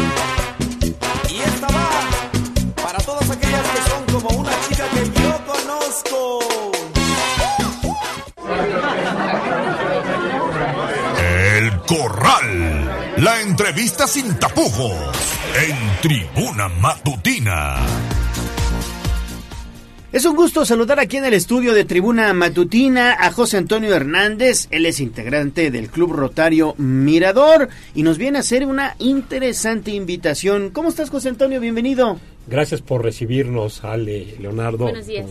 La 13.24 13.40
entrevista 13.40 14.06
sin 14.06 14.38
tapujos. 14.38 14.92
En 15.56 15.78
Tribuna 16.02 16.68
Matutina. 16.68 17.78
Es 20.12 20.26
un 20.26 20.36
gusto 20.36 20.66
saludar 20.66 21.00
aquí 21.00 21.16
en 21.16 21.24
el 21.24 21.34
estudio 21.34 21.74
de 21.74 21.86
Tribuna 21.86 22.34
Matutina 22.34 23.14
a 23.18 23.32
José 23.32 23.56
Antonio 23.56 23.96
Hernández. 23.96 24.68
Él 24.72 24.86
es 24.86 25.00
integrante 25.00 25.72
del 25.72 25.88
Club 25.88 26.12
Rotario 26.12 26.76
Mirador 26.78 27.70
y 27.96 28.04
nos 28.04 28.18
viene 28.18 28.40
a 28.40 28.42
hacer 28.42 28.66
una 28.66 28.98
interesante 29.00 29.92
invitación. 29.92 30.72
¿Cómo 30.72 30.90
estás, 30.90 31.10
José 31.10 31.30
Antonio? 31.30 31.62
Bienvenido. 31.62 32.20
Gracias 32.48 32.82
por 32.82 33.04
recibirnos, 33.04 33.86
Ale, 33.86 34.36
Leonardo. 34.42 34.80
Buenos 34.80 35.08
días. 35.08 35.28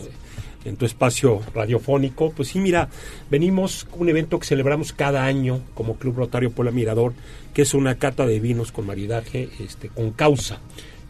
En 0.65 0.77
tu 0.77 0.85
espacio 0.85 1.41
radiofónico. 1.53 2.31
Pues 2.31 2.49
sí, 2.49 2.59
mira, 2.59 2.89
venimos 3.29 3.83
con 3.85 4.01
un 4.01 4.09
evento 4.09 4.39
que 4.39 4.45
celebramos 4.45 4.93
cada 4.93 5.25
año 5.25 5.61
como 5.73 5.95
Club 5.95 6.17
Rotario 6.17 6.51
Puebla 6.51 6.71
Mirador, 6.71 7.13
que 7.53 7.63
es 7.63 7.73
una 7.73 7.95
cata 7.95 8.25
de 8.25 8.39
vinos 8.39 8.71
con 8.71 8.85
maridaje 8.85 9.49
este, 9.59 9.89
con 9.89 10.11
causa. 10.11 10.59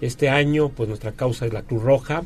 Este 0.02 0.30
año, 0.30 0.70
pues 0.70 0.90
nuestra 0.90 1.14
causa 1.14 1.46
es 1.46 1.54
la 1.54 1.62
Cruz 1.62 1.84
Roja 1.84 2.24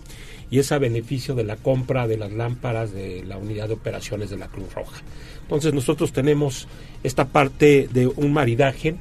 y 0.50 0.60
es 0.60 0.72
a 0.72 0.78
beneficio 0.78 1.36
de 1.36 1.44
la 1.44 1.58
compra 1.58 2.08
de 2.08 2.18
las 2.18 2.32
lámparas 2.32 2.94
de 2.94 3.24
la 3.26 3.38
unidad 3.38 3.68
de 3.68 3.74
operaciones 3.74 4.30
de 4.30 4.38
la 4.38 4.48
Cruz 4.48 4.74
Roja. 4.74 5.02
Entonces 5.44 5.74
nosotros 5.74 6.12
tenemos 6.12 6.68
esta 7.04 7.26
parte 7.26 7.88
de 7.92 8.08
un 8.08 8.34
maridaje 8.34 8.96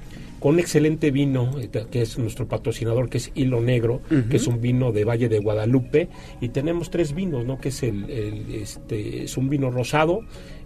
con 0.47 0.55
un 0.55 0.60
excelente 0.60 1.10
vino, 1.10 1.50
eh, 1.58 1.68
que 1.91 2.02
es 2.02 2.16
nuestro 2.18 2.47
patrocinador, 2.47 3.08
que 3.08 3.18
es 3.18 3.33
Hilo 3.34 3.60
Negro, 3.60 4.00
que 4.31 4.36
es 4.36 4.47
un 4.47 4.60
vino 4.60 4.92
de 4.92 5.05
Valle 5.05 5.28
de 5.28 5.41
Guadalupe, 5.41 6.08
y 6.41 6.50
tenemos 6.50 6.89
tres 6.89 7.16
vinos, 7.16 7.44
¿no? 7.44 7.58
Que 7.58 7.70
es 7.70 7.83
el, 7.83 8.08
el, 8.08 8.55
este, 8.55 9.25
es 9.25 9.36
un 9.36 9.49
vino 9.49 9.73
rosado, 9.73 10.20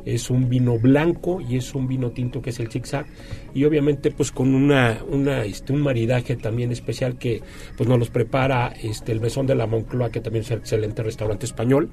es 0.05 0.28
un 0.28 0.50
vino 0.50 0.78
blanco 0.78 1.41
y 1.41 1.57
es 1.57 1.75
un 1.75 1.89
vino 1.89 2.10
tinto 2.10 2.42
que 2.42 2.50
es 2.50 2.60
el 2.60 2.68
zigzag. 2.68 3.07
Y 3.55 3.65
obviamente 3.65 4.10
pues 4.10 4.31
con 4.33 4.55
una, 4.55 4.99
una 5.09 5.47
este, 5.47 5.73
un 5.73 5.81
maridaje 5.81 6.36
también 6.36 6.70
especial 6.73 7.17
que 7.17 7.41
pues 7.78 7.89
nos 7.89 7.99
los 7.99 8.10
prepara 8.10 8.75
este 8.83 9.12
el 9.12 9.20
mesón 9.23 9.47
de 9.47 9.55
la 9.55 9.67
Moncloa 9.67 10.10
que 10.10 10.20
también 10.20 10.44
es 10.44 10.50
un 10.50 10.59
excelente 10.59 11.02
restaurante 11.02 11.47
español. 11.47 11.89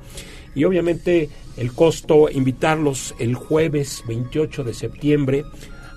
Y 0.56 0.66
obviamente 0.66 1.30
el 1.56 1.72
costo 1.72 2.30
invitarlos 2.30 3.16
el 3.18 3.36
jueves 3.36 4.04
28 4.08 4.66
de 4.66 4.74
septiembre 4.74 5.46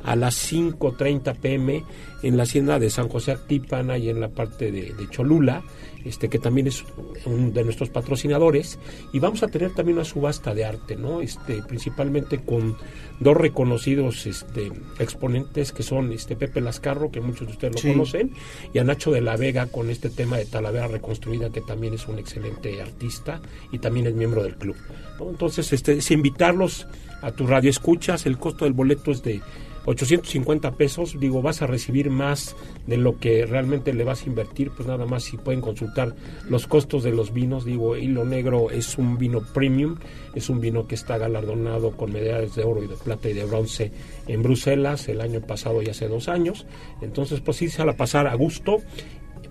a 0.04 0.16
las 0.16 0.52
5.30 0.52 1.36
pm 1.36 1.84
en 2.22 2.36
la 2.36 2.42
hacienda 2.42 2.78
de 2.78 2.90
San 2.90 3.08
José 3.08 3.32
Actípana 3.32 3.96
y 3.98 4.08
en 4.10 4.20
la 4.20 4.28
parte 4.28 4.70
de, 4.70 4.92
de 4.92 5.08
Cholula, 5.08 5.62
este 6.04 6.28
que 6.28 6.38
también 6.38 6.66
es 6.66 6.84
uno 7.26 7.50
de 7.50 7.64
nuestros 7.64 7.90
patrocinadores, 7.90 8.78
y 9.12 9.18
vamos 9.18 9.42
a 9.42 9.48
tener 9.48 9.72
también 9.74 9.96
una 9.98 10.04
subasta 10.04 10.54
de 10.54 10.64
arte, 10.64 10.96
¿no? 10.96 11.20
Este, 11.20 11.62
principalmente 11.62 12.38
con 12.38 12.76
dos 13.20 13.36
reconocidos 13.36 14.26
este, 14.26 14.70
exponentes 14.98 15.72
que 15.72 15.82
son 15.82 16.12
este 16.12 16.36
Pepe 16.36 16.60
Lascarro, 16.60 17.10
que 17.10 17.20
muchos 17.20 17.46
de 17.46 17.52
ustedes 17.52 17.74
lo 17.74 17.80
Sí. 17.80 17.88
conocen, 17.92 18.32
y 18.72 18.78
a 18.78 18.84
Nacho 18.84 19.10
de 19.10 19.20
la 19.20 19.36
Vega 19.36 19.66
con 19.66 19.90
este 19.90 20.08
tema 20.10 20.36
de 20.38 20.46
Talavera 20.46 20.88
Reconstruida, 20.88 21.50
que 21.50 21.60
también 21.60 21.94
es 21.94 22.06
un 22.08 22.18
excelente 22.18 22.80
artista 22.80 23.40
y 23.72 23.78
también 23.78 24.06
es 24.06 24.14
miembro 24.14 24.42
del 24.42 24.56
club. 24.56 24.76
¿no? 25.18 25.28
Entonces, 25.30 25.72
este, 25.72 25.92
es 25.94 26.10
invitarlos 26.10 26.86
a 27.22 27.32
tu 27.32 27.46
radio 27.46 27.68
escuchas, 27.70 28.24
el 28.26 28.38
costo 28.38 28.64
del 28.64 28.72
boleto 28.74 29.10
es 29.10 29.22
de 29.22 29.40
850 29.86 30.72
pesos, 30.72 31.18
digo, 31.18 31.42
vas 31.42 31.62
a 31.62 31.66
recibir 31.66 32.10
más 32.10 32.56
de 32.86 32.96
lo 32.96 33.18
que 33.18 33.46
realmente 33.46 33.92
le 33.92 34.04
vas 34.04 34.22
a 34.22 34.26
invertir, 34.26 34.70
pues 34.70 34.86
nada 34.88 35.06
más 35.06 35.24
si 35.24 35.36
pueden 35.36 35.60
consultar 35.60 36.14
los 36.48 36.66
costos 36.66 37.02
de 37.02 37.12
los 37.12 37.32
vinos, 37.32 37.64
digo, 37.64 37.96
Hilo 37.96 38.24
Negro 38.24 38.70
es 38.70 38.98
un 38.98 39.18
vino 39.18 39.40
premium, 39.54 39.96
es 40.34 40.50
un 40.50 40.60
vino 40.60 40.86
que 40.86 40.94
está 40.94 41.18
galardonado 41.18 41.92
con 41.96 42.12
medallas 42.12 42.54
de 42.54 42.64
oro 42.64 42.82
y 42.82 42.86
de 42.86 42.96
plata 42.96 43.28
y 43.28 43.32
de 43.32 43.44
bronce 43.44 43.90
en 44.26 44.42
Bruselas 44.42 45.08
el 45.08 45.20
año 45.20 45.40
pasado 45.40 45.82
y 45.82 45.88
hace 45.88 46.08
dos 46.08 46.28
años, 46.28 46.66
entonces 47.00 47.40
pues 47.40 47.56
sí 47.56 47.68
se 47.68 47.80
a 47.80 47.96
pasar 47.96 48.26
a 48.26 48.34
gusto 48.34 48.82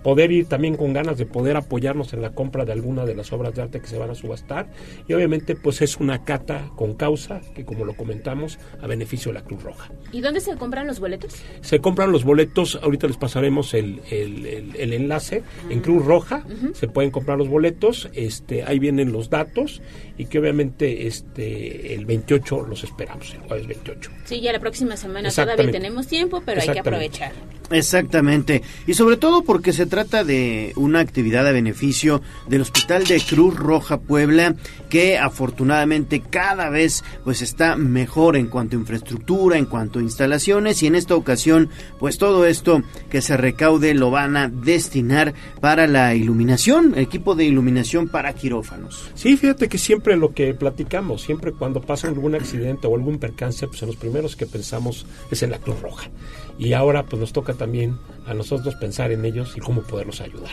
poder 0.03 0.32
ir 0.32 0.45
también 0.48 0.76
con 0.76 0.94
ganas 0.94 1.18
de 1.18 1.26
poder 1.26 1.58
apoyarnos 1.58 2.14
en 2.14 2.22
la 2.22 2.32
compra 2.32 2.66
de 2.66 2.72
alguna 2.72 3.06
de 3.06 3.16
las 3.16 3.32
obras 3.34 3.53
de 3.56 3.61
arte 3.61 3.80
que 3.82 3.88
se 3.88 3.98
van 3.98 4.10
a 4.10 4.16
subastar. 4.16 4.68
Y 5.08 5.14
obviamente 5.14 5.56
pues 5.56 5.82
es 5.82 5.98
una 5.98 6.24
cata 6.24 6.69
con 6.76 6.94
causa 6.95 7.42
que 7.53 7.66
como 7.66 7.86
lo 7.86 7.94
comentamos 7.95 8.60
a 8.82 8.88
beneficio 8.88 9.32
de 9.34 9.40
la 9.40 9.45
Cruz 9.45 9.64
Roja. 9.64 9.92
¿Y 10.11 10.22
dónde 10.22 10.40
se 10.42 10.56
compran 10.56 10.88
los 10.88 11.00
boletos? 11.00 11.36
Se 11.61 11.80
compran 11.80 12.11
los 12.11 12.24
boletos, 12.24 12.80
ahorita 12.82 13.08
les 13.08 13.18
pasaremos 13.18 13.74
el, 13.74 14.02
el- 14.10 14.45
el- 14.45 14.76
el 14.76 14.94
enlace. 14.94 15.44
En 15.69 15.82
Cruz 15.82 16.06
Roja, 16.06 16.44
se 16.74 16.88
pueden 16.88 17.11
comprar 17.11 17.38
los 17.38 17.48
boletos, 17.50 18.10
este, 18.14 18.64
ahí 18.64 18.80
vienen 18.80 19.11
los 19.11 19.30
datos 19.30 19.82
y 20.19 20.25
que 20.25 20.38
obviamente 20.38 21.07
este 21.07 21.95
el 21.95 22.06
28 22.06 22.67
los 22.69 22.83
esperamos, 22.83 23.33
el 23.33 23.39
jueves 23.39 23.67
28. 23.67 24.11
Sí, 24.25 24.41
ya 24.41 24.51
la 24.51 24.59
próxima 24.59 24.98
semana 24.98 25.30
todavía 25.30 25.53
Exactamente. 25.53 25.80
tenemos 25.80 26.07
tiempo, 26.07 26.43
pero 26.45 26.61
hay 26.61 26.67
que 26.67 26.80
aprovechar. 26.80 27.31
Exactamente. 27.72 28.64
Y 28.88 28.95
sobre 28.95 29.17
todo 29.17 29.43
porque 29.43 29.73
se 29.73 29.85
trata 29.85 30.23
de 30.23 30.73
una 30.75 30.99
actividad 30.99 31.48
a 31.48 31.51
beneficio 31.51 32.22
del 32.48 32.61
Hospital 32.61 33.06
de 33.06 33.22
Cruz 33.22 33.56
Roja 33.56 33.98
Puebla, 33.99 34.56
que 34.89 35.17
afortunadamente 35.17 36.22
cada 36.22 36.69
vez 36.69 37.03
pues 37.23 37.41
está 37.41 37.75
mejor 37.75 38.35
en 38.35 38.48
cuanto 38.48 38.75
a 38.75 38.80
infraestructura, 38.80 39.57
en 39.57 39.65
cuanto 39.65 39.99
a 39.99 40.01
instalaciones 40.01 40.81
y 40.83 40.88
en 40.88 40.95
esta 40.95 41.15
ocasión 41.15 41.69
pues 41.99 42.17
todo 42.17 42.45
esto 42.45 42.81
que 43.09 43.22
se 43.22 43.38
recaude 43.38 43.93
lo 43.93 44.11
van 44.11 44.35
a 44.35 44.49
destinar 44.49 45.33
para 45.61 45.88
la 45.88 46.15
iluminación, 46.15 46.98
equipo 46.98 47.35
de 47.35 47.45
iluminación 47.45 48.09
para 48.09 48.33
quirófanos. 48.33 49.11
Sí, 49.14 49.38
fíjate 49.38 49.69
que 49.69 49.77
siempre 49.77 50.08
lo 50.15 50.33
que 50.33 50.53
platicamos, 50.53 51.21
siempre 51.21 51.51
cuando 51.51 51.81
pasa 51.81 52.07
algún 52.07 52.35
accidente 52.35 52.88
o 52.88 52.95
algún 52.95 53.19
percance, 53.19 53.67
pues 53.67 53.81
en 53.81 53.88
los 53.88 53.97
primeros 53.97 54.35
que 54.35 54.45
pensamos 54.45 55.05
es 55.31 55.43
en 55.43 55.51
la 55.51 55.59
Cruz 55.59 55.81
Roja. 55.81 56.09
Y 56.57 56.73
ahora 56.73 57.03
pues 57.05 57.19
nos 57.19 57.33
toca 57.33 57.53
también 57.53 57.97
a 58.25 58.33
nosotros 58.33 58.75
pensar 58.75 59.11
en 59.11 59.25
ellos 59.25 59.53
y 59.55 59.59
cómo 59.59 59.81
poderlos 59.81 60.21
ayudar. 60.21 60.51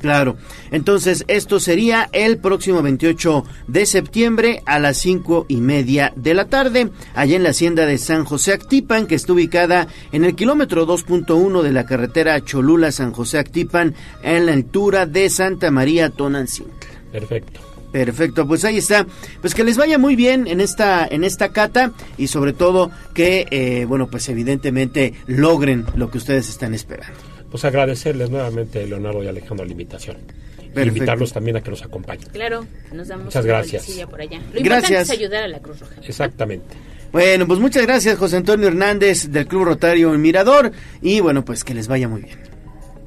Claro, 0.00 0.36
entonces 0.70 1.24
esto 1.28 1.60
sería 1.60 2.08
el 2.12 2.38
próximo 2.38 2.80
28 2.80 3.44
de 3.66 3.84
septiembre 3.84 4.62
a 4.64 4.78
las 4.78 4.96
cinco 4.96 5.44
y 5.46 5.56
media 5.56 6.14
de 6.16 6.32
la 6.32 6.46
tarde, 6.46 6.88
allá 7.14 7.36
en 7.36 7.42
la 7.42 7.50
hacienda 7.50 7.84
de 7.84 7.98
San 7.98 8.24
José 8.24 8.54
Actipan, 8.54 9.06
que 9.06 9.14
está 9.14 9.34
ubicada 9.34 9.88
en 10.10 10.24
el 10.24 10.34
kilómetro 10.34 10.86
2.1 10.86 11.60
de 11.60 11.72
la 11.72 11.84
carretera 11.84 12.42
Cholula-San 12.42 13.12
José 13.12 13.38
Actipan, 13.38 13.94
en 14.22 14.46
la 14.46 14.54
altura 14.54 15.04
de 15.04 15.28
Santa 15.28 15.70
María 15.70 16.08
Tonancintle. 16.08 16.88
Perfecto. 17.12 17.69
Perfecto, 17.92 18.46
pues 18.46 18.64
ahí 18.64 18.78
está. 18.78 19.06
Pues 19.40 19.54
que 19.54 19.64
les 19.64 19.76
vaya 19.76 19.98
muy 19.98 20.14
bien 20.16 20.46
en 20.46 20.60
esta 20.60 21.06
en 21.06 21.24
esta 21.24 21.48
cata 21.50 21.92
y 22.16 22.28
sobre 22.28 22.52
todo 22.52 22.90
que 23.14 23.46
eh, 23.50 23.84
bueno 23.86 24.08
pues 24.08 24.28
evidentemente 24.28 25.14
logren 25.26 25.84
lo 25.96 26.10
que 26.10 26.18
ustedes 26.18 26.48
están 26.48 26.72
esperando. 26.74 27.18
Pues 27.50 27.64
agradecerles 27.64 28.30
nuevamente, 28.30 28.86
Leonardo 28.86 29.24
y 29.24 29.26
Alejandro, 29.26 29.64
la 29.66 29.72
invitación. 29.72 30.18
Y 30.58 30.72
Perfecto. 30.72 30.98
invitarlos 30.98 31.32
también 31.32 31.56
a 31.56 31.62
que 31.62 31.70
nos 31.70 31.82
acompañen. 31.82 32.28
Claro, 32.32 32.64
nos 32.92 33.08
damos 33.08 33.24
Muchas 33.24 33.44
gracias. 33.44 33.86
por 34.08 34.20
allá. 34.20 34.38
Lo 34.52 34.62
Gracias. 34.62 34.90
importante 34.90 35.00
es 35.00 35.10
ayudar 35.10 35.42
a 35.42 35.48
la 35.48 35.58
Cruz 35.58 35.80
Roja. 35.80 35.94
Exactamente. 36.06 36.76
Bueno, 37.10 37.44
pues 37.48 37.58
muchas 37.58 37.82
gracias 37.84 38.16
José 38.16 38.36
Antonio 38.36 38.68
Hernández 38.68 39.30
del 39.32 39.48
Club 39.48 39.64
Rotario 39.64 40.12
Mirador 40.12 40.70
y 41.02 41.18
bueno, 41.18 41.44
pues 41.44 41.64
que 41.64 41.74
les 41.74 41.88
vaya 41.88 42.06
muy 42.06 42.22
bien. 42.22 42.38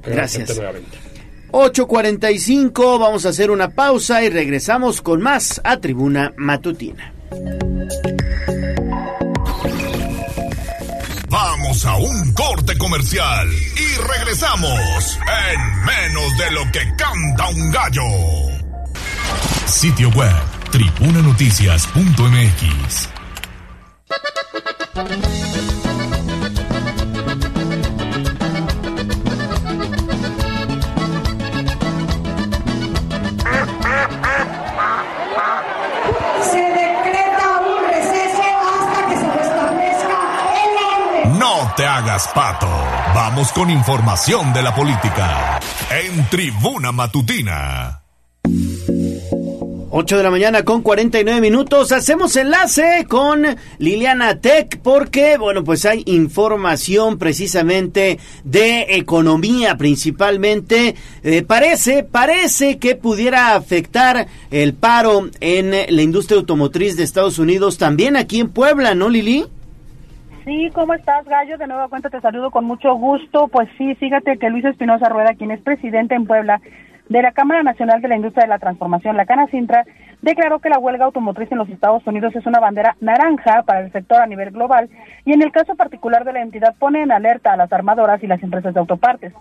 Gracias. 0.05 0.53
nuevamente. 0.57 0.97
8.45, 1.53 2.99
vamos 2.99 3.25
a 3.27 3.29
hacer 3.29 3.51
una 3.51 3.69
pausa 3.69 4.23
y 4.23 4.29
regresamos 4.29 5.03
con 5.03 5.21
más 5.21 5.61
a 5.63 5.77
Tribuna 5.77 6.33
Matutina. 6.35 7.13
Vamos 11.29 11.85
a 11.85 11.95
un 11.97 12.33
corte 12.33 12.75
comercial 12.75 13.47
y 13.51 14.01
regresamos 14.01 15.19
en 15.51 15.85
menos 15.85 16.35
de 16.39 16.49
lo 16.51 16.63
que 16.71 16.91
canta 16.97 17.49
un 17.49 17.69
gallo. 17.69 18.01
Sitio 19.67 20.09
web 20.09 20.33
tribunanoticias.mx. 20.71 23.09
No 41.43 41.73
te 41.75 41.83
hagas 41.83 42.29
pato. 42.29 42.69
Vamos 43.13 43.51
con 43.51 43.69
información 43.69 44.53
de 44.53 44.63
la 44.63 44.73
política 44.73 45.59
en 45.91 46.29
Tribuna 46.29 46.93
Matutina. 46.93 48.01
8 49.89 50.17
de 50.17 50.23
la 50.23 50.31
mañana 50.31 50.63
con 50.63 50.81
49 50.81 51.41
minutos. 51.41 51.91
Hacemos 51.91 52.37
enlace 52.37 53.05
con 53.09 53.45
Liliana 53.77 54.39
Tech 54.39 54.79
porque, 54.81 55.37
bueno, 55.37 55.65
pues 55.65 55.83
hay 55.83 56.03
información 56.05 57.17
precisamente 57.17 58.19
de 58.45 58.95
economía 58.95 59.75
principalmente. 59.75 60.95
Eh, 61.23 61.41
parece, 61.41 62.03
parece 62.03 62.77
que 62.77 62.95
pudiera 62.95 63.55
afectar 63.55 64.27
el 64.49 64.75
paro 64.75 65.29
en 65.41 65.71
la 65.71 66.01
industria 66.01 66.39
automotriz 66.39 66.95
de 66.95 67.03
Estados 67.03 67.37
Unidos 67.37 67.77
también 67.77 68.15
aquí 68.15 68.39
en 68.39 68.47
Puebla, 68.47 68.95
¿no, 68.95 69.09
Lili? 69.09 69.45
Sí, 70.45 70.69
¿cómo 70.73 70.93
estás, 70.93 71.25
Gallo? 71.25 71.57
De 71.57 71.67
nueva 71.67 71.87
cuenta 71.87 72.09
te 72.09 72.19
saludo 72.19 72.51
con 72.51 72.65
mucho 72.65 72.93
gusto. 72.95 73.47
Pues 73.47 73.69
sí, 73.77 73.95
fíjate 73.95 74.37
que 74.37 74.49
Luis 74.49 74.65
Espinosa 74.65 75.07
Rueda, 75.07 75.35
quien 75.35 75.51
es 75.51 75.61
presidente 75.61 76.15
en 76.15 76.25
Puebla 76.25 76.59
de 77.07 77.21
la 77.21 77.31
Cámara 77.31 77.63
Nacional 77.63 78.01
de 78.01 78.09
la 78.09 78.17
Industria 78.17 78.43
de 78.43 78.49
la 78.49 78.59
Transformación, 78.59 79.15
la 79.15 79.25
Canacintra, 79.25 79.85
declaró 80.21 80.59
que 80.59 80.69
la 80.69 80.79
huelga 80.79 81.05
automotriz 81.05 81.49
en 81.51 81.59
los 81.59 81.69
Estados 81.69 82.05
Unidos 82.07 82.35
es 82.35 82.45
una 82.45 82.59
bandera 82.59 82.97
naranja 82.99 83.63
para 83.63 83.81
el 83.81 83.91
sector 83.93 84.21
a 84.21 84.25
nivel 84.25 84.51
global 84.51 84.89
y 85.23 85.31
en 85.31 85.41
el 85.41 85.51
caso 85.51 85.75
particular 85.75 86.25
de 86.25 86.33
la 86.33 86.41
entidad 86.41 86.75
pone 86.77 87.01
en 87.01 87.13
alerta 87.13 87.53
a 87.53 87.57
las 87.57 87.71
armadoras 87.71 88.21
y 88.21 88.27
las 88.27 88.43
empresas 88.43 88.73
de 88.73 88.81
autopartes. 88.81 89.33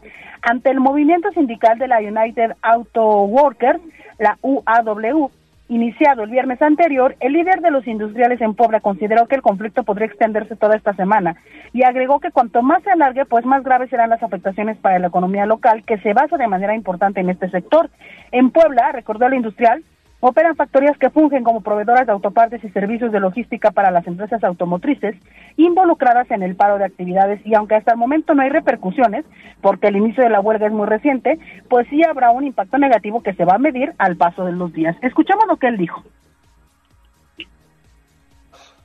Ante 0.42 0.70
el 0.70 0.78
movimiento 0.78 1.32
sindical 1.32 1.78
de 1.78 1.88
la 1.88 1.98
United 1.98 2.52
Auto 2.62 3.22
Workers, 3.24 3.80
la 4.18 4.38
UAW, 4.42 5.30
iniciado 5.68 6.24
el 6.24 6.30
viernes 6.30 6.60
anterior, 6.60 7.16
el 7.20 7.32
líder 7.32 7.60
de 7.60 7.70
los 7.70 7.86
industriales 7.86 8.40
en 8.40 8.54
Puebla 8.54 8.80
consideró 8.80 9.26
que 9.26 9.36
el 9.36 9.42
conflicto 9.42 9.84
podría 9.84 10.06
extenderse 10.06 10.56
toda 10.56 10.76
esta 10.76 10.94
semana 10.94 11.36
y 11.72 11.84
agregó 11.84 12.20
que 12.20 12.30
cuanto 12.30 12.62
más 12.62 12.82
se 12.82 12.90
alargue, 12.90 13.24
pues 13.24 13.44
más 13.46 13.62
graves 13.62 13.90
serán 13.90 14.10
las 14.10 14.22
afectaciones 14.22 14.76
para 14.78 14.98
la 14.98 15.08
economía 15.08 15.46
local 15.46 15.82
que 15.84 15.98
se 15.98 16.12
basa 16.12 16.36
de 16.36 16.48
manera 16.48 16.74
importante 16.74 17.20
en 17.20 17.30
este 17.30 17.48
sector. 17.50 17.90
En 18.32 18.50
Puebla, 18.50 18.92
recordó 18.92 19.26
el 19.26 19.34
industrial, 19.34 19.82
operan 20.24 20.54
factorías 20.54 20.96
que 20.98 21.10
fungen 21.10 21.42
como 21.42 21.62
proveedoras 21.62 22.06
de 22.06 22.12
autopartes 22.12 22.62
y 22.62 22.68
servicios 22.70 23.10
de 23.10 23.18
logística 23.18 23.72
para 23.72 23.90
las 23.90 24.06
empresas 24.06 24.42
automotrices 24.44 25.16
involucradas 25.56 26.30
en 26.30 26.44
el 26.44 26.54
paro 26.54 26.78
de 26.78 26.84
actividades 26.84 27.40
y 27.44 27.56
aunque 27.56 27.74
hasta 27.74 27.90
el 27.90 27.98
momento 27.98 28.32
no 28.32 28.42
hay 28.42 28.48
repercusiones, 28.48 29.24
porque 29.60 29.88
el 29.88 29.96
inicio 29.96 30.22
de 30.22 30.30
la 30.30 30.40
huelga 30.40 30.68
es 30.68 30.72
muy 30.72 30.86
reciente, 30.86 31.40
pues 31.68 31.88
sí 31.90 32.04
habrá 32.04 32.30
un 32.30 32.46
impacto 32.46 32.78
negativo 32.78 33.20
que 33.20 33.34
se 33.34 33.44
va 33.44 33.56
a 33.56 33.58
medir 33.58 33.94
al 33.98 34.16
paso 34.16 34.44
de 34.44 34.52
los 34.52 34.72
días. 34.72 34.96
Escuchamos 35.02 35.44
lo 35.48 35.56
que 35.56 35.66
él 35.66 35.76
dijo. 35.76 36.04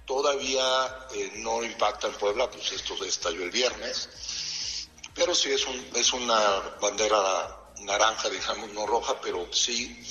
Todavía 0.07 0.63
eh, 1.15 1.33
no 1.43 1.63
impacta 1.63 2.07
en 2.07 2.13
Puebla, 2.13 2.49
pues 2.49 2.71
esto 2.71 2.95
estalló 3.05 3.43
el 3.43 3.51
viernes, 3.51 4.89
pero 5.13 5.35
sí 5.35 5.51
es, 5.51 5.67
un, 5.67 5.75
es 5.93 6.13
una 6.13 6.39
bandera 6.81 7.17
naranja, 7.85 8.27
digamos, 8.27 8.73
no 8.73 8.87
roja, 8.87 9.13
pero 9.21 9.45
sí 9.53 10.03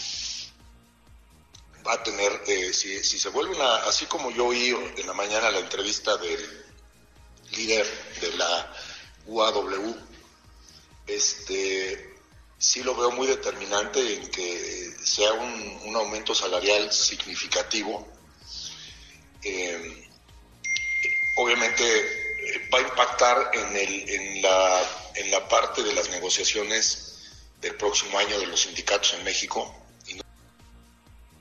va 1.86 1.94
a 1.94 2.02
tener, 2.02 2.42
eh, 2.46 2.72
si, 2.72 3.02
se 3.02 3.28
vuelve 3.28 3.54
una, 3.54 3.76
así 3.84 4.06
como 4.06 4.30
yo 4.30 4.46
oí 4.46 4.76
en 4.96 5.06
la 5.06 5.12
mañana 5.12 5.50
la 5.50 5.60
entrevista 5.60 6.16
del 6.16 6.64
líder 7.52 7.86
de 8.20 8.36
la 8.36 8.72
UAW, 9.26 9.96
este, 11.06 12.14
sí 12.58 12.82
lo 12.82 12.94
veo 12.96 13.10
muy 13.12 13.26
determinante 13.26 14.14
en 14.14 14.30
que 14.30 14.94
sea 15.04 15.32
un, 15.32 15.80
un 15.84 15.96
aumento 15.96 16.34
salarial 16.34 16.92
significativo. 16.92 18.06
Eh, 19.42 20.08
obviamente 21.36 21.84
eh, 21.84 22.68
va 22.72 22.78
a 22.78 22.82
impactar 22.82 23.50
en, 23.52 23.76
el, 23.76 24.10
en, 24.10 24.42
la, 24.42 25.12
en 25.14 25.30
la 25.30 25.48
parte 25.48 25.82
de 25.82 25.92
las 25.92 26.10
negociaciones 26.10 27.18
del 27.60 27.76
próximo 27.76 28.18
año 28.18 28.38
de 28.40 28.46
los 28.46 28.62
sindicatos 28.62 29.14
en 29.14 29.24
México 29.24 29.85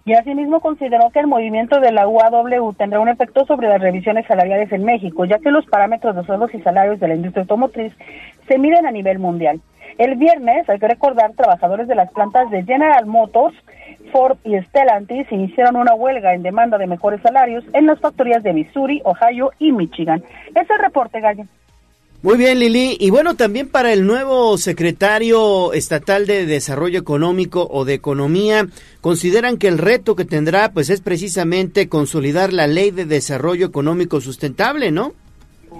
y 0.06 0.14
asimismo 0.14 0.60
consideró 0.60 1.10
que 1.10 1.20
el 1.20 1.26
movimiento 1.26 1.80
de 1.80 1.92
la 1.92 2.08
UAW 2.08 2.74
tendrá 2.74 3.00
un 3.00 3.10
efecto 3.10 3.44
sobre 3.48 3.68
las 3.68 3.82
revisiones 3.82 4.28
salariales 4.28 4.72
en 4.72 4.84
México, 4.84 5.26
ya 5.26 5.40
que 5.40 5.50
los 5.50 5.66
parámetros 5.66 6.16
de 6.16 6.24
sueldos 6.24 6.54
y 6.54 6.62
salarios 6.62 7.00
de 7.00 7.08
la 7.08 7.16
industria 7.16 7.42
automotriz 7.42 7.92
se 8.48 8.60
miden 8.60 8.86
a 8.86 8.92
nivel 8.92 9.18
mundial. 9.18 9.60
El 9.98 10.16
viernes, 10.16 10.70
hay 10.70 10.78
que 10.78 10.88
recordar, 10.88 11.34
trabajadores 11.34 11.88
de 11.88 11.96
las 11.96 12.12
plantas 12.12 12.52
de 12.52 12.64
General 12.64 13.08
Motors, 13.08 13.56
Ford 14.12 14.38
y 14.44 14.56
Stellantis 14.62 15.32
iniciaron 15.32 15.76
una 15.76 15.96
huelga 15.96 16.36
en 16.36 16.44
demanda 16.44 16.78
de 16.78 16.86
mejores 16.86 17.22
salarios 17.22 17.64
en 17.74 17.88
las 17.88 18.00
factorías 18.00 18.44
de 18.44 18.54
Missouri, 18.54 19.02
Ohio 19.06 19.52
y 19.58 19.72
Michigan. 19.72 20.24
Es 20.54 20.70
el 20.70 20.80
reporte, 20.80 21.20
Gallo. 21.20 21.46
Muy 22.22 22.38
bien, 22.38 22.60
Lili. 22.60 22.98
Y 23.00 23.12
bueno, 23.12 23.36
también 23.36 23.68
para 23.68 23.94
el 23.94 24.08
nuevo 24.08 24.58
secretario 24.58 25.74
estatal 25.74 26.26
de 26.26 26.48
Desarrollo 26.48 27.00
Económico 27.00 27.68
o 27.70 27.86
de 27.86 27.94
Economía, 27.94 28.68
consideran 29.02 29.58
que 29.58 29.68
el 29.68 29.78
reto 29.78 30.16
que 30.16 30.26
tendrá 30.26 30.72
pues 30.72 30.90
es 30.90 31.02
precisamente 31.02 31.88
consolidar 31.88 32.52
la 32.52 32.66
Ley 32.66 32.90
de 32.90 33.06
Desarrollo 33.06 33.68
Económico 33.68 34.22
Sustentable, 34.22 34.92
¿no? 34.92 35.14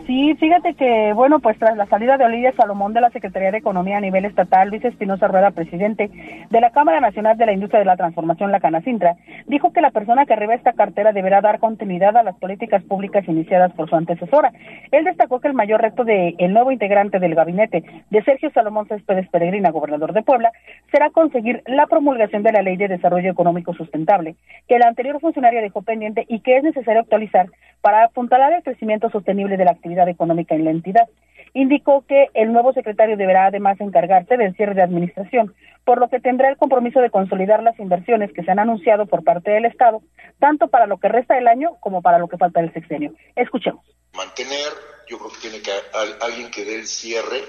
Sí, 0.06 0.36
fíjate 0.36 0.76
que, 0.76 1.14
bueno, 1.14 1.40
pues 1.40 1.58
tras 1.58 1.76
la 1.76 1.88
salida 1.88 2.18
de 2.18 2.26
Olivia 2.26 2.54
Salomón 2.54 2.94
de 2.94 3.02
la 3.02 3.10
Secretaría 3.10 3.52
de 3.52 3.58
Economía 3.58 3.98
a 3.98 4.02
nivel 4.02 4.26
estatal, 4.26 4.70
Luis 4.70 4.86
Espinosa 4.86 5.28
Rueda, 5.28 5.50
presidente 5.50 6.12
de 6.50 6.62
la 6.62 6.70
Cámara 6.70 7.00
Nacional 7.00 7.38
de 7.38 7.48
la 7.48 7.54
Industria 7.54 7.80
de 7.80 7.86
la 7.86 7.98
Transformación, 7.98 8.52
la 8.52 8.60
Canacintra, 8.60 9.16
dijo 9.48 9.74
que 9.74 9.82
la 9.82 9.90
persona 9.90 10.28
que 10.28 10.34
arriba 10.34 10.54
esta 10.54 10.74
cartera 10.74 11.12
deberá 11.12 11.42
dar 11.42 11.60
continuidad 11.60 12.16
a 12.18 12.24
las 12.24 12.36
políticas 12.38 12.84
públicas 12.84 13.28
iniciadas 13.28 13.74
por 13.74 13.90
su 13.90 13.96
antecesora. 13.96 14.52
Él 14.92 15.06
destacó 15.06 15.40
que 15.40 15.48
el 15.48 15.56
mayor 15.56 15.82
reto 15.82 16.04
del 16.04 16.36
el 16.38 16.54
nuevo 16.54 16.72
integrante 16.72 17.18
del 17.18 17.34
gabinete 17.34 17.84
de 18.10 18.24
Sergio 18.24 18.52
Salomón 18.52 18.88
Céspedes 18.88 19.28
Peregrina, 19.30 19.72
gobernador 19.72 20.14
de 20.14 20.22
Puebla, 20.22 20.52
será 20.92 21.10
conseguir 21.10 21.64
la 21.66 21.88
promulgación 21.88 22.44
de 22.44 22.52
la 22.52 22.62
Ley 22.62 22.78
de 22.78 22.90
Desarrollo 22.90 23.32
Económico 23.32 23.74
Sustentable, 23.74 24.36
que 24.68 24.76
el 24.76 24.84
anterior 24.84 25.20
funcionario 25.20 25.62
dejó 25.62 25.82
pendiente 25.82 26.26
y 26.28 26.42
que 26.42 26.58
es 26.58 26.64
necesario 26.64 27.02
actualizar 27.02 27.48
para 27.82 28.06
apuntalar 28.06 28.52
el 28.54 28.64
crecimiento 28.64 29.10
sostenible 29.12 29.58
de 29.58 29.66
la 29.66 29.72
actividad 29.86 30.10
económica 30.10 30.56
en 30.56 30.66
la 30.66 30.72
entidad. 30.72 31.08
Indicó 31.54 32.04
que 32.06 32.28
el 32.34 32.52
nuevo 32.52 32.74
secretario 32.74 33.16
deberá 33.16 33.46
además 33.46 33.80
encargarse 33.80 34.36
del 34.36 34.56
cierre 34.56 34.74
de 34.74 34.82
administración, 34.82 35.54
por 35.86 36.00
lo 36.00 36.10
que 36.10 36.20
tendrá 36.20 36.50
el 36.50 36.58
compromiso 36.58 37.00
de 37.00 37.12
consolidar 37.12 37.62
las 37.64 37.80
inversiones 37.80 38.34
que 38.34 38.44
se 38.44 38.52
han 38.52 38.60
anunciado 38.60 39.06
por 39.06 39.24
parte 39.24 39.52
del 39.52 39.66
Estado, 39.66 40.02
tanto 40.40 40.68
para 40.68 40.88
lo 40.88 40.98
que 40.98 41.08
resta 41.08 41.36
del 41.36 41.48
año 41.48 41.78
como 41.80 42.02
para 42.02 42.18
lo 42.18 42.28
que 42.28 42.38
falta 42.38 42.62
del 42.62 42.74
sexenio. 42.74 43.14
Escuchemos. 43.36 43.86
Mantener, 44.14 44.72
yo 45.08 45.18
creo 45.20 45.32
que 45.32 45.40
tiene 45.40 45.62
que 45.62 45.72
haber 45.72 46.16
alguien 46.22 46.50
que 46.50 46.66
dé 46.66 46.76
el 46.76 46.88
cierre 46.88 47.42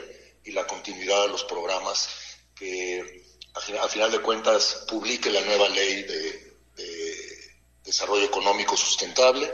y 0.45 0.53
la 0.53 0.65
continuidad 0.67 1.23
de 1.23 1.29
los 1.29 1.45
programas, 1.45 2.45
que 2.55 3.03
a 3.57 3.89
final 3.89 4.13
de 4.13 4.21
cuentas 4.21 4.87
publique 4.89 5.31
la 5.31 5.41
nueva 5.41 5.69
ley 5.71 6.03
de, 6.03 6.21
de 6.77 6.93
desarrollo 7.85 8.27
económico 8.27 8.77
sustentable 8.77 9.49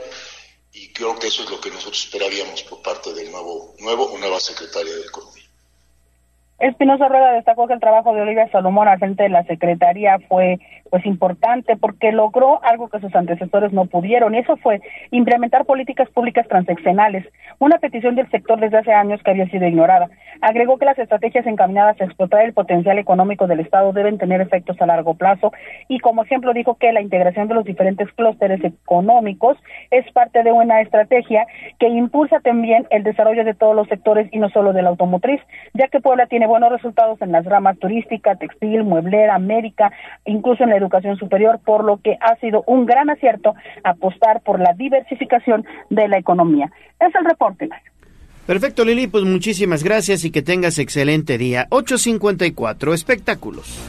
y 0.73 0.91
creo 0.91 1.17
que 1.17 1.27
eso 1.27 1.43
es 1.43 1.49
lo 1.49 1.61
que 1.61 1.69
nosotros 1.69 2.03
esperaríamos 2.03 2.63
por 2.63 2.81
parte 2.81 3.13
del 3.13 3.31
nuevo, 3.31 3.75
nuevo 3.79 4.05
o 4.05 4.17
nueva 4.17 4.39
secretaria 4.39 4.95
de 4.95 5.01
Economía. 5.01 5.42
Espinosa 6.63 7.09
Rueda 7.09 7.33
destacó 7.33 7.67
que 7.67 7.73
el 7.73 7.81
trabajo 7.81 8.13
de 8.13 8.21
Olivia 8.21 8.47
Salomón 8.47 8.87
al 8.87 8.97
frente 8.97 9.23
de 9.23 9.29
la 9.29 9.43
Secretaría 9.43 10.17
fue 10.29 10.59
pues 10.89 11.05
importante 11.05 11.75
porque 11.75 12.13
logró 12.13 12.63
algo 12.63 12.87
que 12.87 13.01
sus 13.01 13.13
antecesores 13.15 13.73
no 13.73 13.87
pudieron 13.87 14.33
y 14.33 14.37
eso 14.37 14.55
fue 14.57 14.79
implementar 15.11 15.65
políticas 15.65 16.09
públicas 16.11 16.47
transaccionales, 16.47 17.25
una 17.59 17.79
petición 17.79 18.15
del 18.15 18.29
sector 18.29 18.61
desde 18.61 18.77
hace 18.77 18.93
años 18.93 19.21
que 19.23 19.31
había 19.31 19.49
sido 19.49 19.67
ignorada. 19.67 20.07
Agregó 20.39 20.77
que 20.77 20.85
las 20.85 20.97
estrategias 20.97 21.45
encaminadas 21.47 21.99
a 21.99 22.05
explotar 22.05 22.45
el 22.45 22.53
potencial 22.53 22.97
económico 22.97 23.45
del 23.45 23.59
Estado 23.59 23.91
deben 23.91 24.17
tener 24.17 24.39
efectos 24.39 24.79
a 24.79 24.85
largo 24.85 25.15
plazo 25.15 25.51
y 25.89 25.99
como 25.99 26.23
ejemplo 26.23 26.53
dijo 26.53 26.75
que 26.75 26.93
la 26.93 27.01
integración 27.01 27.49
de 27.49 27.55
los 27.55 27.65
diferentes 27.65 28.09
clústeres 28.13 28.63
económicos 28.63 29.57
es 29.91 30.09
parte 30.13 30.43
de 30.43 30.53
una 30.53 30.79
estrategia 30.79 31.45
que 31.77 31.89
impulsa 31.89 32.39
también 32.39 32.87
el 32.89 33.03
desarrollo 33.03 33.43
de 33.43 33.53
todos 33.53 33.75
los 33.75 33.89
sectores 33.89 34.29
y 34.31 34.39
no 34.39 34.49
solo 34.49 34.71
de 34.71 34.81
la 34.81 34.89
automotriz, 34.89 35.41
ya 35.73 35.89
que 35.89 35.99
Puebla 35.99 36.27
tiene 36.27 36.47
buenos 36.53 36.71
resultados 36.71 37.19
en 37.23 37.31
las 37.31 37.45
ramas 37.45 37.79
turística, 37.79 38.35
textil, 38.35 38.83
mueblera, 38.83 39.39
médica, 39.39 39.91
incluso 40.23 40.63
en 40.63 40.69
la 40.69 40.77
educación 40.77 41.17
superior, 41.17 41.59
por 41.65 41.83
lo 41.83 41.97
que 41.97 42.15
ha 42.21 42.35
sido 42.35 42.63
un 42.67 42.85
gran 42.85 43.09
acierto 43.09 43.55
apostar 43.83 44.41
por 44.41 44.59
la 44.59 44.73
diversificación 44.73 45.65
de 45.89 46.07
la 46.07 46.19
economía. 46.19 46.71
Es 46.99 47.15
el 47.15 47.25
reporte. 47.25 47.69
Perfecto, 48.45 48.85
Lili, 48.85 49.07
pues 49.07 49.23
muchísimas 49.23 49.83
gracias 49.83 50.25
y 50.25 50.29
que 50.29 50.43
tengas 50.43 50.77
excelente 50.77 51.39
día. 51.39 51.65
854, 51.71 52.93
espectáculos. 52.93 53.79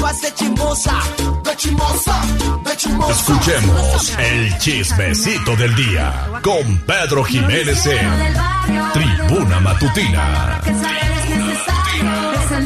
Vecina 0.00 0.30
que 0.30 0.30
se 0.30 0.30
pase 0.30 0.34
chismosa, 0.34 0.98
de 1.44 1.56
chismosa, 1.56 2.22
de 2.64 2.76
chismosa. 2.76 3.12
Escuchemos 3.12 4.18
el 4.18 4.58
chismecito 4.58 5.56
del 5.56 5.74
día 5.74 6.28
con 6.42 6.78
Pedro 6.86 7.24
Jiménez 7.24 7.86
en 7.86 8.34
Tribuna 8.92 9.60
Matutina. 9.60 10.60
Es 12.34 12.50
el 12.52 12.64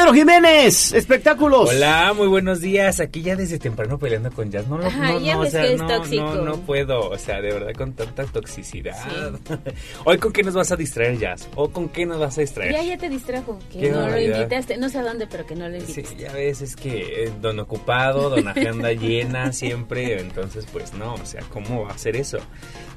Pedro 0.00 0.14
Jiménez, 0.14 0.94
espectáculos. 0.94 1.68
Hola, 1.68 2.14
muy 2.16 2.26
buenos 2.26 2.62
días. 2.62 3.00
Aquí 3.00 3.20
ya 3.20 3.36
desde 3.36 3.58
temprano 3.58 3.98
peleando 3.98 4.30
con 4.30 4.50
Jazz. 4.50 4.66
No, 4.66 4.78
no, 4.78 4.86
Ajá, 4.86 5.12
no, 5.12 5.20
ya 5.20 5.34
no, 5.34 5.40
o 5.40 5.42
ves 5.42 5.52
sea, 5.52 5.60
que 5.62 5.74
es 5.74 5.78
no, 5.82 5.86
tóxico. 5.88 6.24
no, 6.24 6.42
no 6.42 6.56
puedo. 6.60 7.10
O 7.10 7.18
sea, 7.18 7.42
de 7.42 7.52
verdad, 7.52 7.72
con 7.76 7.92
tanta 7.92 8.24
toxicidad. 8.24 8.96
Hoy, 10.06 10.16
¿con 10.16 10.32
qué 10.32 10.42
nos 10.42 10.54
vas 10.54 10.72
a 10.72 10.76
distraer, 10.76 11.18
Jazz? 11.18 11.50
¿O 11.54 11.68
con 11.68 11.90
qué 11.90 12.06
nos 12.06 12.18
vas 12.18 12.38
a 12.38 12.40
distraer? 12.40 12.72
Ya, 12.72 12.82
ya 12.82 12.96
te 12.96 13.10
distrajo. 13.10 13.58
Que 13.70 13.78
Qué 13.80 13.90
no 13.90 14.08
lo 14.08 14.18
invitaste. 14.18 14.78
No 14.78 14.88
sé 14.88 15.00
a 15.00 15.02
dónde, 15.02 15.26
pero 15.26 15.44
que 15.44 15.54
no 15.54 15.68
lo 15.68 15.78
Sí, 15.82 16.00
invitaste. 16.00 16.16
ya 16.16 16.32
ves, 16.32 16.62
es 16.62 16.76
que 16.76 17.24
eh, 17.24 17.32
don 17.42 17.58
ocupado, 17.60 18.30
don 18.30 18.48
agenda 18.48 18.92
llena 18.94 19.52
siempre, 19.52 20.18
entonces 20.18 20.64
pues 20.72 20.94
no, 20.94 21.12
o 21.12 21.26
sea, 21.26 21.42
¿cómo 21.52 21.82
va 21.84 21.90
a 21.92 21.98
ser 21.98 22.16
eso? 22.16 22.38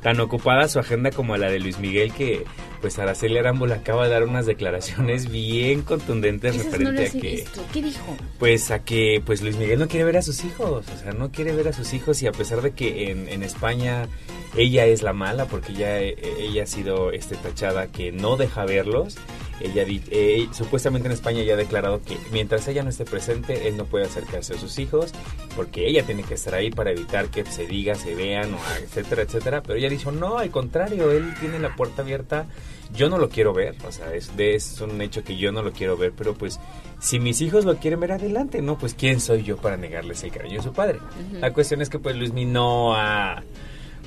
Tan 0.01 0.19
ocupada 0.22 0.69
su 0.69 0.80
agenda 0.80 1.11
como 1.11 1.35
la 1.35 1.49
de 1.49 1.59
Luis 1.59 1.80
Miguel 1.80 2.14
que 2.14 2.43
pues 2.82 2.99
Araceli 2.99 3.38
Arámbula 3.38 3.75
acaba 3.75 4.03
de 4.06 4.09
dar 4.11 4.23
unas 4.23 4.45
declaraciones 4.45 5.30
bien 5.32 5.82
contundentes 5.83 6.57
No 6.94 7.02
a 7.02 7.06
que. 7.06 7.46
¿Qué 7.72 7.82
dijo? 7.82 8.18
pues 8.40 8.72
a 8.72 8.84
que 8.84 9.22
pues 9.26 9.42
Luis 9.42 9.56
Miguel 9.56 9.80
no 9.80 9.88
quiere 9.88 10.06
ver 10.06 10.18
a 10.18 10.22
sus 10.22 10.44
hijos, 10.44 10.86
o 10.88 10.98
sea, 10.98 11.14
no 11.14 11.32
quiere 11.32 11.54
ver 11.54 11.68
a 11.68 11.74
sus 11.74 11.94
hijos 11.94 12.22
y 12.22 12.28
a 12.28 12.32
pesar 12.32 12.62
de 12.62 12.72
que 12.72 13.10
en, 13.10 13.28
en 13.30 13.44
España 13.44 14.08
ella 14.56 14.86
es 14.86 15.02
la 15.02 15.14
mala 15.14 15.46
porque 15.46 15.74
ya 15.74 16.00
eh, 16.00 16.16
ella 16.40 16.64
ha 16.64 16.68
sido 16.68 17.12
este 17.12 17.36
tachada 17.36 17.88
que 17.88 18.12
no 18.12 18.38
deja 18.38 18.66
verlos, 18.66 19.18
ella 19.62 19.86
eh, 19.88 20.48
supuestamente 20.52 21.08
en 21.08 21.14
España 21.14 21.42
ya 21.44 21.54
ha 21.54 21.58
declarado 21.58 22.02
que 22.02 22.18
mientras 22.32 22.68
ella 22.68 22.84
no 22.84 22.90
esté 22.90 23.06
presente 23.06 23.68
él 23.68 23.78
no 23.78 23.86
puede 23.86 24.06
acercarse 24.06 24.56
a 24.56 24.58
sus 24.58 24.78
hijos 24.78 25.12
porque 25.56 25.88
ella 25.88 26.04
tiene 26.04 26.24
que 26.24 26.34
estar 26.34 26.54
ahí 26.54 26.70
para 26.70 26.92
evitar 26.92 27.30
que 27.30 27.46
se 27.46 27.66
diga, 27.66 27.96
se 27.96 28.16
vean, 28.16 28.54
o 28.54 28.58
etcétera, 28.84 29.22
etcétera, 29.22 29.64
pero 29.64 29.80
ella 29.80 29.90
dijo 29.90 30.12
no, 30.12 30.38
al 30.38 30.52
contrario, 30.52 31.12
él 31.12 31.34
tiene 31.40 31.60
la 31.60 31.76
puerta 31.76 32.02
abierta 32.02 32.48
yo 32.94 33.10
no 33.10 33.18
lo 33.18 33.30
quiero 33.30 33.54
ver, 33.54 33.76
o 33.88 33.92
sea, 33.92 34.14
es, 34.14 34.36
de- 34.38 34.56
es 34.56 34.80
un 34.82 35.02
hecho 35.02 35.24
que 35.24 35.36
yo 35.38 35.52
no 35.52 35.62
lo 35.64 35.72
quiero 35.72 35.98
ver, 35.98 36.14
pero 36.16 36.34
pues 36.36 36.60
si 37.00 37.20
mis 37.20 37.42
hijos 37.42 37.66
lo 37.66 37.78
quieren 37.78 38.00
ver 38.00 38.14
adelante, 38.14 38.62
¿no? 38.62 38.78
Pues 38.78 38.94
quién 38.94 39.20
soy 39.20 39.44
yo 39.44 39.58
para 39.58 39.78
negarles 39.78 40.24
el 40.24 40.32
cariño 40.32 40.58
de 40.58 40.64
su 40.64 40.74
padre. 40.74 41.00
La 41.42 41.52
cuestión 41.54 41.82
es 41.82 41.90
que 41.90 42.00
pues 42.00 42.16
Luismi 42.16 42.46
no 42.46 42.96
ha... 42.96 43.44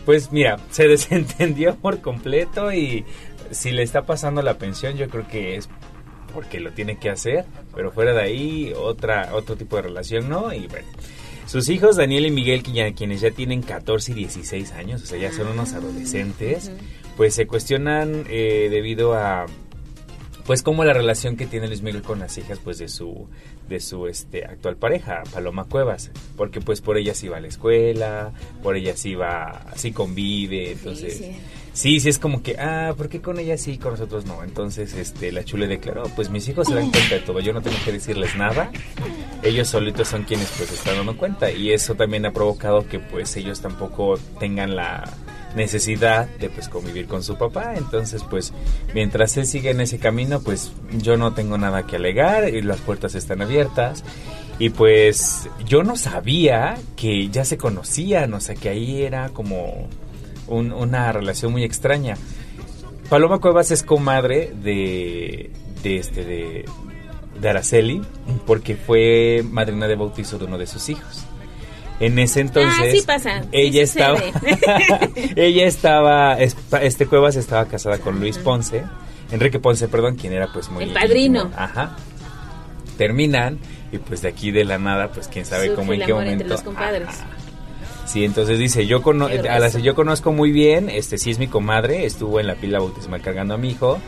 Pues 0.05 0.31
mira, 0.33 0.59
se 0.71 0.87
desentendió 0.89 1.75
por 1.77 2.01
completo 2.01 2.73
y 2.73 3.05
si 3.51 3.71
le 3.73 3.83
está 3.83 4.03
pasando 4.07 4.41
la 4.43 4.59
pensión 4.59 4.97
yo 4.97 5.09
creo 5.09 5.27
que 5.29 5.57
es 5.57 5.69
porque 6.33 6.61
lo 6.61 6.73
tiene 6.73 6.99
que 6.99 7.09
hacer, 7.11 7.45
pero 7.75 7.91
fuera 7.93 8.13
de 8.13 8.21
ahí 8.23 8.73
otra 8.77 9.31
otro 9.35 9.57
tipo 9.57 9.77
de 9.77 9.83
relación, 9.83 10.29
¿no? 10.29 10.53
Y 10.53 10.67
bueno, 10.67 10.87
sus 11.47 11.69
hijos 11.71 11.97
Daniel 11.97 12.27
y 12.27 12.31
Miguel, 12.31 12.63
que 12.63 12.73
ya- 12.73 12.93
quienes 12.93 13.21
ya 13.21 13.31
tienen 13.31 13.63
14 13.63 14.13
y 14.13 14.15
16 14.17 14.73
años, 14.73 15.03
o 15.03 15.07
sea, 15.07 15.19
ya 15.19 15.33
son 15.33 15.47
unos 15.49 15.73
adolescentes, 15.73 16.71
pues 17.17 17.35
se 17.35 17.47
cuestionan 17.47 18.25
eh, 18.29 18.69
debido 18.71 19.15
a 19.15 19.47
pues 20.47 20.63
como 20.63 20.85
la 20.85 20.93
relación 20.93 21.37
que 21.37 21.47
tiene 21.47 21.67
Luis 21.67 21.83
Miguel 21.83 22.03
con 22.03 22.21
las 22.21 22.39
hijas 22.39 22.61
pues 22.63 22.79
de 22.79 22.89
su 22.89 23.27
de 23.69 23.81
su 23.81 24.07
este 24.07 24.45
actual 24.45 24.77
pareja 24.77 25.25
Paloma 25.33 25.65
Cuevas. 25.65 26.13
Porque 26.37 26.61
pues 26.61 26.81
por 26.81 26.97
ellas 26.97 27.21
iba 27.25 27.37
a 27.37 27.41
la 27.41 27.49
escuela 27.49 28.33
por 28.63 28.77
ellas 28.77 29.05
iba 29.07 29.49
así 29.73 29.91
convive 29.91 30.73
entonces 30.73 31.17
sí. 31.19 31.37
sí 31.73 32.01
sí 32.01 32.09
es 32.09 32.21
como 32.21 32.43
que 32.43 32.57
ah 32.61 32.95
por 32.97 33.09
qué 33.09 33.21
con 33.21 33.41
ella 33.41 33.59
sí 33.59 33.73
y 33.73 33.79
con 33.79 33.93
nosotros 33.93 34.25
no 34.27 34.45
entonces 34.45 34.95
este 34.95 35.33
la 35.33 35.45
chule 35.45 35.67
declaró 35.67 36.05
pues 36.15 36.31
mis 36.31 36.49
hijos 36.49 36.69
se 36.69 36.75
dan 36.75 36.91
cuenta 36.93 37.17
de 37.17 37.21
todo 37.23 37.41
yo 37.41 37.53
no 37.53 37.63
tengo 37.63 37.79
que 37.85 37.93
decirles 37.93 38.37
nada. 38.37 38.71
Ellos 39.43 39.69
solitos 39.69 40.09
son 40.09 40.25
quienes 40.25 40.49
pues 40.57 40.73
están 40.73 40.97
dando 40.97 41.17
cuenta 41.17 41.51
y 41.51 41.73
eso 41.73 41.95
también 41.95 42.25
ha 42.27 42.33
provocado 42.33 42.87
que 42.87 43.01
pues 43.01 43.37
ellos 43.37 43.61
tampoco 43.61 44.17
tengan 44.39 44.77
la 44.77 45.05
necesidad 45.57 46.29
de 46.39 46.49
pues 46.51 46.69
convivir 46.69 47.07
con 47.07 47.23
su 47.25 47.37
papá. 47.37 47.75
Entonces 47.77 48.23
pues 48.29 48.53
mientras 48.95 49.37
él 49.37 49.47
sigue 49.47 49.71
en 49.71 49.81
ese 49.81 49.99
camino 49.99 50.41
pues 50.41 50.71
yo 50.99 51.17
no 51.17 51.33
tengo 51.35 51.59
nada 51.59 51.87
que 51.87 51.97
alegar 51.97 52.49
y 52.49 52.63
las 52.63 52.79
puertas 52.81 53.15
están 53.17 53.43
abiertas. 53.43 54.05
Y 54.59 54.71
pues 54.71 55.49
yo 55.67 55.83
no 55.83 55.97
sabía 55.97 56.77
que 56.97 57.29
ya 57.29 57.45
se 57.45 57.59
conocían 57.59 58.33
o 58.35 58.41
sea 58.41 58.55
que 58.55 58.69
ahí 58.69 59.03
era 59.03 59.31
como 59.31 59.89
un- 60.47 60.73
una 60.73 61.11
relación 61.13 61.51
muy 61.53 61.65
extraña. 61.65 62.17
Paloma 63.11 63.39
Cuevas 63.41 63.71
es 63.71 63.83
comadre 63.83 64.53
de 64.63 65.51
de 65.83 65.97
este 65.99 66.25
de 66.25 66.65
de 67.41 67.49
Araceli 67.51 68.01
porque 68.47 68.77
fue 68.77 69.45
madrina 69.51 69.87
de 69.87 69.95
bautizo 69.95 70.39
de 70.39 70.47
uno 70.47 70.57
de 70.57 70.67
sus 70.67 70.89
hijos 70.89 71.26
en 72.01 72.19
ese 72.19 72.41
entonces 72.41 72.75
ah, 72.79 72.85
sí 72.91 73.03
pasa. 73.07 73.43
sí 73.43 73.49
ella 73.53 73.83
estaba 73.83 74.19
ella 75.37 75.67
estaba 75.67 76.39
esta- 76.39 76.83
este 76.83 77.07
Cuevas 77.07 77.37
estaba 77.37 77.67
casada 77.67 77.99
con 77.99 78.21
Luis 78.21 78.39
Ponce 78.39 78.85
Enrique 79.31 79.59
Ponce 79.59 79.89
perdón 79.89 80.17
quien 80.17 80.33
era 80.33 80.53
pues 80.53 80.69
muy 80.71 80.85
El 80.85 80.93
padrino. 80.93 81.43
íntimo. 81.45 81.61
ajá 81.61 81.97
terminan 82.99 83.59
y 83.93 83.99
pues 83.99 84.23
de 84.23 84.29
aquí 84.29 84.51
de 84.51 84.65
la 84.65 84.79
nada 84.79 85.09
pues 85.09 85.29
quién 85.29 85.45
sabe 85.45 85.67
Surge 85.67 85.77
cómo 85.77 85.93
en 85.93 86.01
qué 86.01 86.13
momento 86.13 86.33
entre 86.33 86.49
los 86.49 86.63
compadres. 86.63 87.09
Sí, 88.07 88.25
entonces 88.25 88.59
dice, 88.59 88.87
yo 88.87 89.03
cono 89.03 89.27
a 89.27 89.59
la 89.59 89.69
yo 89.69 89.95
conozco 89.97 90.31
muy 90.33 90.53
bien, 90.53 90.89
este 90.89 91.19
sí 91.19 91.31
es 91.33 91.39
mi 91.41 91.49
comadre, 91.49 92.07
estuvo 92.07 92.39
en 92.39 92.47
la 92.47 92.55
pila 92.55 92.79
bautismal 92.79 93.21
cargando 93.21 93.55
a 93.55 93.57
mi 93.59 93.71
hijo, 93.71 93.99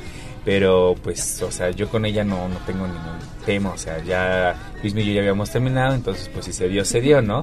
pero 0.44 0.94
pues, 1.02 1.42
o 1.42 1.50
sea, 1.50 1.70
yo 1.70 1.88
con 1.88 2.04
ella 2.06 2.22
no, 2.22 2.48
no 2.48 2.56
tengo 2.64 2.86
ningún 2.86 3.18
tema, 3.44 3.70
o 3.70 3.78
sea, 3.78 4.02
ya 4.04 4.54
Luis 4.82 4.94
y 4.94 5.04
yo 5.04 5.12
ya 5.14 5.20
habíamos 5.20 5.50
terminado, 5.50 5.94
entonces 5.94 6.30
pues 6.32 6.44
si 6.44 6.52
se 6.52 6.68
dio, 6.68 6.84
se 6.84 7.00
dio, 7.00 7.20
¿no? 7.22 7.42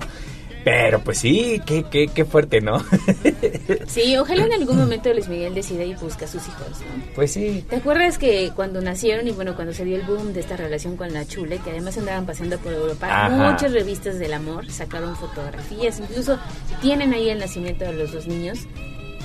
Pero 0.66 1.00
pues 1.02 1.20
sí, 1.20 1.62
qué, 1.66 1.84
qué, 1.90 2.08
qué 2.08 2.26
fuerte, 2.26 2.60
¿no? 2.60 2.84
Sí, 3.88 4.18
ojalá 4.18 4.46
en 4.46 4.54
algún 4.54 4.78
momento 4.78 5.12
Luis 5.14 5.28
Miguel 5.28 5.54
decida 5.54 5.84
y 5.84 5.94
busque 5.96 6.26
a 6.26 6.28
sus 6.28 6.42
hijos, 6.48 6.80
¿no? 6.80 7.04
pues 7.16 7.32
sí. 7.34 7.64
¿Te 7.70 7.78
acuerdas 7.78 8.18
que 8.18 8.52
cuando 8.56 8.82
nacieron 8.82 9.28
y 9.28 9.32
bueno, 9.32 9.56
cuando 9.56 9.74
se 9.74 9.86
dio 9.86 9.96
el 9.96 10.02
boom 10.04 10.34
de 10.34 10.40
esta 10.42 10.58
relación 10.58 10.98
con 10.98 11.14
la 11.14 11.26
Chule, 11.26 11.60
que 11.60 11.70
además 11.70 11.98
andaban 11.98 12.26
paseando 12.26 12.58
por 12.60 12.74
Europa, 12.74 13.08
Ajá. 13.10 13.52
muchas 13.52 13.72
revistas 13.74 14.18
del 14.20 14.34
amor 14.34 14.70
sacaron 14.72 15.16
fotografías, 15.16 16.00
incluso 16.00 16.38
tienen 16.82 17.14
ahí 17.14 17.30
el 17.30 17.40
nacimiento 17.40 17.86
de 17.86 17.94
los 17.94 18.12
dos 18.12 18.28
niños, 18.28 18.60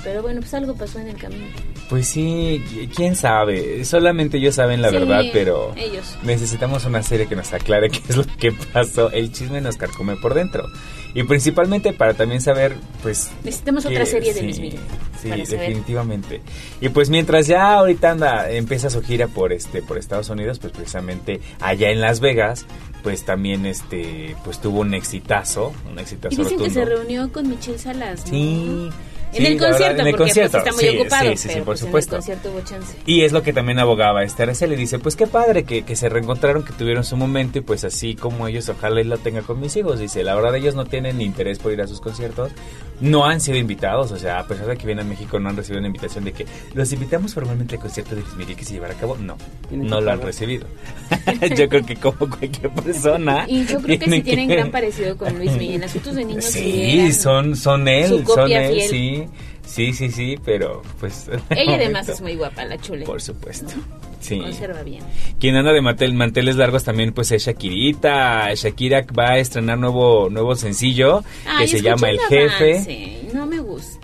pero 0.03 0.21
bueno, 0.21 0.41
pues 0.41 0.53
algo 0.53 0.75
pasó 0.75 0.99
en 0.99 1.07
el 1.09 1.17
camino. 1.17 1.45
Pues 1.89 2.07
sí, 2.07 2.63
quién 2.95 3.15
sabe, 3.15 3.83
solamente 3.83 4.37
ellos 4.37 4.55
saben 4.55 4.81
la 4.81 4.89
Sí, 4.89 4.95
verdad, 4.97 5.23
pero 5.33 5.73
ellos. 5.75 6.17
necesitamos 6.23 6.85
una 6.85 7.03
serie 7.03 7.27
que 7.27 7.35
nos 7.35 7.51
aclare 7.51 7.89
qué 7.89 7.99
es 8.07 8.15
lo 8.15 8.23
que 8.39 8.51
pasó, 8.51 9.11
el 9.11 9.31
chisme 9.31 9.59
nos 9.59 9.75
carcome 9.77 10.15
por 10.15 10.33
dentro. 10.33 10.67
Y 11.13 11.23
principalmente 11.23 11.93
para 11.93 12.13
también 12.13 12.41
saber, 12.41 12.75
pues... 13.03 13.31
Necesitamos 13.43 13.85
que- 13.85 13.93
otra 13.93 14.05
serie 14.05 14.33
de 14.33 14.39
sí, 14.39 14.45
Luis 14.45 14.59
Miguel. 14.59 14.79
Sí, 15.21 15.29
definitivamente. 15.29 16.41
Y 16.79 16.89
pues 16.89 17.09
mientras 17.09 17.47
ya 17.47 17.73
ahorita 17.73 18.11
anda, 18.11 18.49
empieza 18.49 18.89
su 18.89 19.01
gira 19.01 19.27
por 19.27 19.53
este, 19.53 19.81
por 19.81 19.97
Estados 19.97 20.29
Unidos, 20.29 20.57
pues 20.59 20.73
precisamente 20.73 21.41
allá 21.59 21.89
en 21.91 22.01
Las 22.01 22.21
Vegas, 22.21 22.65
pues 23.03 23.23
también 23.23 23.65
este, 23.65 24.35
pues 24.43 24.59
tuvo 24.59 24.79
un 24.79 24.93
exitazo, 24.93 25.73
un 25.91 25.99
exitazo 25.99 26.33
Y 26.33 26.43
dicen 26.43 26.57
que 26.59 26.69
se 26.69 26.85
reunió 26.85 27.31
con 27.31 27.47
Michelle 27.49 27.77
Salas. 27.77 28.21
¿no? 28.25 28.31
Sí. 28.31 28.89
En 29.33 29.45
el 29.45 29.53
verdad, 29.55 29.69
concierto, 29.69 30.01
en 30.01 30.07
el 30.07 30.11
porque 30.13 30.23
concierto, 30.23 30.51
pues, 30.51 30.63
está 30.67 30.73
muy 30.75 30.83
sí, 30.91 30.97
ocupado, 30.99 31.29
sí, 31.31 31.37
sí, 31.37 31.47
sí, 31.49 31.55
por 31.55 31.65
pues, 31.65 31.79
supuesto. 31.79 32.15
en 32.15 32.21
el 32.21 32.25
concierto 32.25 32.51
hubo 32.51 32.61
chance. 32.61 32.97
Y 33.05 33.21
es 33.21 33.31
lo 33.31 33.43
que 33.43 33.53
también 33.53 33.79
abogaba 33.79 34.23
este 34.23 34.43
Araceli. 34.43 34.75
Dice, 34.75 34.99
pues 34.99 35.15
qué 35.15 35.27
padre 35.27 35.63
que, 35.63 35.83
que 35.83 35.95
se 35.95 36.09
reencontraron, 36.09 36.63
que 36.63 36.73
tuvieron 36.73 37.03
su 37.03 37.15
momento 37.17 37.57
y 37.57 37.61
pues 37.61 37.83
así 37.83 38.15
como 38.15 38.47
ellos, 38.47 38.67
ojalá 38.69 38.99
y 39.01 39.05
lo 39.05 39.17
tenga 39.17 39.41
con 39.41 39.59
mis 39.59 39.75
hijos. 39.77 39.99
Dice, 39.99 40.23
la 40.23 40.35
verdad 40.35 40.55
ellos 40.55 40.75
no 40.75 40.85
tienen 40.85 41.21
interés 41.21 41.59
por 41.59 41.71
ir 41.71 41.81
a 41.81 41.87
sus 41.87 42.01
conciertos. 42.01 42.51
No 42.99 43.25
han 43.25 43.41
sido 43.41 43.57
invitados, 43.57 44.11
o 44.11 44.17
sea, 44.17 44.39
a 44.39 44.45
pesar 44.47 44.67
de 44.67 44.77
que 44.77 44.85
vienen 44.85 45.07
a 45.07 45.09
México 45.09 45.39
no 45.39 45.49
han 45.49 45.57
recibido 45.57 45.79
una 45.79 45.87
invitación 45.87 46.23
de 46.23 46.33
que 46.33 46.45
los 46.75 46.91
invitamos 46.93 47.33
formalmente 47.33 47.75
al 47.75 47.81
concierto 47.81 48.13
de 48.15 48.21
Luis 48.21 48.35
Miguel 48.35 48.55
que 48.55 48.63
se 48.63 48.73
llevará 48.73 48.93
a 48.93 48.97
cabo. 48.97 49.17
No, 49.17 49.37
no 49.71 50.01
lo 50.01 50.11
han 50.11 50.21
recibido. 50.21 50.67
yo 51.57 51.67
creo 51.67 51.83
que 51.83 51.95
como 51.95 52.17
cualquier 52.29 52.69
persona. 52.71 53.45
Y 53.51 53.65
yo 53.65 53.81
creo 53.81 53.97
que 53.99 54.05
sí 54.09 54.21
tienen 54.21 54.47
gran 54.49 54.69
parecido 54.71 55.17
con 55.17 55.35
Luis 55.37 55.51
Miguel. 55.53 55.81
Las 55.81 55.91
fotos 55.93 56.13
de 56.15 56.25
niños 56.25 56.45
Sí, 56.45 56.99
eran- 56.99 57.13
son, 57.13 57.55
son 57.55 57.87
él, 57.87 58.07
su 58.07 58.33
son 58.33 58.51
él, 58.51 58.73
fiel. 58.73 58.89
sí. 58.89 59.20
Sí, 59.65 59.93
sí, 59.93 60.09
sí, 60.11 60.35
pero 60.43 60.81
pues... 60.99 61.29
Ella 61.49 61.75
además 61.75 62.09
es 62.09 62.21
muy 62.21 62.35
guapa, 62.35 62.65
la 62.65 62.77
chule. 62.77 63.05
Por 63.05 63.21
supuesto. 63.21 63.71
Sí. 64.19 64.39
Conserva 64.39 64.83
bien. 64.83 65.03
Quien 65.39 65.55
anda 65.55 65.71
de 65.73 65.81
mantel- 65.81 66.13
manteles 66.13 66.55
largos 66.55 66.83
también 66.83 67.11
pues 67.13 67.31
es 67.31 67.45
Shakirita. 67.45 68.53
Shakira 68.53 69.05
va 69.17 69.31
a 69.31 69.37
estrenar 69.39 69.77
nuevo 69.79 70.29
nuevo 70.29 70.55
sencillo 70.55 71.23
Ay, 71.47 71.65
que 71.65 71.67
se 71.77 71.81
llama 71.81 72.09
El 72.09 72.19
Jefe. 72.29 72.73
avance, 72.73 73.21
No 73.33 73.45
me 73.47 73.59
gustó. 73.59 73.99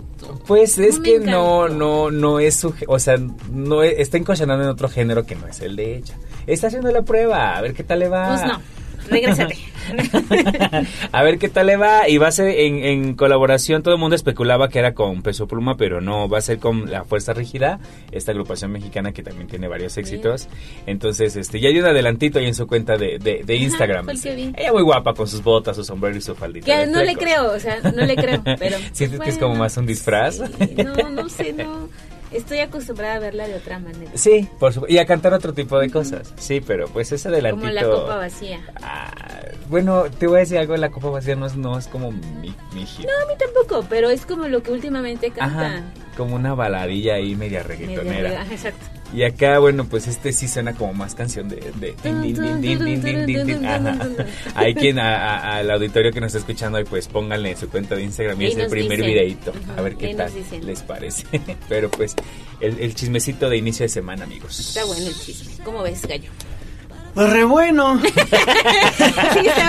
Pues 0.46 0.76
es 0.78 0.96
No 0.98 1.02
que 1.04 1.20
no 1.20 1.68
no 1.68 2.10
no 2.10 2.40
es 2.40 2.56
su, 2.56 2.74
o 2.88 2.98
sea, 2.98 3.16
no 3.52 3.82
es- 3.84 3.94
está 3.98 4.18
incursionando 4.18 4.64
en 4.64 4.70
otro 4.70 4.88
género 4.88 5.24
que 5.24 5.36
no 5.36 5.46
es 5.46 5.60
el 5.60 5.76
de 5.76 5.96
ella. 5.98 6.14
Está 6.48 6.66
haciendo 6.66 6.90
la 6.90 7.02
prueba, 7.02 7.56
a 7.56 7.60
ver 7.60 7.72
qué 7.74 7.84
tal 7.84 8.00
le 8.00 8.08
va. 8.08 8.28
Pues 8.28 8.42
no, 8.44 8.60
regrésate. 9.08 9.56
A 11.12 11.22
ver 11.22 11.38
qué 11.38 11.48
tal 11.48 11.66
le 11.66 11.76
va. 11.76 12.08
Y 12.08 12.18
va 12.18 12.28
a 12.28 12.32
ser 12.32 12.48
en, 12.48 12.84
en 12.84 13.14
colaboración. 13.14 13.82
Todo 13.82 13.94
el 13.94 14.00
mundo 14.00 14.16
especulaba 14.16 14.68
que 14.68 14.78
era 14.78 14.94
con 14.94 15.22
Peso 15.22 15.46
Pluma, 15.46 15.76
pero 15.76 16.00
no. 16.00 16.28
Va 16.28 16.38
a 16.38 16.42
ser 16.42 16.58
con 16.58 16.90
La 16.90 17.04
Fuerza 17.04 17.32
Rígida, 17.32 17.80
esta 18.12 18.32
agrupación 18.32 18.70
mexicana 18.72 19.12
que 19.12 19.22
también 19.22 19.48
tiene 19.48 19.68
varios 19.68 19.96
éxitos. 19.96 20.48
Entonces, 20.86 21.36
este, 21.36 21.60
ya 21.60 21.68
hay 21.68 21.78
un 21.78 21.86
adelantito 21.86 22.38
ahí 22.38 22.46
en 22.46 22.54
su 22.54 22.66
cuenta 22.66 22.96
de, 22.96 23.18
de, 23.18 23.42
de 23.44 23.56
Instagram. 23.56 24.06
vi. 24.06 24.52
Ella 24.56 24.72
muy 24.72 24.82
guapa 24.82 25.14
con 25.14 25.26
sus 25.26 25.42
botas, 25.42 25.76
su 25.76 25.84
sombrero 25.84 26.16
y 26.16 26.20
su 26.20 26.34
faldita. 26.34 26.66
Que 26.66 26.86
no 26.86 27.02
le 27.02 27.16
creo, 27.16 27.52
o 27.52 27.58
sea, 27.58 27.80
no 27.80 28.04
le 28.04 28.16
creo, 28.16 28.42
pero... 28.58 28.76
¿Sientes 28.92 29.20
que 29.20 29.30
es 29.30 29.38
como 29.38 29.54
más 29.54 29.76
un 29.76 29.86
disfraz? 29.86 30.40
No, 30.76 31.10
no 31.10 31.28
sé, 31.28 31.52
no. 31.52 31.88
Estoy 32.32 32.58
acostumbrada 32.58 33.14
a 33.14 33.18
verla 33.18 33.48
de 33.48 33.54
otra 33.54 33.78
manera. 33.78 34.10
Sí, 34.14 34.48
por 34.58 34.72
supuesto. 34.72 34.94
Y 34.94 34.98
a 34.98 35.06
cantar 35.06 35.32
otro 35.32 35.52
tipo 35.54 35.78
de 35.78 35.90
cosas. 35.90 36.32
Sí, 36.36 36.60
pero 36.60 36.86
pues 36.88 37.10
ese 37.12 37.28
adelantito... 37.28 37.60
Como 37.66 37.72
la 37.72 37.82
copa 37.84 38.16
vacía. 38.16 38.60
Bueno, 39.68 40.04
te 40.18 40.26
voy 40.26 40.36
a 40.36 40.40
decir 40.40 40.58
algo, 40.58 40.76
la 40.76 40.90
copa 40.90 41.10
vacía 41.10 41.36
no 41.36 41.46
es, 41.46 41.56
no 41.56 41.78
es 41.78 41.86
como 41.88 42.10
mi, 42.12 42.54
mi 42.72 42.86
hit. 42.86 43.06
No, 43.06 43.12
a 43.24 43.26
mí 43.26 43.34
tampoco, 43.38 43.84
pero 43.88 44.08
es 44.10 44.24
como 44.24 44.46
lo 44.48 44.62
que 44.62 44.72
últimamente 44.72 45.30
canta. 45.30 45.66
Ajá, 45.76 45.82
como 46.16 46.36
una 46.36 46.54
baladilla 46.54 47.14
ahí 47.14 47.34
media 47.36 47.62
reggaetonera. 47.62 48.28
Media- 48.30 48.46
exacto. 48.50 48.84
Y 49.14 49.22
acá, 49.22 49.58
bueno, 49.58 49.86
pues 49.86 50.06
este 50.06 50.32
sí 50.32 50.48
suena 50.48 50.74
como 50.74 50.92
más 50.92 51.14
canción 51.14 51.48
de... 51.48 51.94
Hay 54.54 54.74
quien, 54.74 54.98
al 54.98 55.70
auditorio 55.70 56.12
que 56.12 56.20
nos 56.20 56.28
está 56.28 56.38
escuchando, 56.38 56.82
pues 56.84 57.08
pónganle 57.08 57.52
en 57.52 57.56
su 57.56 57.68
cuenta 57.68 57.94
de 57.94 58.02
Instagram 58.02 58.40
y 58.42 58.46
es 58.46 58.56
el 58.56 58.68
primer 58.68 58.98
dicen. 58.98 59.06
videito. 59.06 59.52
A 59.76 59.82
ver 59.82 59.96
qué 59.96 60.14
tal 60.14 60.30
les 60.62 60.82
parece. 60.82 61.24
Pero 61.68 61.90
pues, 61.90 62.14
el, 62.60 62.78
el 62.80 62.94
chismecito 62.94 63.48
de 63.48 63.56
inicio 63.56 63.84
de 63.84 63.88
semana, 63.88 64.24
amigos. 64.24 64.58
Está 64.60 64.84
bueno 64.84 65.06
el 65.06 65.18
chisme. 65.18 65.64
¿Cómo 65.64 65.82
ves, 65.82 66.02
gallo? 66.06 66.30
Pues 67.18 67.32
re 67.32 67.42
bueno. 67.44 68.00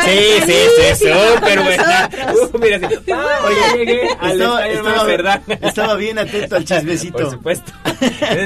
Sí, 0.06 0.20
sí, 0.46 0.54
sí, 0.96 1.06
súper 1.34 1.62
buena. 1.64 2.10
Uh, 2.34 2.58
mira, 2.60 2.80
sí. 2.80 2.96
Ah, 3.12 3.40
Oye, 3.46 3.78
llegué 3.86 4.02
al 4.20 4.32
estaba, 4.34 4.68
estaba- 4.68 5.04
¿verdad? 5.04 5.42
estaba 5.62 5.96
bien 5.96 6.20
atento 6.20 6.56
al 6.58 6.66
chismecito. 6.70 7.18
Por 7.18 7.32
supuesto. 7.32 7.72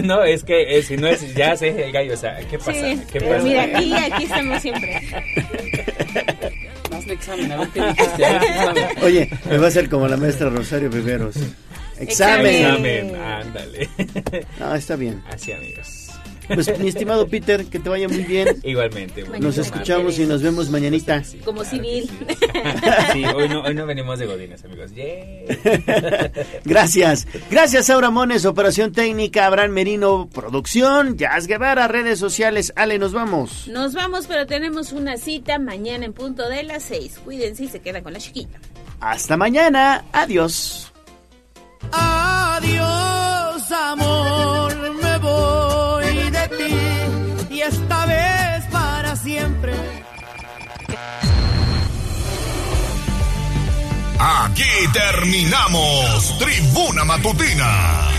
No, 0.03 0.23
es 0.23 0.43
que 0.45 0.77
eh, 0.77 0.83
si 0.83 0.95
no 0.97 1.07
es, 1.07 1.33
ya 1.35 1.55
sé, 1.57 1.69
el 1.85 1.91
gallo, 1.91 2.13
o 2.13 2.17
sea, 2.17 2.37
¿qué 2.49 2.57
pasa? 2.57 2.71
Sí, 2.73 3.01
¿Qué 3.11 3.19
pasa? 3.21 3.43
mira, 3.43 3.63
aquí, 3.63 3.93
aquí 3.93 4.23
estamos 4.23 4.61
siempre. 4.61 5.01
Examen, 7.07 7.51
a 7.51 7.57
ver 7.57 7.67
qué 7.73 7.81
dijiste. 7.87 8.25
Oye, 9.05 9.29
me 9.49 9.57
va 9.57 9.65
a 9.65 9.67
hacer 9.67 9.89
como 9.89 10.07
la 10.07 10.15
maestra 10.17 10.49
Rosario 10.49 10.89
Viveros. 10.89 11.35
Examen. 11.99 12.55
Examen, 12.55 13.15
ándale. 13.17 13.89
No, 14.59 14.73
está 14.75 14.95
bien. 14.95 15.21
Así, 15.29 15.51
amigos. 15.51 16.02
Pues 16.47 16.79
mi 16.79 16.89
estimado 16.89 17.27
Peter, 17.27 17.65
que 17.65 17.79
te 17.79 17.89
vaya 17.89 18.07
muy 18.07 18.23
bien. 18.23 18.59
Igualmente. 18.63 19.23
buen 19.23 19.41
Nos 19.41 19.57
escuchamos 19.57 20.19
y 20.19 20.25
nos 20.25 20.41
vemos 20.41 20.69
mañanita. 20.69 21.23
Como 21.43 21.63
civil. 21.63 22.09
Sí, 23.13 23.25
hoy 23.25 23.49
no, 23.49 23.61
hoy 23.61 23.73
no 23.73 23.85
venimos 23.85 24.19
de 24.19 24.25
godines, 24.25 24.63
amigos. 24.63 24.93
Yay. 24.93 25.45
Gracias. 26.65 27.27
Gracias, 27.49 27.89
Aura 27.89 28.09
Mones, 28.09 28.45
Operación 28.45 28.91
Técnica, 28.91 29.45
Abraham 29.45 29.71
Merino, 29.71 30.29
Producción, 30.33 31.17
Jazz 31.17 31.47
Guevara, 31.47 31.87
redes 31.87 32.19
sociales. 32.19 32.73
Ale, 32.75 32.99
nos 32.99 33.13
vamos. 33.13 33.67
Nos 33.67 33.93
vamos, 33.93 34.27
pero 34.27 34.45
tenemos 34.45 34.91
una 34.91 35.17
cita 35.17 35.59
mañana 35.59 36.05
en 36.05 36.13
punto 36.13 36.47
de 36.49 36.63
las 36.63 36.83
seis. 36.83 37.19
Cuídense 37.23 37.65
y 37.65 37.67
se 37.67 37.79
quedan 37.79 38.03
con 38.03 38.13
la 38.13 38.19
chiquita. 38.19 38.59
Hasta 38.99 39.37
mañana. 39.37 40.05
Adiós. 40.11 40.93
Adiós, 41.91 43.71
amor, 43.71 44.75
me 45.01 45.17
voy 45.17 46.22
y 47.49 47.61
esta 47.61 48.05
vez 48.05 48.65
para 48.71 49.15
siempre. 49.15 49.73
Aquí 54.19 54.63
terminamos 54.93 56.37
Tribuna 56.39 57.03
Matutina 57.03 58.09